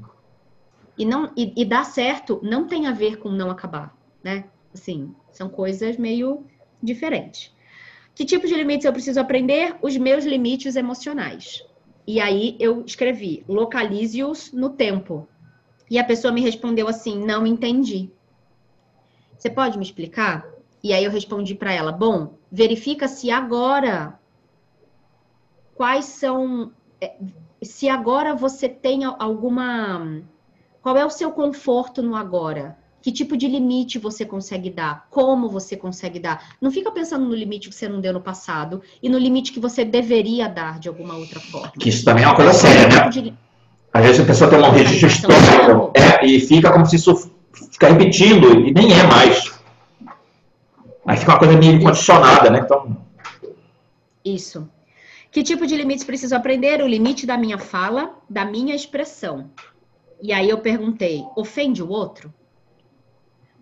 E, 0.97 1.05
não, 1.05 1.30
e, 1.36 1.53
e 1.55 1.64
dar 1.64 1.84
certo 1.84 2.40
não 2.43 2.66
tem 2.66 2.86
a 2.86 2.93
ver 2.93 3.18
com 3.18 3.28
não 3.28 3.51
acabar, 3.51 3.95
né? 4.24 4.45
Assim, 4.72 5.14
são 5.30 5.51
coisas 5.51 5.99
meio 5.99 6.47
diferentes. 6.82 7.55
Que 8.14 8.24
tipo 8.24 8.47
de 8.47 8.55
limites 8.55 8.86
eu 8.86 8.93
preciso 8.93 9.20
aprender? 9.20 9.76
Os 9.82 9.97
meus 9.97 10.24
limites 10.24 10.76
emocionais. 10.76 11.62
E 12.07 12.20
aí 12.20 12.57
eu 12.59 12.82
escrevi, 12.86 13.45
localize-os 13.47 14.53
no 14.53 14.70
tempo. 14.70 15.28
E 15.90 15.99
a 15.99 16.05
pessoa 16.05 16.32
me 16.32 16.40
respondeu 16.40 16.88
assim: 16.88 17.22
não 17.22 17.47
entendi. 17.47 18.11
Você 19.36 19.51
pode 19.51 19.76
me 19.76 19.84
explicar? 19.84 20.52
E 20.83 20.93
aí 20.93 21.05
eu 21.05 21.11
respondi 21.11 21.55
para 21.55 21.72
ela: 21.72 21.93
bom, 21.93 22.35
verifica 22.51 23.07
se 23.07 23.30
agora 23.30 24.18
quais 25.74 26.05
são. 26.07 26.72
É, 27.01 27.12
se 27.62 27.89
agora 27.89 28.35
você 28.35 28.68
tem 28.68 29.05
alguma. 29.05 30.22
Qual 30.83 30.97
é 30.97 31.05
o 31.05 31.11
seu 31.11 31.30
conforto 31.30 32.03
no 32.03 32.16
agora? 32.16 32.76
Que 33.01 33.11
tipo 33.11 33.37
de 33.37 33.49
limite 33.49 33.99
você 33.99 34.24
consegue 34.24 34.70
dar? 34.70 35.07
Como 35.11 35.49
você 35.49 35.76
consegue 35.76 36.20
dar? 36.20 36.55
Não 36.61 36.70
fica 36.70 36.91
pensando 36.91 37.24
no 37.24 37.35
limite 37.35 37.68
que 37.68 37.74
você 37.74 37.89
não 37.89 38.01
deu 38.01 38.12
no 38.12 38.20
passado 38.20 38.80
e 39.03 39.09
no 39.09 39.18
limite 39.18 39.53
que 39.53 39.59
você 39.59 39.85
deveria 39.85 40.49
dar 40.49 40.78
de 40.78 40.89
alguma 40.89 41.14
outra 41.14 41.41
forma. 41.41 41.72
Que 41.78 41.89
isso 41.89 42.05
também 42.05 42.22
é 42.22 42.28
uma 42.28 42.37
coisa 42.37 42.53
séria, 42.53 42.89
né? 42.89 43.09
De... 43.09 43.35
Às 43.93 44.05
vezes 44.05 44.20
a 44.20 44.24
pessoa 44.24 44.51
tem 44.51 44.61
um 44.61 44.70
registro 44.70 45.09
histórico 45.09 45.93
é, 45.95 46.24
e 46.24 46.41
fica 46.41 46.72
como 46.72 46.87
se 46.87 46.97
isso 46.97 47.30
fica 47.72 47.89
repetindo 47.89 48.61
e 48.61 48.72
nem 48.72 48.93
é 48.93 49.03
mais. 49.03 49.53
Aí 51.07 51.17
fica 51.17 51.33
uma 51.33 51.39
coisa 51.39 51.57
meio 51.57 51.83
condicionada, 51.83 52.51
né? 52.51 52.61
Então... 52.61 52.97
Isso. 54.25 54.69
Que 55.31 55.43
tipo 55.43 55.67
de 55.67 55.77
limites 55.77 56.05
preciso 56.05 56.37
aprender? 56.37 56.83
O 56.83 56.87
limite 56.87 57.27
da 57.27 57.37
minha 57.37 57.59
fala, 57.59 58.15
da 58.29 58.45
minha 58.45 58.75
expressão. 58.75 59.51
E 60.21 60.33
aí 60.33 60.49
eu 60.49 60.59
perguntei, 60.59 61.25
ofende 61.35 61.83
o 61.83 61.89
outro? 61.89 62.33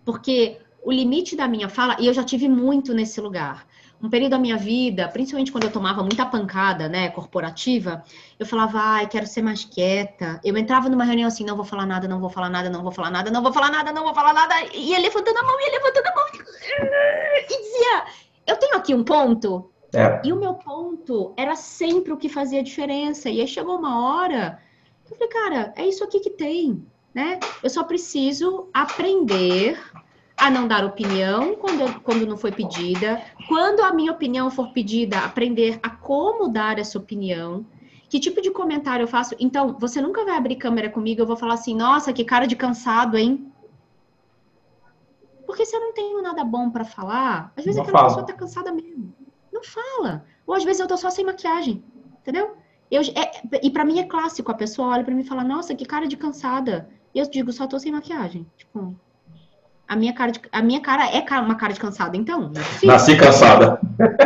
Porque 0.05 0.59
o 0.83 0.91
limite 0.91 1.35
da 1.35 1.47
minha 1.47 1.69
fala, 1.69 1.97
e 1.99 2.07
eu 2.07 2.13
já 2.13 2.23
tive 2.23 2.47
muito 2.47 2.93
nesse 2.93 3.19
lugar 3.21 3.65
um 4.01 4.09
período 4.09 4.31
da 4.31 4.39
minha 4.39 4.57
vida, 4.57 5.07
principalmente 5.07 5.51
quando 5.51 5.65
eu 5.65 5.71
tomava 5.71 6.01
muita 6.01 6.25
pancada, 6.25 6.89
né, 6.89 7.09
corporativa, 7.09 8.03
eu 8.39 8.45
falava, 8.45 8.79
ai, 8.79 9.07
quero 9.07 9.27
ser 9.27 9.41
mais 9.41 9.63
quieta. 9.63 10.39
Eu 10.43 10.57
entrava 10.57 10.89
numa 10.89 11.03
reunião 11.03 11.27
assim, 11.27 11.45
não 11.45 11.55
vou 11.55 11.65
falar 11.65 11.85
nada, 11.85 12.07
não 12.07 12.19
vou 12.19 12.29
falar 12.29 12.49
nada, 12.49 12.69
não 12.69 12.81
vou 12.81 12.91
falar 12.91 13.11
nada, 13.11 13.29
não 13.29 13.43
vou 13.43 13.53
falar 13.53 13.69
nada, 13.69 13.91
não 13.91 14.03
vou 14.03 14.13
falar 14.13 14.33
nada, 14.33 14.55
e 14.73 14.89
ia 14.89 14.99
levantando 14.99 15.37
a 15.37 15.43
mão, 15.43 15.61
ia 15.61 15.71
levantando 15.71 16.07
a 16.07 16.15
mão, 16.15 16.25
e 16.33 17.47
dizia, 17.47 18.05
eu 18.47 18.57
tenho 18.57 18.75
aqui 18.75 18.95
um 18.95 19.03
ponto. 19.03 19.71
É. 19.93 20.21
E 20.23 20.31
o 20.31 20.37
meu 20.37 20.53
ponto 20.53 21.33
era 21.35 21.55
sempre 21.55 22.13
o 22.13 22.17
que 22.17 22.29
fazia 22.29 22.63
diferença. 22.63 23.29
E 23.29 23.41
aí 23.41 23.47
chegou 23.47 23.77
uma 23.77 24.05
hora 24.05 24.59
que 25.05 25.13
eu 25.13 25.17
falei, 25.17 25.33
cara, 25.33 25.73
é 25.75 25.85
isso 25.85 26.03
aqui 26.03 26.21
que 26.21 26.29
tem, 26.29 26.87
né? 27.13 27.39
Eu 27.61 27.69
só 27.69 27.83
preciso 27.83 28.69
aprender 28.73 29.77
a 30.41 30.49
não 30.49 30.67
dar 30.67 30.83
opinião 30.83 31.55
quando, 31.55 32.01
quando 32.01 32.25
não 32.25 32.35
foi 32.35 32.51
pedida. 32.51 33.21
Quando 33.47 33.81
a 33.81 33.93
minha 33.93 34.11
opinião 34.11 34.49
for 34.49 34.73
pedida, 34.73 35.19
aprender 35.19 35.79
a 35.83 35.89
como 35.91 36.47
dar 36.47 36.79
essa 36.79 36.97
opinião. 36.97 37.63
Que 38.09 38.19
tipo 38.19 38.41
de 38.41 38.49
comentário 38.49 39.03
eu 39.03 39.07
faço? 39.07 39.35
Então, 39.39 39.77
você 39.79 40.01
nunca 40.01 40.25
vai 40.25 40.35
abrir 40.35 40.55
câmera 40.55 40.89
comigo, 40.89 41.21
eu 41.21 41.27
vou 41.27 41.37
falar 41.37 41.53
assim, 41.53 41.75
nossa, 41.75 42.11
que 42.11 42.25
cara 42.25 42.47
de 42.47 42.55
cansado, 42.55 43.19
hein? 43.19 43.53
Porque 45.45 45.63
se 45.63 45.75
eu 45.75 45.79
não 45.79 45.93
tenho 45.93 46.19
nada 46.23 46.43
bom 46.43 46.71
para 46.71 46.85
falar, 46.85 47.53
às 47.55 47.63
vezes 47.63 47.77
não 47.77 47.83
aquela 47.83 47.99
fala. 47.99 48.09
pessoa 48.09 48.25
tá 48.25 48.33
cansada 48.33 48.71
mesmo. 48.71 49.13
Não 49.53 49.61
fala. 49.63 50.25
Ou 50.47 50.55
às 50.55 50.63
vezes 50.63 50.79
eu 50.79 50.87
tô 50.87 50.97
só 50.97 51.11
sem 51.11 51.23
maquiagem, 51.23 51.83
entendeu? 52.19 52.57
Eu, 52.89 53.01
é, 53.01 53.59
e 53.61 53.69
para 53.69 53.85
mim 53.85 53.99
é 53.99 54.05
clássico, 54.05 54.51
a 54.51 54.55
pessoa 54.55 54.87
olha 54.87 55.03
para 55.03 55.13
mim 55.13 55.21
e 55.21 55.27
fala, 55.27 55.43
nossa, 55.43 55.75
que 55.75 55.85
cara 55.85 56.07
de 56.07 56.17
cansada. 56.17 56.89
E 57.13 57.19
eu 57.19 57.29
digo, 57.29 57.53
só 57.53 57.67
tô 57.67 57.77
sem 57.77 57.91
maquiagem. 57.91 58.49
Tipo, 58.57 58.95
a 59.91 59.95
minha 59.97 60.13
cara, 60.13 60.31
de, 60.31 60.39
a 60.53 60.61
minha 60.61 60.79
cara 60.79 61.03
é 61.11 61.21
uma 61.41 61.55
cara 61.55 61.73
de 61.73 61.79
cansada, 61.81 62.15
então. 62.15 62.49
Nasci 62.81 63.17
cansada. 63.17 63.77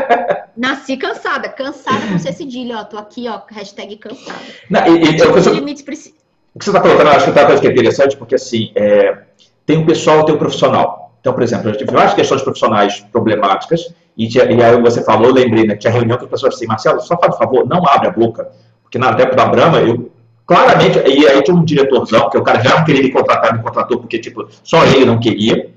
Nasci 0.55 0.95
cansada, 0.95 1.49
cansada 1.49 2.05
com 2.07 2.19
C 2.19 2.31
cedilha, 2.31 2.77
ó. 2.77 2.83
Tô 2.83 2.99
aqui, 2.99 3.27
ó, 3.27 3.41
hashtag 3.49 3.97
cansada. 3.97 4.37
Não, 4.69 4.85
e, 4.85 5.05
e, 5.05 5.15
tipo 5.15 5.49
limites 5.49 5.81
preci... 5.81 6.13
O 6.53 6.59
que 6.59 6.65
você 6.65 6.69
está 6.69 6.79
colocando, 6.79 7.07
eu 7.07 7.13
acho 7.13 7.25
que 7.25 7.31
tá 7.31 7.47
coisa 7.47 7.59
que 7.59 7.67
é 7.67 7.71
interessante, 7.71 8.15
porque 8.15 8.35
assim, 8.35 8.71
é, 8.75 9.23
tem 9.65 9.79
o 9.79 9.87
pessoal 9.87 10.23
tem 10.23 10.35
o 10.35 10.37
profissional. 10.37 11.15
Então, 11.19 11.33
por 11.33 11.41
exemplo, 11.41 11.71
eu 11.71 11.75
tive 11.75 11.91
várias 11.91 12.13
questões 12.13 12.43
profissionais 12.43 12.99
problemáticas, 13.11 13.91
e, 14.15 14.27
tinha, 14.27 14.45
e 14.45 14.61
aí 14.61 14.79
você 14.79 15.03
falou, 15.03 15.33
lembrei, 15.33 15.65
né, 15.65 15.75
tinha 15.75 15.91
reunião 15.91 16.19
com 16.19 16.25
as 16.25 16.29
pessoas 16.29 16.53
assim, 16.53 16.67
Marcelo, 16.67 17.01
só 17.01 17.17
faz 17.17 17.35
favor, 17.37 17.67
não 17.67 17.83
abre 17.87 18.07
a 18.07 18.11
boca. 18.11 18.51
Porque 18.83 18.99
na 18.99 19.09
época 19.09 19.35
da 19.35 19.47
Brahma, 19.47 19.79
eu 19.79 20.11
claramente, 20.45 20.99
e 20.99 21.27
aí 21.27 21.41
tinha 21.43 21.55
um 21.55 21.63
diretorzão, 21.63 22.29
que 22.29 22.37
o 22.37 22.43
cara 22.43 22.61
já 22.63 22.77
não 22.77 22.85
queria 22.85 23.01
me 23.01 23.11
contratar, 23.11 23.55
me 23.55 23.63
contratou 23.63 23.99
porque, 23.99 24.19
tipo, 24.19 24.47
só 24.63 24.83
ele 24.85 25.05
não 25.05 25.19
queria. 25.19 25.73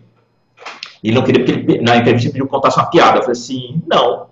Ele 1.03 1.15
não 1.15 1.23
queria 1.23 1.45
porque 1.45 1.73
ele, 1.73 1.83
na 1.83 1.97
entrevista 1.97 2.31
pediu 2.31 2.47
que 2.47 2.51
contasse 2.51 2.79
uma 2.79 2.87
piada. 2.87 3.19
Eu 3.19 3.23
falei 3.23 3.33
assim, 3.33 3.83
não. 3.87 4.27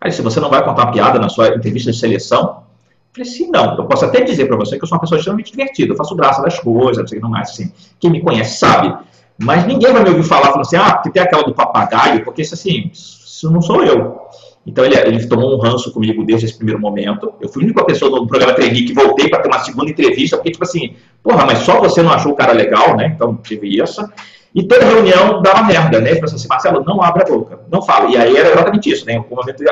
Aí, 0.00 0.10
se 0.10 0.22
você 0.22 0.40
não 0.40 0.50
vai 0.50 0.64
contar 0.64 0.84
uma 0.84 0.92
piada 0.92 1.18
na 1.18 1.28
sua 1.28 1.48
entrevista 1.54 1.92
de 1.92 1.98
seleção, 1.98 2.40
eu 2.40 3.24
falei 3.24 3.30
assim, 3.30 3.50
não. 3.50 3.76
Eu 3.76 3.84
posso 3.84 4.04
até 4.04 4.20
dizer 4.22 4.46
para 4.46 4.56
você 4.56 4.76
que 4.76 4.84
eu 4.84 4.88
sou 4.88 4.96
uma 4.96 5.00
pessoa 5.00 5.18
extremamente 5.18 5.52
divertida, 5.52 5.92
eu 5.92 5.96
faço 5.96 6.16
graça 6.16 6.42
das 6.42 6.58
coisas, 6.58 6.98
não 6.98 7.06
sei 7.06 7.18
o 7.18 7.22
que 7.22 7.28
mais, 7.28 7.50
assim. 7.50 7.72
Quem 7.98 8.10
me 8.10 8.20
conhece 8.20 8.58
sabe. 8.58 8.94
Mas 9.38 9.66
ninguém 9.66 9.92
vai 9.92 10.02
me 10.02 10.10
ouvir 10.10 10.24
falar, 10.24 10.46
falando 10.46 10.62
assim, 10.62 10.76
ah, 10.76 10.94
porque 10.94 11.10
tem 11.10 11.22
aquela 11.22 11.42
do 11.42 11.54
papagaio, 11.54 12.24
porque 12.24 12.42
isso 12.42 12.54
assim, 12.54 12.90
isso 12.92 13.50
não 13.50 13.62
sou 13.62 13.82
eu. 13.82 14.20
Então 14.66 14.84
ele, 14.84 14.96
ele 14.96 15.26
tomou 15.26 15.56
um 15.56 15.60
ranço 15.60 15.92
comigo 15.92 16.24
desde 16.24 16.46
esse 16.46 16.56
primeiro 16.56 16.80
momento. 16.80 17.32
Eu 17.40 17.48
fui 17.48 17.62
a 17.62 17.64
única 17.64 17.84
pessoa 17.84 18.10
no 18.10 18.26
programa 18.26 18.54
Trainee 18.54 18.84
que 18.84 18.92
voltei 18.92 19.28
para 19.28 19.40
ter 19.40 19.48
uma 19.48 19.60
segunda 19.60 19.90
entrevista, 19.90 20.36
porque, 20.36 20.50
tipo 20.50 20.64
assim, 20.64 20.96
porra, 21.22 21.46
mas 21.46 21.58
só 21.60 21.80
você 21.80 22.02
não 22.02 22.12
achou 22.12 22.32
o 22.32 22.36
cara 22.36 22.52
legal, 22.52 22.96
né? 22.96 23.12
Então 23.14 23.36
tive 23.36 23.68
isso. 23.80 24.06
E 24.54 24.62
toda 24.62 24.84
reunião 24.84 25.40
dava 25.40 25.62
merda, 25.62 26.00
né? 26.00 26.10
Ele 26.10 26.20
falou 26.20 26.34
assim, 26.34 26.48
Marcelo, 26.48 26.84
não 26.84 27.02
abre 27.02 27.22
a 27.22 27.26
boca, 27.26 27.60
não 27.70 27.80
fala. 27.80 28.10
E 28.10 28.16
aí 28.16 28.36
era 28.36 28.50
exatamente 28.50 28.90
isso, 28.90 29.06
né? 29.06 29.18
O 29.30 29.34
momento 29.34 29.62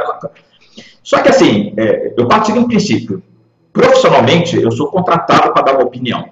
Só 1.02 1.20
que 1.20 1.28
assim, 1.28 1.74
é, 1.76 2.14
eu 2.16 2.26
parto 2.26 2.52
de 2.52 2.58
um 2.58 2.66
princípio. 2.66 3.22
Profissionalmente, 3.72 4.56
eu 4.56 4.70
sou 4.70 4.88
contratado 4.88 5.52
para 5.52 5.62
dar 5.62 5.74
uma 5.74 5.84
opinião. 5.84 6.30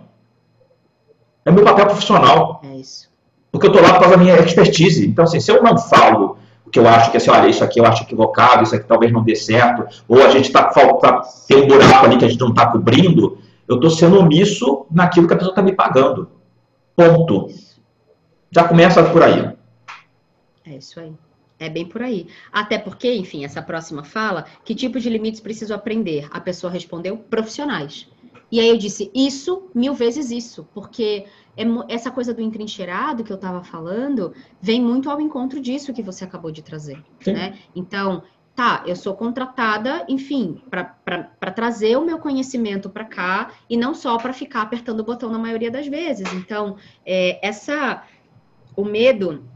É 1.44 1.50
meu 1.50 1.64
papel 1.64 1.86
profissional. 1.86 2.60
É 2.64 2.76
isso. 2.76 3.08
Porque 3.52 3.66
eu 3.66 3.72
estou 3.72 3.82
lá 3.82 3.94
por 3.94 4.00
causa 4.00 4.16
da 4.16 4.22
minha 4.22 4.36
expertise. 4.40 5.06
Então, 5.06 5.24
assim, 5.24 5.40
se 5.40 5.50
eu 5.50 5.62
não 5.62 5.76
falo 5.78 6.38
que 6.76 6.80
eu 6.80 6.86
acho 6.86 7.10
que 7.10 7.16
assim, 7.16 7.30
olha, 7.30 7.48
isso 7.48 7.64
aqui 7.64 7.80
eu 7.80 7.86
acho 7.86 8.02
equivocado, 8.02 8.62
isso 8.62 8.74
aqui 8.74 8.86
talvez 8.86 9.10
não 9.10 9.24
dê 9.24 9.34
certo, 9.34 9.86
ou 10.06 10.22
a 10.22 10.28
gente 10.28 10.44
está 10.44 10.64
tá, 10.64 11.22
tem 11.48 11.62
um 11.62 11.66
buraco 11.66 12.04
ali 12.04 12.18
que 12.18 12.24
a 12.26 12.28
gente 12.28 12.38
não 12.38 12.50
está 12.50 12.66
cobrindo, 12.66 13.38
eu 13.66 13.76
estou 13.76 13.88
sendo 13.88 14.18
omisso 14.18 14.84
naquilo 14.90 15.26
que 15.26 15.32
a 15.32 15.36
pessoa 15.36 15.52
está 15.52 15.62
me 15.62 15.72
pagando. 15.72 16.28
Ponto. 16.94 17.48
Já 18.50 18.64
começa 18.64 19.02
por 19.04 19.22
aí. 19.22 19.56
É 20.66 20.76
isso 20.76 21.00
aí. 21.00 21.14
É 21.58 21.70
bem 21.70 21.86
por 21.86 22.02
aí. 22.02 22.26
Até 22.52 22.76
porque, 22.78 23.10
enfim, 23.14 23.42
essa 23.42 23.62
próxima 23.62 24.04
fala, 24.04 24.44
que 24.62 24.74
tipo 24.74 25.00
de 25.00 25.08
limites 25.08 25.40
preciso 25.40 25.72
aprender? 25.72 26.28
A 26.30 26.40
pessoa 26.40 26.70
respondeu, 26.70 27.16
profissionais. 27.16 28.06
E 28.52 28.60
aí 28.60 28.68
eu 28.68 28.76
disse, 28.76 29.10
isso, 29.14 29.70
mil 29.74 29.94
vezes 29.94 30.30
isso, 30.30 30.68
porque 30.74 31.24
é, 31.56 31.64
essa 31.88 32.10
coisa 32.10 32.34
do 32.34 32.42
entrincheirado 32.42 33.24
que 33.24 33.32
eu 33.32 33.36
estava 33.36 33.64
falando 33.64 34.32
vem 34.60 34.80
muito 34.80 35.10
ao 35.10 35.20
encontro 35.20 35.60
disso 35.60 35.92
que 35.92 36.02
você 36.02 36.24
acabou 36.24 36.50
de 36.50 36.62
trazer. 36.62 37.02
Né? 37.26 37.58
Então, 37.74 38.22
tá, 38.54 38.82
eu 38.86 38.96
sou 38.96 39.14
contratada, 39.14 40.04
enfim, 40.08 40.62
para 40.70 41.50
trazer 41.52 41.96
o 41.96 42.04
meu 42.04 42.18
conhecimento 42.18 42.88
para 42.88 43.04
cá 43.04 43.52
e 43.68 43.76
não 43.76 43.94
só 43.94 44.16
para 44.18 44.32
ficar 44.32 44.62
apertando 44.62 45.00
o 45.00 45.04
botão 45.04 45.30
na 45.30 45.38
maioria 45.38 45.70
das 45.70 45.86
vezes. 45.86 46.32
Então, 46.32 46.76
é, 47.04 47.38
essa 47.46 48.02
o 48.76 48.84
medo 48.84 49.48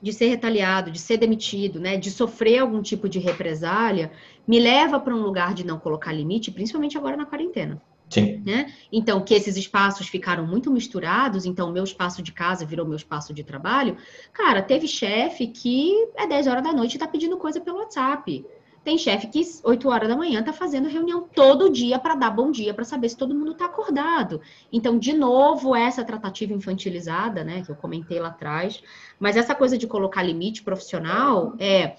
de 0.00 0.12
ser 0.12 0.28
retaliado, 0.28 0.90
de 0.90 0.98
ser 0.98 1.16
demitido, 1.16 1.80
né, 1.80 1.96
de 1.96 2.10
sofrer 2.10 2.58
algum 2.58 2.82
tipo 2.82 3.08
de 3.08 3.18
represália, 3.18 4.12
me 4.46 4.60
leva 4.60 5.00
para 5.00 5.14
um 5.14 5.22
lugar 5.22 5.54
de 5.54 5.64
não 5.64 5.78
colocar 5.78 6.12
limite, 6.12 6.50
principalmente 6.50 6.98
agora 6.98 7.16
na 7.16 7.24
quarentena. 7.24 7.80
Sim. 8.08 8.42
Né? 8.44 8.72
Então, 8.92 9.20
que 9.22 9.34
esses 9.34 9.56
espaços 9.56 10.08
ficaram 10.08 10.46
muito 10.46 10.70
misturados, 10.70 11.46
então 11.46 11.72
meu 11.72 11.84
espaço 11.84 12.22
de 12.22 12.32
casa 12.32 12.64
virou 12.64 12.86
meu 12.86 12.96
espaço 12.96 13.32
de 13.34 13.42
trabalho. 13.42 13.96
Cara, 14.32 14.62
teve 14.62 14.86
chefe 14.86 15.46
que 15.48 15.92
é 16.16 16.26
10 16.26 16.46
horas 16.46 16.62
da 16.62 16.72
noite 16.72 16.94
e 16.94 16.98
tá 16.98 17.08
pedindo 17.08 17.36
coisa 17.36 17.60
pelo 17.60 17.78
WhatsApp. 17.78 18.44
Tem 18.84 18.98
chefe 18.98 19.28
que 19.28 19.42
8 19.64 19.88
horas 19.88 20.08
da 20.08 20.16
manhã 20.16 20.42
tá 20.42 20.52
fazendo 20.52 20.90
reunião 20.90 21.26
todo 21.34 21.70
dia 21.70 21.98
para 21.98 22.14
dar 22.14 22.30
bom 22.30 22.50
dia, 22.50 22.74
para 22.74 22.84
saber 22.84 23.08
se 23.08 23.16
todo 23.16 23.34
mundo 23.34 23.54
tá 23.54 23.64
acordado. 23.64 24.42
Então, 24.70 24.98
de 24.98 25.14
novo, 25.14 25.74
essa 25.74 26.04
tratativa 26.04 26.52
infantilizada, 26.52 27.42
né, 27.42 27.62
que 27.62 27.70
eu 27.70 27.74
comentei 27.74 28.20
lá 28.20 28.28
atrás, 28.28 28.82
mas 29.18 29.38
essa 29.38 29.54
coisa 29.54 29.78
de 29.78 29.86
colocar 29.86 30.22
limite 30.22 30.62
profissional 30.62 31.54
é 31.58 31.96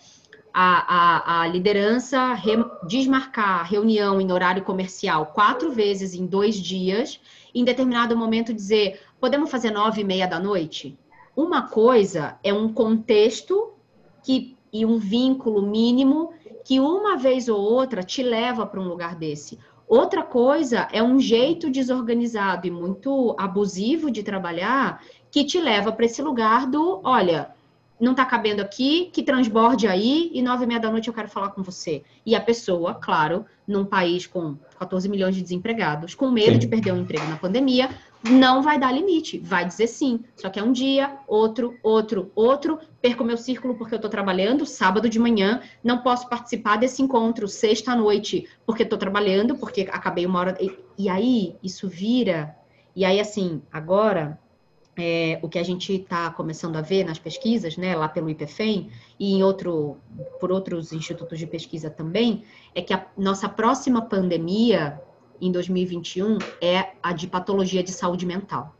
a, 0.57 1.41
a, 1.41 1.41
a 1.41 1.47
liderança 1.47 2.33
re, 2.33 2.63
desmarcar 2.87 3.69
reunião 3.69 4.21
em 4.21 4.31
horário 4.31 4.63
comercial 4.63 5.25
quatro 5.25 5.69
vezes 5.69 6.13
em 6.13 6.25
dois 6.25 6.55
dias, 6.55 7.19
em 7.53 7.65
determinado 7.65 8.15
momento 8.15 8.53
dizer, 8.53 9.01
podemos 9.19 9.51
fazer 9.51 9.69
nove 9.71 9.99
e 9.99 10.03
meia 10.05 10.25
da 10.25 10.39
noite? 10.39 10.97
Uma 11.35 11.63
coisa 11.63 12.39
é 12.41 12.53
um 12.53 12.71
contexto 12.71 13.73
que, 14.23 14.55
e 14.71 14.85
um 14.85 14.97
vínculo 14.97 15.61
mínimo 15.61 16.31
que 16.63 16.79
uma 16.79 17.17
vez 17.17 17.49
ou 17.49 17.59
outra 17.59 18.01
te 18.01 18.23
leva 18.23 18.65
para 18.65 18.79
um 18.79 18.87
lugar 18.87 19.13
desse. 19.13 19.59
Outra 19.85 20.23
coisa 20.23 20.87
é 20.89 21.03
um 21.03 21.19
jeito 21.19 21.69
desorganizado 21.69 22.65
e 22.65 22.71
muito 22.71 23.35
abusivo 23.37 24.09
de 24.09 24.23
trabalhar 24.23 25.03
que 25.29 25.43
te 25.43 25.59
leva 25.59 25.91
para 25.91 26.05
esse 26.05 26.21
lugar 26.21 26.65
do, 26.65 27.01
olha, 27.03 27.53
não 27.99 28.11
está 28.11 28.25
cabendo 28.25 28.61
aqui, 28.61 29.09
que 29.13 29.23
transborde 29.23 29.87
aí, 29.87 30.29
e 30.33 30.41
nove 30.41 30.65
e 30.65 30.67
meia 30.67 30.79
da 30.79 30.91
noite 30.91 31.07
eu 31.07 31.13
quero 31.13 31.29
falar 31.29 31.49
com 31.49 31.63
você. 31.63 32.03
E 32.25 32.35
a 32.35 32.41
pessoa, 32.41 32.95
claro, 32.95 33.45
num 33.67 33.85
país 33.85 34.27
com 34.27 34.57
14 34.77 35.07
milhões 35.07 35.35
de 35.35 35.41
desempregados, 35.41 36.13
com 36.13 36.29
medo 36.29 36.53
sim. 36.53 36.59
de 36.59 36.67
perder 36.67 36.91
o 36.91 36.95
um 36.95 37.01
emprego 37.01 37.25
na 37.27 37.37
pandemia, 37.37 37.89
não 38.23 38.61
vai 38.61 38.79
dar 38.79 38.91
limite, 38.91 39.37
vai 39.39 39.65
dizer 39.65 39.87
sim. 39.87 40.23
Só 40.35 40.49
que 40.49 40.59
é 40.59 40.63
um 40.63 40.71
dia, 40.71 41.17
outro, 41.27 41.77
outro, 41.81 42.31
outro, 42.35 42.79
perco 43.01 43.23
meu 43.23 43.37
círculo 43.37 43.75
porque 43.75 43.93
eu 43.93 43.97
estou 43.97 44.09
trabalhando, 44.09 44.65
sábado 44.65 45.07
de 45.07 45.19
manhã, 45.19 45.61
não 45.83 45.99
posso 45.99 46.27
participar 46.27 46.77
desse 46.77 47.01
encontro 47.01 47.47
sexta 47.47 47.91
à 47.91 47.95
noite 47.95 48.47
porque 48.65 48.83
estou 48.83 48.97
trabalhando, 48.97 49.55
porque 49.55 49.81
acabei 49.81 50.25
uma 50.25 50.39
hora. 50.39 50.57
E, 50.59 50.77
e 50.97 51.09
aí, 51.09 51.55
isso 51.63 51.87
vira. 51.87 52.55
E 52.95 53.05
aí, 53.05 53.19
assim, 53.19 53.61
agora 53.71 54.39
é, 54.97 55.39
o 55.41 55.49
que 55.49 55.59
a 55.59 55.63
gente 55.63 55.93
está 55.93 56.29
começando 56.31 56.75
a 56.77 56.81
ver 56.81 57.03
nas 57.03 57.19
pesquisas, 57.19 57.77
né, 57.77 57.95
lá 57.95 58.07
pelo 58.07 58.29
IPFEM 58.29 58.89
e 59.19 59.33
em 59.33 59.43
outro, 59.43 59.97
por 60.39 60.51
outros 60.51 60.93
institutos 60.93 61.37
de 61.37 61.45
pesquisa 61.45 61.89
também, 61.89 62.43
é 62.73 62.81
que 62.81 62.93
a 62.93 63.05
nossa 63.17 63.49
próxima 63.49 64.01
pandemia 64.01 65.01
em 65.41 65.51
2021 65.51 66.37
é 66.61 66.93
a 67.03 67.11
de 67.11 67.27
patologia 67.27 67.83
de 67.83 67.91
saúde 67.91 68.25
mental. 68.25 68.75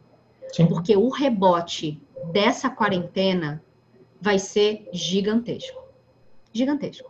Sim. 0.52 0.68
Porque 0.68 0.96
o 0.96 1.10
rebote 1.10 2.02
dessa 2.32 2.70
quarentena 2.70 3.62
vai 4.22 4.40
ser 4.40 4.88
gigantesco. 4.94 5.84
Gigantesco. 6.54 7.10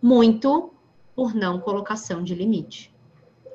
Muito 0.00 0.72
por 1.14 1.34
não 1.34 1.60
colocação 1.60 2.22
de 2.22 2.34
limite. 2.34 2.95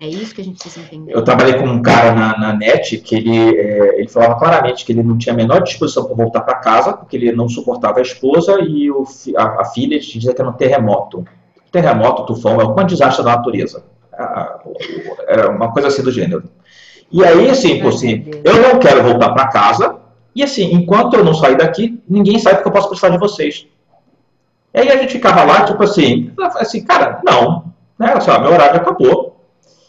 É 0.02 0.08
isso 0.08 0.34
que 0.34 0.41
a 0.41 0.43
gente 0.43 0.58
precisa 0.58 0.84
entender. 0.84 1.16
Eu 1.16 1.24
trabalhei 1.24 1.60
com 1.60 1.66
um 1.66 1.80
cara 1.80 2.16
na, 2.16 2.36
na 2.36 2.54
net 2.54 2.97
que 2.97 3.14
ele, 3.16 3.56
é, 3.56 3.99
ele 3.99 4.08
falava 4.08 4.34
claramente 4.34 4.84
que 4.84 4.91
ele 4.91 5.04
não 5.04 5.16
tinha 5.16 5.32
a 5.32 5.38
menor 5.38 5.62
disposição 5.62 6.06
para 6.06 6.16
voltar 6.16 6.41
para 6.41 6.56
casa, 6.56 6.93
porque 6.93 7.16
ele 7.16 7.32
não 7.32 7.47
suportava 7.47 7.99
a 7.99 8.02
esposa 8.02 8.60
e 8.62 8.89
o, 8.89 9.06
a, 9.38 9.62
a 9.62 9.66
filha 9.66 9.99
dizia 9.99 10.34
que 10.34 10.41
era 10.41 10.49
um 10.49 10.54
terremoto. 10.54 11.24
Terremoto, 11.72 12.26
tufão, 12.26 12.60
é 12.60 12.66
um 12.66 12.84
desastre 12.84 13.24
da 13.24 13.36
natureza. 13.36 13.84
Era 15.28 15.52
uma 15.52 15.72
coisa 15.72 15.89
assim 15.89 16.02
do 16.02 16.12
gênero. 16.12 16.45
E 17.12 17.24
aí, 17.24 17.47
assim, 17.52 17.80
por 17.80 17.89
assim, 17.89 18.26
eu 18.43 18.60
não 18.60 18.80
quero 18.80 19.04
voltar 19.04 19.30
para 19.34 19.49
casa, 19.49 19.97
e 20.34 20.41
assim, 20.41 20.74
enquanto 20.74 21.14
eu 21.14 21.24
não 21.24 21.36
sair 21.36 21.58
daqui, 21.58 22.02
ninguém 22.10 22.39
sabe 22.39 22.56
porque 22.56 22.70
eu 22.70 22.74
posso 22.74 22.88
precisar 22.88 23.10
de 23.10 23.20
vocês. 23.20 23.68
E 24.74 24.80
aí 24.80 24.89
a 24.89 24.97
gente 24.97 25.14
ficava 25.14 25.43
lá, 25.43 25.64
tipo 25.64 25.84
assim, 25.84 26.34
assim, 26.56 26.84
cara, 26.84 27.22
não, 27.24 27.66
né, 27.99 28.14
assim, 28.16 28.32
ó, 28.32 28.39
meu 28.39 28.52
horário 28.52 28.78
acabou, 28.78 29.41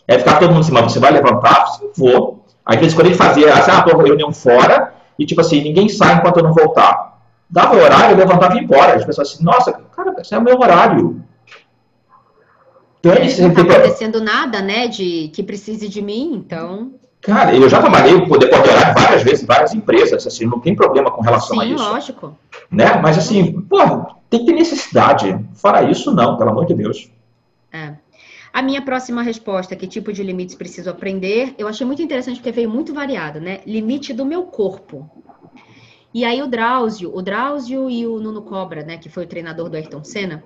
Aí 0.09 0.19
ficava 0.19 0.41
todo 0.41 0.51
mundo 0.51 0.61
assim, 0.61 0.73
mas 0.73 0.93
você 0.93 0.99
vai 0.99 1.13
levantar? 1.13 1.67
Sim, 1.67 1.91
vou. 1.97 2.45
Aí, 2.65 2.77
de 2.77 2.81
vez 2.81 2.93
em 2.93 2.97
quando, 2.97 3.07
ele 3.07 3.15
fazia 3.15 3.53
assim, 3.53 3.71
ah, 3.71 3.83
tô 3.83 3.97
reunião 3.97 4.33
fora, 4.33 4.95
e 5.19 5.27
tipo 5.27 5.41
assim, 5.41 5.63
ninguém 5.63 5.89
sai 5.89 6.15
enquanto 6.15 6.39
eu 6.39 6.45
não 6.45 6.53
voltar. 6.53 7.19
Dava 7.49 7.77
o 7.77 7.83
horário, 7.83 8.13
eu 8.13 8.19
levantava 8.19 8.55
e 8.55 8.59
ia 8.59 8.63
embora. 8.63 8.95
As 8.95 9.05
pessoas 9.05 9.33
assim, 9.33 9.45
nossa, 9.45 9.73
cara, 9.73 10.15
esse 10.19 10.35
é 10.35 10.39
o 10.39 10.43
meu 10.43 10.59
horário. 10.59 11.23
Então, 13.01 13.13
é, 13.13 13.19
não 13.19 13.27
está 13.27 13.63
acontecendo 13.63 14.21
nada, 14.21 14.63
né, 14.63 14.87
de 14.87 15.29
que 15.35 15.43
precise 15.43 15.89
de 15.89 16.01
mim, 16.01 16.35
então... 16.35 16.93
Cara, 17.21 17.55
eu 17.55 17.69
já 17.69 17.81
trabalhei 17.81 18.21
por 18.27 18.39
depois 18.39 18.63
de 18.63 18.69
horário 18.69 18.95
várias 18.95 19.23
vezes 19.23 19.43
em 19.43 19.47
várias 19.47 19.75
empresas, 19.75 20.27
assim, 20.27 20.45
não 20.45 20.61
tem 20.61 20.75
problema 20.75 21.11
com 21.11 21.21
relação 21.21 21.57
Sim, 21.57 21.63
a 21.63 21.67
isso. 21.67 21.85
Sim, 21.85 21.91
lógico. 21.91 22.39
Né? 22.71 23.01
Mas 23.01 23.19
assim, 23.19 23.61
pô, 23.63 23.79
tem 24.29 24.41
que 24.41 24.47
ter 24.47 24.53
necessidade. 24.53 25.39
Fora 25.55 25.83
isso, 25.89 26.13
não, 26.13 26.37
pelo 26.37 26.51
amor 26.51 26.67
de 26.67 26.75
Deus. 26.75 27.11
A 28.53 28.61
minha 28.63 28.83
próxima 28.83 29.23
resposta, 29.23 29.75
que 29.75 29.87
tipo 29.87 30.13
de 30.13 30.23
limites 30.23 30.55
preciso 30.55 30.91
aprender, 30.91 31.55
eu 31.57 31.67
achei 31.67 31.87
muito 31.87 32.03
interessante 32.03 32.37
porque 32.37 32.53
veio 32.53 32.69
muito 32.69 32.93
variado, 32.93 33.41
né? 33.41 33.61
Limite 33.67 34.13
do 34.13 34.25
meu 34.27 34.43
corpo. 34.45 35.09
E 36.15 36.25
aí 36.27 36.43
o 36.43 36.47
Drauzio, 36.47 37.11
o 37.17 37.23
Drauzio 37.23 37.89
e 37.89 38.07
o 38.07 38.21
Nuno 38.21 38.43
Cobra, 38.43 38.83
né, 38.85 38.99
que 38.99 39.09
foi 39.09 39.25
o 39.25 39.27
treinador 39.27 39.71
do 39.71 39.77
Ayrton 39.77 40.05
Senna, 40.05 40.45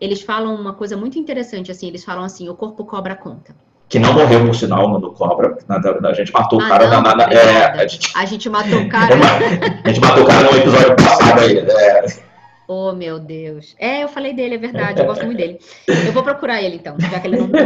eles 0.00 0.22
falam 0.22 0.54
uma 0.54 0.72
coisa 0.74 0.96
muito 0.96 1.18
interessante, 1.18 1.72
assim, 1.72 1.88
eles 1.88 2.04
falam 2.04 2.22
assim, 2.22 2.48
o 2.48 2.54
corpo 2.54 2.84
cobra 2.84 3.14
a 3.14 3.16
conta. 3.16 3.52
Que 3.88 3.98
não 3.98 4.12
morreu, 4.12 4.44
por 4.46 4.54
sinal, 4.54 4.86
no 5.00 5.12
Cobra. 5.14 5.56
A 5.66 6.12
gente 6.12 6.30
matou 6.30 6.60
Ah, 6.60 6.64
o 6.64 6.68
cara 6.68 6.90
não, 6.90 7.00
na. 7.02 7.16
na- 7.16 7.26
na- 7.26 7.32
é, 7.32 7.80
a, 7.80 7.86
gente, 7.86 8.12
A 8.14 8.24
gente 8.26 8.48
matou 8.50 8.80
o 8.82 8.88
cara. 8.88 9.14
a 9.82 9.88
gente 9.88 10.00
matou 10.00 10.24
o 10.24 10.26
cara 10.26 10.52
no 10.52 10.58
episódio 10.58 10.94
passado 10.94 11.40
aí. 11.40 11.58
É, 11.58 12.27
Oh, 12.70 12.92
meu 12.92 13.18
Deus. 13.18 13.74
É, 13.78 14.02
eu 14.04 14.08
falei 14.08 14.34
dele, 14.34 14.56
é 14.56 14.58
verdade, 14.58 15.00
eu 15.00 15.06
gosto 15.06 15.24
muito 15.24 15.38
dele. 15.38 15.58
Eu 15.86 16.12
vou 16.12 16.22
procurar 16.22 16.62
ele, 16.62 16.76
então, 16.76 17.00
já 17.00 17.18
que 17.18 17.26
ele 17.26 17.38
não 17.38 17.48
tá. 17.48 17.58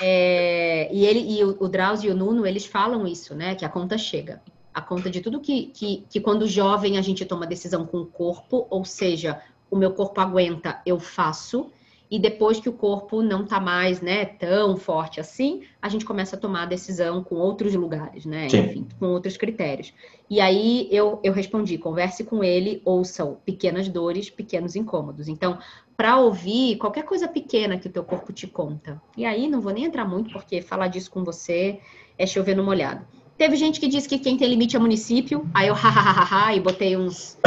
É, 0.00 0.88
e 0.92 1.04
ele 1.04 1.18
e 1.18 1.42
o, 1.42 1.56
o 1.58 1.68
Drauzio 1.68 2.10
e 2.10 2.14
o 2.14 2.16
Nuno, 2.16 2.46
eles 2.46 2.64
falam 2.64 3.04
isso, 3.04 3.34
né? 3.34 3.56
Que 3.56 3.64
a 3.64 3.68
conta 3.68 3.98
chega. 3.98 4.40
A 4.72 4.80
conta 4.80 5.10
de 5.10 5.20
tudo 5.20 5.40
que, 5.40 5.66
que, 5.74 6.04
que 6.08 6.20
quando 6.20 6.46
jovem 6.46 6.98
a 6.98 7.02
gente 7.02 7.24
toma 7.24 7.48
decisão 7.48 7.84
com 7.84 7.98
o 7.98 8.06
corpo, 8.06 8.64
ou 8.70 8.84
seja, 8.84 9.40
o 9.68 9.76
meu 9.76 9.90
corpo 9.92 10.20
aguenta, 10.20 10.80
eu 10.86 11.00
faço. 11.00 11.72
E 12.08 12.18
depois 12.18 12.60
que 12.60 12.68
o 12.68 12.72
corpo 12.74 13.22
não 13.22 13.44
tá 13.44 13.58
mais, 13.58 14.00
né, 14.02 14.24
tão 14.24 14.76
forte 14.76 15.18
assim, 15.18 15.62
a 15.80 15.88
gente 15.88 16.04
começa 16.04 16.36
a 16.36 16.38
tomar 16.38 16.62
a 16.62 16.66
decisão 16.66 17.24
com 17.24 17.36
outros 17.36 17.74
lugares, 17.74 18.24
né? 18.24 18.48
Sim. 18.50 18.58
Enfim, 18.58 18.88
com 19.00 19.06
outros 19.06 19.36
critérios. 19.36 19.92
E 20.32 20.40
aí 20.40 20.88
eu, 20.90 21.20
eu 21.22 21.30
respondi: 21.30 21.76
converse 21.76 22.24
com 22.24 22.42
ele, 22.42 22.80
ouçam 22.86 23.36
pequenas 23.44 23.86
dores, 23.86 24.30
pequenos 24.30 24.74
incômodos. 24.74 25.28
Então, 25.28 25.58
para 25.94 26.16
ouvir 26.16 26.78
qualquer 26.78 27.04
coisa 27.04 27.28
pequena 27.28 27.76
que 27.76 27.86
o 27.86 27.90
teu 27.90 28.02
corpo 28.02 28.32
te 28.32 28.46
conta. 28.46 28.98
E 29.14 29.26
aí 29.26 29.46
não 29.46 29.60
vou 29.60 29.74
nem 29.74 29.84
entrar 29.84 30.06
muito, 30.06 30.32
porque 30.32 30.62
falar 30.62 30.88
disso 30.88 31.10
com 31.10 31.22
você 31.22 31.80
é 32.16 32.26
chover 32.26 32.56
no 32.56 32.64
molhado. 32.64 33.06
Teve 33.36 33.56
gente 33.56 33.78
que 33.78 33.86
disse 33.86 34.08
que 34.08 34.18
quem 34.18 34.38
tem 34.38 34.48
limite 34.48 34.74
é 34.74 34.78
município, 34.78 35.46
aí 35.52 35.68
eu 35.68 35.74
hahaha 35.76 36.54
e 36.54 36.60
botei 36.60 36.96
uns, 36.96 37.38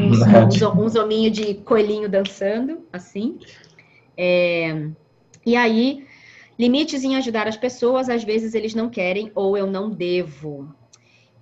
uns, 0.00 0.18
uns, 0.20 0.62
uns 0.62 0.96
hominhos 0.96 1.36
de 1.36 1.54
coelhinho 1.54 2.08
dançando, 2.08 2.80
assim. 2.92 3.38
É, 4.16 4.88
e 5.46 5.54
aí, 5.54 6.04
limites 6.58 7.04
em 7.04 7.14
ajudar 7.14 7.46
as 7.46 7.56
pessoas, 7.56 8.08
às 8.08 8.24
vezes 8.24 8.52
eles 8.52 8.74
não 8.74 8.90
querem 8.90 9.30
ou 9.32 9.56
eu 9.56 9.68
não 9.68 9.88
devo. 9.88 10.74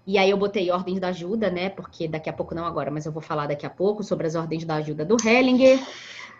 E 0.06 0.18
aí 0.18 0.30
eu 0.30 0.36
botei 0.36 0.70
ordens 0.70 0.98
da 0.98 1.08
ajuda, 1.08 1.50
né? 1.50 1.68
Porque 1.68 2.08
daqui 2.08 2.28
a 2.28 2.32
pouco, 2.32 2.54
não 2.54 2.64
agora, 2.64 2.90
mas 2.90 3.06
eu 3.06 3.12
vou 3.12 3.22
falar 3.22 3.46
daqui 3.46 3.66
a 3.66 3.70
pouco 3.70 4.02
sobre 4.02 4.26
as 4.26 4.34
ordens 4.34 4.64
da 4.64 4.76
ajuda 4.76 5.04
do 5.04 5.16
Hellinger. 5.24 5.78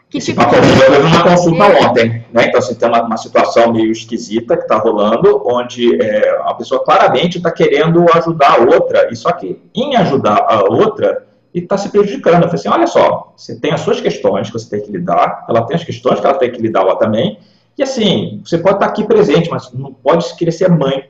Que 0.08 0.18
Esse 0.18 0.32
tipo 0.32 0.42
papo 0.42 0.56
eu 0.56 1.06
uma 1.06 1.22
consulta 1.22 1.88
ontem, 1.88 2.24
né? 2.32 2.46
Então, 2.46 2.58
assim, 2.58 2.74
tem 2.74 2.88
uma, 2.88 3.02
uma 3.02 3.16
situação 3.16 3.72
meio 3.72 3.92
esquisita 3.92 4.56
que 4.56 4.64
está 4.64 4.76
rolando, 4.76 5.40
onde 5.46 6.02
é, 6.02 6.36
a 6.42 6.52
pessoa 6.54 6.84
claramente 6.84 7.38
está 7.38 7.52
querendo 7.52 8.04
ajudar 8.14 8.54
a 8.54 8.58
outra, 8.58 9.08
e 9.12 9.14
só 9.14 9.30
que 9.30 9.62
em 9.72 9.94
ajudar 9.94 10.46
a 10.48 10.64
outra, 10.64 11.28
e 11.54 11.60
está 11.60 11.78
se 11.78 11.90
prejudicando. 11.90 12.42
Eu 12.42 12.48
falei 12.48 12.54
assim, 12.54 12.68
olha 12.68 12.88
só, 12.88 13.32
você 13.36 13.54
tem 13.60 13.72
as 13.72 13.82
suas 13.82 14.00
questões 14.00 14.48
que 14.48 14.52
você 14.54 14.68
tem 14.68 14.82
que 14.84 14.90
lidar, 14.90 15.44
ela 15.48 15.62
tem 15.62 15.76
as 15.76 15.84
questões 15.84 16.18
que 16.18 16.26
ela 16.26 16.36
tem 16.36 16.50
que 16.50 16.60
lidar 16.60 16.82
lá 16.82 16.96
também, 16.96 17.38
e 17.78 17.82
assim, 17.82 18.42
você 18.44 18.58
pode 18.58 18.76
estar 18.76 18.86
aqui 18.86 19.04
presente, 19.04 19.48
mas 19.48 19.72
não 19.72 19.94
pode 19.94 20.34
querer 20.34 20.52
ser 20.52 20.68
mãe, 20.70 21.08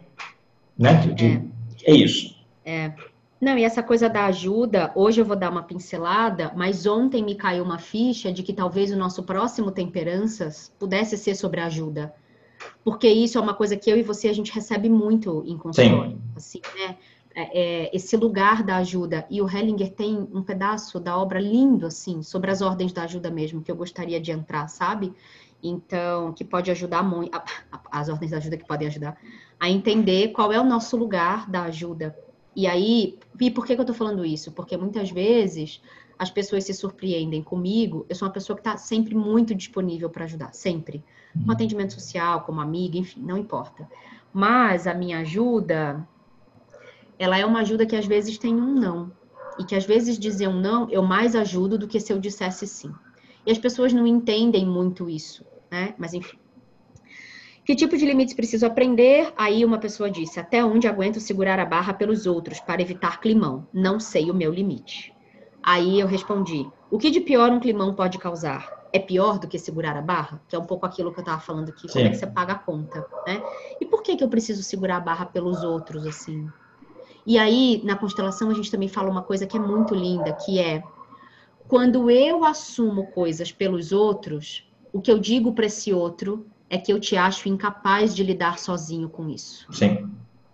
né? 0.79 0.95
De, 1.15 1.43
é. 1.87 1.91
é 1.91 1.95
isso. 1.95 2.40
É. 2.71 2.95
Não, 3.41 3.59
e 3.59 3.65
essa 3.65 3.83
coisa 3.83 4.09
da 4.09 4.27
ajuda, 4.27 4.93
hoje 4.95 5.21
eu 5.21 5.25
vou 5.25 5.35
dar 5.35 5.51
uma 5.51 5.63
pincelada, 5.63 6.53
mas 6.55 6.87
ontem 6.87 7.25
me 7.25 7.35
caiu 7.35 7.65
uma 7.65 7.79
ficha 7.79 8.31
de 8.31 8.43
que 8.43 8.53
talvez 8.53 8.93
o 8.93 8.97
nosso 8.97 9.23
próximo 9.23 9.71
Temperanças 9.71 10.73
pudesse 10.79 11.17
ser 11.17 11.35
sobre 11.35 11.61
ajuda. 11.61 12.15
Porque 12.85 13.09
isso 13.09 13.39
é 13.39 13.41
uma 13.41 13.55
coisa 13.55 13.77
que 13.77 13.91
eu 13.91 13.97
e 13.97 14.03
você 14.03 14.29
a 14.29 14.33
gente 14.33 14.53
recebe 14.53 14.89
muito 14.89 15.43
em 15.47 15.57
consultório. 15.57 16.13
Sim. 16.13 16.21
Assim, 16.37 16.61
né? 16.79 16.97
É, 17.35 17.61
é, 17.61 17.97
esse 17.97 18.17
lugar 18.17 18.63
da 18.63 18.77
ajuda. 18.77 19.27
E 19.31 19.41
o 19.41 19.49
Hellinger 19.49 19.91
tem 19.93 20.29
um 20.33 20.43
pedaço 20.43 21.01
da 21.01 21.17
obra 21.17 21.41
lindo, 21.41 21.87
assim, 21.87 22.23
sobre 22.23 22.51
as 22.51 22.61
ordens 22.61 22.93
da 22.93 23.05
ajuda 23.05 23.31
mesmo, 23.31 23.63
que 23.63 23.71
eu 23.71 23.77
gostaria 23.77 24.21
de 24.21 24.33
entrar, 24.33 24.69
sabe? 24.69 25.13
Então, 25.63 26.33
que 26.33 26.45
pode 26.45 26.71
ajudar 26.71 27.03
muito, 27.03 27.31
as 27.91 28.09
ordens 28.09 28.33
da 28.33 28.37
ajuda 28.37 28.57
que 28.57 28.67
podem 28.67 28.89
ajudar 28.89 29.17
a 29.59 29.69
entender 29.69 30.29
qual 30.29 30.53
é 30.53 30.59
o 30.59 30.65
nosso 30.65 30.97
lugar 30.97 31.49
da 31.49 31.65
ajuda. 31.65 32.17
E 32.55 32.67
aí, 32.67 33.19
e 33.41 33.51
por 33.51 33.65
que, 33.65 33.75
que 33.75 33.81
eu 33.81 33.87
tô 33.87 33.95
falando 33.95 34.25
isso? 34.25 34.53
Porque 34.53 34.77
muitas 34.77 35.11
vezes 35.11 35.81
as 36.19 36.31
pessoas 36.31 36.65
se 36.65 36.75
surpreendem 36.75 37.43
comigo. 37.43 38.05
Eu 38.09 38.15
sou 38.17 38.27
uma 38.29 38.35
pessoa 38.35 38.57
que 38.57 38.61
está 38.61 38.77
sempre 38.77 39.15
muito 39.15 39.55
disponível 39.55 40.11
para 40.11 40.25
ajudar, 40.25 40.53
sempre. 40.53 41.05
Com 41.47 41.53
atendimento 41.53 41.93
social, 41.93 42.43
como 42.43 42.61
amiga, 42.61 42.99
enfim, 42.99 43.23
não 43.23 43.39
importa. 43.39 43.89
Mas 44.33 44.87
a 44.87 44.93
minha 44.93 45.21
ajuda, 45.21 46.07
ela 47.19 47.39
é 47.39 47.47
uma 47.47 47.61
ajuda 47.61 47.87
que 47.87 47.95
às 47.95 48.07
vezes 48.07 48.37
tem 48.37 48.55
um 48.55 48.75
não. 48.75 49.13
E 49.57 49.65
que 49.65 49.75
às 49.75 49.85
vezes 49.85 50.19
dizer 50.19 50.49
um 50.49 50.61
não, 50.61 50.91
eu 50.91 51.03
mais 51.03 51.37
ajudo 51.37 51.79
do 51.79 51.87
que 51.87 52.01
se 52.01 52.13
eu 52.13 52.19
dissesse 52.19 52.67
sim. 52.67 52.93
E 53.47 53.51
as 53.51 53.59
pessoas 53.59 53.93
não 53.93 54.07
entendem 54.07 54.67
muito 54.67 55.09
isso, 55.09 55.45
né? 55.71 55.95
Mas 55.99 56.15
enfim. 56.15 56.40
Que 57.71 57.77
tipo 57.77 57.97
de 57.97 58.05
limites 58.05 58.35
preciso 58.35 58.67
aprender? 58.67 59.33
Aí 59.37 59.65
uma 59.65 59.79
pessoa 59.79 60.11
disse: 60.11 60.41
até 60.41 60.65
onde 60.65 60.89
aguento 60.89 61.21
segurar 61.21 61.61
a 61.61 61.65
barra 61.65 61.95
pelos 61.95 62.27
outros 62.27 62.59
para 62.59 62.83
evitar 62.83 63.21
climão? 63.21 63.65
Não 63.73 64.01
sei 64.01 64.29
o 64.29 64.35
meu 64.35 64.53
limite. 64.53 65.15
Aí 65.63 66.01
eu 66.01 66.09
respondi: 66.09 66.69
o 66.91 66.99
que 66.99 67.13
de 67.13 67.21
pior 67.21 67.53
um 67.53 67.61
climão 67.61 67.95
pode 67.95 68.19
causar? 68.19 68.89
É 68.93 68.99
pior 68.99 69.39
do 69.39 69.47
que 69.47 69.57
segurar 69.57 69.97
a 69.97 70.03
barra? 70.03 70.43
Que 70.49 70.57
é 70.57 70.59
um 70.59 70.65
pouco 70.65 70.85
aquilo 70.85 71.13
que 71.13 71.21
eu 71.21 71.23
estava 71.23 71.41
falando 71.41 71.69
aqui. 71.69 71.83
Como 71.83 71.93
Sim. 71.93 72.07
é 72.07 72.11
que 72.11 72.17
você 72.17 72.27
paga 72.27 72.55
a 72.55 72.59
conta, 72.59 73.07
né? 73.25 73.41
E 73.81 73.87
por 73.87 74.03
que 74.03 74.17
que 74.17 74.25
eu 74.25 74.29
preciso 74.29 74.65
segurar 74.65 74.97
a 74.97 75.01
barra 75.01 75.27
pelos 75.27 75.63
outros 75.63 76.05
assim? 76.09 76.49
E 77.25 77.39
aí 77.39 77.81
na 77.85 77.95
constelação 77.95 78.51
a 78.51 78.55
gente 78.55 78.69
também 78.69 78.89
fala 78.89 79.09
uma 79.09 79.23
coisa 79.23 79.47
que 79.47 79.57
é 79.57 79.61
muito 79.61 79.95
linda, 79.95 80.33
que 80.33 80.59
é 80.59 80.83
quando 81.69 82.11
eu 82.11 82.45
assumo 82.45 83.07
coisas 83.13 83.53
pelos 83.53 83.93
outros, 83.93 84.69
o 84.93 85.01
que 85.01 85.13
eu 85.13 85.21
digo 85.21 85.53
para 85.53 85.67
esse 85.67 85.95
outro 85.95 86.51
é 86.71 86.79
que 86.79 86.93
eu 86.93 87.01
te 87.01 87.17
acho 87.17 87.49
incapaz 87.49 88.15
de 88.15 88.23
lidar 88.23 88.59
sozinho 88.59 89.09
com 89.11 89.29
isso. 89.29 89.67
Sim. 89.73 90.09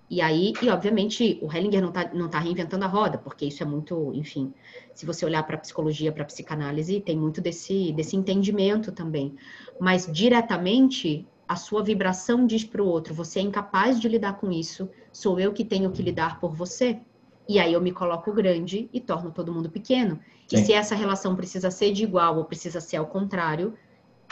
E 0.08 0.20
aí, 0.22 0.52
e 0.62 0.68
obviamente, 0.70 1.38
o 1.42 1.52
Hellinger 1.52 1.82
não 1.82 1.88
está 1.88 2.14
não 2.14 2.28
tá 2.28 2.38
reinventando 2.38 2.84
a 2.84 2.88
roda, 2.88 3.18
porque 3.18 3.44
isso 3.44 3.62
é 3.62 3.66
muito, 3.66 4.12
enfim, 4.14 4.54
se 4.94 5.04
você 5.04 5.26
olhar 5.26 5.42
para 5.42 5.56
a 5.56 5.60
psicologia, 5.60 6.12
para 6.12 6.22
a 6.22 6.26
psicanálise, 6.26 7.00
tem 7.00 7.18
muito 7.18 7.40
desse, 7.40 7.92
desse 7.92 8.16
entendimento 8.16 8.92
também. 8.92 9.34
Mas 9.80 10.10
diretamente, 10.10 11.26
a 11.46 11.56
sua 11.56 11.82
vibração 11.82 12.46
diz 12.46 12.64
para 12.64 12.82
o 12.82 12.86
outro: 12.86 13.12
você 13.12 13.40
é 13.40 13.42
incapaz 13.42 14.00
de 14.00 14.08
lidar 14.08 14.38
com 14.38 14.50
isso, 14.50 14.88
sou 15.12 15.38
eu 15.38 15.52
que 15.52 15.64
tenho 15.64 15.90
que 15.90 16.02
lidar 16.02 16.40
por 16.40 16.54
você. 16.54 16.98
E 17.48 17.58
aí 17.58 17.72
eu 17.72 17.80
me 17.80 17.92
coloco 17.92 18.32
grande 18.32 18.88
e 18.92 19.00
torno 19.00 19.30
todo 19.30 19.52
mundo 19.52 19.70
pequeno. 19.70 20.18
E 20.50 20.58
Sim. 20.58 20.64
se 20.64 20.72
essa 20.72 20.94
relação 20.94 21.36
precisa 21.36 21.70
ser 21.70 21.92
de 21.92 22.04
igual 22.04 22.38
ou 22.38 22.44
precisa 22.44 22.80
ser 22.80 22.96
ao 22.96 23.06
contrário, 23.06 23.74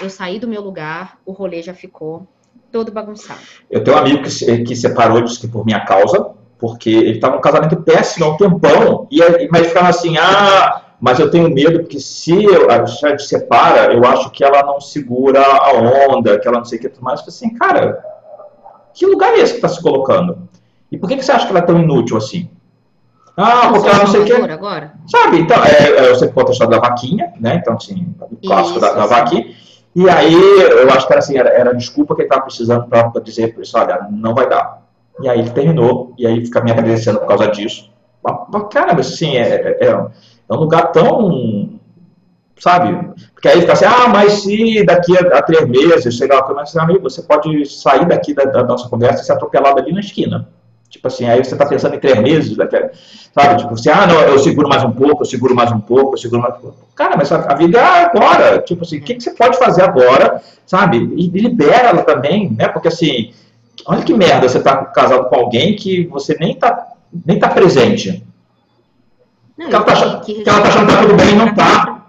eu 0.00 0.10
saí 0.10 0.38
do 0.38 0.48
meu 0.48 0.60
lugar, 0.60 1.18
o 1.24 1.32
rolê 1.32 1.62
já 1.62 1.74
ficou 1.74 2.26
todo 2.72 2.90
bagunçado. 2.92 3.40
Eu 3.70 3.82
tenho 3.84 3.96
um 3.96 4.00
amigo 4.00 4.22
que, 4.24 4.58
que 4.64 4.76
separou, 4.76 5.22
disse 5.22 5.40
que 5.40 5.48
por 5.48 5.64
minha 5.64 5.80
causa, 5.84 6.30
porque 6.58 6.90
ele 6.90 7.10
estava 7.12 7.36
num 7.36 7.40
casamento 7.40 7.76
péssimo 7.82 8.24
há 8.24 8.28
um 8.30 8.36
tempão, 8.36 9.06
e 9.10 9.20
mas 9.50 9.66
ficava 9.68 9.88
assim, 9.88 10.16
ah, 10.18 10.82
mas 11.00 11.18
eu 11.20 11.30
tenho 11.30 11.48
medo, 11.50 11.80
porque 11.80 12.00
se 12.00 12.44
eu- 12.44 12.70
a 12.70 12.84
gente 12.86 13.22
separa, 13.24 13.92
eu 13.92 14.04
acho 14.04 14.30
que 14.30 14.42
ela 14.42 14.62
não 14.62 14.80
segura 14.80 15.40
a 15.44 15.72
onda, 16.08 16.38
que 16.38 16.48
ela 16.48 16.58
não 16.58 16.64
sei 16.64 16.78
o 16.78 16.80
que 16.80 17.02
mais. 17.02 17.20
Eu 17.20 17.26
falei 17.26 17.36
assim, 17.36 17.54
cara, 17.54 18.04
que 18.94 19.04
lugar 19.06 19.34
é 19.34 19.40
esse 19.40 19.52
que 19.52 19.58
está 19.58 19.68
se 19.68 19.82
colocando? 19.82 20.48
E 20.90 20.96
por 20.96 21.08
que, 21.08 21.16
que 21.16 21.24
você 21.24 21.32
acha 21.32 21.44
que 21.46 21.50
ela 21.52 21.60
é 21.60 21.66
tão 21.66 21.78
inútil 21.78 22.16
assim? 22.16 22.48
Ah, 23.36 23.68
porque 23.72 23.88
ela 23.88 23.98
não 23.98 24.06
sei 24.06 24.20
o 24.20 24.24
que. 24.24 24.32
agora? 24.32 24.94
Sabe, 25.08 25.40
então, 25.40 25.56
é, 25.64 25.90
é, 25.90 26.08
eu 26.10 26.14
sempre 26.14 26.34
conto 26.34 26.50
a 26.50 26.52
história 26.52 26.78
da 26.78 26.88
vaquinha, 26.88 27.32
né? 27.40 27.56
Então, 27.56 27.74
assim, 27.74 28.14
o 28.30 28.36
clássico 28.36 28.78
da, 28.78 28.86
Isso, 28.88 28.96
da 28.96 29.02
sim. 29.02 29.08
vaquinha. 29.08 29.54
E 29.94 30.08
aí, 30.08 30.34
eu 30.34 30.90
acho 30.90 31.06
que 31.06 31.12
era 31.12 31.20
assim, 31.20 31.38
era, 31.38 31.50
era 31.50 31.70
a 31.70 31.74
desculpa 31.74 32.14
que 32.14 32.22
ele 32.22 32.28
estava 32.28 32.42
precisando 32.42 32.88
para 32.88 33.10
dizer 33.22 33.52
para 33.52 33.62
isso, 33.62 33.78
olha, 33.78 34.08
não 34.10 34.34
vai 34.34 34.48
dar. 34.48 34.82
E 35.20 35.28
aí 35.28 35.38
ele 35.38 35.50
terminou, 35.50 36.12
e 36.18 36.26
aí 36.26 36.44
fica 36.44 36.60
me 36.60 36.72
agradecendo 36.72 37.20
por 37.20 37.28
causa 37.28 37.48
disso. 37.48 37.92
Mas, 38.22 38.36
mas, 38.50 38.64
Caramba, 38.72 39.00
assim, 39.00 39.36
é, 39.36 39.76
é, 39.80 39.86
é 39.86 40.52
um 40.52 40.56
lugar 40.56 40.90
tão, 40.90 41.78
sabe? 42.58 43.14
Porque 43.32 43.46
aí 43.46 43.60
fica 43.60 43.72
assim, 43.74 43.84
ah, 43.84 44.08
mas 44.08 44.32
se 44.42 44.84
daqui 44.84 45.16
a, 45.16 45.38
a 45.38 45.42
três 45.42 45.68
meses, 45.68 46.18
sei 46.18 46.26
lá, 46.26 46.42
começo 46.42 46.80
amigo, 46.80 47.02
você 47.02 47.22
pode 47.22 47.64
sair 47.66 48.06
daqui 48.08 48.34
da, 48.34 48.44
da 48.44 48.64
nossa 48.64 48.88
conversa 48.88 49.22
e 49.22 49.26
ser 49.26 49.32
atropelado 49.32 49.78
ali 49.78 49.92
na 49.92 50.00
esquina. 50.00 50.48
Tipo 51.04 51.08
assim, 51.08 51.26
aí 51.26 51.44
você 51.44 51.54
está 51.54 51.66
pensando 51.66 51.96
em 51.96 52.00
três 52.00 52.18
meses, 52.18 52.56
sabe? 52.56 53.58
Tipo 53.58 53.74
assim, 53.74 53.90
ah, 53.90 54.06
não, 54.06 54.20
eu 54.22 54.38
seguro 54.38 54.66
mais 54.66 54.82
um 54.82 54.90
pouco, 54.90 55.20
eu 55.20 55.26
seguro 55.26 55.54
mais 55.54 55.70
um 55.70 55.78
pouco, 55.78 56.14
eu 56.14 56.18
seguro 56.18 56.40
mais 56.40 56.56
um 56.56 56.60
pouco. 56.60 56.78
Cara, 56.94 57.14
mas 57.14 57.30
a, 57.30 57.54
vida 57.54 57.78
é 57.78 58.04
agora. 58.04 58.62
Tipo 58.62 58.84
assim, 58.84 58.96
o 58.96 59.02
que, 59.02 59.16
que 59.16 59.22
você 59.22 59.32
pode 59.32 59.58
fazer 59.58 59.82
agora, 59.82 60.42
sabe? 60.64 60.96
E, 61.14 61.26
e 61.26 61.40
libera 61.40 61.88
ela 61.88 62.02
também, 62.04 62.50
né? 62.50 62.68
Porque 62.68 62.88
assim, 62.88 63.34
olha 63.84 64.02
que 64.02 64.14
merda 64.14 64.48
você 64.48 64.60
tá 64.60 64.82
casado 64.86 65.28
com 65.28 65.36
alguém 65.36 65.76
que 65.76 66.06
você 66.06 66.38
nem 66.40 66.54
tá, 66.54 66.94
nem 67.26 67.38
tá 67.38 67.48
presente. 67.48 68.24
Não, 69.58 69.68
Que 69.68 69.74
ela 69.74 69.84
tá 69.84 69.92
achando- 69.92 70.24
que 70.24 70.42
ela 70.48 70.62
tá 70.62 70.68
achando 70.68 70.86
que 70.86 70.92
tá 70.92 71.02
tudo 71.02 71.16
bem 71.16 71.30
e 71.32 71.34
não 71.34 71.54
tá. 71.54 72.06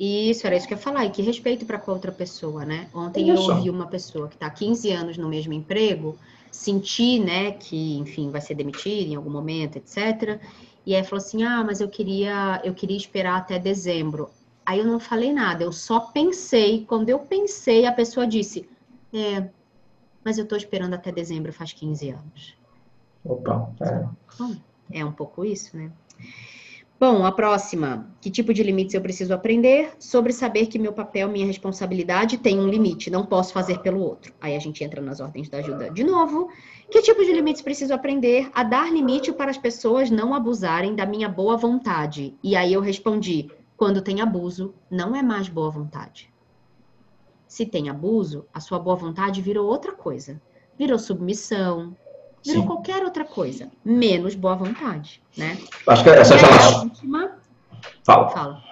Isso, 0.00 0.46
era 0.46 0.56
isso 0.56 0.66
que 0.66 0.72
eu 0.72 0.78
ia 0.78 0.82
falar. 0.82 1.04
E 1.04 1.10
que 1.10 1.20
respeito 1.20 1.66
para 1.66 1.76
com 1.76 1.90
outra 1.90 2.10
pessoa, 2.10 2.64
né? 2.64 2.86
Ontem 2.94 3.30
Isso. 3.30 3.50
eu 3.50 3.56
ouvi 3.56 3.68
uma 3.68 3.86
pessoa 3.86 4.28
que 4.28 4.36
está 4.36 4.46
há 4.46 4.50
15 4.50 4.90
anos 4.92 5.18
no 5.18 5.28
mesmo 5.28 5.52
emprego, 5.52 6.16
sentir, 6.50 7.20
né, 7.20 7.52
que, 7.52 7.96
enfim, 7.98 8.30
vai 8.30 8.40
ser 8.40 8.54
demitida 8.54 9.10
em 9.12 9.16
algum 9.16 9.30
momento, 9.30 9.76
etc. 9.76 10.40
E 10.84 10.94
aí 10.94 11.04
falou 11.04 11.24
assim: 11.24 11.42
"Ah, 11.42 11.62
mas 11.64 11.80
eu 11.80 11.88
queria, 11.88 12.60
eu 12.64 12.74
queria 12.74 12.96
esperar 12.96 13.36
até 13.36 13.58
dezembro". 13.58 14.30
Aí 14.64 14.80
eu 14.80 14.84
não 14.84 15.00
falei 15.00 15.32
nada, 15.32 15.64
eu 15.64 15.72
só 15.72 15.98
pensei. 16.00 16.84
Quando 16.84 17.08
eu 17.08 17.20
pensei, 17.20 17.86
a 17.86 17.92
pessoa 17.92 18.26
disse: 18.26 18.68
É, 19.12 19.48
mas 20.24 20.36
eu 20.36 20.46
tô 20.46 20.56
esperando 20.56 20.94
até 20.94 21.10
dezembro, 21.10 21.52
faz 21.52 21.72
15 21.72 22.10
anos. 22.10 22.56
Opa, 23.24 23.72
é. 23.80 25.00
É 25.00 25.04
um 25.04 25.12
pouco 25.12 25.44
isso, 25.44 25.76
né? 25.76 25.90
Bom, 27.00 27.24
a 27.24 27.30
próxima. 27.30 28.12
Que 28.20 28.28
tipo 28.28 28.52
de 28.52 28.60
limites 28.60 28.92
eu 28.92 29.00
preciso 29.00 29.32
aprender? 29.32 29.92
Sobre 30.00 30.32
saber 30.32 30.66
que 30.66 30.80
meu 30.80 30.92
papel, 30.92 31.28
minha 31.28 31.46
responsabilidade 31.46 32.38
tem 32.38 32.58
um 32.58 32.66
limite, 32.66 33.08
não 33.08 33.24
posso 33.24 33.52
fazer 33.52 33.78
pelo 33.82 34.00
outro. 34.00 34.34
Aí 34.40 34.56
a 34.56 34.58
gente 34.58 34.82
entra 34.82 35.00
nas 35.00 35.20
ordens 35.20 35.48
da 35.48 35.58
ajuda 35.58 35.90
de 35.90 36.02
novo. 36.02 36.50
Que 36.90 37.00
tipo 37.00 37.24
de 37.24 37.32
limites 37.32 37.62
preciso 37.62 37.94
aprender? 37.94 38.50
A 38.52 38.64
dar 38.64 38.92
limite 38.92 39.32
para 39.32 39.48
as 39.48 39.56
pessoas 39.56 40.10
não 40.10 40.34
abusarem 40.34 40.96
da 40.96 41.06
minha 41.06 41.28
boa 41.28 41.56
vontade. 41.56 42.36
E 42.42 42.56
aí 42.56 42.72
eu 42.72 42.80
respondi: 42.80 43.48
quando 43.76 44.02
tem 44.02 44.20
abuso, 44.20 44.74
não 44.90 45.14
é 45.14 45.22
mais 45.22 45.48
boa 45.48 45.70
vontade. 45.70 46.32
Se 47.46 47.64
tem 47.64 47.88
abuso, 47.88 48.44
a 48.52 48.58
sua 48.58 48.78
boa 48.80 48.96
vontade 48.96 49.40
virou 49.40 49.68
outra 49.68 49.92
coisa. 49.92 50.42
Virou 50.76 50.98
submissão, 50.98 51.96
virou 52.48 52.62
Sim. 52.62 52.66
qualquer 52.66 53.04
outra 53.04 53.24
coisa, 53.24 53.68
menos 53.84 54.34
boa 54.34 54.54
vontade, 54.54 55.20
né? 55.36 55.56
Acho 55.86 56.02
que 56.02 56.10
essas 56.10 56.40
relações... 56.40 56.82
Última... 56.82 57.30
Fala. 58.02 58.28
Fala. 58.30 58.62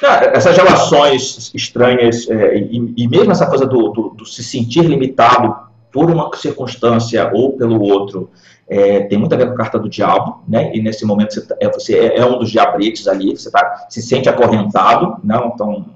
Não, 0.00 0.10
essas 0.10 0.56
relações 0.56 1.50
estranhas 1.54 2.28
é, 2.30 2.58
e, 2.58 2.94
e, 2.96 3.08
mesmo 3.08 3.32
essa 3.32 3.46
coisa 3.46 3.66
do, 3.66 3.88
do, 3.88 4.08
do, 4.10 4.24
se 4.24 4.42
sentir 4.42 4.84
limitado 4.84 5.54
por 5.90 6.10
uma 6.10 6.30
circunstância 6.36 7.30
ou 7.32 7.56
pelo 7.56 7.80
outro 7.80 8.30
é, 8.68 9.00
tem 9.00 9.18
muito 9.18 9.34
a 9.34 9.38
ver 9.38 9.46
com 9.46 9.52
a 9.52 9.56
carta 9.56 9.78
do 9.78 9.88
diabo, 9.88 10.42
né? 10.48 10.74
E 10.74 10.80
nesse 10.80 11.04
momento 11.04 11.34
você, 11.34 11.46
tá, 11.46 11.56
é, 11.60 11.68
você 11.68 11.98
é, 11.98 12.18
é 12.18 12.26
um 12.26 12.38
dos 12.38 12.50
diabretes 12.50 13.06
ali, 13.06 13.36
você 13.36 13.50
tá, 13.50 13.86
se 13.90 14.00
sente 14.00 14.28
acorrentado, 14.28 15.18
não? 15.22 15.48
Então, 15.54 15.86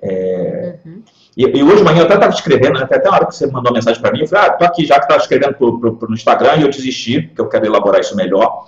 é, 0.00 0.78
uhum. 0.84 1.02
E, 1.36 1.44
e, 1.44 1.62
hoje 1.62 1.78
de 1.78 1.82
manhã 1.84 2.00
eu 2.00 2.04
até 2.04 2.14
estava 2.14 2.32
escrevendo, 2.32 2.78
né, 2.78 2.84
até, 2.84 2.96
até 2.96 3.08
a 3.08 3.12
hora 3.12 3.26
que 3.26 3.34
você 3.34 3.46
mandou 3.46 3.70
a 3.70 3.74
mensagem 3.74 4.00
para 4.00 4.12
mim, 4.12 4.20
eu 4.20 4.28
falei, 4.28 4.48
ah, 4.48 4.52
tô 4.52 4.64
aqui 4.64 4.84
já 4.84 4.96
que 4.96 5.04
estava 5.04 5.20
escrevendo 5.20 5.54
pro, 5.54 5.80
pro, 5.80 5.96
pro, 5.96 6.08
no 6.08 6.14
Instagram 6.14 6.56
e 6.56 6.62
eu 6.62 6.70
desisti, 6.70 7.22
porque 7.22 7.40
eu 7.40 7.48
quero 7.48 7.66
elaborar 7.66 8.00
isso 8.00 8.14
melhor. 8.14 8.66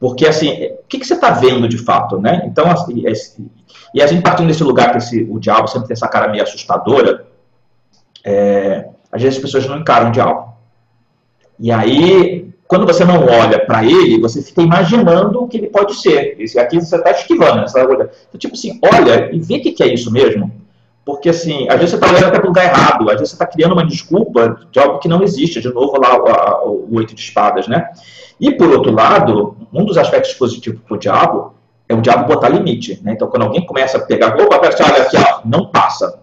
Porque, 0.00 0.26
assim, 0.26 0.64
o 0.64 0.86
que, 0.88 0.98
que 0.98 1.06
você 1.06 1.14
está 1.14 1.30
vendo 1.30 1.68
de 1.68 1.78
fato, 1.78 2.18
né? 2.18 2.42
Então, 2.46 2.70
assim, 2.70 3.04
e 3.94 4.02
a 4.02 4.06
gente 4.06 4.22
partindo 4.22 4.46
desse 4.46 4.62
lugar 4.62 4.92
que 4.92 4.98
esse, 4.98 5.26
o 5.30 5.38
diabo 5.38 5.68
sempre 5.68 5.88
tem 5.88 5.94
essa 5.94 6.08
cara 6.08 6.28
meio 6.28 6.42
assustadora, 6.42 7.26
é, 8.24 8.88
às 9.10 9.22
vezes 9.22 9.38
as 9.38 9.42
pessoas 9.42 9.66
não 9.66 9.78
encaram 9.78 10.08
o 10.08 10.12
diabo. 10.12 10.54
E 11.58 11.72
aí, 11.72 12.50
quando 12.66 12.86
você 12.86 13.04
não 13.04 13.24
olha 13.24 13.64
para 13.64 13.84
ele, 13.84 14.20
você 14.20 14.42
fica 14.42 14.60
imaginando 14.60 15.42
o 15.42 15.48
que 15.48 15.56
ele 15.56 15.68
pode 15.68 15.94
ser. 15.94 16.36
Esse 16.38 16.58
aqui 16.58 16.78
você 16.78 16.96
está 16.96 17.10
esquivando. 17.10 17.62
Você 17.62 17.74
tá 17.74 17.92
então, 17.92 18.38
tipo 18.38 18.54
assim, 18.54 18.78
olha 18.82 19.34
e 19.34 19.40
vê 19.40 19.56
o 19.56 19.62
que, 19.62 19.72
que 19.72 19.82
é 19.82 19.92
isso 19.92 20.10
mesmo. 20.10 20.65
Porque, 21.06 21.28
assim, 21.28 21.68
às 21.68 21.76
vezes 21.76 21.90
você 21.90 21.96
está 21.96 22.08
olhando 22.08 22.26
até 22.26 22.38
para 22.40 22.46
o 22.46 22.48
lugar 22.48 22.64
errado, 22.64 23.08
às 23.08 23.12
vezes 23.12 23.28
você 23.28 23.34
está 23.36 23.46
criando 23.46 23.74
uma 23.74 23.86
desculpa 23.86 24.66
de 24.72 24.80
algo 24.80 24.98
que 24.98 25.06
não 25.06 25.22
existe. 25.22 25.60
De 25.60 25.72
novo, 25.72 26.00
lá 26.00 26.18
o, 26.64 26.88
o 26.90 26.96
oito 26.96 27.14
de 27.14 27.20
espadas, 27.20 27.68
né? 27.68 27.88
E, 28.40 28.50
por 28.50 28.68
outro 28.68 28.92
lado, 28.92 29.56
um 29.72 29.84
dos 29.84 29.96
aspectos 29.96 30.34
positivos 30.34 30.80
para 30.80 30.96
o 30.96 30.98
diabo 30.98 31.54
é 31.88 31.94
o 31.94 32.00
diabo 32.00 32.26
botar 32.26 32.48
limite. 32.48 33.00
Né? 33.04 33.12
Então, 33.12 33.28
quando 33.28 33.44
alguém 33.44 33.64
começa 33.64 33.98
a 33.98 34.00
pegar, 34.00 34.34
opa, 34.36 34.56
olha 34.56 35.02
aqui, 35.02 35.16
ó, 35.16 35.42
não 35.44 35.70
passa. 35.70 36.18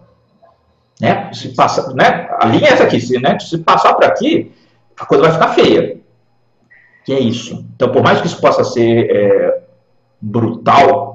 Né? 1.00 1.32
Se 1.32 1.54
passa, 1.54 1.94
né? 1.94 2.28
A 2.38 2.46
linha 2.46 2.68
é 2.68 2.72
essa 2.74 2.84
aqui. 2.84 3.00
Se, 3.00 3.18
né? 3.18 3.38
se 3.38 3.56
passar 3.56 3.94
por 3.94 4.04
aqui, 4.04 4.52
a 5.00 5.06
coisa 5.06 5.22
vai 5.24 5.32
ficar 5.32 5.48
feia. 5.54 5.96
Que 7.06 7.14
é 7.14 7.20
isso. 7.20 7.64
Então, 7.74 7.90
por 7.90 8.02
mais 8.02 8.20
que 8.20 8.26
isso 8.26 8.38
possa 8.38 8.62
ser 8.62 9.10
é, 9.10 9.62
brutal, 10.20 11.13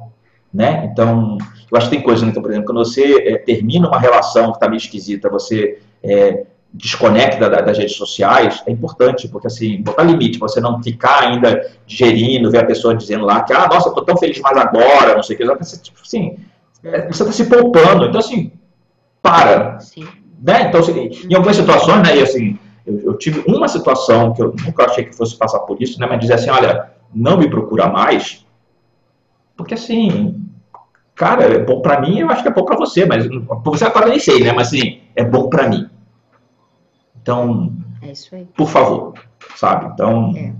né? 0.54 0.90
Então, 0.92 1.38
eu 1.72 1.78
acho 1.78 1.90
que 1.90 1.96
tem 1.96 2.04
coisa, 2.04 2.24
né? 2.26 2.32
então, 2.32 2.42
por 2.42 2.52
exemplo, 2.52 2.68
quando 2.68 2.86
você 2.86 3.16
é, 3.28 3.38
termina 3.38 3.88
uma 3.88 4.00
relação 4.00 4.52
que 4.52 4.58
está 4.58 4.68
meio 4.68 4.78
esquisita, 4.78 5.30
você 5.30 5.80
é, 6.04 6.46
desconecta 6.74 7.50
da, 7.50 7.62
das 7.62 7.78
redes 7.78 7.96
sociais, 7.96 8.62
é 8.66 8.72
importante, 8.72 9.28
porque 9.28 9.48
assim, 9.48 9.82
botar 9.82 10.04
limite, 10.04 10.38
você 10.38 10.60
não 10.60 10.82
ficar 10.82 11.24
ainda 11.24 11.72
digerindo, 11.86 12.52
ver 12.52 12.60
a 12.60 12.66
pessoa 12.66 12.96
dizendo 12.96 13.26
lá 13.26 13.44
que, 13.44 13.54
ah, 13.54 13.68
nossa, 13.72 13.92
tô 13.92 14.04
tão 14.04 14.18
feliz 14.18 14.40
mais 14.40 14.58
agora, 14.58 15.16
não 15.16 15.24
sei 15.24 15.36
o 15.36 15.40
que, 15.40 15.78
tipo, 15.78 16.00
assim, 16.02 16.38
é, 16.84 17.08
você 17.08 17.24
está 17.24 17.32
se 17.32 17.46
poupando, 17.46 18.06
então 18.06 18.20
assim, 18.20 18.52
para. 19.22 19.80
Sim. 19.80 20.08
Né? 20.42 20.68
Então, 20.68 20.80
assim, 20.80 21.12
em 21.30 21.36
algumas 21.36 21.56
situações, 21.58 22.02
né, 22.02 22.18
e 22.18 22.22
assim, 22.22 22.58
eu, 22.86 23.00
eu, 23.00 23.18
tive 23.18 23.44
uma 23.46 23.68
situação 23.68 24.34
que 24.34 24.42
eu 24.42 24.56
nunca 24.66 24.86
achei 24.86 25.04
que 25.04 25.16
fosse 25.16 25.36
passar 25.36 25.60
por 25.60 25.82
isso, 25.82 26.00
né, 26.00 26.08
mas 26.10 26.20
dizer 26.20 26.36
assim, 26.36 26.50
olha, 26.50 26.92
não 27.14 27.38
me 27.38 27.50
procura 27.50 27.88
mais, 27.88 28.46
porque 29.60 29.74
assim, 29.74 30.42
cara, 31.14 31.44
é 31.44 31.60
bom 31.60 31.82
para 31.82 32.00
mim, 32.00 32.20
eu 32.20 32.30
acho 32.30 32.42
que 32.42 32.48
é 32.48 32.54
bom 32.54 32.64
para 32.64 32.78
você, 32.78 33.06
mas 33.06 33.28
para 33.28 33.58
você 33.66 33.84
agora 33.84 34.08
nem 34.08 34.18
sei, 34.18 34.42
né? 34.42 34.54
Mas 34.54 34.70
assim, 34.70 35.02
é 35.14 35.22
bom 35.22 35.50
para 35.50 35.68
mim. 35.68 35.90
Então, 37.22 37.76
é 38.02 38.14
por 38.56 38.70
favor, 38.70 39.14
sabe? 39.58 39.92
Então. 39.92 40.34
É. 40.38 40.56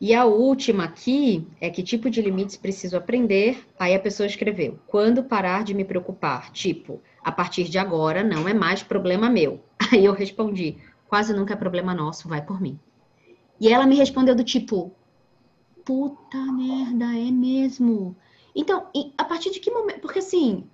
E 0.00 0.14
a 0.14 0.24
última 0.24 0.84
aqui 0.84 1.46
é 1.60 1.68
que 1.68 1.82
tipo 1.82 2.08
de 2.08 2.22
limites 2.22 2.56
preciso 2.56 2.96
aprender? 2.96 3.68
Aí 3.78 3.94
a 3.94 4.00
pessoa 4.00 4.26
escreveu: 4.26 4.78
quando 4.86 5.22
parar 5.22 5.62
de 5.62 5.74
me 5.74 5.84
preocupar? 5.84 6.50
Tipo, 6.50 7.02
a 7.22 7.30
partir 7.30 7.64
de 7.64 7.78
agora 7.78 8.24
não 8.24 8.48
é 8.48 8.54
mais 8.54 8.82
problema 8.82 9.28
meu. 9.28 9.60
Aí 9.92 10.06
eu 10.06 10.14
respondi: 10.14 10.78
quase 11.06 11.34
nunca 11.34 11.52
é 11.52 11.56
problema 11.56 11.92
nosso, 11.92 12.26
vai 12.26 12.40
por 12.40 12.62
mim. 12.62 12.80
E 13.60 13.70
ela 13.70 13.84
me 13.84 13.94
respondeu 13.94 14.34
do 14.34 14.42
tipo: 14.42 14.90
puta 15.84 16.38
merda, 16.52 17.04
é 17.14 17.30
mesmo. 17.30 18.16
Então, 18.54 18.86
a 19.16 19.24
partir 19.24 19.50
de 19.50 19.60
que 19.60 19.70
momento? 19.70 20.00
Porque 20.00 20.18
assim, 20.18 20.64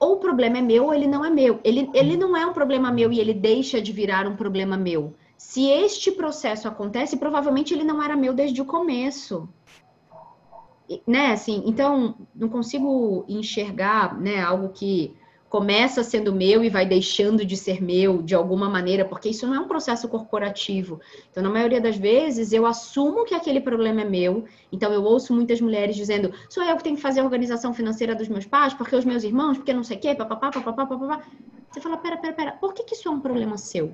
ou 0.00 0.14
o 0.14 0.16
problema 0.16 0.58
é 0.58 0.62
meu 0.62 0.86
ou 0.86 0.94
ele 0.94 1.06
não 1.06 1.24
é 1.24 1.30
meu. 1.30 1.60
Ele, 1.62 1.90
ele 1.92 2.16
não 2.16 2.36
é 2.36 2.46
um 2.46 2.54
problema 2.54 2.90
meu 2.90 3.12
e 3.12 3.20
ele 3.20 3.34
deixa 3.34 3.80
de 3.82 3.92
virar 3.92 4.26
um 4.26 4.34
problema 4.34 4.76
meu. 4.76 5.14
Se 5.36 5.68
este 5.68 6.10
processo 6.10 6.66
acontece, 6.66 7.18
provavelmente 7.18 7.74
ele 7.74 7.84
não 7.84 8.02
era 8.02 8.16
meu 8.16 8.32
desde 8.32 8.60
o 8.60 8.64
começo. 8.64 9.48
Né, 11.06 11.32
assim, 11.32 11.62
então, 11.66 12.16
não 12.34 12.48
consigo 12.48 13.24
enxergar, 13.28 14.18
né, 14.20 14.42
algo 14.42 14.70
que 14.70 15.14
começa 15.50 16.04
sendo 16.04 16.32
meu 16.32 16.62
e 16.62 16.70
vai 16.70 16.86
deixando 16.86 17.44
de 17.44 17.56
ser 17.56 17.82
meu 17.82 18.22
de 18.22 18.36
alguma 18.36 18.70
maneira, 18.70 19.04
porque 19.04 19.28
isso 19.28 19.48
não 19.48 19.56
é 19.56 19.58
um 19.58 19.66
processo 19.66 20.08
corporativo. 20.08 21.00
Então, 21.28 21.42
na 21.42 21.50
maioria 21.50 21.80
das 21.80 21.96
vezes, 21.96 22.52
eu 22.52 22.64
assumo 22.64 23.24
que 23.24 23.34
aquele 23.34 23.60
problema 23.60 24.02
é 24.02 24.04
meu. 24.04 24.44
Então, 24.70 24.92
eu 24.92 25.02
ouço 25.02 25.34
muitas 25.34 25.60
mulheres 25.60 25.96
dizendo: 25.96 26.32
sou 26.48 26.62
eu 26.62 26.76
que 26.76 26.84
tenho 26.84 26.94
que 26.94 27.02
fazer 27.02 27.18
a 27.18 27.24
organização 27.24 27.74
financeira 27.74 28.14
dos 28.14 28.28
meus 28.28 28.46
pais, 28.46 28.72
porque 28.72 28.94
os 28.94 29.04
meus 29.04 29.24
irmãos, 29.24 29.58
porque 29.58 29.72
não 29.72 29.82
sei 29.82 29.96
o 29.96 30.00
quê, 30.00 30.14
papapá, 30.14 30.52
papapá, 30.52 30.86
papapá. 30.86 31.20
Você 31.68 31.80
fala: 31.80 31.96
pera, 31.96 32.16
pera, 32.16 32.32
pera, 32.32 32.52
por 32.52 32.72
que, 32.72 32.84
que 32.84 32.94
isso 32.94 33.08
é 33.08 33.10
um 33.10 33.20
problema 33.20 33.58
seu? 33.58 33.92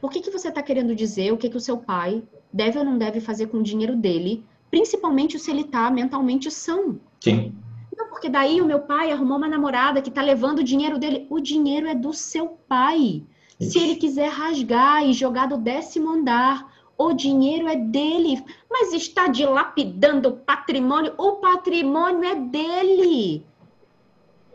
Por 0.00 0.10
que, 0.10 0.22
que 0.22 0.30
você 0.30 0.48
está 0.48 0.62
querendo 0.62 0.94
dizer 0.94 1.30
o 1.30 1.36
que, 1.36 1.50
que 1.50 1.58
o 1.58 1.60
seu 1.60 1.76
pai 1.76 2.22
deve 2.50 2.78
ou 2.78 2.84
não 2.86 2.96
deve 2.96 3.20
fazer 3.20 3.48
com 3.48 3.58
o 3.58 3.62
dinheiro 3.62 3.94
dele, 3.94 4.42
principalmente 4.70 5.38
se 5.38 5.50
ele 5.50 5.60
está 5.60 5.90
mentalmente 5.90 6.50
são? 6.50 6.98
Sim. 7.20 7.54
Não, 7.96 8.08
porque 8.08 8.28
daí 8.28 8.60
o 8.60 8.66
meu 8.66 8.80
pai 8.80 9.12
arrumou 9.12 9.38
uma 9.38 9.48
namorada 9.48 10.02
que 10.02 10.10
tá 10.10 10.22
levando 10.22 10.58
o 10.58 10.64
dinheiro 10.64 10.98
dele. 10.98 11.26
O 11.30 11.40
dinheiro 11.40 11.86
é 11.86 11.94
do 11.94 12.12
seu 12.12 12.48
pai. 12.68 13.24
Isso. 13.58 13.72
Se 13.72 13.78
ele 13.78 13.96
quiser 13.96 14.28
rasgar 14.28 15.04
e 15.04 15.12
jogar 15.12 15.46
do 15.46 15.56
décimo 15.56 16.10
andar, 16.10 16.72
o 16.98 17.12
dinheiro 17.12 17.68
é 17.68 17.76
dele. 17.76 18.44
Mas 18.70 18.92
está 18.92 19.28
dilapidando 19.28 20.28
o 20.28 20.36
patrimônio. 20.36 21.14
O 21.16 21.32
patrimônio 21.32 22.24
é 22.24 22.34
dele. 22.34 23.46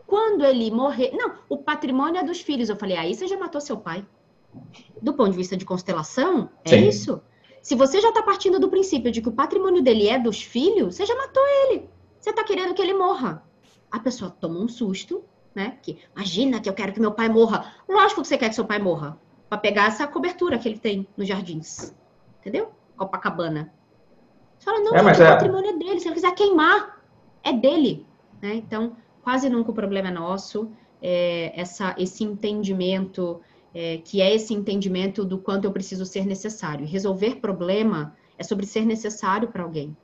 Quando 0.06 0.44
ele 0.44 0.70
morrer. 0.70 1.12
Não, 1.12 1.34
o 1.48 1.56
patrimônio 1.56 2.20
é 2.20 2.24
dos 2.24 2.40
filhos. 2.40 2.68
Eu 2.68 2.76
falei, 2.76 2.96
aí 2.96 3.14
você 3.14 3.26
já 3.26 3.38
matou 3.38 3.60
seu 3.60 3.76
pai. 3.76 4.04
Do 5.00 5.14
ponto 5.14 5.30
de 5.30 5.36
vista 5.36 5.56
de 5.56 5.64
constelação, 5.64 6.50
é 6.64 6.70
Sim. 6.70 6.88
isso. 6.88 7.22
Se 7.62 7.74
você 7.74 8.00
já 8.00 8.08
está 8.08 8.22
partindo 8.22 8.58
do 8.58 8.68
princípio 8.68 9.12
de 9.12 9.22
que 9.22 9.28
o 9.28 9.32
patrimônio 9.32 9.82
dele 9.82 10.08
é 10.08 10.18
dos 10.18 10.42
filhos, 10.42 10.96
você 10.96 11.06
já 11.06 11.14
matou 11.14 11.42
ele. 11.46 11.88
Você 12.20 12.30
está 12.30 12.44
querendo 12.44 12.74
que 12.74 12.82
ele 12.82 12.94
morra. 12.94 13.42
A 13.90 13.98
pessoa 13.98 14.30
toma 14.30 14.60
um 14.60 14.68
susto, 14.68 15.24
né? 15.54 15.78
Que 15.82 15.98
imagina 16.14 16.60
que 16.60 16.68
eu 16.68 16.74
quero 16.74 16.92
que 16.92 17.00
meu 17.00 17.12
pai 17.12 17.28
morra. 17.28 17.72
Lógico 17.88 18.20
que 18.20 18.28
você 18.28 18.38
quer 18.38 18.50
que 18.50 18.54
seu 18.54 18.64
pai 18.64 18.78
morra. 18.78 19.18
Para 19.48 19.58
pegar 19.58 19.86
essa 19.86 20.06
cobertura 20.06 20.58
que 20.58 20.68
ele 20.68 20.78
tem 20.78 21.08
nos 21.16 21.26
jardins. 21.26 21.94
Entendeu? 22.40 22.70
Copacabana. 22.96 23.72
Você 24.58 24.64
fala, 24.66 24.80
não, 24.80 24.94
é, 24.94 25.02
mas 25.02 25.18
o 25.18 25.22
é... 25.22 25.30
patrimônio 25.30 25.70
é 25.70 25.76
dele. 25.76 25.98
Se 25.98 26.08
ele 26.08 26.14
quiser 26.14 26.34
queimar, 26.34 27.02
é 27.42 27.52
dele. 27.52 28.06
Né? 28.40 28.54
Então, 28.54 28.96
quase 29.22 29.48
nunca 29.48 29.70
o 29.70 29.74
problema 29.74 30.08
é 30.08 30.12
nosso. 30.12 30.70
É, 31.02 31.58
essa, 31.58 31.94
esse 31.98 32.22
entendimento, 32.22 33.40
é, 33.74 33.96
que 33.98 34.20
é 34.20 34.34
esse 34.34 34.52
entendimento 34.52 35.24
do 35.24 35.38
quanto 35.38 35.64
eu 35.64 35.72
preciso 35.72 36.04
ser 36.04 36.26
necessário. 36.26 36.86
Resolver 36.86 37.36
problema 37.36 38.14
é 38.36 38.44
sobre 38.44 38.66
ser 38.66 38.84
necessário 38.84 39.48
para 39.48 39.62
alguém. 39.62 39.96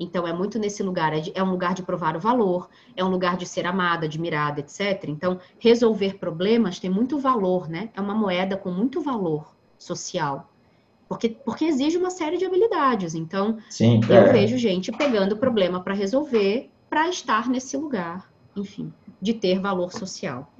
Então, 0.00 0.26
é 0.26 0.32
muito 0.32 0.58
nesse 0.58 0.82
lugar, 0.82 1.12
é, 1.12 1.22
é 1.34 1.42
um 1.42 1.50
lugar 1.50 1.74
de 1.74 1.82
provar 1.82 2.16
o 2.16 2.20
valor, 2.20 2.70
é 2.96 3.04
um 3.04 3.08
lugar 3.08 3.36
de 3.36 3.44
ser 3.44 3.66
amada, 3.66 4.06
admirada, 4.06 4.60
etc. 4.60 5.04
Então, 5.06 5.38
resolver 5.58 6.18
problemas 6.18 6.80
tem 6.80 6.88
muito 6.88 7.18
valor, 7.18 7.68
né? 7.68 7.90
É 7.94 8.00
uma 8.00 8.14
moeda 8.14 8.56
com 8.56 8.70
muito 8.70 9.02
valor 9.02 9.54
social. 9.78 10.50
Porque, 11.06 11.28
porque 11.28 11.66
exige 11.66 11.98
uma 11.98 12.10
série 12.10 12.38
de 12.38 12.46
habilidades. 12.46 13.14
Então, 13.14 13.58
Sim, 13.68 14.00
eu 14.08 14.16
é. 14.16 14.32
vejo 14.32 14.56
gente 14.56 14.90
pegando 14.90 15.36
problema 15.36 15.80
para 15.80 15.92
resolver 15.92 16.70
para 16.88 17.08
estar 17.08 17.48
nesse 17.48 17.76
lugar. 17.76 18.30
enfim, 18.56 18.92
de 19.20 19.34
ter 19.34 19.60
valor 19.60 19.92
social. 19.92 20.50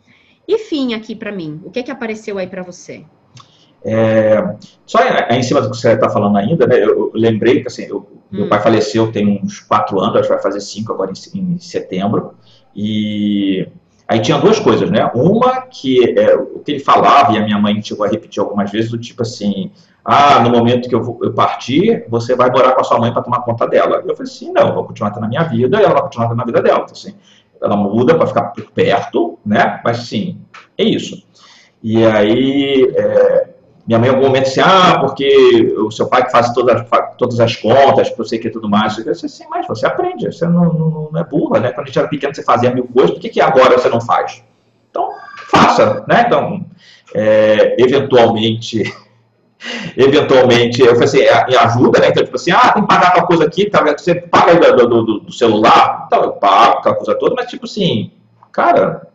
E 0.46 0.58
fim 0.58 0.94
aqui 0.94 1.14
para 1.14 1.32
mim, 1.32 1.60
o 1.64 1.70
que 1.70 1.82
que 1.82 1.90
apareceu 1.90 2.38
aí 2.38 2.46
para 2.46 2.62
você? 2.62 3.04
É, 3.84 4.56
só 4.84 4.98
em 5.30 5.42
cima 5.42 5.60
do 5.60 5.70
que 5.70 5.76
você 5.76 5.92
está 5.92 6.10
falando 6.10 6.36
ainda, 6.36 6.66
né, 6.66 6.82
eu 6.84 7.10
lembrei 7.14 7.62
que 7.62 7.68
assim, 7.68 7.84
eu, 7.84 7.98
hum. 7.98 8.38
meu 8.38 8.48
pai 8.48 8.60
faleceu 8.60 9.10
tem 9.10 9.40
uns 9.42 9.60
quatro 9.60 9.98
anos, 10.00 10.16
acho 10.16 10.28
que 10.28 10.34
vai 10.34 10.42
fazer 10.42 10.60
cinco 10.60 10.92
agora 10.92 11.12
em, 11.34 11.40
em 11.40 11.58
setembro, 11.58 12.34
e 12.74 13.66
aí 14.06 14.20
tinha 14.20 14.38
duas 14.38 14.58
coisas, 14.58 14.90
né? 14.90 15.10
Uma 15.14 15.62
que 15.62 16.18
é, 16.18 16.34
o 16.34 16.58
que 16.58 16.72
ele 16.72 16.80
falava, 16.80 17.32
e 17.32 17.38
a 17.38 17.44
minha 17.44 17.58
mãe 17.58 17.80
chegou 17.82 18.04
a 18.04 18.08
repetir 18.08 18.42
algumas 18.42 18.70
vezes, 18.70 18.90
do 18.90 18.98
tipo 18.98 19.22
assim, 19.22 19.70
ah, 20.04 20.40
no 20.40 20.50
momento 20.50 20.88
que 20.88 20.94
eu, 20.94 21.18
eu 21.22 21.32
partir, 21.32 22.04
você 22.08 22.34
vai 22.34 22.50
morar 22.50 22.72
com 22.72 22.80
a 22.80 22.84
sua 22.84 22.98
mãe 22.98 23.12
para 23.12 23.22
tomar 23.22 23.40
conta 23.42 23.66
dela. 23.66 23.96
Eu 23.96 24.16
falei 24.16 24.32
assim, 24.32 24.52
não, 24.52 24.68
eu 24.68 24.74
vou 24.74 24.84
continuar 24.84 25.10
tendo 25.10 25.24
a 25.24 25.28
minha 25.28 25.44
vida, 25.44 25.78
e 25.78 25.84
ela 25.84 25.92
vai 25.92 26.02
continuar 26.02 26.28
tendo 26.28 26.42
a 26.42 26.44
vida 26.44 26.62
dela. 26.62 26.80
Então, 26.80 26.92
assim, 26.92 27.14
ela 27.62 27.76
muda 27.76 28.14
para 28.16 28.26
ficar 28.26 28.52
perto, 28.74 29.38
né? 29.44 29.80
Mas 29.84 29.98
sim, 29.98 30.40
é 30.76 30.84
isso. 30.84 31.22
E 31.82 32.04
aí, 32.04 32.90
é, 32.94 33.49
minha 33.90 33.98
mãe 33.98 34.08
em 34.08 34.12
algum 34.12 34.26
momento 34.28 34.44
disse, 34.44 34.60
ah, 34.60 35.00
porque 35.00 35.74
o 35.76 35.90
seu 35.90 36.06
pai 36.06 36.24
que 36.24 36.30
faz 36.30 36.52
todas, 36.52 36.86
todas 37.18 37.40
as 37.40 37.56
contas, 37.56 38.08
para 38.08 38.24
você 38.24 38.38
que 38.38 38.46
e 38.46 38.50
tudo 38.50 38.68
mais. 38.68 38.96
Eu 38.96 39.04
disse, 39.04 39.28
sim, 39.28 39.44
mas 39.50 39.66
você 39.66 39.84
aprende, 39.84 40.26
você 40.26 40.46
não, 40.46 40.72
não, 40.72 41.08
não, 41.10 41.20
é 41.20 41.24
burra, 41.24 41.58
né? 41.58 41.72
Quando 41.72 41.86
a 41.86 41.88
gente 41.88 41.98
era 41.98 42.06
pequeno 42.06 42.32
você 42.32 42.44
fazia 42.44 42.72
mil 42.72 42.86
coisas, 42.86 43.10
por 43.10 43.20
que, 43.20 43.28
que 43.28 43.40
agora 43.40 43.76
você 43.76 43.88
não 43.88 44.00
faz? 44.00 44.44
Então, 44.88 45.10
faça, 45.48 46.04
né? 46.06 46.22
Então, 46.24 46.64
é, 47.16 47.82
eventualmente, 47.82 48.84
eventualmente, 49.98 50.82
eu 50.82 50.92
falei 50.94 51.04
assim, 51.04 51.22
é, 51.22 51.46
me 51.48 51.56
ajuda, 51.56 51.98
né? 51.98 52.08
Então, 52.10 52.22
tipo 52.22 52.36
assim, 52.36 52.52
ah, 52.52 52.70
tem 52.70 52.82
que 52.82 52.88
pagar 52.88 53.12
tal 53.12 53.26
coisa 53.26 53.44
aqui, 53.44 53.68
tá, 53.68 53.82
você 53.82 54.14
paga 54.14 54.72
do, 54.72 54.86
do, 54.86 55.18
do 55.18 55.32
celular, 55.32 56.04
então 56.06 56.22
eu 56.22 56.32
pago 56.34 56.78
aquela 56.78 56.94
coisa 56.94 57.16
toda, 57.16 57.34
mas 57.34 57.50
tipo 57.50 57.64
assim, 57.64 58.12
cara, 58.52 59.09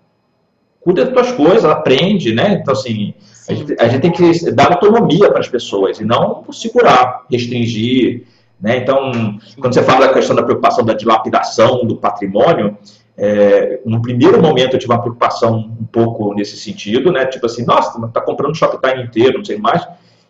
cuida 0.86 1.04
das 1.04 1.14
tuas 1.14 1.32
coisas, 1.32 1.66
aprende, 1.66 2.34
né? 2.34 2.60
Então, 2.62 2.72
assim, 2.72 3.16
a 3.50 3.54
gente, 3.54 3.76
a 3.80 3.88
gente, 3.88 4.02
tem 4.02 4.12
que 4.12 4.52
dar 4.52 4.72
autonomia 4.72 5.32
para 5.32 5.40
as 5.40 5.50
pessoas 5.50 6.00
e 6.00 6.06
não 6.06 6.46
segurar, 6.52 7.26
restringir. 7.30 8.24
Né? 8.62 8.78
Então, 8.78 9.12
quando 9.60 9.74
você 9.74 9.82
fala 9.82 10.08
da 10.08 10.14
questão 10.14 10.36
da 10.36 10.44
preocupação 10.44 10.86
da 10.86 10.94
dilapidação 10.94 11.86
do 11.86 11.98
patrimônio, 11.98 12.78
é, 13.18 13.80
no 13.84 14.00
primeiro 14.00 14.40
momento 14.40 14.76
eu 14.76 14.80
tive 14.80 14.94
uma 14.94 15.02
preocupação 15.02 15.58
um 15.58 15.86
pouco 15.86 16.36
nesse 16.36 16.56
sentido, 16.56 17.12
né? 17.12 17.26
Tipo 17.26 17.48
assim, 17.48 17.66
nossa, 17.66 18.00
tá 18.10 18.22
comprando 18.22 18.52
um 18.52 18.56
Shoptime 18.56 19.04
inteiro, 19.04 19.40
não 19.40 19.46
sei 19.46 19.58
mais. 19.58 19.88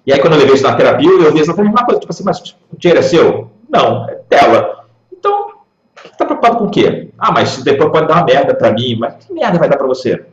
E 0.07 0.13
aí 0.13 0.19
quando 0.19 0.33
eu 0.33 0.39
levei 0.39 0.55
isso 0.55 0.63
na 0.63 0.75
terapia, 0.75 1.09
eu 1.09 1.33
vi 1.33 1.39
exatamente 1.39 1.71
a 1.71 1.73
mesma 1.73 1.85
coisa, 1.85 1.99
tipo 1.99 2.13
assim, 2.13 2.23
mas 2.23 2.55
o 2.71 2.77
dinheiro 2.77 2.99
é 2.99 3.03
seu? 3.03 3.51
Não, 3.69 4.07
é 4.07 4.19
dela. 4.29 4.85
Então, 5.11 5.47
tá 6.17 6.23
preocupado 6.25 6.57
com 6.59 6.65
o 6.65 6.69
quê? 6.69 7.09
Ah, 7.17 7.31
mas 7.33 7.61
depois 7.61 7.91
pode 7.91 8.07
dar 8.07 8.15
uma 8.15 8.25
merda 8.25 8.55
para 8.55 8.71
mim, 8.71 8.95
mas 8.97 9.25
que 9.25 9.33
merda 9.33 9.59
vai 9.59 9.67
dar 9.67 9.77
para 9.77 9.87
você? 9.87 10.23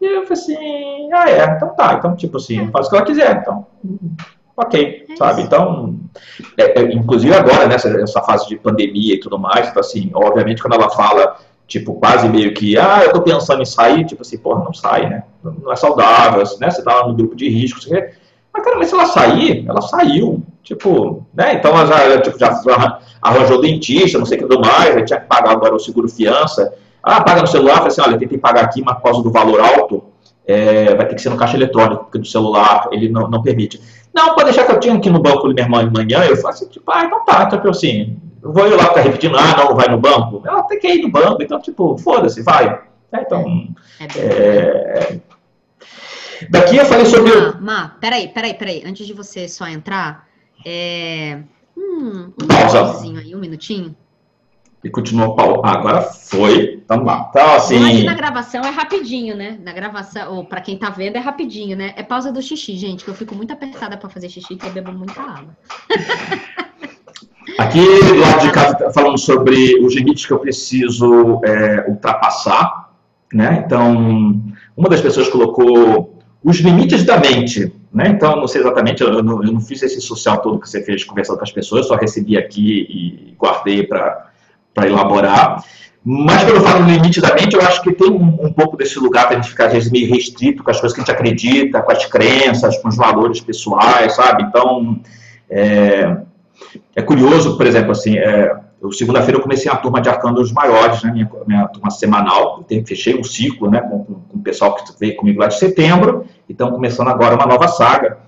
E 0.00 0.06
eu 0.06 0.26
falei 0.26 0.42
assim, 0.42 1.12
ah 1.12 1.28
é, 1.28 1.44
então 1.56 1.74
tá, 1.74 1.94
então 1.94 2.14
tipo 2.14 2.36
assim, 2.36 2.70
faz 2.70 2.86
o 2.86 2.90
que 2.90 2.96
ela 2.96 3.04
quiser, 3.04 3.40
então 3.40 3.66
ok, 4.58 5.06
é 5.08 5.16
sabe? 5.16 5.42
Então, 5.42 5.94
é, 6.56 6.80
é, 6.80 6.92
inclusive 6.92 7.32
agora, 7.32 7.68
nessa 7.68 7.88
essa 7.88 8.20
fase 8.22 8.48
de 8.48 8.56
pandemia 8.56 9.14
e 9.14 9.20
tudo 9.20 9.38
mais, 9.38 9.68
então, 9.68 9.80
assim, 9.80 10.10
obviamente 10.12 10.60
quando 10.60 10.74
ela 10.74 10.90
fala, 10.90 11.36
tipo, 11.66 11.94
quase 11.94 12.28
meio 12.28 12.52
que, 12.52 12.76
ah, 12.76 13.02
eu 13.04 13.12
tô 13.12 13.22
pensando 13.22 13.62
em 13.62 13.66
sair, 13.66 14.04
tipo 14.04 14.22
assim, 14.22 14.36
porra, 14.36 14.64
não 14.64 14.74
sai, 14.74 15.08
né? 15.08 15.22
Não 15.44 15.72
é 15.72 15.76
saudável, 15.76 16.42
né? 16.60 16.70
Você 16.70 16.82
tá 16.82 17.06
no 17.06 17.14
grupo 17.14 17.36
de 17.36 17.48
risco, 17.48 17.80
você... 17.80 18.12
mas 18.52 18.64
cara, 18.64 18.76
mas 18.78 18.88
se 18.88 18.94
ela 18.94 19.06
sair, 19.06 19.64
ela 19.68 19.80
saiu, 19.80 20.42
tipo, 20.64 21.24
né? 21.32 21.54
Então 21.54 21.70
ela 21.70 21.86
já, 21.86 22.20
tipo, 22.20 22.38
já 22.38 22.98
arranjou 23.22 23.60
dentista, 23.60 24.18
não 24.18 24.26
sei 24.26 24.38
o 24.38 24.42
que 24.42 24.48
tudo 24.48 24.66
mais, 24.66 24.96
aí 24.96 25.04
tinha 25.04 25.20
que 25.20 25.28
pagar 25.28 25.52
agora 25.52 25.74
o 25.74 25.78
seguro 25.78 26.08
fiança, 26.08 26.74
ah, 27.02 27.22
paga 27.22 27.42
no 27.42 27.46
celular, 27.46 27.76
fala 27.76 27.88
assim, 27.88 28.00
olha, 28.00 28.18
tentei 28.18 28.38
pagar 28.38 28.64
aqui, 28.64 28.82
mas 28.82 28.96
por 28.96 29.04
causa 29.04 29.22
do 29.22 29.30
valor 29.30 29.60
alto, 29.60 30.04
é, 30.46 30.94
vai 30.94 31.06
ter 31.06 31.14
que 31.14 31.22
ser 31.22 31.30
no 31.30 31.36
caixa 31.36 31.56
eletrônico, 31.56 32.04
porque 32.04 32.18
do 32.18 32.26
celular 32.26 32.88
ele 32.90 33.08
não, 33.08 33.28
não 33.28 33.42
permite. 33.42 33.80
Não, 34.14 34.34
pode 34.34 34.44
deixar 34.44 34.64
que 34.64 34.72
eu 34.72 34.80
tinha 34.80 34.94
aqui 34.94 35.10
no 35.10 35.20
banco 35.20 35.46
meu 35.46 35.58
irmão 35.58 35.80
amanhã, 35.80 36.24
eu 36.24 36.36
faço 36.36 36.64
assim, 36.64 36.72
tipo, 36.72 36.90
ah, 36.90 37.04
então 37.04 37.24
tá, 37.24 37.44
então 37.44 37.58
tipo 37.58 37.70
assim, 37.70 38.18
eu 38.42 38.52
vou 38.52 38.66
ir 38.66 38.74
lá 38.74 38.86
ficar 38.86 39.02
repetindo, 39.02 39.36
ah, 39.36 39.56
não, 39.56 39.68
não 39.70 39.76
vai 39.76 39.88
no 39.88 39.98
banco. 39.98 40.42
Ela 40.46 40.62
tem 40.62 40.78
que 40.78 40.88
ir 40.88 41.02
no 41.02 41.10
banco, 41.10 41.42
então, 41.42 41.60
tipo, 41.60 41.98
foda-se, 41.98 42.42
vai. 42.42 42.82
É, 43.12 43.20
então, 43.20 43.68
é, 44.00 44.06
é, 44.16 45.20
daqui 46.50 46.76
eu 46.76 46.84
falei 46.84 47.06
sobre... 47.06 47.32
Ah, 47.32 47.56
Má, 47.60 47.96
peraí, 48.00 48.28
peraí, 48.28 48.54
peraí, 48.54 48.82
antes 48.86 49.06
de 49.06 49.12
você 49.12 49.48
só 49.48 49.66
entrar, 49.66 50.26
é... 50.64 51.40
Hum, 51.76 52.32
um 52.42 53.16
aí, 53.16 53.34
um 53.34 53.38
minutinho 53.38 53.94
e 54.82 54.90
continuou 54.90 55.34
pau. 55.34 55.62
Ah, 55.64 55.72
agora 55.72 56.02
foi. 56.02 56.80
Então 56.84 57.02
lá. 57.04 57.28
Então, 57.30 57.54
assim. 57.54 57.78
Mas 57.78 58.04
na 58.04 58.14
gravação 58.14 58.62
é 58.62 58.70
rapidinho, 58.70 59.36
né? 59.36 59.58
Na 59.62 59.72
gravação, 59.72 60.36
ou 60.36 60.44
para 60.44 60.60
quem 60.60 60.78
tá 60.78 60.90
vendo, 60.90 61.16
é 61.16 61.20
rapidinho, 61.20 61.76
né? 61.76 61.92
É 61.96 62.02
pausa 62.02 62.32
do 62.32 62.40
xixi, 62.40 62.76
gente, 62.76 63.04
que 63.04 63.10
eu 63.10 63.14
fico 63.14 63.34
muito 63.34 63.52
apertada 63.52 63.96
para 63.96 64.08
fazer 64.08 64.28
xixi, 64.28 64.56
que 64.56 64.66
eu 64.66 64.72
bebo 64.72 64.92
muita 64.92 65.20
água. 65.20 65.56
Aqui, 67.58 67.80
do 67.80 68.14
lado 68.16 68.40
de 68.42 68.52
cá, 68.52 68.74
tá 68.74 68.90
falando 68.90 69.18
sobre 69.18 69.82
os 69.82 69.94
limites 69.94 70.26
que 70.26 70.32
eu 70.32 70.38
preciso 70.38 71.40
é, 71.42 71.86
ultrapassar, 71.88 72.92
né? 73.32 73.62
Então, 73.64 74.40
uma 74.76 74.88
das 74.88 75.00
pessoas 75.00 75.28
colocou 75.28 76.18
os 76.44 76.58
limites 76.58 77.04
da 77.04 77.18
mente, 77.18 77.72
né? 77.92 78.08
Então, 78.08 78.36
não 78.36 78.46
sei 78.46 78.60
exatamente, 78.60 79.02
eu 79.02 79.22
não, 79.22 79.42
eu 79.42 79.52
não 79.52 79.60
fiz 79.60 79.82
esse 79.82 80.00
social 80.00 80.40
todo 80.40 80.60
que 80.60 80.68
você 80.68 80.84
fez 80.84 81.02
conversando 81.04 81.38
com 81.38 81.44
as 81.44 81.50
pessoas, 81.50 81.88
só 81.88 81.96
recebi 81.96 82.36
aqui 82.36 82.86
e 82.88 83.34
guardei 83.38 83.82
para 83.82 84.27
para 84.78 84.88
elaborar. 84.88 85.64
Mas 86.04 86.44
quando 86.44 86.56
eu 86.56 86.62
falo 86.62 86.84
mente, 86.84 87.20
eu 87.52 87.60
acho 87.62 87.82
que 87.82 87.92
tem 87.92 88.10
um, 88.10 88.46
um 88.46 88.52
pouco 88.52 88.76
desse 88.76 88.98
lugar 88.98 89.26
para 89.26 89.36
a 89.36 89.40
gente 89.40 89.50
ficar, 89.50 89.66
às 89.66 89.72
vezes, 89.72 89.90
meio 89.90 90.08
restrito 90.08 90.62
com 90.62 90.70
as 90.70 90.80
coisas 90.80 90.94
que 90.94 91.02
a 91.02 91.04
gente 91.04 91.14
acredita, 91.14 91.82
com 91.82 91.92
as 91.92 92.06
crenças, 92.06 92.78
com 92.78 92.88
os 92.88 92.96
valores 92.96 93.40
pessoais, 93.40 94.14
sabe? 94.14 94.44
Então, 94.44 95.00
é, 95.50 96.16
é 96.94 97.02
curioso, 97.02 97.56
por 97.56 97.66
exemplo, 97.66 97.90
assim, 97.90 98.16
é, 98.16 98.56
segunda-feira 98.92 99.38
eu 99.38 99.42
comecei 99.42 99.70
a 99.70 99.76
turma 99.76 100.00
de 100.00 100.08
arcanos 100.08 100.52
maiores, 100.52 101.02
né, 101.02 101.10
minha, 101.12 101.28
minha 101.46 101.66
turma 101.66 101.90
semanal, 101.90 102.64
eu 102.70 102.86
fechei 102.86 103.18
um 103.18 103.24
ciclo, 103.24 103.68
né, 103.68 103.80
com, 103.80 104.04
com, 104.04 104.14
com 104.14 104.38
o 104.38 104.42
pessoal 104.42 104.74
que 104.76 104.84
veio 104.98 105.16
comigo 105.16 105.40
lá 105.40 105.48
de 105.48 105.58
setembro, 105.58 106.24
e 106.48 106.52
estão 106.52 106.70
começando 106.70 107.08
agora 107.08 107.34
uma 107.34 107.46
nova 107.46 107.68
saga. 107.68 108.18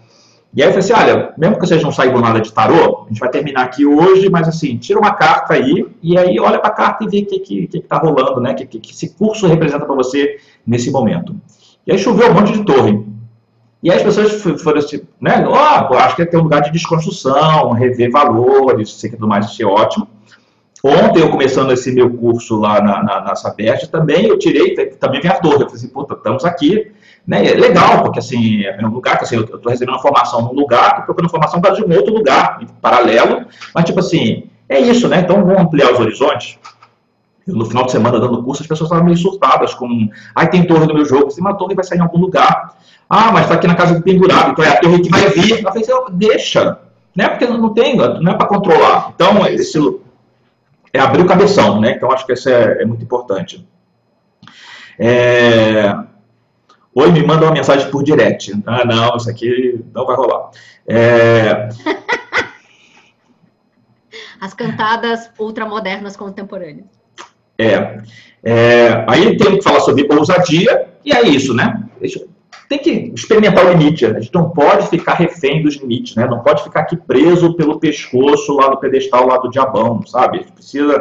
E 0.52 0.62
aí 0.62 0.68
eu 0.68 0.72
falei 0.72 0.92
assim, 0.92 0.92
olha, 0.92 1.32
mesmo 1.38 1.54
que 1.54 1.66
vocês 1.66 1.82
não 1.82 1.92
saibam 1.92 2.20
nada 2.20 2.40
de 2.40 2.52
tarô, 2.52 3.04
a 3.04 3.08
gente 3.08 3.20
vai 3.20 3.30
terminar 3.30 3.62
aqui 3.62 3.86
hoje, 3.86 4.28
mas 4.28 4.48
assim, 4.48 4.76
tira 4.78 4.98
uma 4.98 5.14
carta 5.14 5.54
aí, 5.54 5.86
e 6.02 6.18
aí 6.18 6.40
olha 6.40 6.58
para 6.58 6.70
a 6.70 6.74
carta 6.74 7.04
e 7.04 7.08
vê 7.08 7.18
o 7.18 7.26
que 7.26 7.36
está 7.36 7.46
que, 7.46 7.66
que 7.68 7.80
tá 7.80 7.98
rolando, 7.98 8.40
né? 8.40 8.52
O 8.52 8.54
que, 8.56 8.66
que, 8.66 8.80
que 8.80 8.92
esse 8.92 9.14
curso 9.14 9.46
representa 9.46 9.86
para 9.86 9.94
você 9.94 10.38
nesse 10.66 10.90
momento. 10.90 11.36
E 11.86 11.92
aí 11.92 11.98
choveu 11.98 12.30
um 12.30 12.34
monte 12.34 12.52
de 12.52 12.64
torre. 12.64 13.06
E 13.80 13.90
aí 13.90 13.96
as 13.96 14.02
pessoas 14.02 14.42
foram 14.60 14.78
assim, 14.78 15.02
né? 15.20 15.46
Ó, 15.46 15.88
oh, 15.88 15.94
acho 15.94 16.16
que 16.16 16.26
tem 16.26 16.40
um 16.40 16.42
lugar 16.42 16.62
de 16.62 16.72
desconstrução, 16.72 17.70
rever 17.70 18.10
valores, 18.10 18.92
sei 18.94 19.08
que 19.08 19.16
tudo 19.16 19.28
mais, 19.28 19.46
isso 19.46 19.62
é 19.62 19.66
ótimo. 19.66 20.08
Ontem, 20.82 21.20
eu 21.20 21.30
começando 21.30 21.70
esse 21.72 21.92
meu 21.92 22.10
curso 22.10 22.58
lá 22.58 22.80
na, 22.80 23.02
na, 23.02 23.20
na 23.20 23.86
também 23.92 24.26
eu 24.26 24.38
tirei, 24.38 24.74
também 24.74 25.20
vem 25.20 25.30
a 25.30 25.38
torre. 25.38 25.56
Eu 25.56 25.60
falei 25.60 25.74
assim, 25.74 25.88
puta, 25.88 26.14
estamos 26.14 26.44
aqui 26.44 26.90
né? 27.26 27.46
É 27.46 27.54
legal, 27.54 28.02
porque 28.02 28.18
assim, 28.18 28.64
é 28.64 28.84
um 28.84 28.90
lugar 28.90 29.18
que 29.18 29.24
assim, 29.24 29.36
eu 29.36 29.42
estou 29.42 29.70
recebendo 29.70 29.94
uma 29.94 30.02
formação 30.02 30.42
num 30.42 30.52
lugar, 30.52 30.88
estou 30.88 31.04
procurando 31.04 31.30
formação 31.30 31.60
para 31.60 31.74
de 31.74 31.84
um 31.84 31.94
outro 31.94 32.12
lugar, 32.12 32.60
paralelo, 32.80 33.46
mas 33.74 33.84
tipo 33.84 34.00
assim, 34.00 34.44
é 34.68 34.78
isso, 34.78 35.08
né? 35.08 35.20
Então 35.20 35.44
vamos 35.44 35.60
ampliar 35.60 35.92
os 35.92 36.00
horizontes. 36.00 36.58
no 37.46 37.64
final 37.64 37.84
de 37.84 37.92
semana, 37.92 38.20
dando 38.20 38.42
curso, 38.42 38.62
as 38.62 38.68
pessoas 38.68 38.88
estavam 38.88 39.04
meio 39.04 39.16
surtadas 39.16 39.74
com, 39.74 40.08
ai, 40.34 40.48
tem 40.48 40.66
torre 40.66 40.86
no 40.86 40.94
meu 40.94 41.04
jogo, 41.04 41.28
assim, 41.28 41.40
uma 41.40 41.54
torre 41.54 41.74
vai 41.74 41.84
sair 41.84 41.98
em 41.98 42.02
algum 42.02 42.18
lugar. 42.18 42.76
Ah, 43.08 43.32
mas 43.32 43.42
está 43.42 43.54
aqui 43.54 43.66
na 43.66 43.74
casa 43.74 43.94
do 43.94 44.02
pendurado, 44.02 44.52
então 44.52 44.64
é 44.64 44.68
a 44.68 44.80
torre 44.80 45.00
que 45.00 45.10
vai 45.10 45.28
vir. 45.30 45.50
Eu 45.50 45.62
falei 45.62 45.82
assim, 45.82 45.92
deixa, 46.12 46.78
né? 47.14 47.28
Porque 47.28 47.46
não 47.46 47.74
tem, 47.74 47.96
não 47.96 48.32
é 48.32 48.36
para 48.36 48.46
controlar. 48.46 49.12
Então, 49.14 49.44
esse 49.46 49.78
é 50.92 51.00
abrir 51.00 51.22
o 51.22 51.26
cabeção, 51.26 51.80
né? 51.80 51.92
Então, 51.92 52.10
acho 52.12 52.24
que 52.24 52.32
isso 52.32 52.48
é, 52.48 52.82
é 52.82 52.84
muito 52.84 53.02
importante. 53.02 53.66
É, 54.98 55.96
Oi, 56.92 57.12
me 57.12 57.22
manda 57.24 57.46
uma 57.46 57.52
mensagem 57.52 57.88
por 57.88 58.02
direct. 58.02 58.52
Ah, 58.66 58.84
não, 58.84 59.16
isso 59.16 59.30
aqui 59.30 59.80
não 59.94 60.04
vai 60.04 60.16
rolar. 60.16 60.50
É... 60.88 61.68
As 64.40 64.52
cantadas 64.54 65.30
ultramodernas 65.38 66.16
contemporâneas. 66.16 66.86
É, 67.56 68.02
é, 68.42 69.04
aí 69.06 69.36
tem 69.36 69.58
que 69.58 69.62
falar 69.62 69.80
sobre 69.80 70.08
ousadia, 70.10 70.88
e 71.04 71.12
é 71.12 71.22
isso, 71.28 71.54
né? 71.54 71.80
Tem 72.68 72.78
que 72.78 73.12
experimentar 73.14 73.66
o 73.66 73.70
limite. 73.70 74.06
Né? 74.08 74.16
A 74.16 74.20
gente 74.20 74.34
não 74.34 74.50
pode 74.50 74.88
ficar 74.88 75.14
refém 75.14 75.62
dos 75.62 75.76
limites, 75.76 76.16
né? 76.16 76.26
Não 76.26 76.40
pode 76.40 76.64
ficar 76.64 76.80
aqui 76.80 76.96
preso 76.96 77.54
pelo 77.54 77.78
pescoço 77.78 78.56
lá 78.56 78.68
do 78.68 78.78
pedestal, 78.78 79.26
lá 79.26 79.36
do 79.36 79.50
diabão, 79.50 80.04
sabe? 80.06 80.38
A 80.38 80.40
gente 80.40 80.52
precisa 80.52 81.00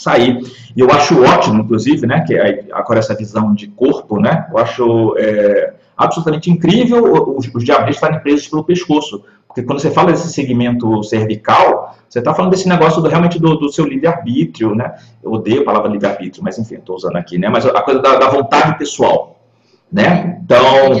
sair. 0.00 0.40
E 0.76 0.80
eu 0.80 0.90
acho 0.90 1.22
ótimo, 1.22 1.62
inclusive, 1.62 2.06
né, 2.06 2.24
que 2.26 2.34
é 2.34 2.66
agora 2.72 2.98
essa 2.98 3.14
visão 3.14 3.54
de 3.54 3.68
corpo, 3.68 4.20
né, 4.20 4.46
eu 4.50 4.58
acho 4.58 5.14
é, 5.18 5.74
absolutamente 5.96 6.50
incrível 6.50 7.36
os, 7.36 7.48
os 7.54 7.64
diabos 7.64 7.94
estarem 7.94 8.20
presos 8.20 8.48
pelo 8.48 8.64
pescoço, 8.64 9.22
Porque 9.46 9.62
quando 9.62 9.80
você 9.80 9.90
fala 9.90 10.12
desse 10.12 10.32
segmento 10.32 11.02
cervical, 11.02 11.96
você 12.08 12.20
está 12.20 12.32
falando 12.32 12.52
desse 12.52 12.68
negócio 12.68 13.02
do, 13.02 13.08
realmente 13.08 13.38
do, 13.38 13.56
do 13.56 13.68
seu 13.68 13.84
livre-arbítrio, 13.84 14.74
né? 14.74 14.94
Eu 15.22 15.32
odeio 15.32 15.62
a 15.62 15.64
palavra 15.64 15.90
livre-arbítrio, 15.90 16.42
mas 16.42 16.58
enfim, 16.58 16.76
estou 16.76 16.96
usando 16.96 17.16
aqui, 17.16 17.36
né? 17.36 17.48
Mas 17.48 17.66
a 17.66 17.82
coisa 17.82 18.00
da, 18.00 18.16
da 18.16 18.28
vontade 18.28 18.78
pessoal, 18.78 19.29
né? 19.92 20.40
Então, 20.44 20.94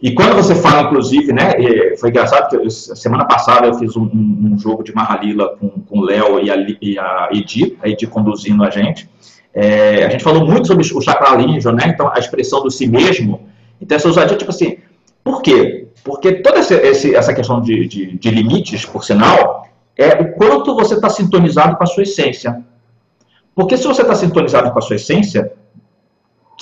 e 0.00 0.12
quando 0.14 0.34
você 0.34 0.54
fala, 0.54 0.88
inclusive, 0.88 1.32
né? 1.32 1.52
Foi 1.98 2.10
engraçado 2.10 2.48
que 2.48 2.56
eu, 2.56 2.70
semana 2.70 3.24
passada 3.24 3.66
eu 3.66 3.74
fiz 3.74 3.96
um, 3.96 4.02
um, 4.04 4.58
jogo 4.58 4.82
de 4.82 4.94
Mahalila 4.94 5.56
com, 5.56 5.68
com 5.68 5.98
o 5.98 6.04
Léo 6.04 6.40
e 6.40 6.50
a, 6.50 6.56
e 6.80 6.98
a 6.98 7.28
Edi, 7.32 7.76
a 7.82 7.88
Edi 7.88 8.06
conduzindo 8.06 8.64
a 8.64 8.70
gente. 8.70 9.08
É, 9.54 10.04
a 10.04 10.08
gente 10.08 10.24
falou 10.24 10.46
muito 10.46 10.66
sobre 10.66 10.82
o 10.82 11.00
chakra 11.00 11.36
né? 11.36 11.84
Então, 11.86 12.10
a 12.12 12.18
expressão 12.18 12.62
do 12.62 12.70
si 12.70 12.86
mesmo. 12.86 13.48
Então, 13.80 13.96
essa 13.96 14.08
ousadia, 14.08 14.36
tipo 14.36 14.50
assim, 14.50 14.78
por 15.22 15.42
quê? 15.42 15.88
Porque 16.02 16.32
toda 16.34 16.58
essa, 16.58 16.74
essa 16.74 17.32
questão 17.34 17.60
de, 17.60 17.86
de, 17.86 18.18
de 18.18 18.30
limites, 18.30 18.84
por 18.84 19.04
sinal, 19.04 19.68
é 19.96 20.20
o 20.20 20.32
quanto 20.32 20.74
você 20.74 20.94
está 20.94 21.08
sintonizado 21.08 21.76
com 21.76 21.84
a 21.84 21.86
sua 21.86 22.02
essência. 22.02 22.64
Porque 23.54 23.76
se 23.76 23.86
você 23.86 24.02
está 24.02 24.14
sintonizado 24.14 24.70
com 24.72 24.78
a 24.78 24.82
sua 24.82 24.96
essência, 24.96 25.52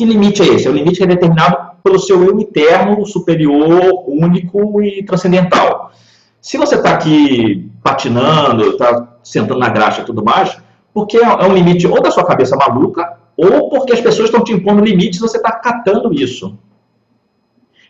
que 0.00 0.04
limite 0.06 0.40
é 0.40 0.46
esse? 0.46 0.66
É 0.66 0.70
o 0.70 0.72
limite 0.72 0.96
que 0.96 1.04
é 1.04 1.06
determinado 1.06 1.58
pelo 1.84 1.98
seu 1.98 2.24
eu 2.24 2.40
interno, 2.40 3.04
superior, 3.04 4.02
único 4.08 4.82
e 4.82 5.02
transcendental. 5.04 5.92
Se 6.40 6.56
você 6.56 6.76
está 6.76 6.94
aqui 6.94 7.70
patinando, 7.82 8.70
está 8.70 9.18
sentando 9.22 9.60
na 9.60 9.68
graxa 9.68 10.00
e 10.00 10.04
tudo 10.06 10.24
mais, 10.24 10.56
porque 10.94 11.18
é, 11.18 11.22
é 11.22 11.46
um 11.46 11.52
limite 11.52 11.86
ou 11.86 12.00
da 12.00 12.10
sua 12.10 12.24
cabeça 12.24 12.56
maluca, 12.56 13.18
ou 13.36 13.68
porque 13.68 13.92
as 13.92 14.00
pessoas 14.00 14.30
estão 14.30 14.42
te 14.42 14.54
impondo 14.54 14.82
limites 14.82 15.18
e 15.18 15.22
você 15.22 15.36
está 15.36 15.52
catando 15.52 16.14
isso. 16.14 16.58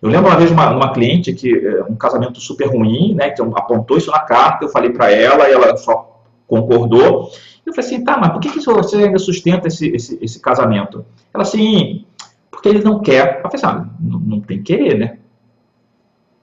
Eu 0.03 0.09
lembro 0.09 0.31
uma 0.31 0.37
vez 0.37 0.51
uma, 0.51 0.69
uma 0.71 0.93
cliente 0.93 1.33
que 1.33 1.55
é, 1.55 1.85
um 1.85 1.95
casamento 1.95 2.41
super 2.41 2.67
ruim, 2.67 3.15
né, 3.15 3.31
que 3.31 3.41
apontou 3.41 3.97
isso 3.97 4.11
na 4.11 4.21
carta, 4.21 4.65
eu 4.65 4.69
falei 4.69 4.91
para 4.91 5.13
ela 5.13 5.49
e 5.49 5.53
ela 5.53 5.77
só 5.77 6.25
concordou. 6.49 7.31
Eu 7.71 7.75
falei 7.75 7.89
assim, 7.89 8.05
tá, 8.05 8.19
mas 8.19 8.33
por 8.33 8.41
que, 8.41 8.51
que 8.51 8.61
você 8.65 8.97
ainda 8.97 9.19
sustenta 9.19 9.69
esse, 9.69 9.89
esse, 9.89 10.19
esse 10.21 10.41
casamento? 10.41 11.05
Ela 11.33 11.43
assim, 11.43 12.05
porque 12.51 12.69
ele 12.69 12.83
não 12.83 13.01
quer. 13.01 13.41
Eu 13.45 13.51
falei 13.51 13.55
assim, 13.55 13.67
ah, 13.67 13.87
não, 14.01 14.19
não 14.19 14.41
tem 14.41 14.63
querer, 14.63 14.99
né? 14.99 15.19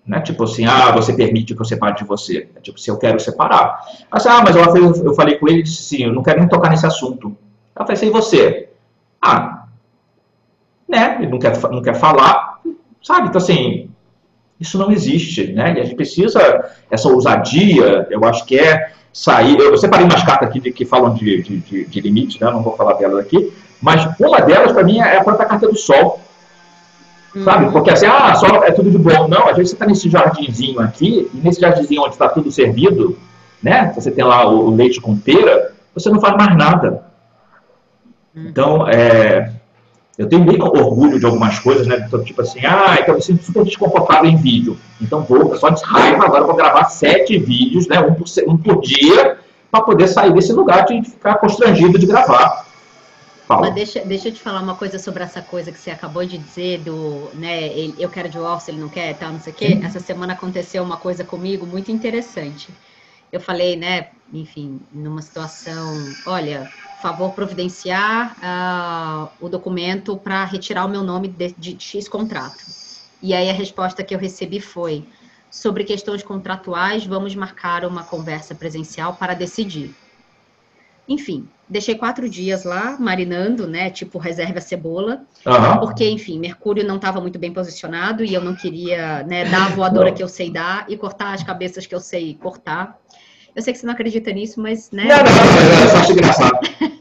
Não 0.05 0.17
é 0.17 0.21
tipo 0.21 0.41
assim, 0.45 0.65
ah, 0.65 0.91
você 0.91 1.13
permite 1.13 1.53
que 1.53 1.61
eu 1.61 1.65
separe 1.65 1.97
de 1.97 2.05
você. 2.05 2.49
É 2.55 2.61
tipo, 2.61 2.79
se 2.79 2.89
eu 2.89 2.97
quero 2.97 3.19
separar. 3.19 3.81
Mas, 4.09 4.25
ah, 4.25 4.41
mas 4.41 4.55
ela 4.55 4.77
eu 4.77 5.13
falei 5.13 5.37
com 5.37 5.49
ele 5.49 5.59
e 5.59 5.63
disse 5.63 5.95
assim, 5.95 6.05
eu 6.05 6.13
não 6.13 6.23
quero 6.23 6.39
nem 6.39 6.47
tocar 6.47 6.69
nesse 6.69 6.85
assunto. 6.85 7.35
Ela 7.75 7.85
falou 7.85 7.93
assim, 7.93 8.07
e 8.07 8.11
você? 8.11 8.69
Ah, 9.21 9.65
né, 10.87 11.17
ele 11.19 11.27
não 11.29 11.39
quer, 11.39 11.59
não 11.69 11.81
quer 11.81 11.95
falar, 11.95 12.61
sabe? 13.03 13.27
Então, 13.27 13.41
assim, 13.41 13.89
isso 14.57 14.77
não 14.77 14.91
existe, 14.91 15.51
né? 15.51 15.73
E 15.73 15.81
a 15.81 15.83
gente 15.83 15.95
precisa, 15.95 16.71
essa 16.89 17.09
ousadia, 17.09 18.07
eu 18.09 18.23
acho 18.23 18.45
que 18.45 18.57
é 18.57 18.93
sair. 19.13 19.57
Eu 19.57 19.77
separei 19.77 20.05
umas 20.05 20.23
cartas 20.23 20.49
aqui 20.49 20.59
de, 20.59 20.71
que 20.71 20.85
falam 20.85 21.13
de, 21.13 21.41
de, 21.41 21.57
de, 21.57 21.85
de 21.85 22.01
limite, 22.01 22.43
né? 22.43 22.51
Não 22.51 22.61
vou 22.61 22.75
falar 22.75 22.93
delas 22.93 23.19
aqui, 23.19 23.53
mas 23.81 24.07
uma 24.19 24.39
delas, 24.41 24.71
para 24.71 24.83
mim, 24.83 24.99
é 24.99 25.17
a 25.17 25.23
própria 25.23 25.47
carta 25.47 25.67
do 25.67 25.77
sol. 25.77 26.21
Sabe? 27.43 27.65
Uhum. 27.65 27.71
Porque 27.71 27.91
assim, 27.91 28.05
ah, 28.07 28.33
só 28.35 28.63
é 28.63 28.71
tudo 28.71 28.89
de 28.89 28.97
bom. 28.97 29.27
Não, 29.27 29.47
às 29.47 29.55
vezes 29.55 29.71
você 29.71 29.75
está 29.75 29.85
nesse 29.85 30.09
jardinzinho 30.09 30.79
aqui, 30.79 31.29
e 31.33 31.37
nesse 31.37 31.59
jardinzinho 31.61 32.01
onde 32.03 32.13
está 32.13 32.29
tudo 32.29 32.51
servido, 32.51 33.17
né? 33.61 33.91
Você 33.95 34.09
tem 34.11 34.23
lá 34.23 34.47
o, 34.47 34.73
leite 34.73 34.99
com 35.01 35.17
pera, 35.17 35.73
você 35.93 36.09
não 36.09 36.19
faz 36.19 36.35
mais 36.35 36.55
nada. 36.55 37.03
Uhum. 38.35 38.45
Então, 38.47 38.87
é, 38.87 39.51
eu 40.17 40.27
tenho 40.27 40.43
muito 40.43 40.65
orgulho 40.65 41.19
de 41.19 41.25
algumas 41.25 41.59
coisas, 41.59 41.85
né? 41.85 42.03
Então, 42.07 42.23
tipo 42.23 42.41
assim, 42.41 42.65
ah, 42.65 42.97
então 42.99 43.13
eu 43.13 43.17
me 43.17 43.21
sinto 43.21 43.43
super 43.43 43.63
desconfortável 43.63 44.29
em 44.29 44.35
vídeo. 44.35 44.77
Então 44.99 45.21
vou, 45.21 45.55
só 45.57 45.69
de 45.69 45.83
raiva, 45.83 46.25
agora 46.25 46.43
vou 46.43 46.55
gravar 46.55 46.85
sete 46.85 47.37
vídeos, 47.37 47.87
né? 47.87 47.99
Um 47.99 48.15
por, 48.15 48.25
um 48.47 48.57
por 48.57 48.81
dia, 48.81 49.37
para 49.69 49.81
poder 49.83 50.07
sair 50.07 50.33
desse 50.33 50.51
lugar 50.53 50.85
de 50.85 51.03
ficar 51.03 51.35
constrangido 51.35 51.99
de 51.99 52.07
gravar. 52.07 52.65
Fala. 53.47 53.61
Mas 53.61 53.75
deixa, 53.75 53.99
deixa 54.01 54.27
eu 54.27 54.33
te 54.33 54.41
falar 54.41 54.61
uma 54.61 54.75
coisa 54.75 54.99
sobre 54.99 55.23
essa 55.23 55.41
coisa 55.41 55.71
que 55.71 55.79
você 55.79 55.89
acabou 55.89 56.25
de 56.25 56.37
dizer 56.37 56.79
do, 56.79 57.29
né, 57.33 57.67
ele, 57.67 57.95
eu 57.97 58.09
quero 58.09 58.27
de 58.27 58.33
divórcio, 58.33 58.71
ele 58.71 58.81
não 58.81 58.89
quer, 58.89 59.13
tal, 59.15 59.31
não 59.31 59.39
sei 59.39 59.53
o 59.53 59.55
quê. 59.55 59.79
Essa 59.83 60.01
semana 60.01 60.33
aconteceu 60.33 60.83
uma 60.83 60.97
coisa 60.97 61.23
comigo 61.23 61.65
muito 61.65 61.89
interessante. 61.89 62.67
Eu 63.31 63.39
falei, 63.39 63.77
né, 63.77 64.07
enfim, 64.33 64.81
numa 64.91 65.21
situação, 65.21 65.95
olha, 66.25 66.69
favor 67.07 67.31
providenciar 67.31 68.35
uh, 68.37 69.29
o 69.39 69.47
documento 69.47 70.17
para 70.17 70.43
retirar 70.43 70.85
o 70.85 70.89
meu 70.89 71.03
nome 71.03 71.29
de, 71.29 71.53
de 71.57 71.77
X 71.79 72.09
contrato. 72.09 72.65
E 73.21 73.33
aí 73.33 73.49
a 73.49 73.53
resposta 73.53 74.03
que 74.03 74.13
eu 74.13 74.19
recebi 74.19 74.59
foi, 74.59 75.05
sobre 75.49 75.85
questões 75.85 76.21
contratuais, 76.21 77.05
vamos 77.05 77.33
marcar 77.33 77.85
uma 77.85 78.03
conversa 78.03 78.53
presencial 78.53 79.13
para 79.13 79.33
decidir. 79.33 79.95
Enfim, 81.07 81.47
deixei 81.69 81.95
quatro 81.95 82.27
dias 82.27 82.65
lá, 82.65 82.97
marinando, 82.99 83.65
né? 83.65 83.89
Tipo, 83.89 84.19
reserva 84.19 84.59
cebola. 84.59 85.21
Uhum. 85.45 85.79
Porque, 85.79 86.09
enfim, 86.09 86.37
Mercúrio 86.37 86.85
não 86.85 86.97
estava 86.97 87.21
muito 87.21 87.39
bem 87.39 87.53
posicionado 87.53 88.25
e 88.25 88.33
eu 88.33 88.41
não 88.41 88.53
queria 88.53 89.23
né, 89.23 89.45
dar 89.45 89.67
a 89.67 89.69
voadora 89.73 90.09
não. 90.09 90.13
que 90.13 90.21
eu 90.21 90.27
sei 90.27 90.51
dar 90.51 90.85
e 90.89 90.97
cortar 90.97 91.33
as 91.33 91.41
cabeças 91.41 91.87
que 91.87 91.95
eu 91.95 92.01
sei 92.01 92.35
cortar. 92.35 92.99
Eu 93.55 93.63
sei 93.63 93.73
que 93.73 93.79
você 93.79 93.85
não 93.87 93.93
acredita 93.93 94.31
nisso, 94.31 94.61
mas, 94.61 94.91
né? 94.91 95.05
Não, 95.05 95.17
não, 95.17 95.23
não, 95.23 96.01
é 96.01 96.05
só 96.05 96.11
engraçado. 96.11 96.59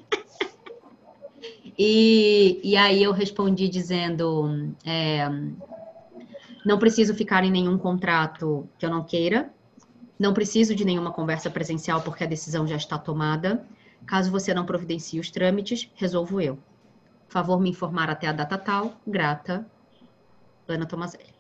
e, 1.79 2.61
e 2.63 2.77
aí 2.77 3.03
eu 3.03 3.13
respondi 3.13 3.69
dizendo: 3.69 4.75
é, 4.85 5.29
não 6.65 6.79
preciso 6.79 7.15
ficar 7.15 7.45
em 7.45 7.51
nenhum 7.51 7.77
contrato 7.79 8.69
que 8.79 8.87
eu 8.87 8.91
não 8.91 9.05
queira. 9.05 9.53
Não 10.19 10.33
preciso 10.33 10.75
de 10.75 10.85
nenhuma 10.85 11.13
conversa 11.13 11.51
presencial 11.51 12.01
porque 12.01 12.25
a 12.25 12.27
decisão 12.27 12.67
já 12.67 12.77
está 12.77 12.99
tomada. 12.99 13.67
Caso 14.07 14.31
você 14.31 14.55
não 14.55 14.65
providencie 14.65 15.21
os 15.21 15.31
trâmites, 15.31 15.91
resolvo 15.95 16.41
eu. 16.41 16.59
Favor 17.29 17.61
me 17.61 17.71
informar 17.71 18.09
até 18.09 18.27
a 18.27 18.33
data 18.33 18.57
tal. 18.57 18.95
Grata, 19.07 19.67
Ana 20.67 20.87
Tomazelli. 20.87 21.35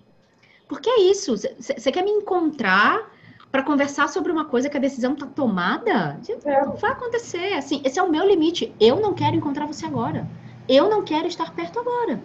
Porque 0.69 0.91
é 0.91 1.01
isso. 1.01 1.35
Você 1.37 1.93
quer 1.93 2.03
me 2.03 2.11
encontrar 2.11 3.11
para 3.57 3.63
conversar 3.63 4.11
sobre 4.11 4.31
uma 4.31 4.45
coisa 4.45 4.69
que 4.69 4.77
a 4.77 4.81
decisão 4.81 5.15
está 5.15 5.25
tomada? 5.25 6.21
É. 6.45 6.63
Não 6.63 6.77
vai 6.77 6.91
acontecer. 6.91 7.55
Assim, 7.55 7.81
esse 7.87 7.99
é 7.99 8.03
o 8.03 8.11
meu 8.11 8.29
limite. 8.29 8.75
Eu 8.79 9.01
não 9.01 9.15
quero 9.15 9.35
encontrar 9.35 9.65
você 9.65 9.87
agora. 9.87 10.29
Eu 10.69 10.91
não 10.91 11.03
quero 11.03 11.27
estar 11.27 11.55
perto 11.55 11.79
agora. 11.79 12.23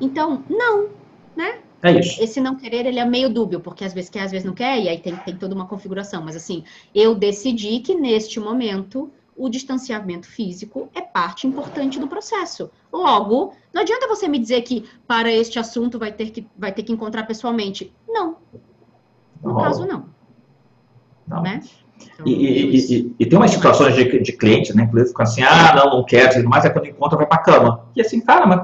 Então, 0.00 0.42
não, 0.48 0.88
né? 1.36 1.58
É 1.82 1.92
isso. 1.92 2.22
Esse 2.22 2.40
não 2.40 2.56
querer, 2.56 2.86
ele 2.86 2.98
é 2.98 3.04
meio 3.04 3.28
dúbio, 3.28 3.60
porque 3.60 3.84
às 3.84 3.92
vezes 3.92 4.08
quer, 4.08 4.22
às 4.22 4.30
vezes 4.30 4.46
não 4.46 4.54
quer, 4.54 4.80
e 4.80 4.88
aí 4.88 4.98
tem, 4.98 5.14
tem 5.14 5.36
toda 5.36 5.54
uma 5.54 5.66
configuração. 5.66 6.24
Mas 6.24 6.34
assim, 6.34 6.64
eu 6.94 7.14
decidi 7.14 7.80
que 7.80 7.94
neste 7.94 8.40
momento 8.40 9.10
o 9.36 9.50
distanciamento 9.50 10.26
físico 10.26 10.88
é 10.94 11.02
parte 11.02 11.46
importante 11.46 12.00
do 12.00 12.08
processo. 12.08 12.70
Logo, 12.90 13.52
não 13.74 13.82
adianta 13.82 14.08
você 14.08 14.26
me 14.26 14.38
dizer 14.38 14.62
que 14.62 14.88
para 15.06 15.30
este 15.30 15.58
assunto 15.58 15.98
vai 15.98 16.12
ter 16.12 16.30
que, 16.30 16.46
vai 16.56 16.72
ter 16.72 16.82
que 16.82 16.94
encontrar 16.94 17.24
pessoalmente. 17.24 17.92
Não. 18.08 18.38
No 19.42 19.52
oh. 19.52 19.56
caso, 19.56 19.86
não. 19.86 20.15
Não. 21.26 21.42
Né? 21.42 21.60
Então, 22.00 22.26
e, 22.26 22.32
e, 22.32 22.76
e, 22.76 23.16
e, 23.18 23.26
tem 23.26 23.38
umas 23.38 23.50
situações 23.50 23.94
de, 23.94 24.20
de 24.20 24.32
clientes, 24.32 24.74
né? 24.74 24.86
Que 24.86 25.04
ficam 25.04 25.22
assim, 25.22 25.42
ah, 25.42 25.74
não, 25.74 25.90
não 25.96 26.04
quero, 26.04 26.48
mas 26.48 26.64
é 26.64 26.70
quando 26.70 26.86
encontra, 26.86 27.16
vai 27.16 27.26
pra 27.26 27.38
cama. 27.38 27.86
E 27.94 28.00
assim, 28.00 28.20
cara, 28.20 28.46
mas 28.46 28.60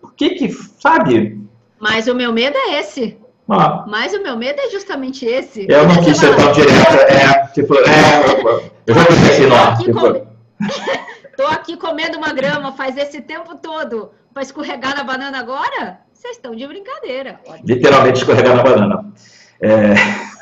por 0.00 0.14
que 0.14 0.30
que, 0.30 0.48
sabe? 0.78 1.40
Mas 1.80 2.06
o 2.06 2.14
meu 2.14 2.32
medo 2.32 2.56
é 2.56 2.78
esse. 2.80 3.18
Ah. 3.48 3.84
Mas 3.88 4.14
o 4.14 4.22
meu 4.22 4.36
medo 4.36 4.60
é 4.60 4.70
justamente 4.70 5.26
esse. 5.26 5.66
Eu 5.68 5.86
não 5.86 6.02
quis 6.02 6.16
ser 6.16 6.34
tão 6.36 6.52
direto. 6.52 6.94
É, 7.08 7.46
tipo, 7.48 7.74
é, 7.74 8.62
eu 8.86 8.94
já 8.94 9.04
pensei. 9.06 9.84
Tipo... 9.84 10.00
Com... 10.00 10.32
Tô 11.36 11.46
aqui 11.46 11.76
comendo 11.76 12.18
uma 12.18 12.32
grama 12.32 12.72
faz 12.72 12.96
esse 12.96 13.20
tempo 13.20 13.56
todo 13.56 14.10
para 14.32 14.42
escorregar 14.42 14.94
na 14.96 15.02
banana 15.02 15.40
agora? 15.40 16.00
Vocês 16.12 16.36
estão 16.36 16.54
de 16.54 16.66
brincadeira. 16.66 17.40
Literalmente 17.64 18.18
escorregar 18.18 18.56
na 18.56 18.62
banana. 18.62 19.12
É... 19.60 19.94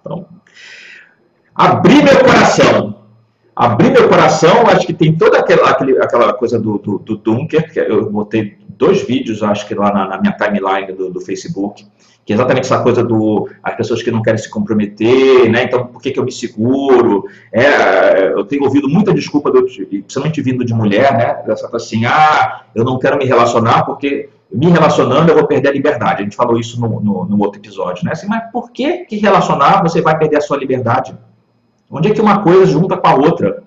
Então, 0.00 0.26
abrir 1.58 2.02
meu 2.04 2.20
coração. 2.20 2.98
Abrir 3.54 3.90
meu 3.90 4.08
coração, 4.08 4.68
acho 4.68 4.86
que 4.86 4.94
tem 4.94 5.16
toda 5.16 5.38
aquela, 5.38 5.70
aquela 5.70 6.32
coisa 6.32 6.60
do, 6.60 6.78
do, 6.78 6.98
do 7.00 7.16
Dunker, 7.16 7.72
que 7.72 7.80
eu 7.80 8.08
botei 8.08 8.56
dois 8.68 9.02
vídeos, 9.02 9.42
acho 9.42 9.66
que 9.66 9.74
lá 9.74 9.92
na, 9.92 10.06
na 10.06 10.20
minha 10.20 10.32
timeline 10.32 10.92
do, 10.92 11.10
do 11.10 11.20
Facebook, 11.20 11.84
que 12.24 12.32
é 12.32 12.36
exatamente 12.36 12.66
essa 12.66 12.80
coisa 12.80 13.02
do 13.02 13.48
as 13.60 13.74
pessoas 13.74 14.00
que 14.00 14.12
não 14.12 14.22
querem 14.22 14.38
se 14.38 14.48
comprometer, 14.48 15.50
né? 15.50 15.64
Então, 15.64 15.86
por 15.86 16.00
que, 16.00 16.12
que 16.12 16.20
eu 16.20 16.24
me 16.24 16.30
seguro? 16.30 17.24
É, 17.52 18.28
eu 18.28 18.44
tenho 18.44 18.62
ouvido 18.62 18.88
muita 18.88 19.12
desculpa, 19.12 19.50
do, 19.50 19.64
principalmente 19.64 20.40
vindo 20.40 20.64
de 20.64 20.72
mulher, 20.72 21.12
né? 21.14 21.42
Essa 21.52 21.68
coisa 21.68 21.84
assim, 21.84 22.04
ah, 22.04 22.62
eu 22.76 22.84
não 22.84 22.96
quero 22.96 23.18
me 23.18 23.24
relacionar 23.24 23.84
porque 23.84 24.28
me 24.52 24.66
relacionando 24.66 25.32
eu 25.32 25.34
vou 25.34 25.46
perder 25.46 25.70
a 25.70 25.72
liberdade. 25.72 26.20
A 26.20 26.24
gente 26.24 26.36
falou 26.36 26.60
isso 26.60 26.80
no, 26.80 27.00
no, 27.00 27.24
no 27.24 27.40
outro 27.40 27.60
episódio, 27.60 28.04
né? 28.04 28.12
Assim, 28.12 28.28
mas 28.28 28.44
por 28.52 28.70
que 28.70 28.98
que 28.98 29.16
relacionar 29.16 29.82
você 29.82 30.00
vai 30.00 30.16
perder 30.16 30.36
a 30.36 30.40
sua 30.40 30.58
liberdade? 30.58 31.16
Onde 31.90 32.10
é 32.10 32.14
que 32.14 32.20
uma 32.20 32.42
coisa 32.42 32.66
junta 32.66 32.96
com 32.96 33.06
a 33.06 33.14
outra? 33.14 33.62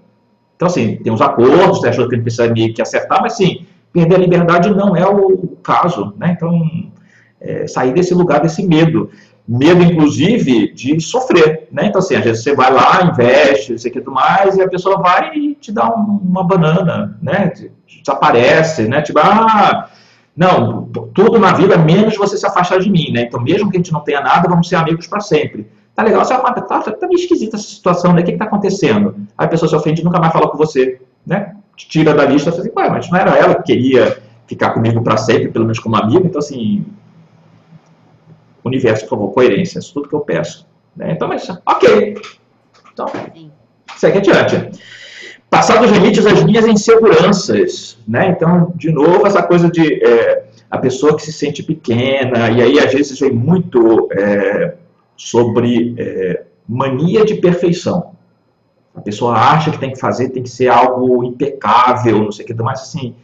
Então, 0.56 0.68
assim, 0.68 0.98
tem 0.98 1.12
os 1.12 1.22
acordos, 1.22 1.80
tem 1.80 1.90
as 1.90 1.96
coisas 1.96 2.08
que 2.08 2.16
gente 2.16 2.24
precisa 2.24 2.48
meio 2.52 2.74
que 2.74 2.82
acertar, 2.82 3.20
mas, 3.22 3.34
assim, 3.34 3.66
perder 3.92 4.16
a 4.16 4.20
liberdade 4.20 4.70
não 4.70 4.96
é 4.96 5.08
o 5.08 5.58
caso, 5.64 6.14
né? 6.18 6.36
Então, 6.38 6.62
é, 7.40 7.66
sair 7.66 7.94
desse 7.94 8.14
lugar, 8.14 8.42
desse 8.42 8.66
medo. 8.66 9.10
medo, 9.48 9.82
inclusive, 9.82 10.72
de 10.72 11.00
sofrer, 11.02 11.68
né? 11.72 11.88
Então, 11.88 12.00
assim, 12.00 12.16
às 12.16 12.24
vezes 12.24 12.44
você 12.44 12.56
vai 12.56 12.72
lá, 12.72 13.04
investe, 13.12 13.78
sei 13.80 13.90
que 13.90 14.00
tudo 14.00 14.14
mais, 14.14 14.56
e 14.56 14.62
a 14.62 14.70
pessoa 14.70 15.00
vai 15.00 15.36
e 15.36 15.56
te 15.56 15.72
dá 15.72 15.90
um, 15.90 16.22
uma 16.24 16.44
banana, 16.44 17.18
né? 17.22 17.52
Desaparece, 18.00 18.88
né? 18.88 19.02
Tipo, 19.02 19.20
ah, 19.20 19.90
não, 20.38 20.84
tudo 21.14 21.40
na 21.40 21.54
vida 21.54 21.78
menos 21.78 22.16
você 22.16 22.38
se 22.38 22.46
afastar 22.46 22.80
de 22.80 22.90
mim, 22.90 23.12
né? 23.12 23.24
Então, 23.24 23.42
mesmo 23.42 23.70
que 23.70 23.78
a 23.78 23.80
gente 23.80 23.92
não 23.92 24.02
tenha 24.02 24.22
nada, 24.22 24.48
vamos 24.48 24.70
ser 24.70 24.76
amigos 24.76 25.08
para 25.08 25.20
sempre. 25.20 25.68
Tá 25.96 26.04
legal, 26.04 26.24
você 26.24 26.34
fala, 26.34 26.54
tá, 26.54 26.82
tá 26.82 27.08
meio 27.08 27.20
esquisita 27.20 27.58
essa 27.58 27.68
situação, 27.68 28.14
né? 28.14 28.22
O 28.22 28.26
que, 28.26 28.32
que 28.32 28.38
tá 28.38 28.46
acontecendo? 28.46 29.16
Aí 29.38 29.46
a 29.46 29.50
pessoa 29.50 29.68
se 29.68 29.76
ofende 29.76 30.02
e 30.02 30.04
nunca 30.04 30.20
mais 30.20 30.32
fala 30.32 30.50
com 30.50 30.58
você, 30.58 31.02
né? 31.26 31.56
Te 31.76 31.88
tira 31.88 32.14
da 32.14 32.26
lista, 32.26 32.52
você 32.52 32.62
assim, 32.62 32.72
ué, 32.76 32.90
mas 32.90 33.10
não 33.10 33.18
era 33.18 33.38
ela 33.38 33.56
que 33.56 33.64
queria 33.64 34.22
ficar 34.48 34.72
comigo 34.72 35.02
para 35.02 35.18
sempre, 35.18 35.50
pelo 35.50 35.66
menos 35.66 35.80
como 35.80 35.96
amigo, 35.96 36.26
então 36.26 36.40
assim, 36.40 36.86
universo, 38.64 39.04
por 39.04 39.12
favor, 39.12 39.34
coerência, 39.34 39.80
isso 39.80 39.92
é 39.92 39.94
tudo 39.94 40.10
que 40.10 40.16
eu 40.16 40.22
peço. 40.22 40.68
Né? 40.96 41.12
Então, 41.12 41.28
mas, 41.28 41.48
ok. 41.66 42.16
Então, 42.94 43.06
segue 43.96 44.18
adiante. 44.18 44.80
Passar 45.50 45.82
dos 45.82 45.92
limites 45.92 46.26
as 46.26 46.44
minhas 46.44 46.66
inseguranças, 46.66 47.98
né? 48.08 48.30
Então, 48.30 48.72
de 48.76 48.92
novo, 48.92 49.28
essa 49.28 49.44
coisa 49.44 49.70
de 49.70 50.02
é, 50.02 50.46
a 50.70 50.78
pessoa 50.78 51.16
que 51.16 51.22
se 51.22 51.34
sente 51.34 51.62
pequena, 51.62 52.50
e 52.50 52.62
aí 52.62 52.80
às 52.80 52.94
vezes 52.94 53.20
vem 53.20 53.32
muito 53.34 54.08
é, 54.14 54.76
sobre 55.24 55.94
é, 56.00 56.44
mania 56.68 57.24
de 57.24 57.36
perfeição. 57.36 58.14
A 58.96 59.02
pessoa 59.02 59.36
acha 59.36 59.70
que 59.70 59.78
tem 59.78 59.94
que 59.94 60.00
fazer, 60.00 60.30
tem 60.30 60.42
que 60.42 60.50
ser 60.50 60.68
algo 60.68 61.24
impecável, 61.24 62.24
não 62.24 62.32
sei 62.32 62.44
o 62.44 62.48
que, 62.48 62.54
mas 62.56 62.82
assim, 62.82 63.16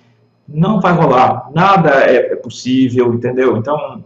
não 0.47 0.79
vai 0.79 0.93
rolar, 0.93 1.49
nada 1.53 1.89
é, 2.05 2.33
é 2.33 2.35
possível, 2.35 3.13
entendeu? 3.13 3.57
Então, 3.57 4.03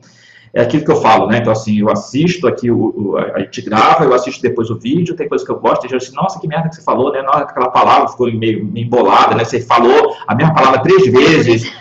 é 0.53 0.61
aquilo 0.61 0.85
que 0.85 0.91
eu 0.91 1.01
falo, 1.01 1.27
né? 1.27 1.39
Então, 1.39 1.51
assim, 1.51 1.79
eu 1.79 1.91
assisto 1.91 2.47
aqui, 2.47 2.71
o, 2.71 2.93
o, 2.95 3.17
a 3.17 3.39
gente 3.39 3.61
grava, 3.61 4.05
eu 4.05 4.13
assisto 4.13 4.41
depois 4.41 4.69
o 4.69 4.79
vídeo, 4.79 5.15
tem 5.15 5.27
coisa 5.27 5.45
que 5.45 5.51
eu 5.51 5.59
gosto, 5.59 5.85
e 5.85 5.91
eu 5.91 5.97
assim, 5.97 6.15
nossa, 6.15 6.39
que 6.39 6.47
merda 6.47 6.69
que 6.69 6.75
você 6.75 6.81
falou, 6.83 7.11
né? 7.11 7.21
Nossa, 7.21 7.39
aquela 7.39 7.69
palavra 7.69 8.07
ficou 8.07 8.31
meio, 8.31 8.65
meio 8.65 8.85
embolada, 8.85 9.35
né? 9.35 9.43
Você 9.43 9.61
falou 9.61 10.15
a 10.25 10.33
mesma 10.33 10.53
palavra 10.53 10.81
três 10.81 11.05
vezes. 11.11 11.71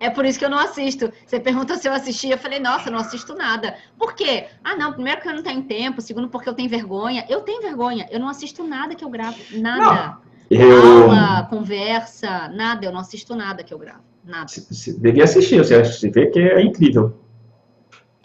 É 0.00 0.08
por 0.08 0.24
isso 0.24 0.38
que 0.38 0.44
eu 0.44 0.50
não 0.50 0.58
assisto. 0.58 1.12
Você 1.26 1.38
pergunta 1.38 1.76
se 1.76 1.86
eu 1.86 1.92
assisti, 1.92 2.30
eu 2.30 2.38
falei, 2.38 2.58
nossa, 2.58 2.88
eu 2.88 2.92
não 2.92 3.00
assisto 3.00 3.34
nada. 3.34 3.76
Por 3.98 4.14
quê? 4.14 4.46
Ah, 4.64 4.74
não, 4.74 4.94
primeiro 4.94 5.20
que 5.20 5.28
eu 5.28 5.34
não 5.34 5.42
tenho 5.42 5.62
tempo, 5.62 6.00
segundo 6.00 6.28
porque 6.28 6.48
eu 6.48 6.54
tenho 6.54 6.70
vergonha. 6.70 7.26
Eu 7.28 7.42
tenho 7.42 7.60
vergonha, 7.60 8.08
eu 8.10 8.18
não 8.18 8.28
assisto 8.28 8.64
nada 8.64 8.94
que 8.94 9.04
eu 9.04 9.10
gravo, 9.10 9.36
nada. 9.52 10.06
Não. 10.06 10.30
Eu... 10.50 11.02
Aula, 11.02 11.46
conversa, 11.50 12.48
nada, 12.48 12.86
eu 12.86 12.90
não 12.90 13.00
assisto 13.00 13.36
nada 13.36 13.62
que 13.62 13.72
eu 13.72 13.78
gravo, 13.78 14.00
nada. 14.24 14.48
Você 14.48 14.98
devia 14.98 15.24
assistir, 15.24 15.58
você 15.58 16.08
vê 16.08 16.26
que 16.26 16.40
é 16.40 16.62
incrível. 16.62 17.20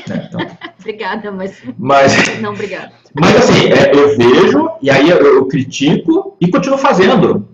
Né? 0.07 0.27
Então, 0.27 0.39
obrigada, 0.79 1.31
mas... 1.31 1.61
mas... 1.77 2.39
Não, 2.39 2.53
obrigada. 2.53 2.93
Mas 3.13 3.35
assim, 3.35 3.67
é, 3.67 3.93
eu 3.93 4.17
vejo, 4.17 4.69
e 4.81 4.89
aí 4.89 5.09
eu, 5.09 5.17
eu, 5.17 5.45
critico 5.47 6.37
e 6.39 6.47
continuo 6.47 6.77
fazendo. 6.77 7.47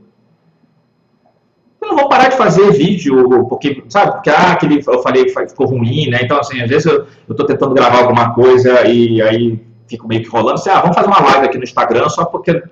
Não 1.91 1.97
vou 1.97 2.07
parar 2.07 2.29
de 2.29 2.37
fazer 2.37 2.71
vídeo, 2.71 3.45
porque, 3.49 3.83
sabe, 3.89 4.13
porque 4.13 4.29
ah, 4.29 4.53
aquele, 4.53 4.81
eu 4.87 5.01
falei 5.01 5.27
ficou 5.27 5.67
ruim, 5.67 6.09
né? 6.09 6.21
Então, 6.23 6.39
assim, 6.39 6.61
às 6.61 6.69
vezes 6.69 6.85
eu, 6.85 7.05
eu 7.27 7.35
tô 7.35 7.45
tentando 7.45 7.75
gravar 7.75 7.99
alguma 7.99 8.33
coisa 8.33 8.87
e 8.87 9.21
aí 9.21 9.61
fico 9.89 10.07
meio 10.07 10.23
que 10.23 10.29
rolando, 10.29 10.53
assim, 10.53 10.69
ah, 10.69 10.79
vamos 10.79 10.95
fazer 10.95 11.07
uma 11.07 11.19
live 11.19 11.47
aqui 11.47 11.57
no 11.57 11.65
Instagram 11.65 12.07
só 12.07 12.23
porque... 12.23 12.63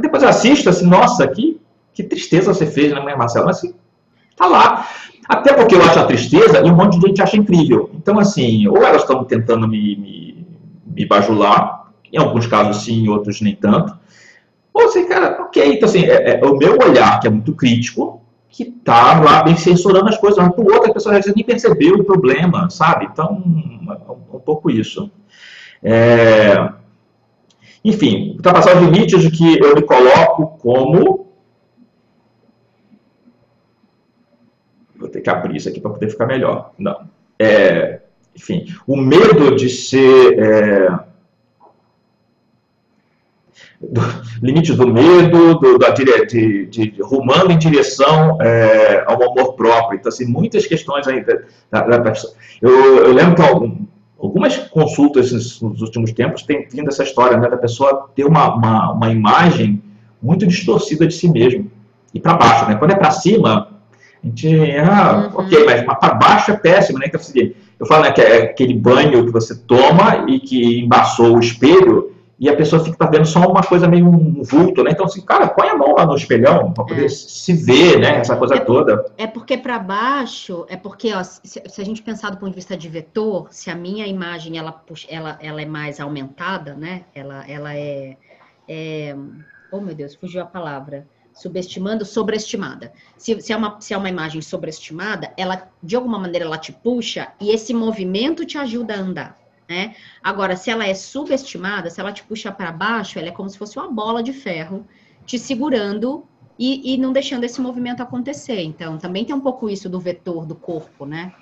Depois 0.00 0.22
eu 0.22 0.30
assisto, 0.30 0.70
assim, 0.70 0.86
nossa, 0.86 1.28
que, 1.28 1.60
que 1.92 2.02
tristeza 2.02 2.54
você 2.54 2.64
fez, 2.64 2.90
né, 2.90 3.14
Marcelo? 3.14 3.44
Mas 3.44 3.58
assim, 3.58 3.74
tá 4.34 4.46
lá. 4.46 4.88
Até 5.28 5.52
porque 5.52 5.74
eu 5.74 5.82
acho 5.82 5.98
a 5.98 6.06
tristeza 6.06 6.60
e 6.60 6.70
um 6.70 6.74
monte 6.74 6.98
de 6.98 7.08
gente 7.08 7.20
acha 7.20 7.36
incrível. 7.36 7.90
Então, 7.94 8.18
assim, 8.18 8.66
ou 8.66 8.78
elas 8.78 9.02
estão 9.02 9.24
tentando 9.24 9.68
me, 9.68 9.94
me, 9.94 10.46
me 10.86 11.04
bajular, 11.04 11.90
em 12.10 12.16
alguns 12.16 12.46
casos 12.46 12.82
sim, 12.82 13.04
em 13.04 13.08
outros 13.10 13.42
nem 13.42 13.54
tanto. 13.54 13.94
Ou 14.76 14.84
assim, 14.84 15.06
cara, 15.06 15.42
ok. 15.42 15.72
Então, 15.72 15.88
assim, 15.88 16.04
é, 16.04 16.38
é 16.38 16.44
o 16.44 16.54
meu 16.54 16.76
olhar, 16.76 17.18
que 17.18 17.26
é 17.26 17.30
muito 17.30 17.54
crítico, 17.54 18.20
que 18.50 18.66
tá 18.66 19.18
lá 19.22 19.42
bem 19.42 19.56
censurando 19.56 20.10
as 20.10 20.18
coisas, 20.18 20.36
mas 20.36 20.54
por 20.54 20.70
outra, 20.70 20.90
a 20.90 20.92
pessoa 20.92 21.14
às 21.14 21.24
vezes 21.24 21.34
nem 21.34 21.42
percebeu 21.42 21.94
o 21.94 22.04
problema, 22.04 22.68
sabe? 22.68 23.06
Então, 23.10 23.42
é 23.88 24.12
um, 24.12 24.36
um 24.36 24.38
pouco 24.38 24.70
isso. 24.70 25.10
É... 25.82 26.72
Enfim, 27.82 28.32
ultrapassar 28.36 28.76
os 28.76 28.82
limites 28.82 29.22
de 29.22 29.30
que 29.30 29.58
eu 29.58 29.74
me 29.76 29.82
coloco 29.82 30.58
como 30.58 31.26
vou 34.94 35.08
ter 35.08 35.22
que 35.22 35.30
abrir 35.30 35.56
isso 35.56 35.70
aqui 35.70 35.80
para 35.80 35.92
poder 35.92 36.10
ficar 36.10 36.26
melhor. 36.26 36.72
Não. 36.78 37.08
É, 37.38 38.00
enfim, 38.34 38.66
o 38.86 38.94
medo 38.94 39.56
de 39.56 39.70
ser. 39.70 40.38
É, 40.38 41.15
do, 43.90 44.00
limites 44.42 44.76
do 44.76 44.86
medo, 44.86 45.58
do, 45.58 45.78
da, 45.78 45.90
de, 45.90 46.04
de, 46.26 46.66
de, 46.66 47.02
rumando 47.02 47.52
em 47.52 47.58
direção 47.58 48.38
é, 48.40 49.04
ao 49.06 49.22
amor 49.22 49.54
próprio. 49.54 49.98
Então, 49.98 50.08
assim, 50.08 50.26
muitas 50.26 50.66
questões 50.66 51.06
ainda. 51.06 51.44
Da, 51.70 51.82
da, 51.82 51.98
da 51.98 52.12
eu, 52.60 52.98
eu, 52.98 53.12
lembro 53.12 53.34
que 53.34 53.42
algum, 53.42 53.86
algumas 54.18 54.56
consultas 54.56 55.32
nos 55.60 55.80
últimos 55.80 56.12
tempos 56.12 56.42
tem 56.42 56.66
vindo 56.70 56.88
essa 56.88 57.02
história 57.02 57.36
né, 57.36 57.48
da 57.48 57.56
pessoa 57.56 58.08
ter 58.14 58.24
uma, 58.24 58.54
uma, 58.54 58.92
uma 58.92 59.10
imagem 59.10 59.82
muito 60.22 60.46
distorcida 60.46 61.06
de 61.06 61.14
si 61.14 61.28
mesmo. 61.28 61.70
E 62.12 62.20
para 62.20 62.34
baixo, 62.34 62.66
né? 62.66 62.76
Quando 62.76 62.92
é 62.92 62.96
para 62.96 63.10
cima, 63.10 63.68
a 64.22 64.26
gente, 64.26 64.70
ah, 64.78 65.30
uhum. 65.34 65.40
ok, 65.40 65.64
mas 65.66 65.82
para 65.82 66.14
baixo 66.14 66.50
é 66.50 66.56
péssimo, 66.56 66.98
né? 66.98 67.06
Então, 67.08 67.20
assim, 67.20 67.52
eu 67.78 67.86
falo 67.86 68.04
né, 68.04 68.12
que 68.12 68.20
é 68.22 68.44
aquele 68.44 68.74
banho 68.74 69.24
que 69.24 69.32
você 69.32 69.54
toma 69.54 70.24
e 70.26 70.40
que 70.40 70.80
embaçou 70.80 71.36
o 71.36 71.40
espelho 71.40 72.15
e 72.38 72.50
a 72.50 72.56
pessoa 72.56 72.84
fica 72.84 73.10
vendo 73.10 73.24
só 73.24 73.40
uma 73.50 73.62
coisa 73.62 73.88
meio 73.88 74.06
um 74.06 74.42
vulto, 74.42 74.82
né? 74.82 74.90
Então, 74.90 75.06
assim, 75.06 75.22
cara, 75.22 75.48
põe 75.48 75.68
a 75.68 75.76
mão 75.76 75.94
lá 75.94 76.04
no 76.04 76.14
espelhão 76.14 76.70
para 76.72 76.84
poder 76.84 77.06
é. 77.06 77.08
se 77.08 77.54
ver, 77.54 77.98
né? 77.98 78.18
Essa 78.18 78.36
coisa 78.36 78.56
é 78.56 78.60
toda. 78.60 79.06
É 79.16 79.26
porque 79.26 79.56
para 79.56 79.78
baixo, 79.78 80.66
é 80.68 80.76
porque, 80.76 81.14
ó, 81.14 81.22
se, 81.22 81.40
se, 81.42 81.80
a 81.80 81.84
gente 81.84 82.02
pensar 82.02 82.30
do 82.30 82.36
ponto 82.36 82.50
de 82.50 82.56
vista 82.56 82.76
de 82.76 82.88
vetor, 82.88 83.48
se 83.50 83.70
a 83.70 83.74
minha 83.74 84.06
imagem 84.06 84.58
ela, 84.58 84.82
ela, 85.08 85.38
ela 85.40 85.62
é 85.62 85.66
mais 85.66 85.98
aumentada, 85.98 86.74
né? 86.74 87.04
Ela, 87.14 87.44
ela 87.48 87.74
é, 87.74 88.16
é. 88.68 89.16
Oh, 89.72 89.80
meu 89.80 89.94
Deus, 89.94 90.14
fugiu 90.14 90.42
a 90.42 90.46
palavra 90.46 91.06
subestimando, 91.32 92.04
sobreestimada. 92.04 92.92
Se, 93.16 93.40
se, 93.40 93.52
é 93.52 93.56
uma, 93.56 93.80
se 93.80 93.94
é 93.94 93.96
uma 93.96 94.08
imagem 94.08 94.42
sobreestimada, 94.42 95.32
ela, 95.38 95.70
de 95.82 95.96
alguma 95.96 96.18
maneira, 96.18 96.44
ela 96.44 96.58
te 96.58 96.72
puxa 96.72 97.28
e 97.40 97.50
esse 97.50 97.72
movimento 97.72 98.44
te 98.44 98.58
ajuda 98.58 98.94
a 98.94 98.98
andar. 98.98 99.45
Né? 99.68 99.94
Agora, 100.22 100.56
se 100.56 100.70
ela 100.70 100.86
é 100.86 100.94
subestimada, 100.94 101.90
se 101.90 102.00
ela 102.00 102.12
te 102.12 102.22
puxa 102.22 102.52
para 102.52 102.70
baixo, 102.70 103.18
ela 103.18 103.28
é 103.28 103.32
como 103.32 103.48
se 103.48 103.58
fosse 103.58 103.78
uma 103.78 103.90
bola 103.90 104.22
de 104.22 104.32
ferro 104.32 104.86
te 105.24 105.38
segurando 105.38 106.24
e, 106.58 106.94
e 106.94 106.96
não 106.96 107.12
deixando 107.12 107.44
esse 107.44 107.60
movimento 107.60 108.02
acontecer. 108.02 108.60
Então, 108.62 108.96
também 108.96 109.24
tem 109.24 109.34
um 109.34 109.40
pouco 109.40 109.68
isso 109.68 109.88
do 109.88 109.98
vetor 109.98 110.46
do 110.46 110.54
corpo, 110.54 111.04
né? 111.04 111.32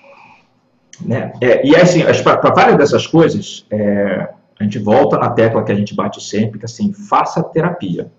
né? 1.01 1.33
É, 1.41 1.67
e 1.67 1.77
assim, 1.77 2.03
para 2.23 2.55
várias 2.55 2.79
dessas 2.79 3.07
coisas, 3.07 3.67
é, 3.71 4.33
a 4.59 4.65
gente 4.65 4.79
volta 4.79 5.19
na 5.19 5.31
tecla 5.31 5.63
que 5.63 5.73
a 5.73 5.75
gente 5.75 5.95
bate 5.95 6.23
sempre, 6.23 6.59
que 6.59 6.65
assim, 6.65 6.93
faça 6.93 7.43
terapia. 7.43 8.11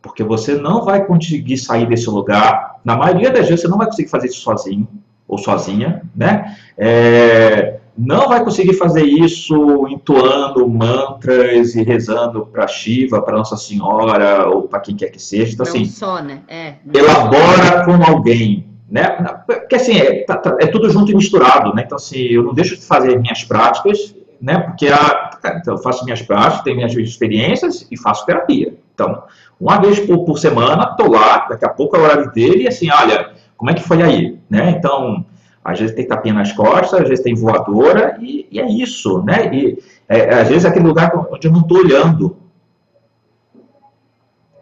Porque 0.00 0.22
você 0.22 0.54
não 0.54 0.84
vai 0.84 1.04
conseguir 1.04 1.58
sair 1.58 1.86
desse 1.86 2.08
lugar. 2.08 2.80
Na 2.84 2.96
maioria 2.96 3.30
das 3.30 3.46
vezes, 3.46 3.62
você 3.62 3.68
não 3.68 3.76
vai 3.76 3.86
conseguir 3.86 4.08
fazer 4.08 4.28
isso 4.28 4.40
sozinho 4.40 4.88
ou 5.28 5.36
sozinha, 5.36 6.02
né? 6.16 6.56
É, 6.76 7.79
não 7.96 8.28
vai 8.28 8.42
conseguir 8.42 8.74
fazer 8.74 9.04
isso 9.04 9.86
entoando 9.88 10.68
mantras 10.68 11.74
e 11.74 11.82
rezando 11.82 12.46
para 12.46 12.66
Shiva, 12.66 13.22
para 13.22 13.36
Nossa 13.36 13.56
Senhora 13.56 14.48
ou 14.48 14.62
para 14.62 14.80
quem 14.80 14.96
quer 14.96 15.10
que 15.10 15.20
seja. 15.20 15.52
Então, 15.52 15.66
não 15.66 15.72
assim, 15.72 15.84
só, 15.84 16.22
né? 16.22 16.40
É, 16.48 16.74
elabora 16.94 17.84
com 17.84 18.02
alguém, 18.10 18.66
né? 18.88 19.08
Porque 19.46 19.76
assim, 19.76 19.98
é, 19.98 20.24
tá, 20.24 20.36
tá, 20.36 20.56
é, 20.60 20.66
tudo 20.66 20.88
junto 20.90 21.12
e 21.12 21.14
misturado, 21.14 21.74
né? 21.74 21.82
Então, 21.84 21.96
assim, 21.96 22.18
eu 22.18 22.42
não 22.42 22.54
deixo 22.54 22.76
de 22.76 22.84
fazer 22.84 23.18
minhas 23.18 23.44
práticas, 23.44 24.14
né? 24.40 24.58
Porque 24.58 24.88
a, 24.88 25.30
então, 25.56 25.74
eu 25.74 25.82
faço 25.82 26.04
minhas 26.04 26.22
práticas, 26.22 26.62
tenho 26.62 26.76
minhas 26.76 26.94
experiências 26.94 27.86
e 27.90 27.96
faço 27.96 28.24
terapia. 28.24 28.74
Então, 28.94 29.22
uma 29.60 29.78
vez 29.78 30.00
por, 30.00 30.24
por 30.24 30.38
semana, 30.38 30.90
estou 30.90 31.10
lá, 31.10 31.46
daqui 31.48 31.64
a 31.64 31.68
pouco 31.68 31.96
é 31.96 31.98
o 31.98 32.02
horário 32.02 32.32
dele, 32.32 32.64
e 32.64 32.68
assim, 32.68 32.90
olha, 32.90 33.30
como 33.56 33.70
é 33.70 33.74
que 33.74 33.82
foi 33.82 34.02
aí? 34.02 34.38
Né? 34.48 34.70
Então, 34.70 35.24
às 35.64 35.78
vezes 35.78 35.94
tem 35.94 36.06
tapinha 36.06 36.34
nas 36.34 36.52
costas, 36.52 37.00
às 37.00 37.08
vezes 37.08 37.24
tem 37.24 37.34
voadora, 37.34 38.16
e, 38.20 38.46
e 38.50 38.60
é 38.60 38.68
isso, 38.68 39.22
né? 39.22 39.54
E 39.54 39.78
é, 40.08 40.40
às 40.40 40.48
vezes 40.48 40.64
é 40.64 40.68
aquele 40.68 40.86
lugar 40.86 41.12
onde 41.30 41.46
eu 41.46 41.52
não 41.52 41.60
estou 41.60 41.78
olhando. 41.78 42.36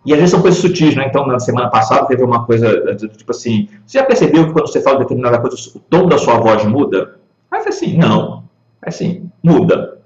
E 0.04 0.12
às 0.12 0.18
vezes 0.18 0.30
são 0.30 0.42
coisas 0.42 0.60
sutis, 0.60 0.96
né? 0.96 1.06
Então, 1.06 1.26
na 1.26 1.38
semana 1.38 1.68
passada 1.68 2.06
teve 2.06 2.22
uma 2.22 2.44
coisa, 2.44 2.96
tipo 2.96 3.30
assim, 3.30 3.68
você 3.86 3.98
já 3.98 4.04
percebeu 4.04 4.46
que 4.46 4.52
quando 4.52 4.68
você 4.68 4.80
fala 4.80 5.00
determinada 5.00 5.38
coisa, 5.38 5.56
o 5.74 5.80
tom 5.80 6.08
da 6.08 6.18
sua 6.18 6.38
voz 6.38 6.64
muda? 6.64 7.16
Mas 7.50 7.66
assim, 7.66 7.96
não. 7.96 8.44
É 8.84 8.88
assim, 8.88 9.30
muda. 9.42 9.98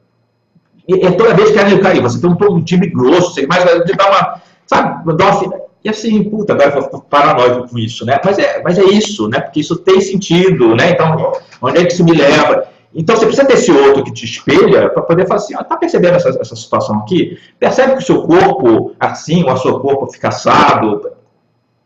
E, 0.88 0.94
e 0.94 1.12
toda 1.12 1.34
vez 1.34 1.52
que 1.52 1.58
ela 1.58 1.78
cair, 1.80 2.00
você 2.00 2.20
tem 2.20 2.28
um 2.28 2.34
tom 2.34 2.58
de 2.58 2.64
time 2.64 2.88
grosso, 2.88 3.34
você 3.34 3.46
mais 3.46 3.64
dar 3.64 4.10
uma 4.10 4.42
Sabe? 4.66 5.12
Dófila. 5.14 5.60
E 5.84 5.88
assim, 5.88 6.22
puta, 6.24 6.52
agora 6.52 6.76
eu 6.76 6.90
vou 6.90 7.00
paranoico 7.02 7.68
com 7.68 7.78
isso, 7.78 8.04
né? 8.06 8.20
Mas 8.24 8.38
é, 8.38 8.62
mas 8.62 8.78
é 8.78 8.84
isso, 8.84 9.28
né? 9.28 9.40
Porque 9.40 9.60
isso 9.60 9.76
tem 9.78 10.00
sentido, 10.00 10.76
né? 10.76 10.90
Então, 10.90 11.32
onde 11.60 11.78
é 11.78 11.84
que 11.84 11.92
isso 11.92 12.04
me 12.04 12.12
leva? 12.12 12.68
Então 12.94 13.16
você 13.16 13.26
precisa 13.26 13.46
ter 13.46 13.54
esse 13.54 13.72
outro 13.72 14.04
que 14.04 14.12
te 14.12 14.24
espelha 14.24 14.90
para 14.90 15.02
poder 15.02 15.26
falar 15.26 15.40
assim, 15.40 15.54
está 15.54 15.76
percebendo 15.76 16.16
essa, 16.16 16.28
essa 16.28 16.54
situação 16.54 16.98
aqui? 16.98 17.38
Percebe 17.58 17.92
que 17.94 18.02
o 18.02 18.06
seu 18.06 18.22
corpo 18.22 18.94
assim, 19.00 19.42
ou 19.44 19.52
o 19.52 19.56
seu 19.56 19.80
corpo 19.80 20.12
fica 20.12 20.28
assado? 20.28 21.10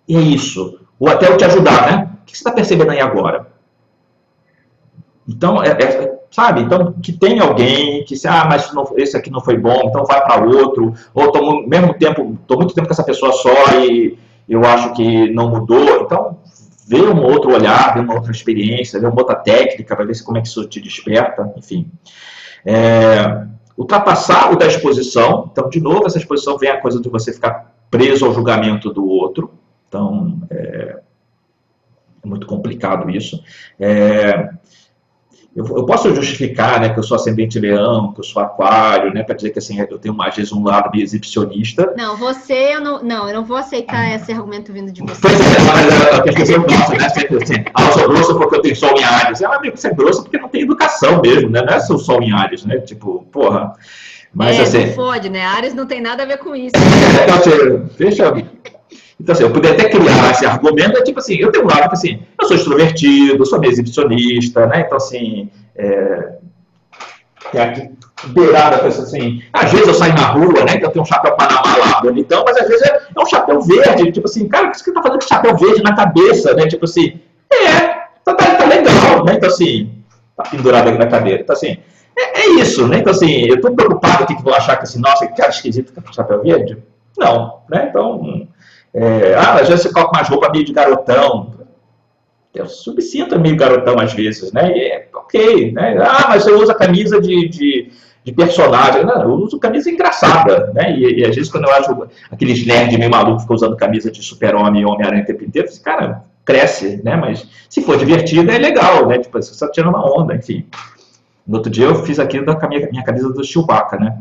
E 0.09 0.17
é 0.17 0.21
isso. 0.21 0.81
Ou 0.99 1.09
até 1.09 1.29
eu 1.29 1.37
te 1.37 1.45
ajudar, 1.45 1.91
né? 1.91 2.11
O 2.23 2.27
que 2.27 2.33
você 2.33 2.39
está 2.39 2.51
percebendo 2.51 2.91
aí 2.91 3.01
agora? 3.01 3.47
Então, 5.29 5.63
é, 5.63 5.71
é, 5.71 6.16
sabe? 6.37 6.61
Então, 6.61 6.93
que 7.03 7.15
tem 7.15 7.41
alguém 7.41 8.05
que 8.05 8.15
se, 8.15 8.29
ah, 8.29 8.47
mas 8.47 8.71
não, 8.75 8.87
esse 8.99 9.17
aqui 9.17 9.31
não 9.31 9.41
foi 9.41 9.57
bom, 9.57 9.85
então 9.87 10.05
vai 10.05 10.23
para 10.23 10.45
outro. 10.45 10.93
Ou 11.15 11.33
tô 11.33 11.67
mesmo 11.67 11.95
tempo, 11.95 12.39
tô 12.47 12.57
muito 12.57 12.75
tempo 12.75 12.87
com 12.87 12.93
essa 12.93 13.03
pessoa 13.03 13.33
só 13.33 13.81
e 13.81 14.19
eu 14.47 14.63
acho 14.63 14.93
que 14.93 15.33
não 15.33 15.49
mudou. 15.49 16.03
Então, 16.03 16.37
vê 16.87 17.01
um 17.01 17.25
outro 17.25 17.55
olhar, 17.55 17.95
vê 17.95 18.01
uma 18.01 18.17
outra 18.17 18.31
experiência, 18.31 19.01
vê 19.01 19.07
uma 19.07 19.19
outra 19.19 19.35
técnica, 19.35 19.97
para 19.97 20.05
ver 20.05 20.23
como 20.25 20.37
é 20.37 20.43
que 20.43 20.49
isso 20.49 20.63
te 20.69 20.79
desperta, 20.79 21.55
enfim. 21.57 21.91
É, 22.67 23.47
ultrapassar 23.75 24.53
o 24.53 24.57
da 24.57 24.67
exposição, 24.67 25.49
então, 25.51 25.71
de 25.71 25.81
novo, 25.81 26.05
essa 26.05 26.19
exposição 26.19 26.59
vem 26.59 26.69
a 26.69 26.83
coisa 26.83 27.01
de 27.01 27.09
você 27.09 27.33
ficar 27.33 27.75
preso 27.91 28.27
ao 28.27 28.35
julgamento 28.35 28.93
do 28.93 29.09
outro, 29.09 29.55
então, 29.89 30.39
é, 30.51 30.99
é 32.23 32.29
muito 32.29 32.47
complicado 32.47 33.09
isso. 33.09 33.43
É, 33.81 34.51
eu, 35.57 35.65
eu, 35.65 35.87
posso 35.87 36.15
justificar, 36.15 36.79
né, 36.79 36.91
que 36.91 36.99
eu 36.99 37.03
sou 37.03 37.15
ascendente 37.15 37.59
leão, 37.59 38.13
que 38.13 38.21
eu 38.21 38.25
sou 38.25 38.43
aquário, 38.43 39.11
né, 39.15 39.23
para 39.23 39.35
dizer 39.35 39.51
que 39.51 39.59
assim, 39.59 39.81
eu 39.81 39.99
tenho 39.99 40.15
às 40.21 40.37
vezes 40.37 40.53
um 40.53 40.63
lado 40.63 40.91
meio 40.93 41.03
exibicionista. 41.03 41.95
Não, 41.97 42.15
você, 42.15 42.75
eu 42.75 42.81
não, 42.83 43.03
não, 43.03 43.27
eu 43.27 43.35
não 43.37 43.43
vou 43.43 43.57
aceitar 43.57 44.15
esse 44.15 44.31
argumento 44.31 44.71
vindo 44.71 44.93
de 44.93 45.01
você. 45.01 45.19
Pois 45.19 45.41
é, 45.41 45.61
mas 45.61 46.29
as 46.29 46.35
pessoas 46.35 46.63
gostam, 46.63 46.99
né, 46.99 47.09
sempre 47.09 47.43
assim, 47.43 47.65
ah, 47.75 47.85
eu 47.87 47.93
sou 47.93 48.09
grosso 48.09 48.39
porque 48.39 48.57
eu 48.57 48.61
tenho 48.61 48.77
sol 48.77 48.99
em 48.99 49.03
Ares. 49.03 49.41
Ela 49.41 49.57
amigo, 49.57 49.79
você 49.79 49.89
é 49.89 49.95
grosso 49.95 50.23
porque 50.25 50.37
não 50.37 50.51
tem 50.51 50.61
educação 50.61 51.23
mesmo, 51.23 51.49
né, 51.49 51.63
não 51.63 51.73
é 51.73 51.81
seu 51.81 51.97
sol 51.97 52.23
em 52.23 52.33
Ares, 52.33 52.67
né, 52.67 52.77
tipo, 52.81 53.27
porra. 53.33 53.73
Mas 54.35 54.59
é, 54.59 54.61
assim... 54.61 54.87
não 54.89 54.93
fode, 54.93 55.31
né, 55.31 55.41
Ares 55.41 55.73
não 55.73 55.87
tem 55.87 56.03
nada 56.03 56.23
a 56.23 56.27
ver 56.27 56.37
com 56.37 56.55
isso. 56.55 56.75
É, 56.77 57.33
assim, 57.33 57.89
deixa... 57.97 58.31
Então, 59.19 59.33
assim, 59.33 59.45
eu 59.45 59.51
poderia 59.51 59.75
até 59.75 59.89
criar 59.89 60.31
esse 60.31 60.45
argumento, 60.45 60.99
é 60.99 61.03
tipo 61.03 61.19
assim, 61.19 61.37
eu 61.37 61.51
tenho 61.51 61.65
um 61.65 61.69
lado 61.69 61.89
que, 61.89 61.95
assim, 61.95 62.21
eu 62.47 62.49
sou 62.49 62.57
extrovertido, 62.57 63.47
sou 63.47 63.59
meio 63.59 63.73
exibicionista, 63.73 64.67
né? 64.67 64.85
Então, 64.87 64.97
assim, 64.97 65.51
é, 65.75 66.37
tem 67.53 67.61
aqui 67.61 67.91
beirada, 68.29 68.79
pessoa 68.79 69.07
assim, 69.07 69.43
às 69.53 69.71
vezes 69.71 69.87
eu 69.87 69.95
saio 69.95 70.15
na 70.15 70.29
rua, 70.29 70.65
né? 70.65 70.75
Então 70.77 70.91
tenho 70.91 71.03
um 71.03 71.07
chapéu 71.07 71.37
Panamá 71.37 71.77
lá, 71.77 72.01
bonitão, 72.01 72.43
mas 72.47 72.57
às 72.57 72.67
vezes 72.67 72.83
é, 72.89 73.01
é 73.15 73.21
um 73.21 73.27
chapéu 73.27 73.61
verde, 73.61 74.11
tipo 74.11 74.27
assim, 74.27 74.49
cara, 74.49 74.69
o 74.69 74.71
que 74.71 74.79
você 74.79 74.93
tá 74.93 75.03
fazendo 75.03 75.21
com 75.21 75.29
chapéu 75.29 75.57
verde 75.57 75.83
na 75.83 75.95
cabeça, 75.95 76.55
né? 76.55 76.67
Tipo 76.67 76.87
assim, 76.87 77.21
é, 77.53 77.79
tá, 78.25 78.35
tá, 78.35 78.55
tá 78.55 78.65
legal, 78.65 79.25
né? 79.25 79.35
Então, 79.35 79.49
assim, 79.49 80.03
tá 80.37 80.45
pendurado 80.45 80.89
aqui 80.89 80.99
na 80.99 81.07
cadeira. 81.07 81.43
Então, 81.43 81.55
assim, 81.55 81.77
é, 82.17 82.41
é 82.41 82.49
isso, 82.55 82.89
né? 82.89 82.99
Então, 82.99 83.13
assim, 83.13 83.47
eu 83.47 83.61
tô 83.61 83.71
preocupado 83.73 84.27
que 84.27 84.43
vão 84.43 84.55
achar 84.55 84.77
que, 84.77 84.85
assim, 84.85 85.01
nossa, 85.01 85.27
que 85.27 85.37
cara 85.37 85.51
esquisito 85.51 85.93
com 85.93 86.13
chapéu 86.13 86.43
verde. 86.43 86.79
Não, 87.19 87.61
né? 87.69 87.89
Então, 87.91 88.49
é, 88.95 89.35
ah, 89.35 89.55
às 89.61 89.69
vezes 89.69 89.83
você 89.83 89.93
coloca 89.93 90.17
umas 90.17 90.29
roupas 90.29 90.51
meio 90.53 90.65
de 90.65 90.73
garotão. 90.73 91.56
Eu 92.57 92.67
subsinto 92.67 93.39
meio 93.39 93.57
garotão 93.57 93.99
às 93.99 94.13
vezes, 94.13 94.53
né? 94.53 94.77
E 94.77 94.81
é 94.81 95.09
ok, 95.15 95.73
né? 95.73 95.97
Ah, 96.01 96.27
mas 96.29 96.45
você 96.45 96.53
usa 96.53 96.75
camisa 96.75 97.21
de, 97.21 97.49
de, 97.49 97.93
de 98.25 98.33
personagem. 98.33 99.05
Não, 99.05 99.23
eu 99.23 99.31
uso 99.31 99.59
camisa 99.59 99.91
engraçada, 99.91 100.73
né? 100.75 100.97
E, 100.97 101.21
e, 101.21 101.25
às 101.25 101.35
vezes 101.35 101.51
quando 101.51 101.65
eu 101.65 101.73
acho 101.73 102.09
aqueles 102.31 102.67
nerds 102.67 102.99
meio 102.99 103.11
malucos 103.11 103.39
que 103.39 103.43
ficam 103.43 103.57
usando 103.57 103.77
camisa 103.77 104.11
de 104.11 104.23
super-homem 104.23 104.83
e 104.83 104.87
Homem-Aranha 104.87 105.23
o 105.23 105.27
tempo 105.27 105.45
inteiro, 105.45 105.69
assim, 105.69 105.83
cara, 105.83 106.25
cresce, 106.45 107.01
né? 107.05 107.17
Mas 107.17 107.49
se 107.69 107.83
for 107.83 107.97
divertido, 107.97 108.51
é 108.51 108.59
legal, 108.59 109.07
né? 109.07 109.19
Tipo, 109.19 109.41
você 109.41 109.53
está 109.53 109.71
tirando 109.71 109.91
uma 109.91 110.19
onda, 110.19 110.35
enfim. 110.35 110.67
No 111.47 111.59
outro 111.59 111.71
dia 111.71 111.87
eu 111.87 111.95
fiz 112.05 112.19
aquilo 112.19 112.45
da 112.45 112.69
minha, 112.69 112.89
minha 112.91 113.05
camisa 113.05 113.33
do 113.33 113.45
Chewbacca, 113.45 113.97
né? 113.99 114.19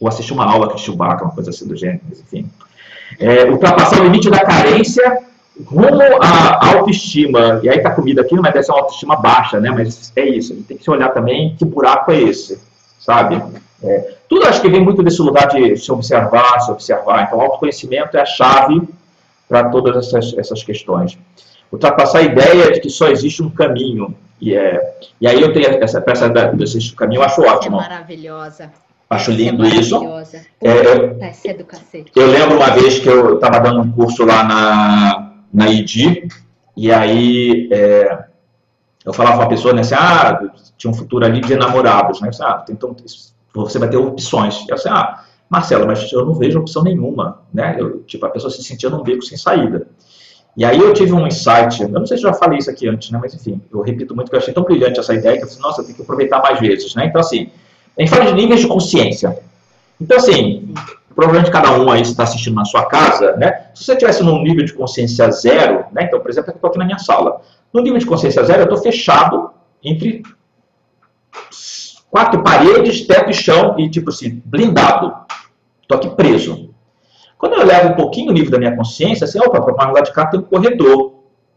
Ou 0.00 0.08
assisti 0.08 0.32
uma 0.32 0.44
aula 0.44 0.68
com 0.68 0.78
Chewbacca, 0.78 1.24
uma 1.24 1.34
coisa 1.34 1.50
assim 1.50 1.66
do 1.66 1.76
gênero, 1.76 2.02
enfim 2.10 2.48
é, 3.18 3.44
ultrapassar 3.44 4.00
o 4.00 4.04
limite 4.04 4.30
da 4.30 4.40
carência 4.40 5.18
rumo 5.66 6.02
à 6.20 6.74
autoestima. 6.74 7.60
E 7.62 7.68
aí 7.68 7.80
tá 7.80 7.90
comida 7.90 8.22
aqui, 8.22 8.34
mas 8.34 8.52
deve 8.52 8.64
ser 8.64 8.72
uma 8.72 8.80
autoestima 8.80 9.16
baixa, 9.16 9.60
né? 9.60 9.70
Mas 9.70 10.12
é 10.16 10.24
isso, 10.24 10.52
a 10.52 10.56
gente 10.56 10.66
tem 10.66 10.76
que 10.76 10.84
se 10.84 10.90
olhar 10.90 11.10
também 11.10 11.54
que 11.56 11.64
buraco 11.64 12.10
é 12.10 12.20
esse, 12.20 12.60
sabe? 12.98 13.42
É, 13.82 14.14
tudo 14.28 14.46
acho 14.46 14.60
que 14.62 14.68
vem 14.68 14.80
muito 14.80 15.02
desse 15.02 15.20
lugar 15.20 15.48
de 15.48 15.76
se 15.76 15.90
observar, 15.90 16.60
se 16.60 16.70
observar. 16.70 17.24
Então, 17.24 17.40
autoconhecimento 17.40 18.16
é 18.16 18.20
a 18.20 18.26
chave 18.26 18.80
para 19.48 19.68
todas 19.68 20.06
essas, 20.06 20.36
essas 20.38 20.62
questões. 20.62 21.18
Ultrapassar 21.70 22.18
a 22.18 22.22
ideia 22.22 22.70
de 22.72 22.80
que 22.80 22.88
só 22.88 23.08
existe 23.08 23.42
um 23.42 23.50
caminho. 23.50 24.14
E, 24.40 24.54
é, 24.54 24.98
e 25.20 25.26
aí 25.26 25.40
eu 25.40 25.52
tenho 25.52 25.82
essa 25.82 26.00
peça 26.00 26.28
desse 26.28 26.94
caminho, 26.94 27.20
eu 27.20 27.24
acho 27.24 27.42
ótimo. 27.42 27.76
É 27.76 27.80
maravilhosa. 27.80 28.70
Acho 29.10 29.30
lindo 29.30 29.64
é 29.64 29.68
isso. 29.68 30.00
É, 30.62 30.70
é, 30.70 31.26
é. 31.28 31.96
Eu 32.16 32.26
lembro 32.28 32.56
uma 32.56 32.70
vez 32.70 32.98
que 32.98 33.08
eu 33.08 33.34
estava 33.34 33.60
dando 33.60 33.82
um 33.82 33.92
curso 33.92 34.24
lá 34.24 34.42
na, 34.42 35.31
na 35.52 35.68
ID, 35.68 36.28
e 36.76 36.90
aí 36.90 37.68
é, 37.72 38.24
eu 39.04 39.12
falava 39.12 39.36
com 39.36 39.42
uma 39.42 39.48
pessoa, 39.48 39.74
né, 39.74 39.80
assim, 39.80 39.94
ah, 39.94 40.40
tinha 40.76 40.90
um 40.90 40.94
futuro 40.94 41.24
ali 41.24 41.40
de 41.40 41.56
namorados, 41.56 42.20
né? 42.20 42.30
Disse, 42.30 42.42
ah, 42.42 42.64
então 42.70 42.94
você 43.54 43.78
vai 43.78 43.88
ter 43.88 43.96
opções. 43.96 44.64
Eu 44.68 44.76
disse, 44.76 44.88
ah, 44.88 45.24
Marcelo, 45.50 45.86
mas 45.86 46.10
eu 46.10 46.24
não 46.24 46.34
vejo 46.34 46.58
opção 46.58 46.82
nenhuma, 46.82 47.40
né? 47.52 47.76
Eu, 47.78 48.02
tipo, 48.04 48.24
a 48.24 48.30
pessoa 48.30 48.50
se 48.50 48.62
sentia 48.62 48.88
num 48.88 49.02
beco 49.02 49.22
sem 49.22 49.36
saída. 49.36 49.86
E 50.56 50.64
aí 50.64 50.78
eu 50.78 50.92
tive 50.92 51.12
um 51.12 51.26
insight, 51.26 51.82
eu 51.82 51.88
não 51.88 52.06
sei 52.06 52.16
se 52.16 52.22
já 52.22 52.32
falei 52.32 52.58
isso 52.58 52.70
aqui 52.70 52.88
antes, 52.88 53.10
né? 53.10 53.18
Mas 53.20 53.34
enfim, 53.34 53.60
eu 53.72 53.80
repito 53.80 54.14
muito 54.14 54.30
que 54.30 54.36
eu 54.36 54.40
achei 54.40 54.54
tão 54.54 54.62
brilhante 54.62 55.00
essa 55.00 55.14
ideia 55.14 55.36
que 55.36 55.44
eu 55.44 55.48
disse, 55.48 55.60
nossa, 55.60 55.82
tenho 55.82 55.96
que 55.96 56.02
aproveitar 56.02 56.40
mais 56.40 56.60
vezes, 56.60 56.94
né? 56.94 57.06
Então, 57.06 57.20
assim, 57.20 57.50
a 57.98 58.02
gente 58.02 58.10
fala 58.10 58.26
de 58.26 58.34
níveis 58.34 58.60
de 58.60 58.68
consciência. 58.68 59.38
Então, 60.00 60.16
assim, 60.16 60.72
provavelmente 61.14 61.50
cada 61.50 61.72
um 61.72 61.90
aí 61.90 62.02
está 62.02 62.22
assistindo 62.22 62.54
na 62.54 62.64
sua 62.64 62.86
casa, 62.86 63.36
né? 63.36 63.66
Se 63.74 63.84
você 63.84 63.92
estivesse 63.92 64.22
num 64.22 64.42
nível 64.42 64.64
de 64.64 64.72
consciência 64.72 65.30
zero, 65.30 65.84
né? 65.92 66.04
Então, 66.04 66.20
por 66.20 66.30
exemplo, 66.30 66.50
eu 66.50 66.54
estou 66.54 66.68
aqui 66.68 66.78
na 66.78 66.84
minha 66.84 66.98
sala. 66.98 67.40
No 67.72 67.80
nível 67.80 67.98
de 67.98 68.06
consciência 68.06 68.42
zero, 68.44 68.60
eu 68.60 68.64
estou 68.64 68.78
fechado 68.78 69.50
entre 69.82 70.22
quatro 72.10 72.42
paredes, 72.42 73.06
teto 73.06 73.30
e 73.30 73.34
chão, 73.34 73.74
e 73.78 73.88
tipo 73.88 74.10
assim, 74.10 74.42
blindado. 74.44 75.14
Estou 75.82 75.98
aqui 75.98 76.10
preso. 76.10 76.70
Quando 77.38 77.54
eu 77.54 77.66
levo 77.66 77.88
um 77.88 77.96
pouquinho 77.96 78.30
o 78.30 78.34
nível 78.34 78.50
da 78.50 78.58
minha 78.58 78.76
consciência, 78.76 79.24
assim, 79.24 79.40
opa, 79.40 79.60
para 79.60 79.90
lado 79.90 80.04
de 80.04 80.12
cá 80.12 80.26
tem 80.26 80.38
um 80.38 80.44
corredor. 80.44 81.14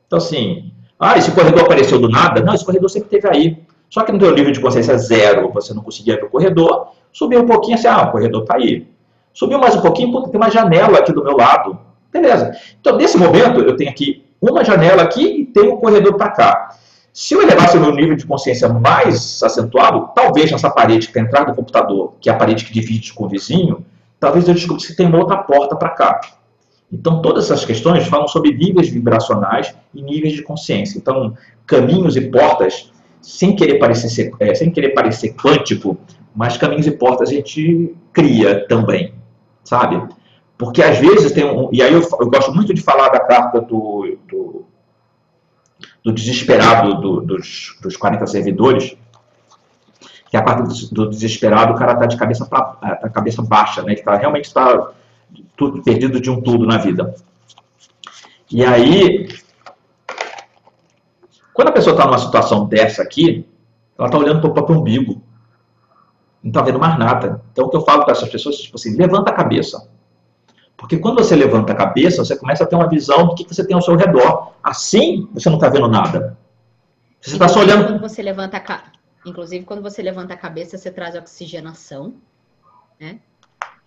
Então, 0.08 0.18
assim, 0.18 0.72
ah, 1.00 1.18
esse 1.18 1.32
corredor 1.32 1.64
apareceu 1.64 2.00
do 2.00 2.10
nada? 2.10 2.42
Não, 2.42 2.54
esse 2.54 2.66
corredor 2.66 2.90
sempre 2.90 3.16
esteve 3.16 3.36
aí. 3.36 3.66
Só 3.90 4.04
que 4.04 4.12
no 4.12 4.18
teu 4.18 4.34
nível 4.34 4.52
de 4.52 4.60
consciência 4.60 4.98
zero, 4.98 5.52
você 5.52 5.74
não 5.74 5.84
conseguia 5.84 6.16
ver 6.16 6.26
o 6.26 6.30
corredor, 6.30 6.88
subiu 7.12 7.42
um 7.42 7.46
pouquinho 7.46 7.76
assim, 7.76 7.88
ah, 7.88 8.04
o 8.04 8.12
corredor 8.12 8.42
está 8.42 8.56
aí. 8.56 8.88
Subiu 9.36 9.60
mais 9.60 9.76
um 9.76 9.82
pouquinho, 9.82 10.14
porque 10.14 10.30
tem 10.30 10.40
uma 10.40 10.50
janela 10.50 10.98
aqui 10.98 11.12
do 11.12 11.22
meu 11.22 11.36
lado. 11.36 11.78
Beleza. 12.10 12.54
Então, 12.80 12.96
nesse 12.96 13.18
momento, 13.18 13.60
eu 13.60 13.76
tenho 13.76 13.90
aqui 13.90 14.24
uma 14.42 14.64
janela 14.64 15.04
aqui 15.04 15.42
e 15.42 15.46
tenho 15.46 15.74
um 15.74 15.78
corredor 15.78 16.16
para 16.16 16.30
cá. 16.30 16.70
Se 17.12 17.34
eu 17.34 17.42
elevasse 17.42 17.76
o 17.76 17.82
meu 17.82 17.94
nível 17.94 18.16
de 18.16 18.26
consciência 18.26 18.70
mais 18.70 19.44
acentuado, 19.44 20.10
talvez 20.16 20.50
nessa 20.50 20.70
parede 20.70 21.08
que 21.08 21.20
está 21.20 21.22
atrás 21.22 21.48
do 21.48 21.54
computador, 21.54 22.14
que 22.22 22.30
é 22.30 22.34
a 22.34 22.36
parede 22.38 22.64
que 22.64 22.72
divide 22.72 23.14
com 23.14 23.26
o 23.26 23.28
vizinho, 23.28 23.86
talvez 24.22 24.48
eu 24.48 24.54
descobrisse 24.54 24.88
que 24.88 24.96
tem 24.96 25.06
uma 25.06 25.18
outra 25.18 25.38
porta 25.38 25.76
para 25.76 25.90
cá. 25.90 26.22
Então, 26.90 27.22
todas 27.22 27.46
essas 27.46 27.66
questões 27.66 28.08
falam 28.08 28.30
sobre 28.30 28.54
níveis 28.54 28.88
vibracionais 28.88 29.76
e 29.94 30.02
níveis 30.02 30.34
de 30.34 30.44
consciência. 30.44 30.98
Então, 30.98 31.36
caminhos 31.66 32.16
e 32.16 32.22
portas 32.22 32.90
sem 33.22 33.54
querer 33.54 33.80
parecer, 33.80 34.32
é, 34.40 34.56
sem 34.56 34.72
querer 34.72 34.90
parecer 34.90 35.34
quântico, 35.34 35.98
mas 36.34 36.56
caminhos 36.56 36.88
e 36.88 36.92
portas 36.92 37.30
a 37.30 37.34
gente 37.34 37.94
cria 38.14 38.66
também, 38.68 39.14
sabe? 39.66 40.02
Porque 40.58 40.82
às 40.82 40.98
vezes 40.98 41.34
tem 41.34 41.44
um. 41.44 41.68
E 41.74 41.82
aí 41.82 41.92
eu, 41.92 42.00
eu 42.00 42.30
gosto 42.30 42.54
muito 42.54 42.74
de 42.74 42.82
falar 42.82 43.10
da 43.10 43.20
carta 43.20 43.60
do, 43.60 44.18
do, 44.26 44.66
do 46.02 46.14
desesperado 46.14 47.02
do, 47.02 47.20
dos, 47.20 47.78
dos 47.82 47.98
40 47.98 48.26
servidores, 48.28 48.96
que 50.30 50.38
é 50.38 50.40
a 50.40 50.44
parte 50.44 50.64
do, 50.64 50.94
do 50.94 51.10
desesperado, 51.10 51.74
o 51.74 51.78
cara 51.78 51.94
está 51.94 52.06
de 52.06 52.16
cabeça, 52.16 52.46
pra, 52.46 52.62
tá 52.62 53.10
cabeça 53.10 53.42
baixa, 53.42 53.84
né? 53.84 53.92
Ele 53.92 54.02
tá, 54.02 54.16
realmente 54.16 54.46
está 54.46 54.92
perdido 55.84 56.22
de 56.22 56.30
um 56.30 56.40
tudo 56.40 56.66
na 56.66 56.78
vida. 56.78 57.14
E 58.50 58.64
aí 58.64 59.28
quando 61.56 61.70
a 61.70 61.72
pessoa 61.72 61.94
está 61.94 62.06
numa 62.06 62.18
situação 62.18 62.66
dessa 62.66 63.02
aqui, 63.02 63.48
ela 63.98 64.10
está 64.10 64.18
olhando 64.18 64.42
para 64.42 64.50
o 64.50 64.54
próprio 64.54 64.78
umbigo. 64.78 65.24
Não 66.46 66.52
está 66.52 66.62
vendo 66.62 66.78
mais 66.78 67.00
nada. 67.00 67.42
Então, 67.52 67.66
o 67.66 67.70
que 67.72 67.76
eu 67.76 67.82
falo 67.82 68.04
para 68.04 68.12
essas 68.12 68.30
pessoas 68.30 68.60
é 68.60 68.60
tipo 68.60 68.76
assim, 68.76 68.96
levanta 68.96 69.32
a 69.32 69.34
cabeça. 69.34 69.90
Porque 70.78 70.98
quando 71.00 71.24
você 71.24 71.36
levanta 71.36 71.74
a 71.74 71.76
cabeça, 71.76 72.24
você 72.24 72.38
começa 72.38 72.64
a 72.64 72.68
ter 72.68 72.76
uma 72.76 72.88
visão 72.88 73.26
do 73.26 73.34
que 73.34 73.44
você 73.44 73.66
tem 73.66 73.76
ao 73.76 73.82
seu 73.82 73.96
redor. 73.96 74.54
Assim, 74.62 75.28
você 75.34 75.50
não 75.50 75.58
está 75.58 75.70
vendo 75.70 75.88
nada. 75.88 76.38
Você 77.20 77.34
está 77.34 77.48
só 77.48 77.62
olhando... 77.62 77.88
Quando 77.88 78.02
você 78.02 78.22
levanta 78.22 78.58
a 78.58 78.84
Inclusive, 79.26 79.66
quando 79.66 79.82
você 79.82 80.04
levanta 80.04 80.36
a 80.36 80.38
cabeça, 80.38 80.78
você 80.78 80.92
traz 80.92 81.16
oxigenação, 81.16 82.14
né? 83.00 83.18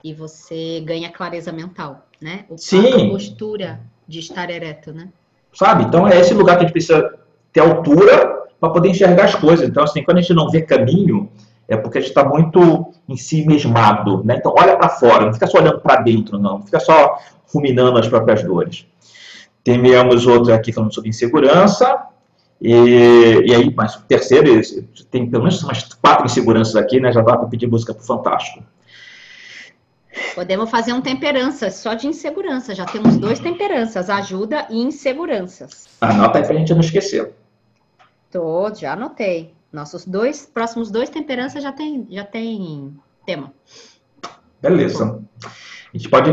E 0.02 0.12
você 0.12 0.80
ganha 0.84 1.12
clareza 1.12 1.52
mental, 1.52 2.08
né? 2.20 2.44
O, 2.48 2.58
Sim. 2.58 3.06
A 3.06 3.10
postura 3.10 3.80
de 4.08 4.18
estar 4.18 4.50
ereto, 4.50 4.92
né? 4.92 5.10
Sabe? 5.52 5.84
Então, 5.84 6.08
é 6.08 6.18
esse 6.18 6.34
lugar 6.34 6.56
que 6.56 6.64
a 6.64 6.66
gente 6.66 6.72
precisa 6.72 7.20
ter 7.52 7.60
altura 7.60 8.48
para 8.58 8.70
poder 8.70 8.88
enxergar 8.88 9.26
as 9.26 9.36
coisas. 9.36 9.68
Então, 9.68 9.84
assim, 9.84 10.02
quando 10.02 10.18
a 10.18 10.20
gente 10.20 10.34
não 10.34 10.50
vê 10.50 10.62
caminho, 10.62 11.30
é 11.68 11.76
porque 11.76 11.98
a 11.98 12.00
gente 12.00 12.10
está 12.10 12.24
muito 12.24 12.94
em 13.06 13.16
si 13.16 13.46
mesmado, 13.46 14.24
né? 14.24 14.36
Então, 14.38 14.54
olha 14.56 14.76
para 14.76 14.88
fora, 14.88 15.26
não 15.26 15.34
fica 15.34 15.46
só 15.46 15.58
olhando 15.58 15.80
para 15.80 16.00
dentro, 16.00 16.38
não. 16.38 16.58
Não 16.58 16.62
fica 16.62 16.80
só 16.80 17.18
ruminando 17.52 17.98
as 17.98 18.08
próprias 18.08 18.42
dores. 18.42 18.86
Temos 19.62 20.26
outro 20.26 20.54
aqui 20.54 20.72
falando 20.72 20.94
sobre 20.94 21.10
insegurança. 21.10 22.06
E, 22.60 22.72
e 22.72 23.54
aí, 23.54 23.72
mas 23.76 23.96
terceiro, 24.08 24.60
tem 25.10 25.28
pelo 25.28 25.44
menos 25.44 25.62
umas 25.62 25.84
quatro 25.94 26.24
inseguranças 26.24 26.74
aqui, 26.74 26.98
né? 26.98 27.12
Já 27.12 27.20
dá 27.20 27.36
para 27.36 27.46
pedir 27.46 27.66
música 27.66 27.92
para 27.92 28.02
o 28.02 28.06
Fantástico. 28.06 28.64
Podemos 30.34 30.70
fazer 30.70 30.92
um 30.94 31.02
temperança 31.02 31.70
só 31.70 31.92
de 31.92 32.06
insegurança. 32.06 32.74
Já 32.74 32.86
temos 32.86 33.18
dois 33.18 33.38
temperanças, 33.38 34.08
ajuda 34.08 34.66
e 34.70 34.82
inseguranças. 34.82 35.86
Anota 36.00 36.38
aí 36.38 36.44
para 36.44 36.54
a 36.54 36.58
gente 36.58 36.72
não 36.72 36.80
esquecer. 36.80 37.34
Tô, 38.30 38.74
já 38.74 38.94
anotei. 38.94 39.57
Nossos 39.72 40.04
dois 40.06 40.46
próximos 40.52 40.90
dois 40.90 41.10
temperanças 41.10 41.62
já 41.62 41.72
tem, 41.72 42.06
já 42.10 42.24
tem 42.24 42.94
tema. 43.26 43.52
Beleza. 44.60 45.22
A 45.44 45.96
gente 45.96 46.08
pode 46.08 46.30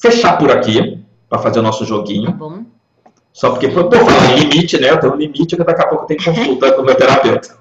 fechar 0.00 0.38
por 0.38 0.50
aqui 0.50 1.02
para 1.28 1.38
fazer 1.38 1.60
o 1.60 1.62
nosso 1.62 1.84
joguinho. 1.84 2.26
Tá 2.26 2.32
bom. 2.32 2.64
Só 3.32 3.50
porque, 3.50 3.68
por 3.68 3.90
falar 3.90 4.32
em 4.32 4.40
limite, 4.40 4.78
né? 4.78 4.90
Eu 4.90 5.00
tenho 5.00 5.14
um 5.14 5.16
limite 5.16 5.56
que 5.56 5.64
daqui 5.64 5.82
a 5.82 5.88
pouco 5.88 6.04
eu 6.04 6.06
tenho 6.06 6.24
consulta 6.24 6.72
com 6.72 6.82
o 6.82 6.84
meu 6.84 6.94
terapeuta. 6.94 7.56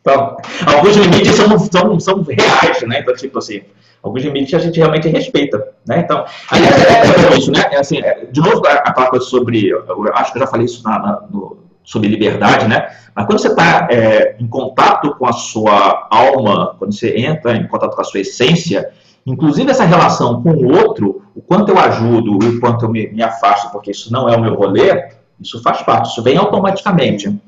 Então, 0.00 0.36
alguns 0.64 0.96
limites 0.96 1.34
são, 1.34 1.58
são, 1.58 1.98
são 1.98 2.22
reais, 2.22 2.80
né? 2.82 3.00
Então, 3.00 3.12
tipo 3.16 3.38
assim, 3.38 3.62
alguns 4.00 4.22
limites 4.22 4.54
a 4.54 4.60
gente 4.60 4.78
realmente 4.78 5.08
respeita, 5.08 5.72
né? 5.84 5.98
Então, 5.98 6.24
aliás, 6.48 6.84
é, 6.84 7.34
é 7.34 7.38
isso, 7.38 7.50
né? 7.50 7.64
É 7.72 7.78
assim, 7.78 7.98
é, 7.98 8.26
de 8.26 8.40
novo, 8.40 8.62
aquela 8.64 9.08
coisa 9.08 9.24
sobre, 9.24 9.66
eu 9.66 9.84
acho 10.14 10.30
que 10.30 10.38
eu 10.38 10.42
já 10.42 10.46
falei 10.46 10.66
isso 10.66 10.80
na, 10.84 10.98
na, 11.00 11.22
no, 11.28 11.65
sobre 11.86 12.08
liberdade, 12.08 12.66
né? 12.66 12.88
Mas 13.14 13.26
quando 13.26 13.38
você 13.38 13.48
está 13.48 13.88
é, 13.90 14.36
em 14.38 14.46
contato 14.46 15.14
com 15.14 15.26
a 15.26 15.32
sua 15.32 16.08
alma, 16.10 16.74
quando 16.78 16.92
você 16.92 17.16
entra 17.16 17.56
em 17.56 17.66
contato 17.66 17.94
com 17.94 18.02
a 18.02 18.04
sua 18.04 18.20
essência, 18.20 18.90
inclusive 19.24 19.70
essa 19.70 19.84
relação 19.84 20.42
com 20.42 20.50
o 20.50 20.76
outro, 20.76 21.22
o 21.34 21.40
quanto 21.40 21.70
eu 21.70 21.78
ajudo 21.78 22.44
e 22.44 22.56
o 22.56 22.60
quanto 22.60 22.84
eu 22.84 22.90
me, 22.90 23.06
me 23.08 23.22
afasto, 23.22 23.70
porque 23.70 23.92
isso 23.92 24.12
não 24.12 24.28
é 24.28 24.36
o 24.36 24.40
meu 24.40 24.54
rolê, 24.54 25.10
isso 25.40 25.62
faz 25.62 25.80
parte, 25.82 26.10
isso 26.10 26.22
vem 26.22 26.36
automaticamente. 26.36 27.38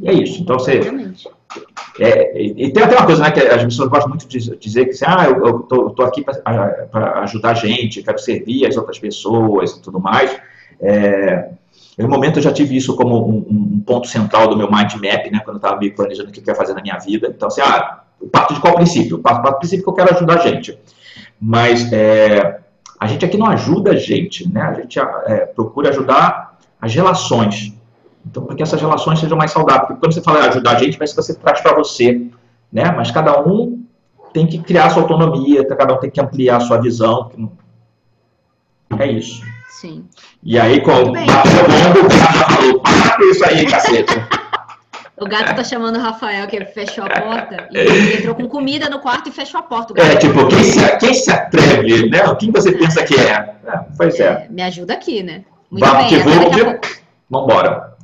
E 0.00 0.08
é 0.08 0.12
isso. 0.12 0.42
Então 0.42 0.58
você. 0.58 0.80
É, 1.98 2.42
e 2.42 2.70
tem 2.72 2.82
até 2.82 2.96
uma 2.96 3.06
coisa 3.06 3.22
né, 3.22 3.30
que 3.30 3.40
as 3.40 3.62
pessoas 3.62 3.88
gostam 3.88 4.08
muito 4.08 4.26
de 4.26 4.56
dizer 4.58 4.84
que 4.86 4.90
assim, 4.90 5.04
ah, 5.06 5.26
eu 5.28 5.60
estou 5.60 6.04
aqui 6.04 6.22
para 6.22 7.20
ajudar 7.20 7.50
a 7.50 7.54
gente, 7.54 8.02
quero 8.02 8.18
servir 8.18 8.66
as 8.66 8.76
outras 8.76 8.98
pessoas 8.98 9.72
e 9.72 9.82
tudo 9.82 10.00
mais. 10.00 10.36
É, 10.80 11.50
no 12.02 12.08
momento 12.08 12.38
eu 12.38 12.42
já 12.42 12.52
tive 12.52 12.76
isso 12.76 12.94
como 12.94 13.26
um, 13.26 13.36
um, 13.48 13.80
ponto 13.80 14.06
central 14.06 14.48
do 14.48 14.56
meu 14.56 14.70
mind 14.70 14.92
map, 14.94 15.30
né, 15.30 15.40
quando 15.42 15.56
eu 15.56 15.56
estava 15.56 15.78
me 15.78 15.90
planejando 15.90 16.28
o 16.28 16.32
que 16.32 16.40
eu 16.40 16.44
ia 16.46 16.54
fazer 16.54 16.74
na 16.74 16.82
minha 16.82 16.98
vida. 16.98 17.32
Então, 17.34 17.48
assim, 17.48 17.62
ah, 17.62 18.02
eu 18.20 18.28
parto 18.28 18.54
de 18.54 18.60
qual 18.60 18.74
princípio? 18.74 19.16
Eu 19.16 19.20
parto 19.20 19.42
do 19.42 19.58
princípio 19.58 19.82
que 19.84 19.88
eu 19.90 19.94
quero 19.94 20.14
ajudar 20.14 20.34
a 20.34 20.46
gente. 20.46 20.78
Mas 21.40 21.90
é, 21.92 22.60
a 23.00 23.06
gente 23.06 23.24
aqui 23.24 23.38
não 23.38 23.46
ajuda 23.46 23.92
a 23.92 23.96
gente, 23.96 24.50
né? 24.50 24.60
A 24.62 24.74
gente 24.74 24.98
é, 24.98 25.46
procura 25.46 25.88
ajudar 25.88 26.58
as 26.80 26.94
relações. 26.94 27.72
Então, 28.26 28.44
para 28.44 28.56
que 28.56 28.62
essas 28.62 28.80
relações 28.80 29.18
sejam 29.18 29.38
mais 29.38 29.50
saudáveis. 29.50 29.86
Porque 29.86 30.00
quando 30.00 30.12
você 30.12 30.22
fala 30.22 30.40
ajudar 30.48 30.72
a 30.72 30.78
gente, 30.78 30.98
parece 30.98 31.14
que 31.14 31.22
você 31.22 31.34
traz 31.34 31.60
para 31.60 31.74
você, 31.74 32.26
né? 32.72 32.90
Mas 32.90 33.10
cada 33.10 33.40
um 33.40 33.84
tem 34.32 34.46
que 34.46 34.58
criar 34.58 34.90
sua 34.90 35.02
autonomia, 35.02 35.66
cada 35.66 35.94
um 35.94 35.98
tem 35.98 36.10
que 36.10 36.20
ampliar 36.20 36.56
a 36.56 36.60
sua 36.60 36.78
visão. 36.78 37.30
É 38.98 39.06
isso. 39.10 39.42
Sim. 39.80 40.06
E 40.42 40.58
aí, 40.58 40.80
com 40.80 40.90
o 40.90 41.14
falou, 41.14 42.80
para 42.80 43.16
com 43.16 43.22
isso 43.24 43.44
aí, 43.44 43.66
cacete. 43.66 44.14
O 45.18 45.26
gato 45.26 45.54
tá 45.54 45.62
chamando 45.62 45.96
o 45.96 46.00
Rafael, 46.00 46.46
que 46.46 46.56
ele 46.56 46.64
fechou 46.66 47.04
a 47.04 47.08
porta. 47.08 47.68
E 47.70 47.78
ele 47.78 48.16
entrou 48.16 48.34
com 48.34 48.48
comida 48.48 48.88
no 48.88 49.00
quarto 49.00 49.28
e 49.28 49.32
fechou 49.32 49.60
a 49.60 49.62
porta. 49.62 49.92
É, 50.00 50.16
tipo, 50.16 50.46
quem 50.48 50.62
se, 50.62 50.96
quem 50.96 51.12
se 51.12 51.30
atreve, 51.30 52.08
né? 52.08 52.20
Quem 52.38 52.50
você 52.50 52.72
pensa 52.72 53.02
que 53.04 53.16
é? 53.16 53.32
é 53.32 53.80
pois 53.96 54.18
é. 54.18 54.24
é. 54.24 54.46
Me 54.48 54.62
ajuda 54.62 54.94
aqui, 54.94 55.22
né? 55.22 55.44
Muito 55.70 55.84
Vamos 55.84 56.10
bem, 56.10 56.22
que 56.22 56.28
vamos. 56.28 56.80
Vambora. 57.28 57.95